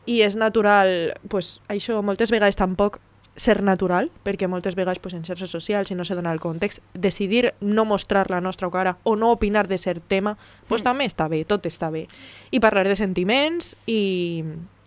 i 0.05 0.21
és 0.21 0.35
natural, 0.37 1.15
pues, 1.29 1.59
això 1.69 2.01
moltes 2.05 2.31
vegades 2.33 2.57
tampoc 2.59 2.99
ser 3.35 3.61
natural, 3.63 4.11
perquè 4.25 4.47
moltes 4.51 4.75
vegades 4.75 4.99
pues, 4.99 5.13
en 5.15 5.23
xarxes 5.23 5.49
socials, 5.49 5.87
si 5.87 5.95
no 5.95 6.03
se 6.05 6.15
dona 6.15 6.33
el 6.33 6.41
context, 6.43 6.81
decidir 6.93 7.53
no 7.61 7.85
mostrar 7.85 8.29
la 8.29 8.41
nostra 8.41 8.69
cara 8.69 8.97
o 9.03 9.15
no 9.15 9.31
opinar 9.31 9.67
de 9.67 9.77
cert 9.77 10.03
tema, 10.07 10.37
pues, 10.67 10.81
Mm. 10.81 10.83
també 10.83 11.05
està 11.05 11.29
bé, 11.29 11.45
tot 11.45 11.65
està 11.65 11.89
bé. 11.89 12.07
I 12.51 12.59
parlar 12.59 12.87
de 12.87 12.95
sentiments 12.95 13.75
i, 13.87 14.43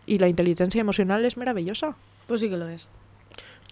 i 0.07 0.19
la 0.19 0.29
intel·ligència 0.29 0.81
emocional 0.81 1.25
és 1.25 1.37
meravellosa. 1.37 1.97
Pues 2.27 2.41
sí 2.41 2.49
que 2.51 2.57
lo 2.57 2.69
és. 2.69 2.91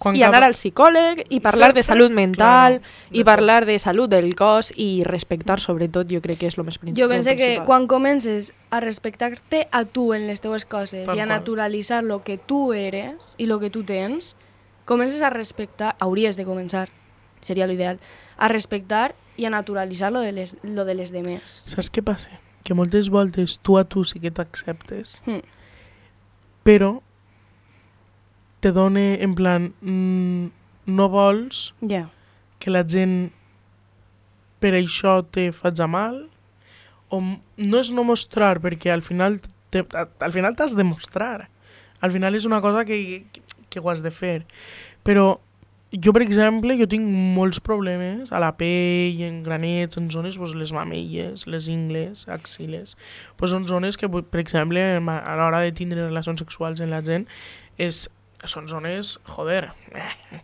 Quan 0.03 0.17
I 0.19 0.25
anar 0.27 0.43
al 0.43 0.57
psicòleg, 0.59 1.21
i 1.31 1.39
parlar 1.41 1.69
Fer- 1.71 1.77
de 1.77 1.83
salut 1.87 2.11
mental, 2.11 2.81
claro, 2.81 3.09
i 3.15 3.23
parlar 3.25 3.65
de 3.69 3.79
salut 3.79 4.11
del 4.11 4.35
cos, 4.35 4.73
i 4.75 5.05
respectar, 5.07 5.61
sobretot, 5.63 6.09
jo 6.11 6.21
crec 6.25 6.41
que 6.41 6.49
és 6.51 6.59
el 6.59 6.65
més 6.67 6.79
principal. 6.83 7.05
Jo 7.05 7.09
pense 7.09 7.37
que 7.39 7.61
quan 7.65 7.87
comences 7.87 8.53
a 8.71 8.81
respectar-te 8.81 9.69
a 9.71 9.85
tu 9.85 10.09
en 10.13 10.27
les 10.27 10.41
teves 10.43 10.67
coses 10.67 11.07
Tal 11.07 11.15
i 11.17 11.21
a 11.21 11.25
qual. 11.27 11.29
naturalitzar 11.39 12.03
lo 12.03 12.25
que 12.25 12.37
tu 12.39 12.73
eres 12.73 13.37
i 13.39 13.47
lo 13.47 13.61
que 13.61 13.71
tu 13.71 13.85
tens, 13.85 14.35
comences 14.85 15.23
a 15.23 15.31
respectar, 15.31 15.95
hauries 16.01 16.37
de 16.37 16.45
començar, 16.45 16.89
seria 17.41 17.67
l'ideal, 17.71 18.01
a 18.39 18.49
respectar 18.49 19.15
i 19.37 19.45
a 19.47 19.51
naturalitzar 19.51 20.11
lo 20.13 20.21
de 20.21 20.33
les, 20.33 20.57
lo 20.63 20.85
de 20.85 20.95
les 20.99 21.13
demés. 21.13 21.43
Saps 21.71 21.93
què 21.93 22.03
passa? 22.03 22.41
Que 22.65 22.75
moltes 22.75 23.09
voltes 23.11 23.61
tu 23.63 23.79
a 23.79 23.85
tu 23.85 24.03
sí 24.05 24.19
que 24.19 24.31
t'acceptes, 24.31 25.21
Mm. 25.27 25.41
però 26.65 27.01
te 28.63 28.71
dona 28.73 29.03
en 29.19 29.35
plan 29.39 29.71
mm, 29.83 30.47
no 30.87 31.09
vols 31.11 31.73
Ja. 31.83 32.07
que 32.63 32.71
la 32.71 32.85
gent 32.87 33.33
per 34.63 34.73
això 34.79 35.21
te 35.27 35.51
faci 35.53 35.87
mal? 35.91 36.29
O 37.11 37.19
no 37.21 37.79
és 37.83 37.91
no 37.93 38.05
mostrar 38.07 38.61
perquè 38.63 38.93
al 38.95 39.03
final 39.03 39.41
te, 39.71 39.83
al 39.93 40.33
final 40.33 40.55
t'has 40.57 40.77
de 40.79 40.85
mostrar. 40.87 41.49
Al 42.01 42.11
final 42.15 42.35
és 42.39 42.47
una 42.47 42.61
cosa 42.63 42.85
que, 42.85 43.27
que, 43.33 43.43
que 43.69 43.81
ho 43.81 43.91
has 43.91 44.03
de 44.03 44.11
fer. 44.15 44.45
Però 45.03 45.41
jo 45.93 46.13
per 46.17 46.23
exemple 46.25 46.77
jo 46.79 46.87
tinc 46.89 47.05
molts 47.37 47.61
problemes 47.61 48.31
a 48.33 48.41
la 48.41 48.53
pell, 48.57 49.19
en 49.27 49.43
granets, 49.45 49.99
en 50.01 50.09
zones 50.11 50.39
pues, 50.41 50.55
les 50.57 50.73
mamelles, 50.73 51.45
les 51.47 51.69
ingles, 51.69 52.25
axiles. 52.33 52.97
Pues, 53.37 53.53
són 53.53 53.67
zones 53.69 53.99
que 54.01 54.09
per 54.09 54.41
exemple 54.41 54.81
a 54.81 55.37
l'hora 55.37 55.61
de 55.61 55.75
tindre 55.77 56.07
relacions 56.07 56.41
sexuals 56.41 56.81
en 56.81 56.95
la 56.95 57.03
gent 57.05 57.27
és, 57.77 58.07
són 58.45 58.68
zones, 58.68 59.18
joder, 59.36 59.70
eh, 59.95 60.40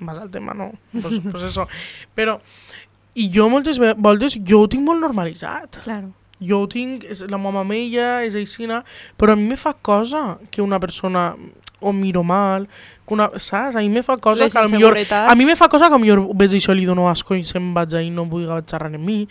vas 0.00 0.18
al 0.18 0.30
tema, 0.30 0.54
no? 0.54 0.72
Pues, 0.92 1.20
pues 1.30 1.42
eso. 1.44 1.66
Però, 2.16 2.38
i 3.14 3.28
jo 3.32 3.48
moltes 3.48 3.78
voltes, 3.96 4.38
jo 4.44 4.62
ho 4.64 4.68
tinc 4.68 4.82
molt 4.86 5.00
normalitzat. 5.00 5.82
Claro. 5.84 6.12
Jo 6.44 6.62
ho 6.64 6.68
tinc, 6.68 7.04
és 7.08 7.20
la 7.30 7.38
meva 7.38 7.52
mamella, 7.62 8.24
és 8.26 8.34
aixina, 8.34 8.82
però 9.16 9.32
a 9.32 9.36
mi 9.36 9.46
me 9.48 9.56
fa 9.56 9.72
cosa 9.74 10.38
que 10.50 10.60
una 10.60 10.80
persona 10.80 11.34
o 11.80 11.92
miro 11.92 12.22
mal, 12.24 12.66
que 13.06 13.14
una, 13.14 13.28
saps? 13.38 13.76
A 13.76 13.80
mi 13.84 13.88
me 13.88 14.02
fa 14.02 14.16
cosa 14.16 14.44
Les 14.44 14.52
que 14.52 14.64
inseguretats. 14.64 15.30
a 15.30 15.34
mi 15.36 15.44
me 15.44 15.54
fa 15.56 15.68
cosa 15.68 15.88
que 15.88 15.94
a 15.94 15.98
millor 15.98 16.24
veig 16.34 16.50
això 16.56 16.72
i 16.72 16.80
li 16.80 16.86
dono 16.88 17.06
asco 17.10 17.34
i 17.36 17.44
se'n 17.44 17.72
vaig 17.76 17.94
ahí 17.94 18.06
i 18.08 18.10
no 18.10 18.24
vull 18.26 18.48
xerrar 18.66 18.88
amb 18.92 19.04
mi. 19.04 19.28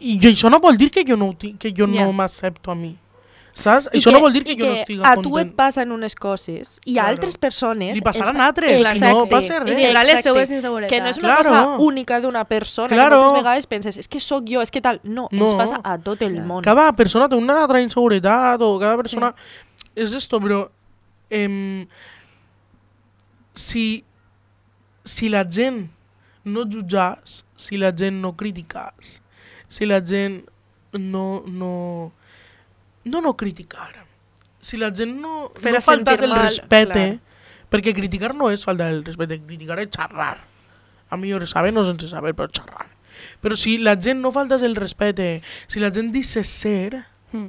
I 0.00 0.18
això 0.28 0.50
no 0.50 0.58
vol 0.60 0.76
dir 0.76 0.90
que 0.90 1.04
jo 1.08 1.16
no, 1.16 1.32
que 1.38 1.72
jo 1.72 1.86
Ja. 1.86 2.04
no 2.04 2.12
m'accepto 2.12 2.70
a 2.70 2.74
mi. 2.74 2.96
Saps? 3.56 3.86
I 3.88 4.02
això 4.02 4.12
no 4.12 4.20
vol 4.20 4.34
dir 4.34 4.42
que 4.44 4.52
jo 4.52 4.66
no 4.68 4.74
estigui 4.76 5.00
a 5.00 5.14
tu 5.16 5.30
et 5.38 5.46
content. 5.46 5.52
passen 5.56 5.92
unes 5.94 6.12
coses 6.14 6.74
i 6.84 6.98
a 6.98 7.00
Claro. 7.06 7.08
altres 7.14 7.38
persones... 7.40 7.94
Li 7.96 8.02
passaran 8.04 8.36
altres, 8.44 8.74
i 8.78 8.82
no 8.84 8.90
Exacte. 8.90 9.30
passa 9.30 9.60
res. 9.62 9.70
I 9.72 9.76
tindrà 9.78 10.02
les 10.04 10.10
Exacte. 10.18 10.22
seues 10.28 10.50
inseguretats. 10.58 10.92
Que 10.92 11.00
no 11.00 11.08
és 11.08 11.16
una 11.22 11.28
Claro. 11.38 11.48
cosa 11.54 11.78
única 11.86 12.20
d'una 12.20 12.44
persona, 12.44 12.88
Claro. 12.92 13.16
que 13.16 13.22
moltes 13.24 13.42
vegades 13.42 13.66
penses, 13.66 13.96
és 13.96 14.08
que 14.12 14.20
sóc 14.20 14.44
jo, 14.46 14.60
és 14.60 14.70
que 14.70 14.82
tal... 14.84 15.00
No, 15.04 15.28
No. 15.32 15.46
ens 15.48 15.54
passa 15.56 15.80
a 15.82 15.96
tot 15.96 16.20
el 16.20 16.36
món. 16.44 16.60
Cada 16.62 16.92
persona 16.92 17.30
té 17.30 17.34
una 17.34 17.62
altra 17.62 17.80
inseguretat 17.80 18.60
o 18.60 18.78
cada 18.78 18.96
persona... 18.98 19.34
És 19.96 20.12
esto, 20.12 20.38
però... 20.38 20.68
Em, 21.30 21.86
si, 23.54 24.04
si 25.02 25.28
la 25.32 25.44
gent 25.48 25.88
no 26.44 26.64
jutjàs, 26.68 27.40
si 27.56 27.78
la 27.80 27.90
gent 27.96 28.20
no 28.20 28.34
criticàs, 28.36 29.16
si 29.68 29.86
la 29.88 30.02
gent 30.04 30.42
no... 30.92 31.42
no 31.46 32.12
no, 33.10 33.20
no 33.20 33.36
criticar. 33.36 34.04
Si 34.60 34.76
la 34.76 34.90
gent 34.94 35.14
no, 35.20 35.50
Fer 35.62 35.72
no 35.76 35.80
faltas 35.80 36.20
el 36.22 36.30
mal, 36.32 36.42
respecte, 36.42 36.92
clar. 36.92 37.70
perquè 37.70 37.92
criticar 37.94 38.34
no 38.34 38.50
és 38.50 38.64
faltar 38.66 38.88
el 38.92 39.04
respecte, 39.06 39.38
criticar 39.46 39.78
és 39.82 39.90
xerrar. 39.94 40.38
A 41.10 41.16
millor 41.16 41.46
saber 41.46 41.72
no 41.72 41.84
sense 41.86 42.08
saber, 42.10 42.34
però 42.34 42.48
xerrar. 42.50 42.88
Però 43.40 43.56
si 43.56 43.76
la 43.78 43.94
gent 43.96 44.20
no 44.20 44.32
faltas 44.34 44.62
el 44.66 44.74
respecte, 44.76 45.42
si 45.68 45.80
la 45.80 45.90
gent 45.94 46.12
dice 46.12 46.42
ser, 46.44 47.04
Mm. 47.32 47.48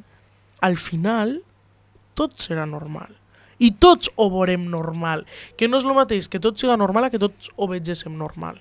al 0.62 0.76
final 0.78 1.44
tot 2.18 2.34
serà 2.42 2.66
normal. 2.66 3.16
I 3.60 3.72
tots 3.78 4.10
ho 4.16 4.30
veurem 4.30 4.68
normal. 4.70 5.26
Que 5.58 5.68
no 5.68 5.78
és 5.78 5.84
el 5.86 5.94
mateix 5.94 6.28
que 6.30 6.40
tot 6.40 6.58
siga 6.58 6.76
normal 6.78 7.06
a 7.06 7.10
que 7.10 7.20
tots 7.22 7.50
ho 7.56 7.68
vegéssim 7.68 8.16
normal. 8.18 8.60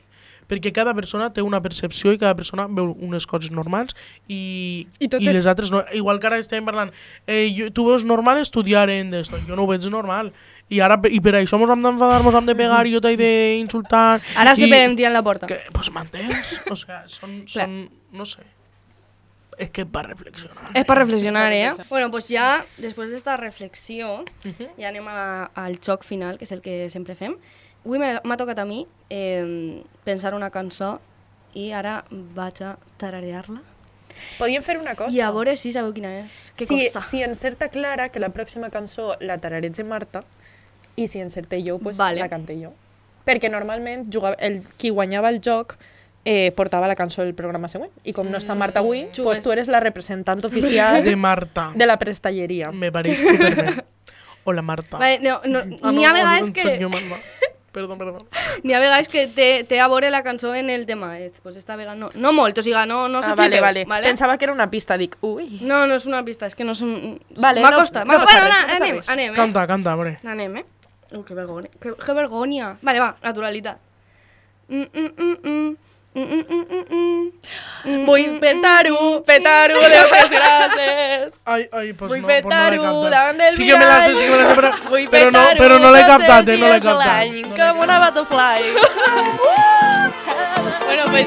Perquè 0.49 0.73
cada 0.73 0.95
persona 0.95 1.33
té 1.33 1.43
una 1.43 1.61
percepció 1.61 2.13
i 2.13 2.19
cada 2.19 2.35
persona 2.37 2.67
veu 2.69 2.93
unes 3.01 3.27
coses 3.27 3.51
normals 3.51 3.95
i, 4.29 4.87
I 5.01 5.07
i 5.07 5.09
és- 5.29 5.35
les 5.35 5.47
altres 5.47 5.71
no. 5.71 5.85
Igual 5.93 6.21
que 6.21 6.27
ara 6.27 6.39
estem 6.39 6.65
parlant, 6.65 6.93
eh, 7.27 7.53
jo, 7.57 7.71
tu 7.73 7.87
veus 7.89 8.05
normal 8.05 8.39
estudiar 8.39 8.89
en 8.91 9.11
d'esto, 9.11 9.37
jo 9.47 9.57
no 9.57 9.63
ho 9.65 9.67
veig 9.67 9.85
normal. 9.91 10.33
I 10.69 10.81
ara 10.83 10.99
i 11.11 11.21
per 11.23 11.35
això 11.39 11.59
mos 11.59 11.71
hem 11.71 11.83
d'enfadar, 11.83 12.23
mos 12.25 12.35
hem 12.35 12.47
de 12.47 12.55
pegar 12.59 12.85
i 12.87 12.93
jo 12.93 13.01
t'he 13.01 13.17
d'insultar. 13.17 14.21
Ara 14.35 14.53
i- 14.57 14.69
que 14.69 14.85
em 14.85 14.97
tiren 14.97 15.13
la 15.13 15.23
porta. 15.23 15.47
Que, 15.47 15.61
pues 15.73 15.91
m'entens? 15.95 16.57
O 16.71 16.77
sea, 16.77 17.05
són, 17.07 17.45
són, 17.47 17.89
no 18.13 18.25
sé. 18.25 18.43
És 19.59 19.71
que 19.71 19.87
per 19.87 20.03
reflexionar. 20.05 20.67
Es 20.75 20.85
para 20.85 21.01
reflexionar, 21.01 21.51
¿eh? 21.53 21.71
Bueno, 21.89 22.11
pues 22.11 22.29
ya 22.29 22.67
después 22.77 23.09
de 23.09 23.17
esta 23.17 23.39
reflexió, 23.39 24.25
ya 24.77 24.89
anem 24.89 25.07
a- 25.09 25.51
al 25.55 25.79
xoc 25.81 26.03
final, 26.05 26.37
que 26.37 26.45
és 26.45 26.53
el 26.53 26.61
que 26.61 26.91
sempre 26.91 27.15
fem. 27.15 27.37
Avui 27.87 28.01
m'ha 28.03 28.37
tocat 28.37 28.59
a 28.59 28.64
mi 28.66 28.80
eh, 29.14 29.82
pensar 30.05 30.34
una 30.34 30.51
cançó 30.51 30.97
i 31.55 31.68
ara 31.72 32.01
vaig 32.11 32.59
a 32.66 32.72
tararear-la. 32.99 33.61
Podíem 34.41 34.62
fer 34.64 34.78
una 34.80 34.97
cosa. 34.99 35.12
I 35.14 35.20
a 35.22 35.28
veure 35.30 35.55
si 35.61 35.70
sabeu 35.72 35.93
quina 35.95 36.11
és. 36.24 36.41
Què 36.59 36.66
si, 36.66 36.78
cosa? 36.89 37.03
si 37.07 37.22
encerta 37.22 37.68
Clara, 37.70 38.09
que 38.11 38.18
la 38.18 38.30
pròxima 38.34 38.70
cançó 38.74 39.14
la 39.20 39.37
tarareig 39.39 39.78
en 39.78 39.87
Marta, 39.89 40.24
i 40.97 41.07
si 41.09 41.20
encerte 41.20 41.61
jo, 41.62 41.78
pues 41.78 41.99
Vale. 42.01 42.18
la 42.24 42.28
cante 42.32 42.57
jo. 42.59 42.72
Perquè 43.26 43.51
normalment 43.53 44.07
jugava, 44.12 44.34
el, 44.41 44.62
qui 44.80 44.91
guanyava 44.91 45.28
el 45.30 45.39
joc 45.45 45.76
eh, 46.24 46.51
portava 46.57 46.89
la 46.91 46.97
cançó 46.99 47.22
del 47.22 47.34
programa 47.39 47.68
següent. 47.68 47.93
I 48.09 48.14
com 48.16 48.26
no 48.32 48.41
està 48.41 48.57
Marta 48.59 48.80
avui, 48.82 49.05
pues 49.14 49.43
tu 49.45 49.53
eres 49.55 49.68
la 49.70 49.78
representant 49.84 50.43
oficial 50.49 51.05
De 51.05 51.14
Marta. 51.14 51.70
de 51.76 51.87
la 51.87 51.99
prestalleria. 52.03 52.72
Me 52.72 52.91
pareix 52.91 53.20
superbé. 53.22 53.84
Hola, 54.47 54.62
Marta. 54.62 54.99
Vale, 54.99 55.18
no, 55.20 55.41
no, 55.45 55.59
Ah, 55.82 55.91
n'hi 55.93 56.03
no, 56.05 56.09
ha 56.09 56.12
vegades 56.14 56.49
no, 56.49 56.53
que... 56.55 57.46
jo, 57.83 57.89
Marta. 57.89 57.97
Perdó, 57.97 57.97
perdó. 57.99 58.27
N'hi 58.62 58.74
ha 58.74 58.81
vegades 58.81 59.09
que 59.12 59.27
té, 59.29 59.64
té 59.68 59.81
a 59.81 59.89
veure 59.93 60.09
la 60.11 60.22
cançó 60.24 60.55
en 60.55 60.70
el 60.70 60.87
tema. 60.87 61.18
Eh? 61.20 61.31
Pues 61.43 61.57
esta 61.57 61.77
vegada 61.77 61.97
no. 61.97 62.09
No 62.14 62.33
molt, 62.33 62.57
o 62.59 62.62
sigui, 62.62 62.77
no, 62.89 63.09
no 63.09 63.22
se 63.22 63.31
ah, 63.31 63.35
vale, 63.35 63.61
vale. 63.61 63.85
vale? 63.85 64.07
Pensava 64.07 64.39
que 64.39 64.47
era 64.47 64.53
una 64.55 64.70
pista, 64.70 64.97
dic, 64.97 65.16
ui. 65.20 65.59
No, 65.61 65.87
no 65.87 65.95
és 66.01 66.07
una 66.07 66.24
pista, 66.24 66.47
és 66.47 66.57
que 66.57 66.64
no 66.64 66.74
som... 66.74 67.18
Vale, 67.37 67.61
m'ha 67.61 67.70
no- 67.74 67.83
costat. 67.83 68.07
no 68.07 68.16
bueno, 68.18 68.47
res, 68.49 68.81
anem, 68.81 68.97
res. 68.97 69.11
anem, 69.12 69.33
eh? 69.33 69.37
Canta, 69.37 69.66
canta, 69.66 69.95
hombre. 69.95 70.16
Anem, 70.24 70.57
eh? 70.62 70.64
Oh, 71.12 71.24
que 71.24 71.35
vergonya. 71.35 71.70
Que, 71.81 71.95
que 71.95 72.12
vergonya. 72.16 72.77
Vale, 72.83 73.01
va, 73.01 73.16
naturalitat. 73.22 73.79
Mm, 74.68 74.89
mm, 74.93 75.12
mm, 75.16 75.37
mm. 75.45 75.77
Mm, 76.17 76.23
mm, 76.23 76.45
mm, 76.49 76.64
mm, 76.73 76.85
mm. 76.97 77.25
Mm, 77.85 78.05
Vull 78.07 78.23
mm, 78.29 78.39
petar-ho, 78.41 79.01
petar-ho, 79.27 79.81
Déu 79.93 80.07
que 80.12 80.21
gràcies. 80.33 81.35
Ai, 81.45 81.69
ai, 81.73 81.93
pues 81.93 82.09
Vull 82.11 82.23
no, 82.23 82.27
pues 82.27 82.27
no 82.27 82.29
l'he 82.33 82.43
petar-ho 82.43 82.83
captat. 82.87 83.11
davant 83.17 83.37
del 83.43 83.53
Sí 83.53 83.67
que 83.69 83.77
me 83.77 83.85
la 83.85 83.99
sé, 84.01 84.14
sí 84.14 84.25
que 84.25 84.31
me 84.31 84.37
la 84.39 84.47
sé, 84.49 84.55
però, 84.57 84.71
Vull 84.89 85.07
però 85.12 85.29
no, 85.31 85.43
petar-ho 85.45 85.61
però 85.61 85.79
no 85.85 85.91
l'he 85.93 86.01
tots 86.07 86.12
captat, 86.14 86.41
els 86.41 86.49
eh, 86.49 86.57
no 86.62 86.67
l'he 86.73 86.81
dies 86.81 86.83
de 86.83 86.89
captat. 86.89 87.07
l'any, 87.07 87.37
Com 87.61 87.85
una 87.85 87.97
butterfly. 88.07 88.62
bueno, 90.87 91.05
pues... 91.12 91.27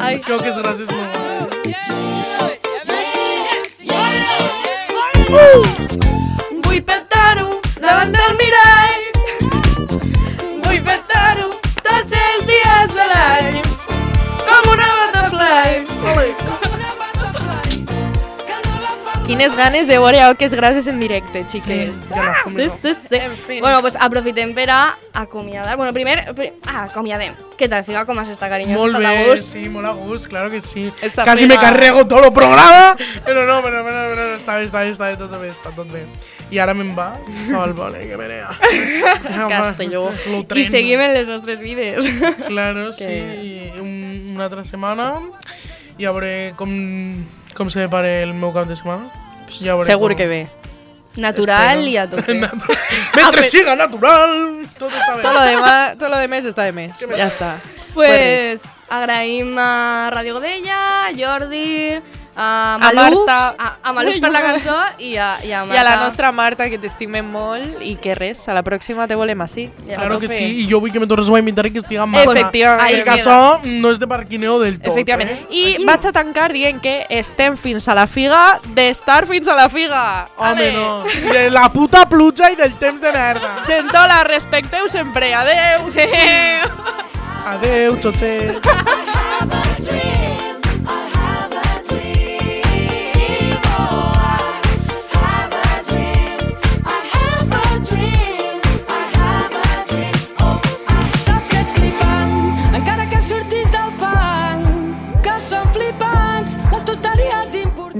Ai. 0.00 0.14
És 0.16 0.24
que 0.24 0.38
que 0.42 0.48
és 0.48 0.56
gràcies 0.64 0.88
molt. 0.90 2.24
Vull 6.64 6.82
petar-ho 6.90 7.48
davant 7.80 8.12
del 8.16 8.32
mirall. 8.40 8.93
Quines 19.34 19.56
ganes 19.58 19.88
de 19.90 19.96
veure 19.98 20.20
Oques 20.30 20.52
gràcies 20.54 20.86
en 20.86 21.00
directe, 21.02 21.42
xiques. 21.50 21.96
Sí, 22.46 22.68
sí, 22.80 22.92
sí. 23.08 23.16
En 23.18 23.32
fin. 23.36 23.60
Bueno, 23.60 23.80
pues 23.82 23.96
aprofitem 23.98 24.52
per 24.54 24.70
a 24.70 24.96
acomiadar. 25.12 25.76
Bueno, 25.76 25.92
primer... 25.92 26.32
pri- 26.34 26.52
Ah, 26.66 26.84
acomiadem. 26.84 27.34
Què 27.58 27.68
tal, 27.68 27.82
figa? 27.84 28.04
Com 28.06 28.18
has 28.18 28.28
estat, 28.30 28.48
cariño? 28.50 28.76
Molt 28.78 28.94
a 28.94 29.00
bé, 29.02 29.26
gust? 29.28 29.50
sí, 29.52 29.68
molt 29.68 29.86
a 29.86 29.92
gust, 29.94 30.26
claro 30.30 30.50
que 30.50 30.60
sí. 30.60 30.90
Esta 31.02 31.24
Casi 31.24 31.46
me 31.46 31.56
carrego 31.56 32.06
todo 32.06 32.26
el 32.26 32.32
programa, 32.32 32.96
pero 33.24 33.44
no, 33.46 33.60
pero, 33.62 33.84
pero, 33.84 34.00
pero 34.14 34.36
està 34.36 34.56
bé, 34.58 34.64
està 34.66 34.82
bé, 34.84 34.90
està 34.94 35.08
bé, 35.10 35.16
tot 35.16 35.30
bé, 35.40 35.50
està 35.50 35.70
tot 35.74 35.90
bé. 35.90 36.04
I 36.50 36.58
ara 36.58 36.74
me'n 36.74 36.94
va 36.98 37.12
al 37.58 37.72
vole, 37.74 38.06
que 38.06 38.16
verea. 38.16 38.50
Castelló. 39.48 40.10
I 40.54 40.64
seguim 40.64 41.00
en 41.00 41.14
les 41.14 41.26
nostres 41.28 41.60
vides. 41.60 42.06
Claro, 42.48 42.90
Que- 42.98 43.04
sí, 43.74 43.80
un, 43.80 44.30
una 44.34 44.44
altra 44.46 44.64
setmana 44.64 45.14
i 45.98 46.06
a 46.06 46.10
veure 46.14 46.54
com, 46.58 46.70
com 47.54 47.70
se 47.70 47.78
depara 47.82 48.18
el 48.22 48.34
meu 48.34 48.52
cap 48.54 48.66
de 48.66 48.74
setmana. 48.78 49.10
Ja 49.48 49.74
veuré 49.76 49.86
Segur 49.92 50.10
com- 50.12 50.16
que 50.18 50.26
bé. 50.26 50.42
Natural 51.16 51.78
Espero. 51.78 51.90
i 51.90 51.96
a 51.96 52.08
tope. 52.10 52.34
Mentre 53.16 53.42
siga 53.46 53.76
natural, 53.78 54.66
tot 54.78 54.90
està 54.90 55.14
bé. 55.16 55.22
Tot 55.22 55.32
lo 55.34 55.42
demás, 55.46 55.96
tot 55.98 56.10
lo 56.10 56.18
demás 56.18 56.44
està 56.50 56.64
de 56.66 56.72
més. 56.72 56.98
Ja 56.98 57.28
està. 57.28 57.52
Pues 57.94 58.64
agraïm 58.90 59.54
a 59.58 60.10
Radio 60.10 60.34
Godella, 60.34 61.06
a 61.06 61.12
Jordi, 61.14 62.00
a 62.36 62.74
A 62.74 62.78
Malux, 62.78 63.26
Marta. 63.26 63.54
a, 63.58 63.76
a 63.82 63.92
Malux 63.92 64.18
per 64.20 64.30
la 64.32 64.40
cançó 64.42 64.76
i 64.98 65.16
a, 65.16 65.38
i 65.44 65.52
a 65.52 65.62
I 65.64 65.76
a 65.78 65.82
la 65.82 65.90
Marta. 65.90 65.96
nostra 66.04 66.32
Marta, 66.32 66.68
que 66.70 66.78
t'estimem 66.78 67.24
molt 67.30 67.80
i 67.82 67.94
que 67.96 68.14
res, 68.14 68.42
a 68.48 68.54
la 68.54 68.62
pròxima 68.66 69.06
te 69.08 69.14
volem 69.14 69.40
així. 69.44 69.68
Claro 69.86 70.18
que 70.18 70.28
sí, 70.28 70.44
i 70.64 70.66
jo 70.70 70.80
vull 70.80 70.92
que 70.92 71.00
me 71.00 71.06
tornes 71.06 71.28
a 71.30 71.38
invitar 71.38 71.66
i 71.66 71.72
que 71.72 71.78
estigui 71.84 72.00
amb 72.02 72.14
Marta. 72.16 72.32
Efectivament. 72.32 72.94
Perquè 73.04 73.14
això 73.18 73.60
no 73.64 73.90
és 73.94 73.98
de 74.02 74.06
parquineo 74.10 74.58
del 74.60 74.78
tot, 74.80 74.92
Efectivament. 74.92 75.30
eh? 75.30 75.46
I 75.50 75.84
vaig 75.86 76.06
a 76.06 76.12
tancar 76.12 76.50
dient 76.52 76.80
que 76.82 77.06
estem 77.08 77.56
fins 77.56 77.86
a 77.88 77.94
la 77.94 78.06
figa 78.06 78.60
d'estar 78.74 79.26
fins 79.26 79.48
a 79.48 79.54
la 79.54 79.68
figa. 79.68 80.28
Home, 80.36 80.72
no. 80.72 81.04
De 81.32 81.48
la 81.50 81.68
puta 81.72 82.04
pluja 82.08 82.50
i 82.50 82.56
del 82.56 82.74
temps 82.80 83.00
de 83.00 83.12
merda. 83.12 83.56
Gentola, 83.66 84.22
respecteu 84.24 84.88
sempre. 84.88 85.32
Adeu. 85.34 85.88
Adeu. 85.88 86.70
Adeu, 87.46 87.96
xotet. 88.00 88.64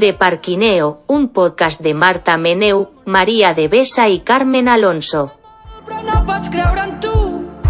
de 0.05 0.13
Parquineo, 0.13 0.99
un 1.07 1.29
podcast 1.29 1.81
de 1.81 1.95
Marta 1.95 2.37
Meneu, 2.37 2.91
María 3.07 3.55
de 3.55 3.69
Besa 3.69 4.07
i 4.07 4.19
Carmen 4.21 4.69
Alonso. 4.69 5.31
Però 5.87 6.03
no 6.05 6.19
pots 6.29 6.51
creure 6.53 6.83
en 6.85 6.93
tu, 7.01 7.13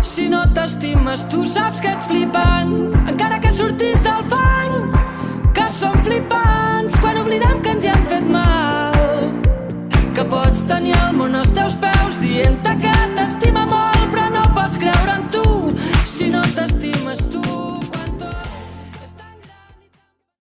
si 0.03 0.27
no 0.33 0.41
t'estimes 0.57 1.29
tu 1.31 1.45
saps 1.47 1.79
que 1.85 1.93
ets 1.95 2.11
flipant, 2.11 2.73
encara 3.07 3.39
que 3.39 3.53
sortís 3.55 4.03
del 4.03 4.27
fang, 4.33 4.75
que 5.55 5.69
som 5.71 5.95
flipants 6.03 6.99
quan 7.05 7.23
oblidem 7.23 7.63
que 7.63 7.77
ens 7.77 7.87
hi 7.87 7.93
hem 7.95 8.03
fet 8.11 8.27
mal, 8.27 9.31
que 10.19 10.27
pots 10.35 10.67
tenir 10.67 10.99
el 11.05 11.15
món 11.21 11.39
als 11.39 11.55
teus 11.55 11.79
peus 11.87 12.19
dient-te 12.19 12.75
que 12.83 12.94